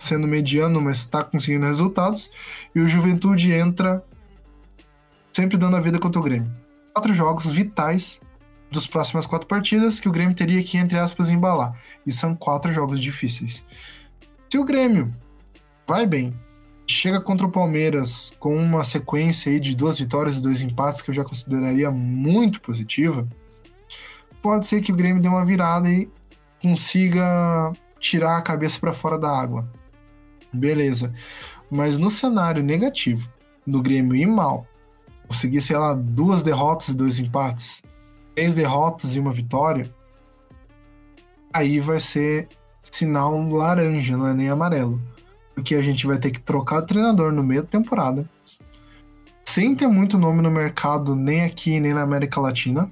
sendo 0.04 0.26
mediano, 0.28 0.80
mas 0.80 0.98
está 0.98 1.24
conseguindo 1.24 1.66
resultados, 1.66 2.30
e 2.74 2.80
o 2.80 2.88
Juventude 2.88 3.52
entra 3.52 4.04
sempre 5.32 5.56
dando 5.56 5.76
a 5.76 5.80
vida 5.80 5.98
contra 5.98 6.20
o 6.20 6.22
Grêmio. 6.22 6.52
Quatro 6.92 7.12
jogos 7.12 7.46
vitais 7.46 8.20
dos 8.70 8.86
próximas 8.86 9.26
quatro 9.26 9.46
partidas 9.46 9.98
que 9.98 10.08
o 10.08 10.12
Grêmio 10.12 10.34
teria 10.34 10.62
que, 10.62 10.76
entre 10.76 10.98
aspas, 10.98 11.28
embalar. 11.28 11.72
E 12.06 12.12
são 12.12 12.34
quatro 12.34 12.72
jogos 12.72 13.00
difíceis. 13.00 13.64
Se 14.50 14.58
o 14.58 14.64
Grêmio 14.64 15.12
vai 15.86 16.06
bem, 16.06 16.32
chega 16.86 17.20
contra 17.20 17.46
o 17.46 17.50
Palmeiras 17.50 18.32
com 18.38 18.56
uma 18.56 18.84
sequência 18.84 19.50
aí 19.50 19.58
de 19.58 19.74
duas 19.74 19.98
vitórias 19.98 20.36
e 20.36 20.42
dois 20.42 20.60
empates 20.60 21.02
que 21.02 21.10
eu 21.10 21.14
já 21.14 21.24
consideraria 21.24 21.90
muito 21.90 22.60
positiva, 22.60 23.26
pode 24.42 24.66
ser 24.66 24.82
que 24.82 24.92
o 24.92 24.96
Grêmio 24.96 25.22
dê 25.22 25.28
uma 25.28 25.44
virada 25.44 25.88
e 25.88 26.08
consiga 26.60 27.72
tirar 27.98 28.36
a 28.36 28.42
cabeça 28.42 28.78
para 28.78 28.92
fora 28.92 29.18
da 29.18 29.30
água. 29.30 29.64
Beleza. 30.54 31.12
Mas 31.70 31.98
no 31.98 32.08
cenário 32.08 32.62
negativo 32.62 33.28
do 33.66 33.82
Grêmio 33.82 34.14
ir 34.14 34.26
mal, 34.26 34.66
conseguir, 35.26 35.60
sei 35.60 35.76
lá, 35.76 35.92
duas 35.94 36.42
derrotas 36.42 36.88
e 36.88 36.94
dois 36.94 37.18
empates, 37.18 37.82
três 38.34 38.54
derrotas 38.54 39.16
e 39.16 39.20
uma 39.20 39.32
vitória, 39.32 39.92
aí 41.52 41.80
vai 41.80 42.00
ser 42.00 42.48
sinal 42.82 43.40
laranja, 43.48 44.16
não 44.16 44.28
é 44.28 44.34
nem 44.34 44.48
amarelo. 44.48 45.00
Porque 45.54 45.74
a 45.74 45.82
gente 45.82 46.06
vai 46.06 46.18
ter 46.18 46.30
que 46.30 46.40
trocar 46.40 46.82
o 46.82 46.86
treinador 46.86 47.32
no 47.32 47.42
meio 47.42 47.62
da 47.62 47.68
temporada. 47.68 48.24
Sem 49.44 49.74
ter 49.74 49.86
muito 49.86 50.18
nome 50.18 50.42
no 50.42 50.50
mercado, 50.50 51.14
nem 51.14 51.44
aqui, 51.44 51.78
nem 51.78 51.94
na 51.94 52.02
América 52.02 52.40
Latina. 52.40 52.90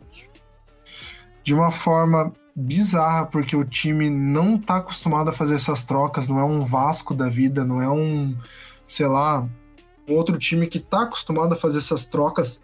De 1.42 1.52
uma 1.52 1.72
forma 1.72 2.32
bizarra, 2.54 3.26
porque 3.26 3.56
o 3.56 3.64
time 3.64 4.10
não 4.10 4.58
tá 4.58 4.76
acostumado 4.76 5.30
a 5.30 5.32
fazer 5.32 5.54
essas 5.54 5.84
trocas, 5.84 6.28
não 6.28 6.38
é 6.38 6.44
um 6.44 6.64
Vasco 6.64 7.14
da 7.14 7.28
vida, 7.28 7.64
não 7.64 7.82
é 7.82 7.88
um, 7.88 8.36
sei 8.86 9.06
lá, 9.06 9.48
um 10.08 10.14
outro 10.14 10.38
time 10.38 10.66
que 10.66 10.78
tá 10.78 11.02
acostumado 11.02 11.54
a 11.54 11.56
fazer 11.56 11.78
essas 11.78 12.04
trocas 12.04 12.60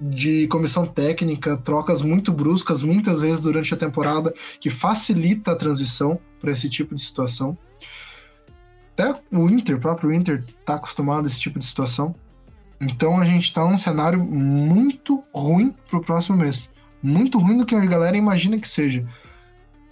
de 0.00 0.46
comissão 0.48 0.86
técnica, 0.86 1.56
trocas 1.56 2.02
muito 2.02 2.32
bruscas, 2.32 2.82
muitas 2.82 3.20
vezes 3.20 3.40
durante 3.40 3.72
a 3.72 3.76
temporada, 3.76 4.32
que 4.60 4.70
facilita 4.70 5.52
a 5.52 5.56
transição 5.56 6.20
para 6.40 6.52
esse 6.52 6.68
tipo 6.68 6.94
de 6.94 7.00
situação. 7.00 7.56
Até 8.92 9.14
o 9.32 9.48
Inter, 9.48 9.76
o 9.76 9.80
próprio 9.80 10.12
Inter, 10.12 10.44
tá 10.64 10.74
acostumado 10.74 11.24
a 11.24 11.26
esse 11.26 11.40
tipo 11.40 11.58
de 11.58 11.64
situação. 11.64 12.14
Então 12.80 13.18
a 13.18 13.24
gente 13.24 13.52
tá 13.52 13.64
num 13.64 13.78
cenário 13.78 14.22
muito 14.22 15.22
ruim 15.34 15.74
pro 15.88 16.02
próximo 16.02 16.36
mês. 16.36 16.68
Muito 17.06 17.38
ruim 17.38 17.56
do 17.56 17.64
que 17.64 17.74
a 17.76 17.84
galera 17.86 18.16
imagina 18.16 18.58
que 18.58 18.66
seja. 18.66 19.00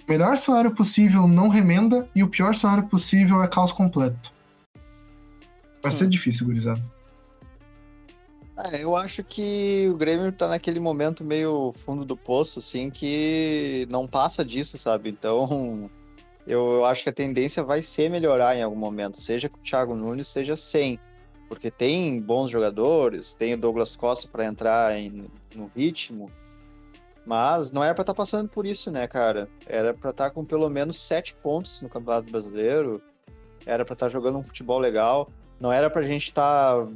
Melhor 0.09 0.37
cenário 0.37 0.75
possível 0.75 1.29
não 1.29 1.47
remenda 1.47 2.09
e 2.13 2.25
o 2.25 2.29
pior 2.29 2.57
cenário 2.57 2.89
possível 2.89 3.41
é 3.41 3.47
caos 3.47 3.71
completo. 3.71 4.33
Vai 5.81 5.93
ser 5.93 6.07
hum. 6.07 6.11
difícil, 6.11 6.45
gurizada. 6.45 6.83
É, 8.57 8.83
eu 8.83 8.97
acho 8.97 9.23
que 9.23 9.89
o 9.89 9.97
Grêmio 9.97 10.33
tá 10.33 10.49
naquele 10.49 10.81
momento 10.81 11.23
meio 11.23 11.73
fundo 11.85 12.05
do 12.05 12.17
poço, 12.17 12.59
assim, 12.59 12.91
que 12.91 13.87
não 13.89 14.09
passa 14.09 14.45
disso, 14.45 14.77
sabe? 14.77 15.09
Então, 15.09 15.89
eu, 16.45 16.75
eu 16.75 16.85
acho 16.85 17.05
que 17.05 17.11
a 17.11 17.13
tendência 17.13 17.63
vai 17.63 17.81
ser 17.81 18.11
melhorar 18.11 18.57
em 18.57 18.63
algum 18.63 18.79
momento, 18.79 19.21
seja 19.21 19.49
com 19.49 19.59
o 19.59 19.63
Thiago 19.63 19.95
Nunes, 19.95 20.27
seja 20.27 20.57
sem. 20.57 20.99
Porque 21.49 21.71
tem 21.71 22.21
bons 22.21 22.51
jogadores, 22.51 23.35
tem 23.35 23.55
o 23.55 23.59
Douglas 23.59 23.95
Costa 23.95 24.27
para 24.27 24.45
entrar 24.45 24.99
em, 24.99 25.25
no 25.55 25.71
ritmo, 25.77 26.29
mas 27.27 27.73
não 27.73 27.83
era 27.83 27.95
para 27.95 28.03
estar 28.03 28.13
tá 28.13 28.17
passando 28.17 28.49
por 28.49 28.67
isso, 28.67 28.91
né, 28.91 29.07
cara? 29.07 29.49
Era 29.67 29.95
para 29.95 30.11
estar 30.11 30.25
tá 30.25 30.31
com 30.31 30.45
pelo 30.45 30.69
menos 30.69 31.01
sete 31.01 31.35
pontos 31.43 31.81
no 31.81 31.89
Campeonato 31.89 32.31
Brasileiro, 32.31 33.01
era 33.67 33.85
para 33.85 33.95
estar 33.95 34.07
tá 34.07 34.13
jogando 34.13 34.39
um 34.39 34.43
futebol 34.43 34.79
legal, 34.79 35.29
não 35.61 35.73
era 35.73 35.89
pra 35.89 36.03
gente 36.03 36.29
estar 36.29 36.77
tá 36.77 36.89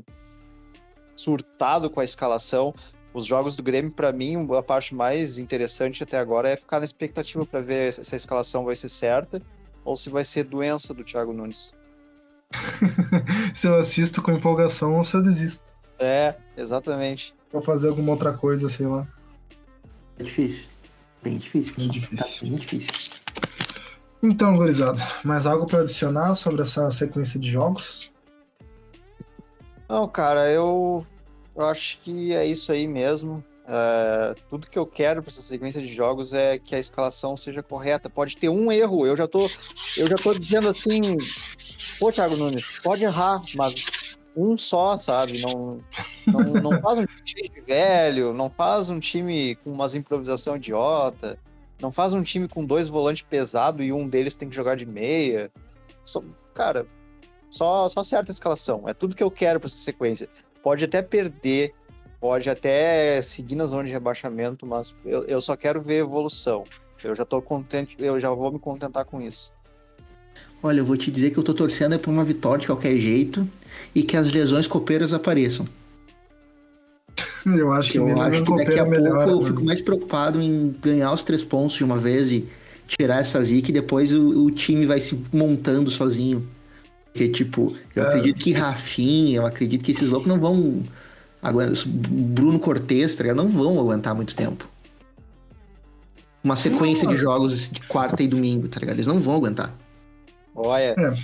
surtado 1.17 1.91
com 1.91 2.01
a 2.01 2.05
escalação. 2.05 2.73
Os 3.15 3.27
jogos 3.27 3.57
do 3.57 3.63
Grêmio, 3.63 3.91
para 3.91 4.13
mim, 4.13 4.47
a 4.57 4.63
parte 4.63 4.95
mais 4.95 5.39
interessante 5.39 6.03
até 6.03 6.19
agora 6.19 6.51
é 6.51 6.57
ficar 6.57 6.79
na 6.79 6.85
expectativa 6.85 7.45
para 7.45 7.61
ver 7.61 7.93
se 7.93 8.15
a 8.15 8.17
escalação 8.17 8.65
vai 8.65 8.77
ser 8.77 8.89
certa 8.89 9.41
ou 9.85 9.97
se 9.97 10.11
vai 10.11 10.25
ser 10.25 10.45
doença 10.45 10.93
do 10.93 11.03
Thiago 11.03 11.33
Nunes. 11.33 11.73
se 13.55 13.67
eu 13.67 13.77
assisto 13.77 14.23
com 14.23 14.33
empolgação 14.33 14.97
ou 14.97 15.05
se 15.05 15.17
eu 15.17 15.23
desisto. 15.23 15.73
É, 15.99 16.35
exatamente. 16.57 17.35
Vou 17.51 17.63
fazer 17.63 17.89
alguma 17.89 18.13
outra 18.13 18.33
coisa, 18.33 18.69
sei 18.69 18.87
lá. 18.87 19.07
É 20.19 20.23
difícil. 20.23 20.65
Bem 21.23 21.37
difícil. 21.37 21.75
Bem 21.77 21.89
difícil. 21.89 22.17
Tá 22.17 22.41
bem 22.43 22.57
difícil. 22.57 23.13
Então, 24.23 24.57
gurizada, 24.57 25.01
mais 25.25 25.47
algo 25.47 25.67
para 25.67 25.81
adicionar 25.81 26.35
sobre 26.35 26.63
essa 26.63 26.91
sequência 26.91 27.39
de 27.39 27.51
jogos? 27.51 28.11
Não, 29.89 30.09
cara, 30.09 30.51
eu, 30.51 31.07
eu 31.55 31.67
acho 31.67 31.99
que 31.99 32.35
é 32.35 32.45
isso 32.45 32.73
aí 32.73 32.87
mesmo. 32.87 33.43
É, 33.67 34.35
tudo 34.49 34.67
que 34.67 34.79
eu 34.79 34.87
quero 34.87 35.23
para 35.23 35.31
essa 35.31 35.43
sequência 35.43 35.81
de 35.81 35.95
jogos 35.95 36.33
é 36.33 36.59
que 36.59 36.75
a 36.75 36.79
escalação 36.79 37.37
seja 37.37 37.63
correta. 37.63 38.11
Pode 38.11 38.37
ter 38.37 38.49
um 38.49 38.73
erro, 38.73 39.07
eu 39.07 39.17
já 39.17 39.29
tô, 39.29 39.49
eu 39.97 40.09
já 40.09 40.17
tô 40.17 40.35
dizendo 40.35 40.69
assim, 40.71 41.17
pô, 41.99 42.11
Thiago 42.11 42.37
Nunes, 42.37 42.79
pode 42.83 43.05
errar, 43.05 43.41
mas 43.55 43.85
um 44.37 44.57
só, 44.57 44.97
sabe? 44.97 45.41
Não, 45.41 45.79
não, 46.27 46.41
não 46.63 46.81
faz 46.81 46.99
um 46.99 47.07
time 47.25 47.51
velho, 47.67 48.33
não 48.33 48.49
faz 48.49 48.89
um 48.89 49.01
time 49.01 49.57
com 49.57 49.73
umas 49.73 49.95
improvisação 49.95 50.57
idiota, 50.57 51.39
não 51.81 51.93
faz 51.93 52.13
um 52.13 52.23
time 52.23 52.49
com 52.49 52.65
dois 52.65 52.89
volantes 52.89 53.25
pesados 53.29 53.85
e 53.85 53.93
um 53.93 54.09
deles 54.09 54.37
tem 54.37 54.49
que 54.49 54.57
jogar 54.57 54.77
de 54.77 54.87
meia. 54.87 55.51
Cara, 56.55 56.87
só, 57.51 57.89
só 57.89 58.03
certa 58.05 58.31
escalação. 58.31 58.83
É 58.87 58.95
tudo 58.95 59.15
que 59.15 59.23
eu 59.23 59.31
quero 59.31 59.61
para 59.61 59.69
essa 59.69 59.77
sequência. 59.77 60.29
Pode 60.63 60.85
até 60.85 61.03
perder, 61.03 61.71
pode 62.21 62.51
até 62.51 63.23
seguir 63.23 63.55
na 63.55 63.67
zona 63.67 63.85
de 63.85 63.91
rebaixamento, 63.91 64.67
mas 64.67 64.95
eu, 65.05 65.23
eu 65.25 65.41
só 65.41 65.57
quero 65.57 65.81
ver 65.81 65.99
evolução. 65.99 66.65
Eu 67.03 67.15
já 67.15 67.25
tô 67.25 67.41
contente, 67.41 67.97
eu 67.99 68.19
já 68.19 68.31
vou 68.31 68.53
me 68.53 68.59
contentar 68.59 69.05
com 69.05 69.21
isso. 69.21 69.51
Olha, 70.63 70.81
eu 70.81 70.85
vou 70.85 70.97
te 70.97 71.11
dizer 71.11 71.31
que 71.31 71.39
eu 71.39 71.43
tô 71.43 71.55
torcendo 71.55 71.95
é 71.95 71.99
por 71.99 72.11
uma 72.11 72.25
vitória 72.25 72.61
de 72.61 72.67
qualquer 72.67 72.97
jeito 72.97 73.49
e 73.95 74.03
que 74.03 74.17
as 74.17 74.33
lesões 74.33 74.67
copeiras 74.67 75.13
apareçam. 75.13 75.67
Eu 77.47 77.73
acho 77.73 77.93
que, 77.93 77.99
eu 77.99 78.21
acho 78.21 78.43
que 78.43 78.57
daqui 78.57 78.79
a 78.79 78.85
pouco 78.85 79.31
eu 79.31 79.41
fico 79.41 79.65
mais 79.65 79.81
preocupado 79.81 80.43
em 80.43 80.75
ganhar 80.83 81.13
os 81.15 81.25
três 81.25 81.43
pontos 81.43 81.77
de 81.77 81.85
uma 81.85 81.97
vez 81.97 82.31
e 82.31 82.47
tirar 82.87 83.21
essa 83.21 83.43
zica 83.43 83.71
e 83.71 83.73
depois 83.73 84.13
o, 84.13 84.45
o 84.45 84.51
time 84.51 84.85
vai 84.85 85.01
se 85.01 85.19
montando 85.33 85.91
sozinho. 85.91 86.47
Porque, 87.07 87.29
tipo, 87.29 87.75
eu 87.97 88.05
é. 88.05 88.07
acredito 88.09 88.39
que 88.39 88.53
Rafinha, 88.53 89.39
eu 89.39 89.47
acredito 89.47 89.83
que 89.83 89.93
esses 89.93 90.09
loucos 90.09 90.29
não 90.29 90.39
vão. 90.39 90.83
Bruno 91.87 92.59
Cortes, 92.59 93.17
tá 93.17 93.35
não 93.35 93.49
vão 93.49 93.79
aguentar 93.79 94.15
muito 94.15 94.35
tempo. 94.35 94.69
Uma 96.43 96.57
sequência 96.57 97.07
não, 97.07 97.15
de 97.15 97.21
jogos 97.21 97.69
de 97.69 97.81
quarta 97.83 98.23
e 98.23 98.29
domingo, 98.29 98.69
tá 98.69 98.81
ligado? 98.81 98.97
Eles 98.97 99.07
não 99.07 99.19
vão 99.19 99.37
aguentar. 99.37 99.75
Olha, 100.61 100.95
é. 100.99 101.15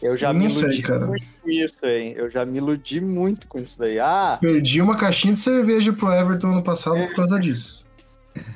eu 0.00 0.16
já 0.16 0.30
eu 0.30 0.34
me 0.34 0.44
iludi 0.44 0.82
sei, 0.82 0.98
muito 0.98 1.26
com 1.42 1.50
isso, 1.50 1.86
hein? 1.86 2.14
Eu 2.16 2.30
já 2.30 2.44
me 2.44 2.58
iludi 2.58 3.00
muito 3.00 3.46
com 3.48 3.58
isso 3.58 3.78
daí. 3.78 3.98
Ah! 3.98 4.38
Perdi 4.40 4.80
uma 4.80 4.96
caixinha 4.96 5.34
de 5.34 5.40
cerveja 5.40 5.92
pro 5.92 6.12
Everton 6.12 6.52
ano 6.52 6.62
passado 6.62 6.96
é. 6.96 7.06
por 7.06 7.16
causa 7.16 7.40
disso. 7.40 7.84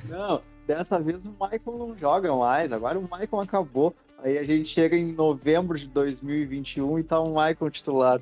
Não, 0.08 0.40
dessa 0.66 0.98
vez 0.98 1.16
o 1.16 1.30
Michael 1.30 1.78
não 1.78 1.98
joga 1.98 2.34
mais. 2.34 2.72
Agora 2.72 2.98
o 2.98 3.02
Michael 3.02 3.42
acabou. 3.42 3.94
Aí 4.22 4.38
a 4.38 4.42
gente 4.42 4.68
chega 4.68 4.96
em 4.96 5.12
novembro 5.12 5.78
de 5.78 5.86
2021 5.86 6.98
e 6.98 7.02
tá 7.02 7.20
um 7.20 7.30
Michael 7.30 7.70
titular. 7.70 8.20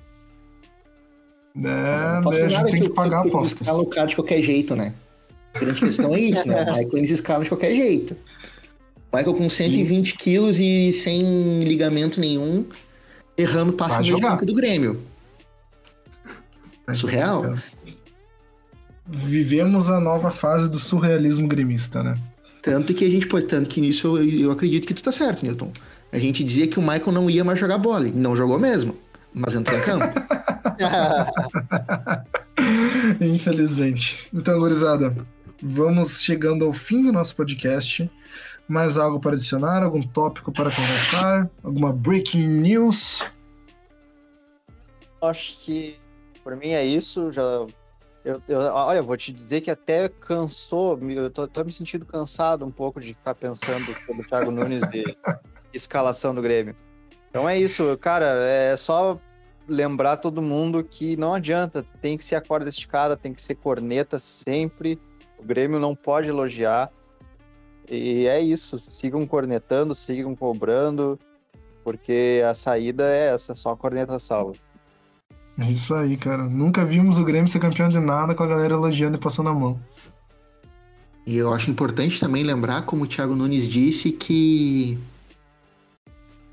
É, 1.57 1.61
né, 1.61 2.23
a 2.25 2.49
gente 2.49 2.65
tem 2.65 2.83
que, 2.83 2.89
que 2.89 2.95
pagar 2.95 3.23
que, 3.23 3.29
apostas. 3.29 3.63
Escala 3.63 3.83
o 3.83 3.87
cara 3.87 4.07
de 4.07 4.15
qualquer 4.15 4.41
jeito, 4.43 4.77
né? 4.77 4.95
A 5.55 5.59
grande 5.59 5.81
questão 5.81 6.15
é 6.15 6.21
isso, 6.21 6.47
né? 6.47 6.63
O 6.63 6.67
Michael 6.67 6.99
eles 6.99 7.11
escalam 7.11 7.43
de 7.43 7.49
qualquer 7.49 7.75
jeito. 7.75 8.17
Michael 9.13 9.35
com 9.35 9.49
120 9.49 10.11
Sim. 10.11 10.17
quilos 10.17 10.61
e 10.61 10.93
sem 10.93 11.65
ligamento 11.65 12.21
nenhum, 12.21 12.67
errando 13.37 13.73
passe 13.73 13.99
no 14.11 14.19
meio 14.19 14.37
do 14.47 14.55
Grêmio. 14.55 15.01
É 16.87 16.95
surreal. 16.95 17.55
Vivemos 19.07 19.89
a 19.89 20.01
nova 20.01 20.31
fase 20.31 20.69
do 20.69 20.79
surrealismo 20.79 21.49
gremista, 21.49 22.03
né? 22.03 22.15
Tanto 22.63 22.93
que 22.93 23.05
a 23.05 23.09
gente 23.09 23.27
tanto 23.27 23.71
que 23.71 23.81
nisso 23.81 24.19
eu, 24.19 24.29
eu 24.29 24.51
acredito 24.51 24.87
que 24.87 24.93
tu 24.93 25.03
tá 25.03 25.13
certo, 25.13 25.43
Newton. 25.45 25.73
A 26.13 26.19
gente 26.19 26.45
dizia 26.45 26.67
que 26.67 26.79
o 26.79 26.83
Michael 26.83 27.13
não 27.13 27.31
ia 27.31 27.45
mais 27.45 27.59
jogar 27.59 27.79
bola, 27.79 28.09
e 28.09 28.13
não 28.13 28.37
jogou 28.37 28.59
mesmo, 28.59 28.95
mas 29.35 29.55
entrou 29.55 29.79
em 29.79 29.83
campo. 29.83 30.05
Infelizmente. 33.21 34.27
Então, 34.33 34.59
gurizada, 34.59 35.15
vamos 35.63 36.21
chegando 36.23 36.65
ao 36.65 36.73
fim 36.73 37.03
do 37.03 37.13
nosso 37.13 37.35
podcast. 37.37 38.11
Mais 38.69 38.99
algo 38.99 39.19
para 39.19 39.33
adicionar? 39.33 39.83
Algum 39.83 40.03
tópico 40.03 40.53
para 40.53 40.71
conversar? 40.71 41.51
Alguma 41.65 41.93
breaking 41.93 42.47
news? 42.47 43.25
Acho 45.23 45.59
que 45.59 45.97
por 46.45 46.55
mim 46.57 46.69
é 46.69 46.85
isso. 46.85 47.33
Já 47.33 47.43
Eu, 48.25 48.43
eu, 48.47 48.59
olha, 48.61 49.01
vou 49.01 49.17
te 49.17 49.33
dizer 49.33 49.63
que 49.63 49.71
até 49.71 50.09
cansou, 50.09 50.99
eu 51.11 51.31
tô, 51.31 51.49
tô 51.49 51.65
me 51.65 51.73
sentindo 51.73 52.05
cansado 52.05 52.65
um 52.65 52.71
pouco 52.71 53.01
de 53.01 53.15
ficar 53.15 53.35
pensando 53.35 53.87
sobre 54.07 54.23
o 54.23 54.29
Thiago 54.29 54.51
Nunes 54.51 54.81
de 54.91 55.05
escalação 55.73 56.35
do 56.35 56.43
Grêmio. 56.43 56.75
Então 57.31 57.49
é 57.49 57.59
isso, 57.59 57.97
cara, 57.99 58.27
é 58.27 58.77
só 58.77 59.19
lembrar 59.69 60.17
todo 60.17 60.41
mundo 60.41 60.83
que 60.83 61.17
não 61.17 61.35
adianta, 61.35 61.85
tem 62.01 62.17
que 62.17 62.25
ser 62.25 62.37
a 62.37 62.41
corda 62.41 62.69
esticada, 62.69 63.17
tem 63.17 63.35
que 63.35 63.43
ser 63.43 63.55
corneta 63.55 64.19
sempre. 64.19 64.99
O 65.39 65.45
Grêmio 65.45 65.79
não 65.79 65.95
pode 65.95 66.29
elogiar. 66.29 66.91
E 67.91 68.27
é 68.27 68.41
isso, 68.41 68.83
sigam 68.91 69.27
cornetando, 69.27 69.95
sigam 69.95 70.35
cobrando, 70.37 71.19
porque 71.83 72.43
a 72.49 72.55
saída 72.55 73.05
é 73.05 73.35
essa, 73.35 73.55
só 73.55 73.71
a 73.71 73.77
corneta 73.77 74.19
salva. 74.19 74.53
É 75.59 75.71
isso 75.71 75.95
aí, 75.95 76.17
cara. 76.17 76.45
Nunca 76.45 76.85
vimos 76.85 77.19
o 77.19 77.25
Grêmio 77.25 77.49
ser 77.49 77.59
campeão 77.59 77.89
de 77.89 77.99
nada 77.99 78.35
com 78.35 78.43
a 78.43 78.47
galera 78.47 78.75
elogiando 78.75 79.17
e 79.17 79.21
passando 79.21 79.49
a 79.49 79.55
mão. 79.55 79.79
E 81.27 81.37
eu 81.37 81.53
acho 81.53 81.71
importante 81.71 82.21
também 82.21 82.43
lembrar, 82.43 82.83
como 82.83 83.05
o 83.05 83.07
Thiago 83.07 83.35
Nunes 83.35 83.67
disse, 83.67 84.13
que 84.13 84.99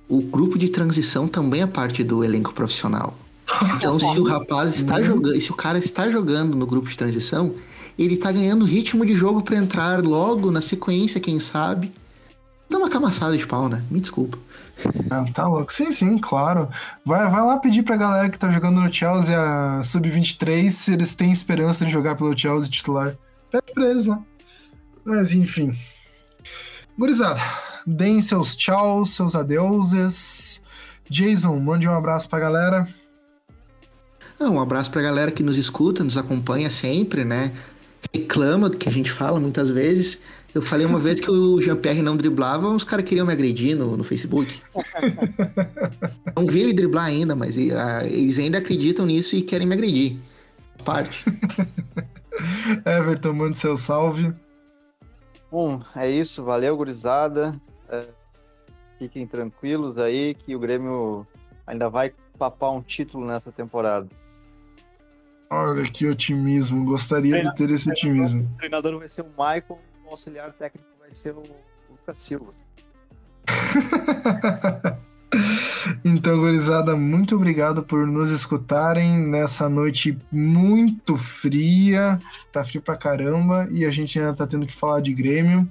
o 0.09 0.21
grupo 0.21 0.57
de 0.57 0.69
transição 0.69 1.27
também 1.27 1.61
é 1.61 1.67
parte 1.67 2.03
do 2.03 2.23
elenco 2.23 2.53
profissional. 2.53 3.13
Então, 3.75 3.99
se 3.99 4.19
o 4.19 4.23
rapaz 4.23 4.75
está 4.75 5.01
jogando, 5.01 5.39
se 5.39 5.51
o 5.51 5.55
cara 5.55 5.77
está 5.77 6.09
jogando 6.09 6.57
no 6.57 6.65
grupo 6.65 6.89
de 6.89 6.97
transição, 6.97 7.55
ele 7.97 8.15
está 8.15 8.31
ganhando 8.31 8.65
ritmo 8.65 9.05
de 9.05 9.15
jogo 9.15 9.41
para 9.41 9.55
entrar 9.55 10.01
logo 10.03 10.51
na 10.51 10.61
sequência, 10.61 11.19
quem 11.19 11.39
sabe. 11.39 11.91
Dá 12.69 12.77
uma 12.77 12.89
camaçada 12.89 13.37
de 13.37 13.45
pau, 13.45 13.69
né? 13.69 13.83
Me 13.89 13.99
desculpa. 13.99 14.37
Ah, 15.09 15.23
tá 15.33 15.47
louco. 15.47 15.71
Sim, 15.71 15.91
sim, 15.91 16.17
claro. 16.17 16.67
Vai, 17.05 17.29
vai 17.29 17.41
lá 17.41 17.57
pedir 17.57 17.83
pra 17.83 17.95
galera 17.95 18.29
que 18.29 18.37
tá 18.37 18.49
jogando 18.51 18.81
no 18.81 18.91
Chelsea 18.91 19.39
a 19.39 19.83
Sub-23 19.83 20.69
se 20.71 20.91
eles 20.91 21.13
têm 21.13 21.31
esperança 21.31 21.85
de 21.85 21.91
jogar 21.91 22.15
pelo 22.15 22.37
Chelsea 22.37 22.69
titular. 22.69 23.15
Pede 23.49 23.71
pra 23.73 23.89
eles 23.89 24.05
lá. 24.05 24.21
Mas 25.05 25.33
enfim. 25.33 25.77
Gurizada, 26.97 27.39
deem 27.85 28.19
seus 28.21 28.55
tchau, 28.55 29.05
seus 29.05 29.35
adeuses. 29.35 30.61
Jason, 31.09 31.57
mande 31.59 31.87
um 31.87 31.93
abraço 31.93 32.27
pra 32.27 32.39
galera. 32.39 32.87
Ah, 34.39 34.49
um 34.49 34.59
abraço 34.59 34.91
pra 34.91 35.01
galera 35.01 35.31
que 35.31 35.43
nos 35.43 35.57
escuta, 35.57 36.03
nos 36.03 36.17
acompanha 36.17 36.69
sempre, 36.69 37.23
né? 37.23 37.53
Reclama 38.13 38.69
do 38.69 38.77
que 38.77 38.87
a 38.87 38.91
gente 38.91 39.11
fala 39.11 39.39
muitas 39.39 39.69
vezes. 39.69 40.19
Eu 40.53 40.61
falei 40.61 40.85
uma 40.85 40.99
vez 40.99 41.19
que 41.19 41.29
o 41.29 41.61
Jean-Pierre 41.61 42.01
não 42.01 42.15
driblava, 42.15 42.69
os 42.69 42.85
caras 42.85 43.03
queriam 43.03 43.27
me 43.27 43.33
agredir 43.33 43.75
no, 43.75 43.97
no 43.97 44.05
Facebook. 44.05 44.61
não 46.33 46.45
vi 46.45 46.61
ele 46.61 46.73
driblar 46.73 47.05
ainda, 47.05 47.35
mas 47.35 47.57
uh, 47.57 48.05
eles 48.05 48.39
ainda 48.39 48.59
acreditam 48.59 49.05
nisso 49.05 49.35
e 49.35 49.41
querem 49.41 49.67
me 49.67 49.73
agredir. 49.73 50.17
Parte. 50.85 51.25
Everton, 52.85 53.33
mande 53.33 53.57
seu 53.57 53.75
salve. 53.75 54.31
Bom, 55.51 55.81
é 55.95 56.09
isso. 56.09 56.41
Valeu, 56.43 56.77
gurizada. 56.77 57.59
É, 57.89 58.05
fiquem 58.97 59.27
tranquilos 59.27 59.97
aí 59.97 60.33
que 60.35 60.55
o 60.55 60.59
Grêmio 60.59 61.25
ainda 61.67 61.89
vai 61.89 62.13
papar 62.37 62.71
um 62.71 62.81
título 62.81 63.25
nessa 63.25 63.51
temporada. 63.51 64.07
Olha 65.55 65.83
que 65.83 66.05
otimismo. 66.05 66.83
Gostaria 66.85 67.41
de 67.41 67.55
ter 67.55 67.69
esse 67.69 67.89
otimismo. 67.89 68.43
O 68.53 68.57
treinador 68.57 68.99
vai 68.99 69.09
ser 69.09 69.21
o 69.21 69.29
Michael 69.29 69.79
o 70.05 70.11
auxiliar 70.11 70.51
técnico 70.53 70.87
vai 70.99 71.09
ser 71.11 71.31
o 71.31 71.41
Lucas 71.89 72.17
Silva. 72.17 72.53
então, 76.05 76.37
gurizada, 76.39 76.95
muito 76.95 77.35
obrigado 77.35 77.83
por 77.83 78.05
nos 78.05 78.29
escutarem 78.29 79.17
nessa 79.17 79.67
noite 79.67 80.17
muito 80.31 81.17
fria. 81.17 82.19
Tá 82.51 82.63
frio 82.63 82.81
pra 82.81 82.95
caramba 82.95 83.67
e 83.71 83.83
a 83.83 83.91
gente 83.91 84.19
ainda 84.19 84.33
tá 84.33 84.45
tendo 84.45 84.67
que 84.67 84.75
falar 84.75 85.01
de 85.01 85.13
Grêmio. 85.13 85.67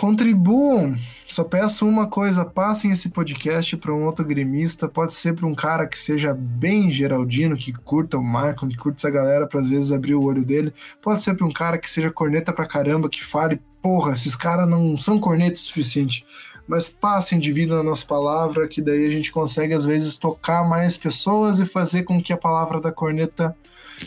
Contribuam. 0.00 0.96
Só 1.28 1.44
peço 1.44 1.86
uma 1.86 2.06
coisa: 2.06 2.42
passem 2.42 2.90
esse 2.90 3.10
podcast 3.10 3.76
para 3.76 3.94
um 3.94 4.06
outro 4.06 4.24
gremista. 4.24 4.88
Pode 4.88 5.12
ser 5.12 5.34
para 5.34 5.46
um 5.46 5.54
cara 5.54 5.86
que 5.86 5.98
seja 5.98 6.32
bem 6.32 6.90
geraldino, 6.90 7.54
que 7.54 7.70
curta 7.70 8.16
o 8.16 8.24
Michael, 8.24 8.66
que 8.70 8.78
curta 8.78 8.96
essa 8.96 9.10
galera, 9.10 9.46
para 9.46 9.60
às 9.60 9.68
vezes 9.68 9.92
abrir 9.92 10.14
o 10.14 10.24
olho 10.24 10.42
dele. 10.42 10.72
Pode 11.02 11.22
ser 11.22 11.34
para 11.34 11.46
um 11.46 11.52
cara 11.52 11.76
que 11.76 11.90
seja 11.90 12.10
corneta 12.10 12.50
pra 12.50 12.64
caramba, 12.64 13.10
que 13.10 13.22
fale: 13.22 13.60
porra, 13.82 14.14
esses 14.14 14.34
caras 14.34 14.66
não 14.66 14.96
são 14.96 15.20
cornetos 15.20 15.60
o 15.60 15.64
suficiente 15.64 16.24
mas 16.66 16.88
passem 16.88 17.40
de 17.40 17.52
vida 17.52 17.74
na 17.74 17.82
nossa 17.82 18.06
palavra, 18.06 18.68
que 18.68 18.80
daí 18.80 19.04
a 19.04 19.10
gente 19.10 19.32
consegue 19.32 19.74
às 19.74 19.84
vezes 19.84 20.14
tocar 20.14 20.68
mais 20.68 20.96
pessoas 20.96 21.58
e 21.58 21.66
fazer 21.66 22.04
com 22.04 22.22
que 22.22 22.32
a 22.32 22.36
palavra 22.36 22.80
da 22.80 22.92
corneta 22.92 23.56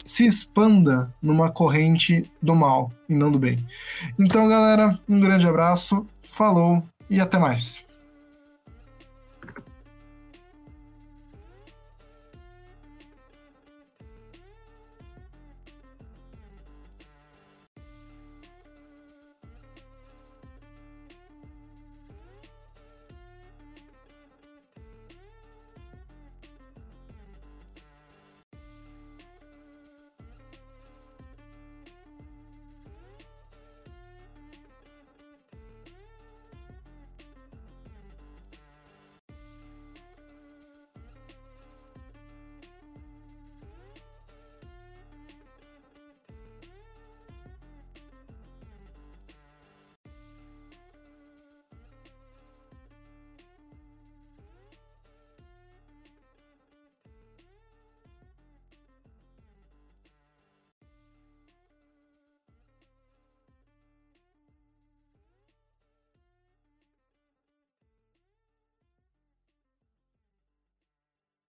se 0.06 0.26
expanda 0.26 1.12
numa 1.22 1.52
corrente 1.52 2.30
do 2.42 2.56
mal 2.56 2.90
e 3.08 3.14
não 3.14 3.32
do 3.32 3.40
bem. 3.40 3.58
Então, 4.20 4.48
galera, 4.48 5.00
um 5.10 5.20
grande 5.20 5.48
abraço, 5.48 6.06
falou 6.24 6.84
e 7.10 7.20
até 7.20 7.38
mais. 7.38 7.84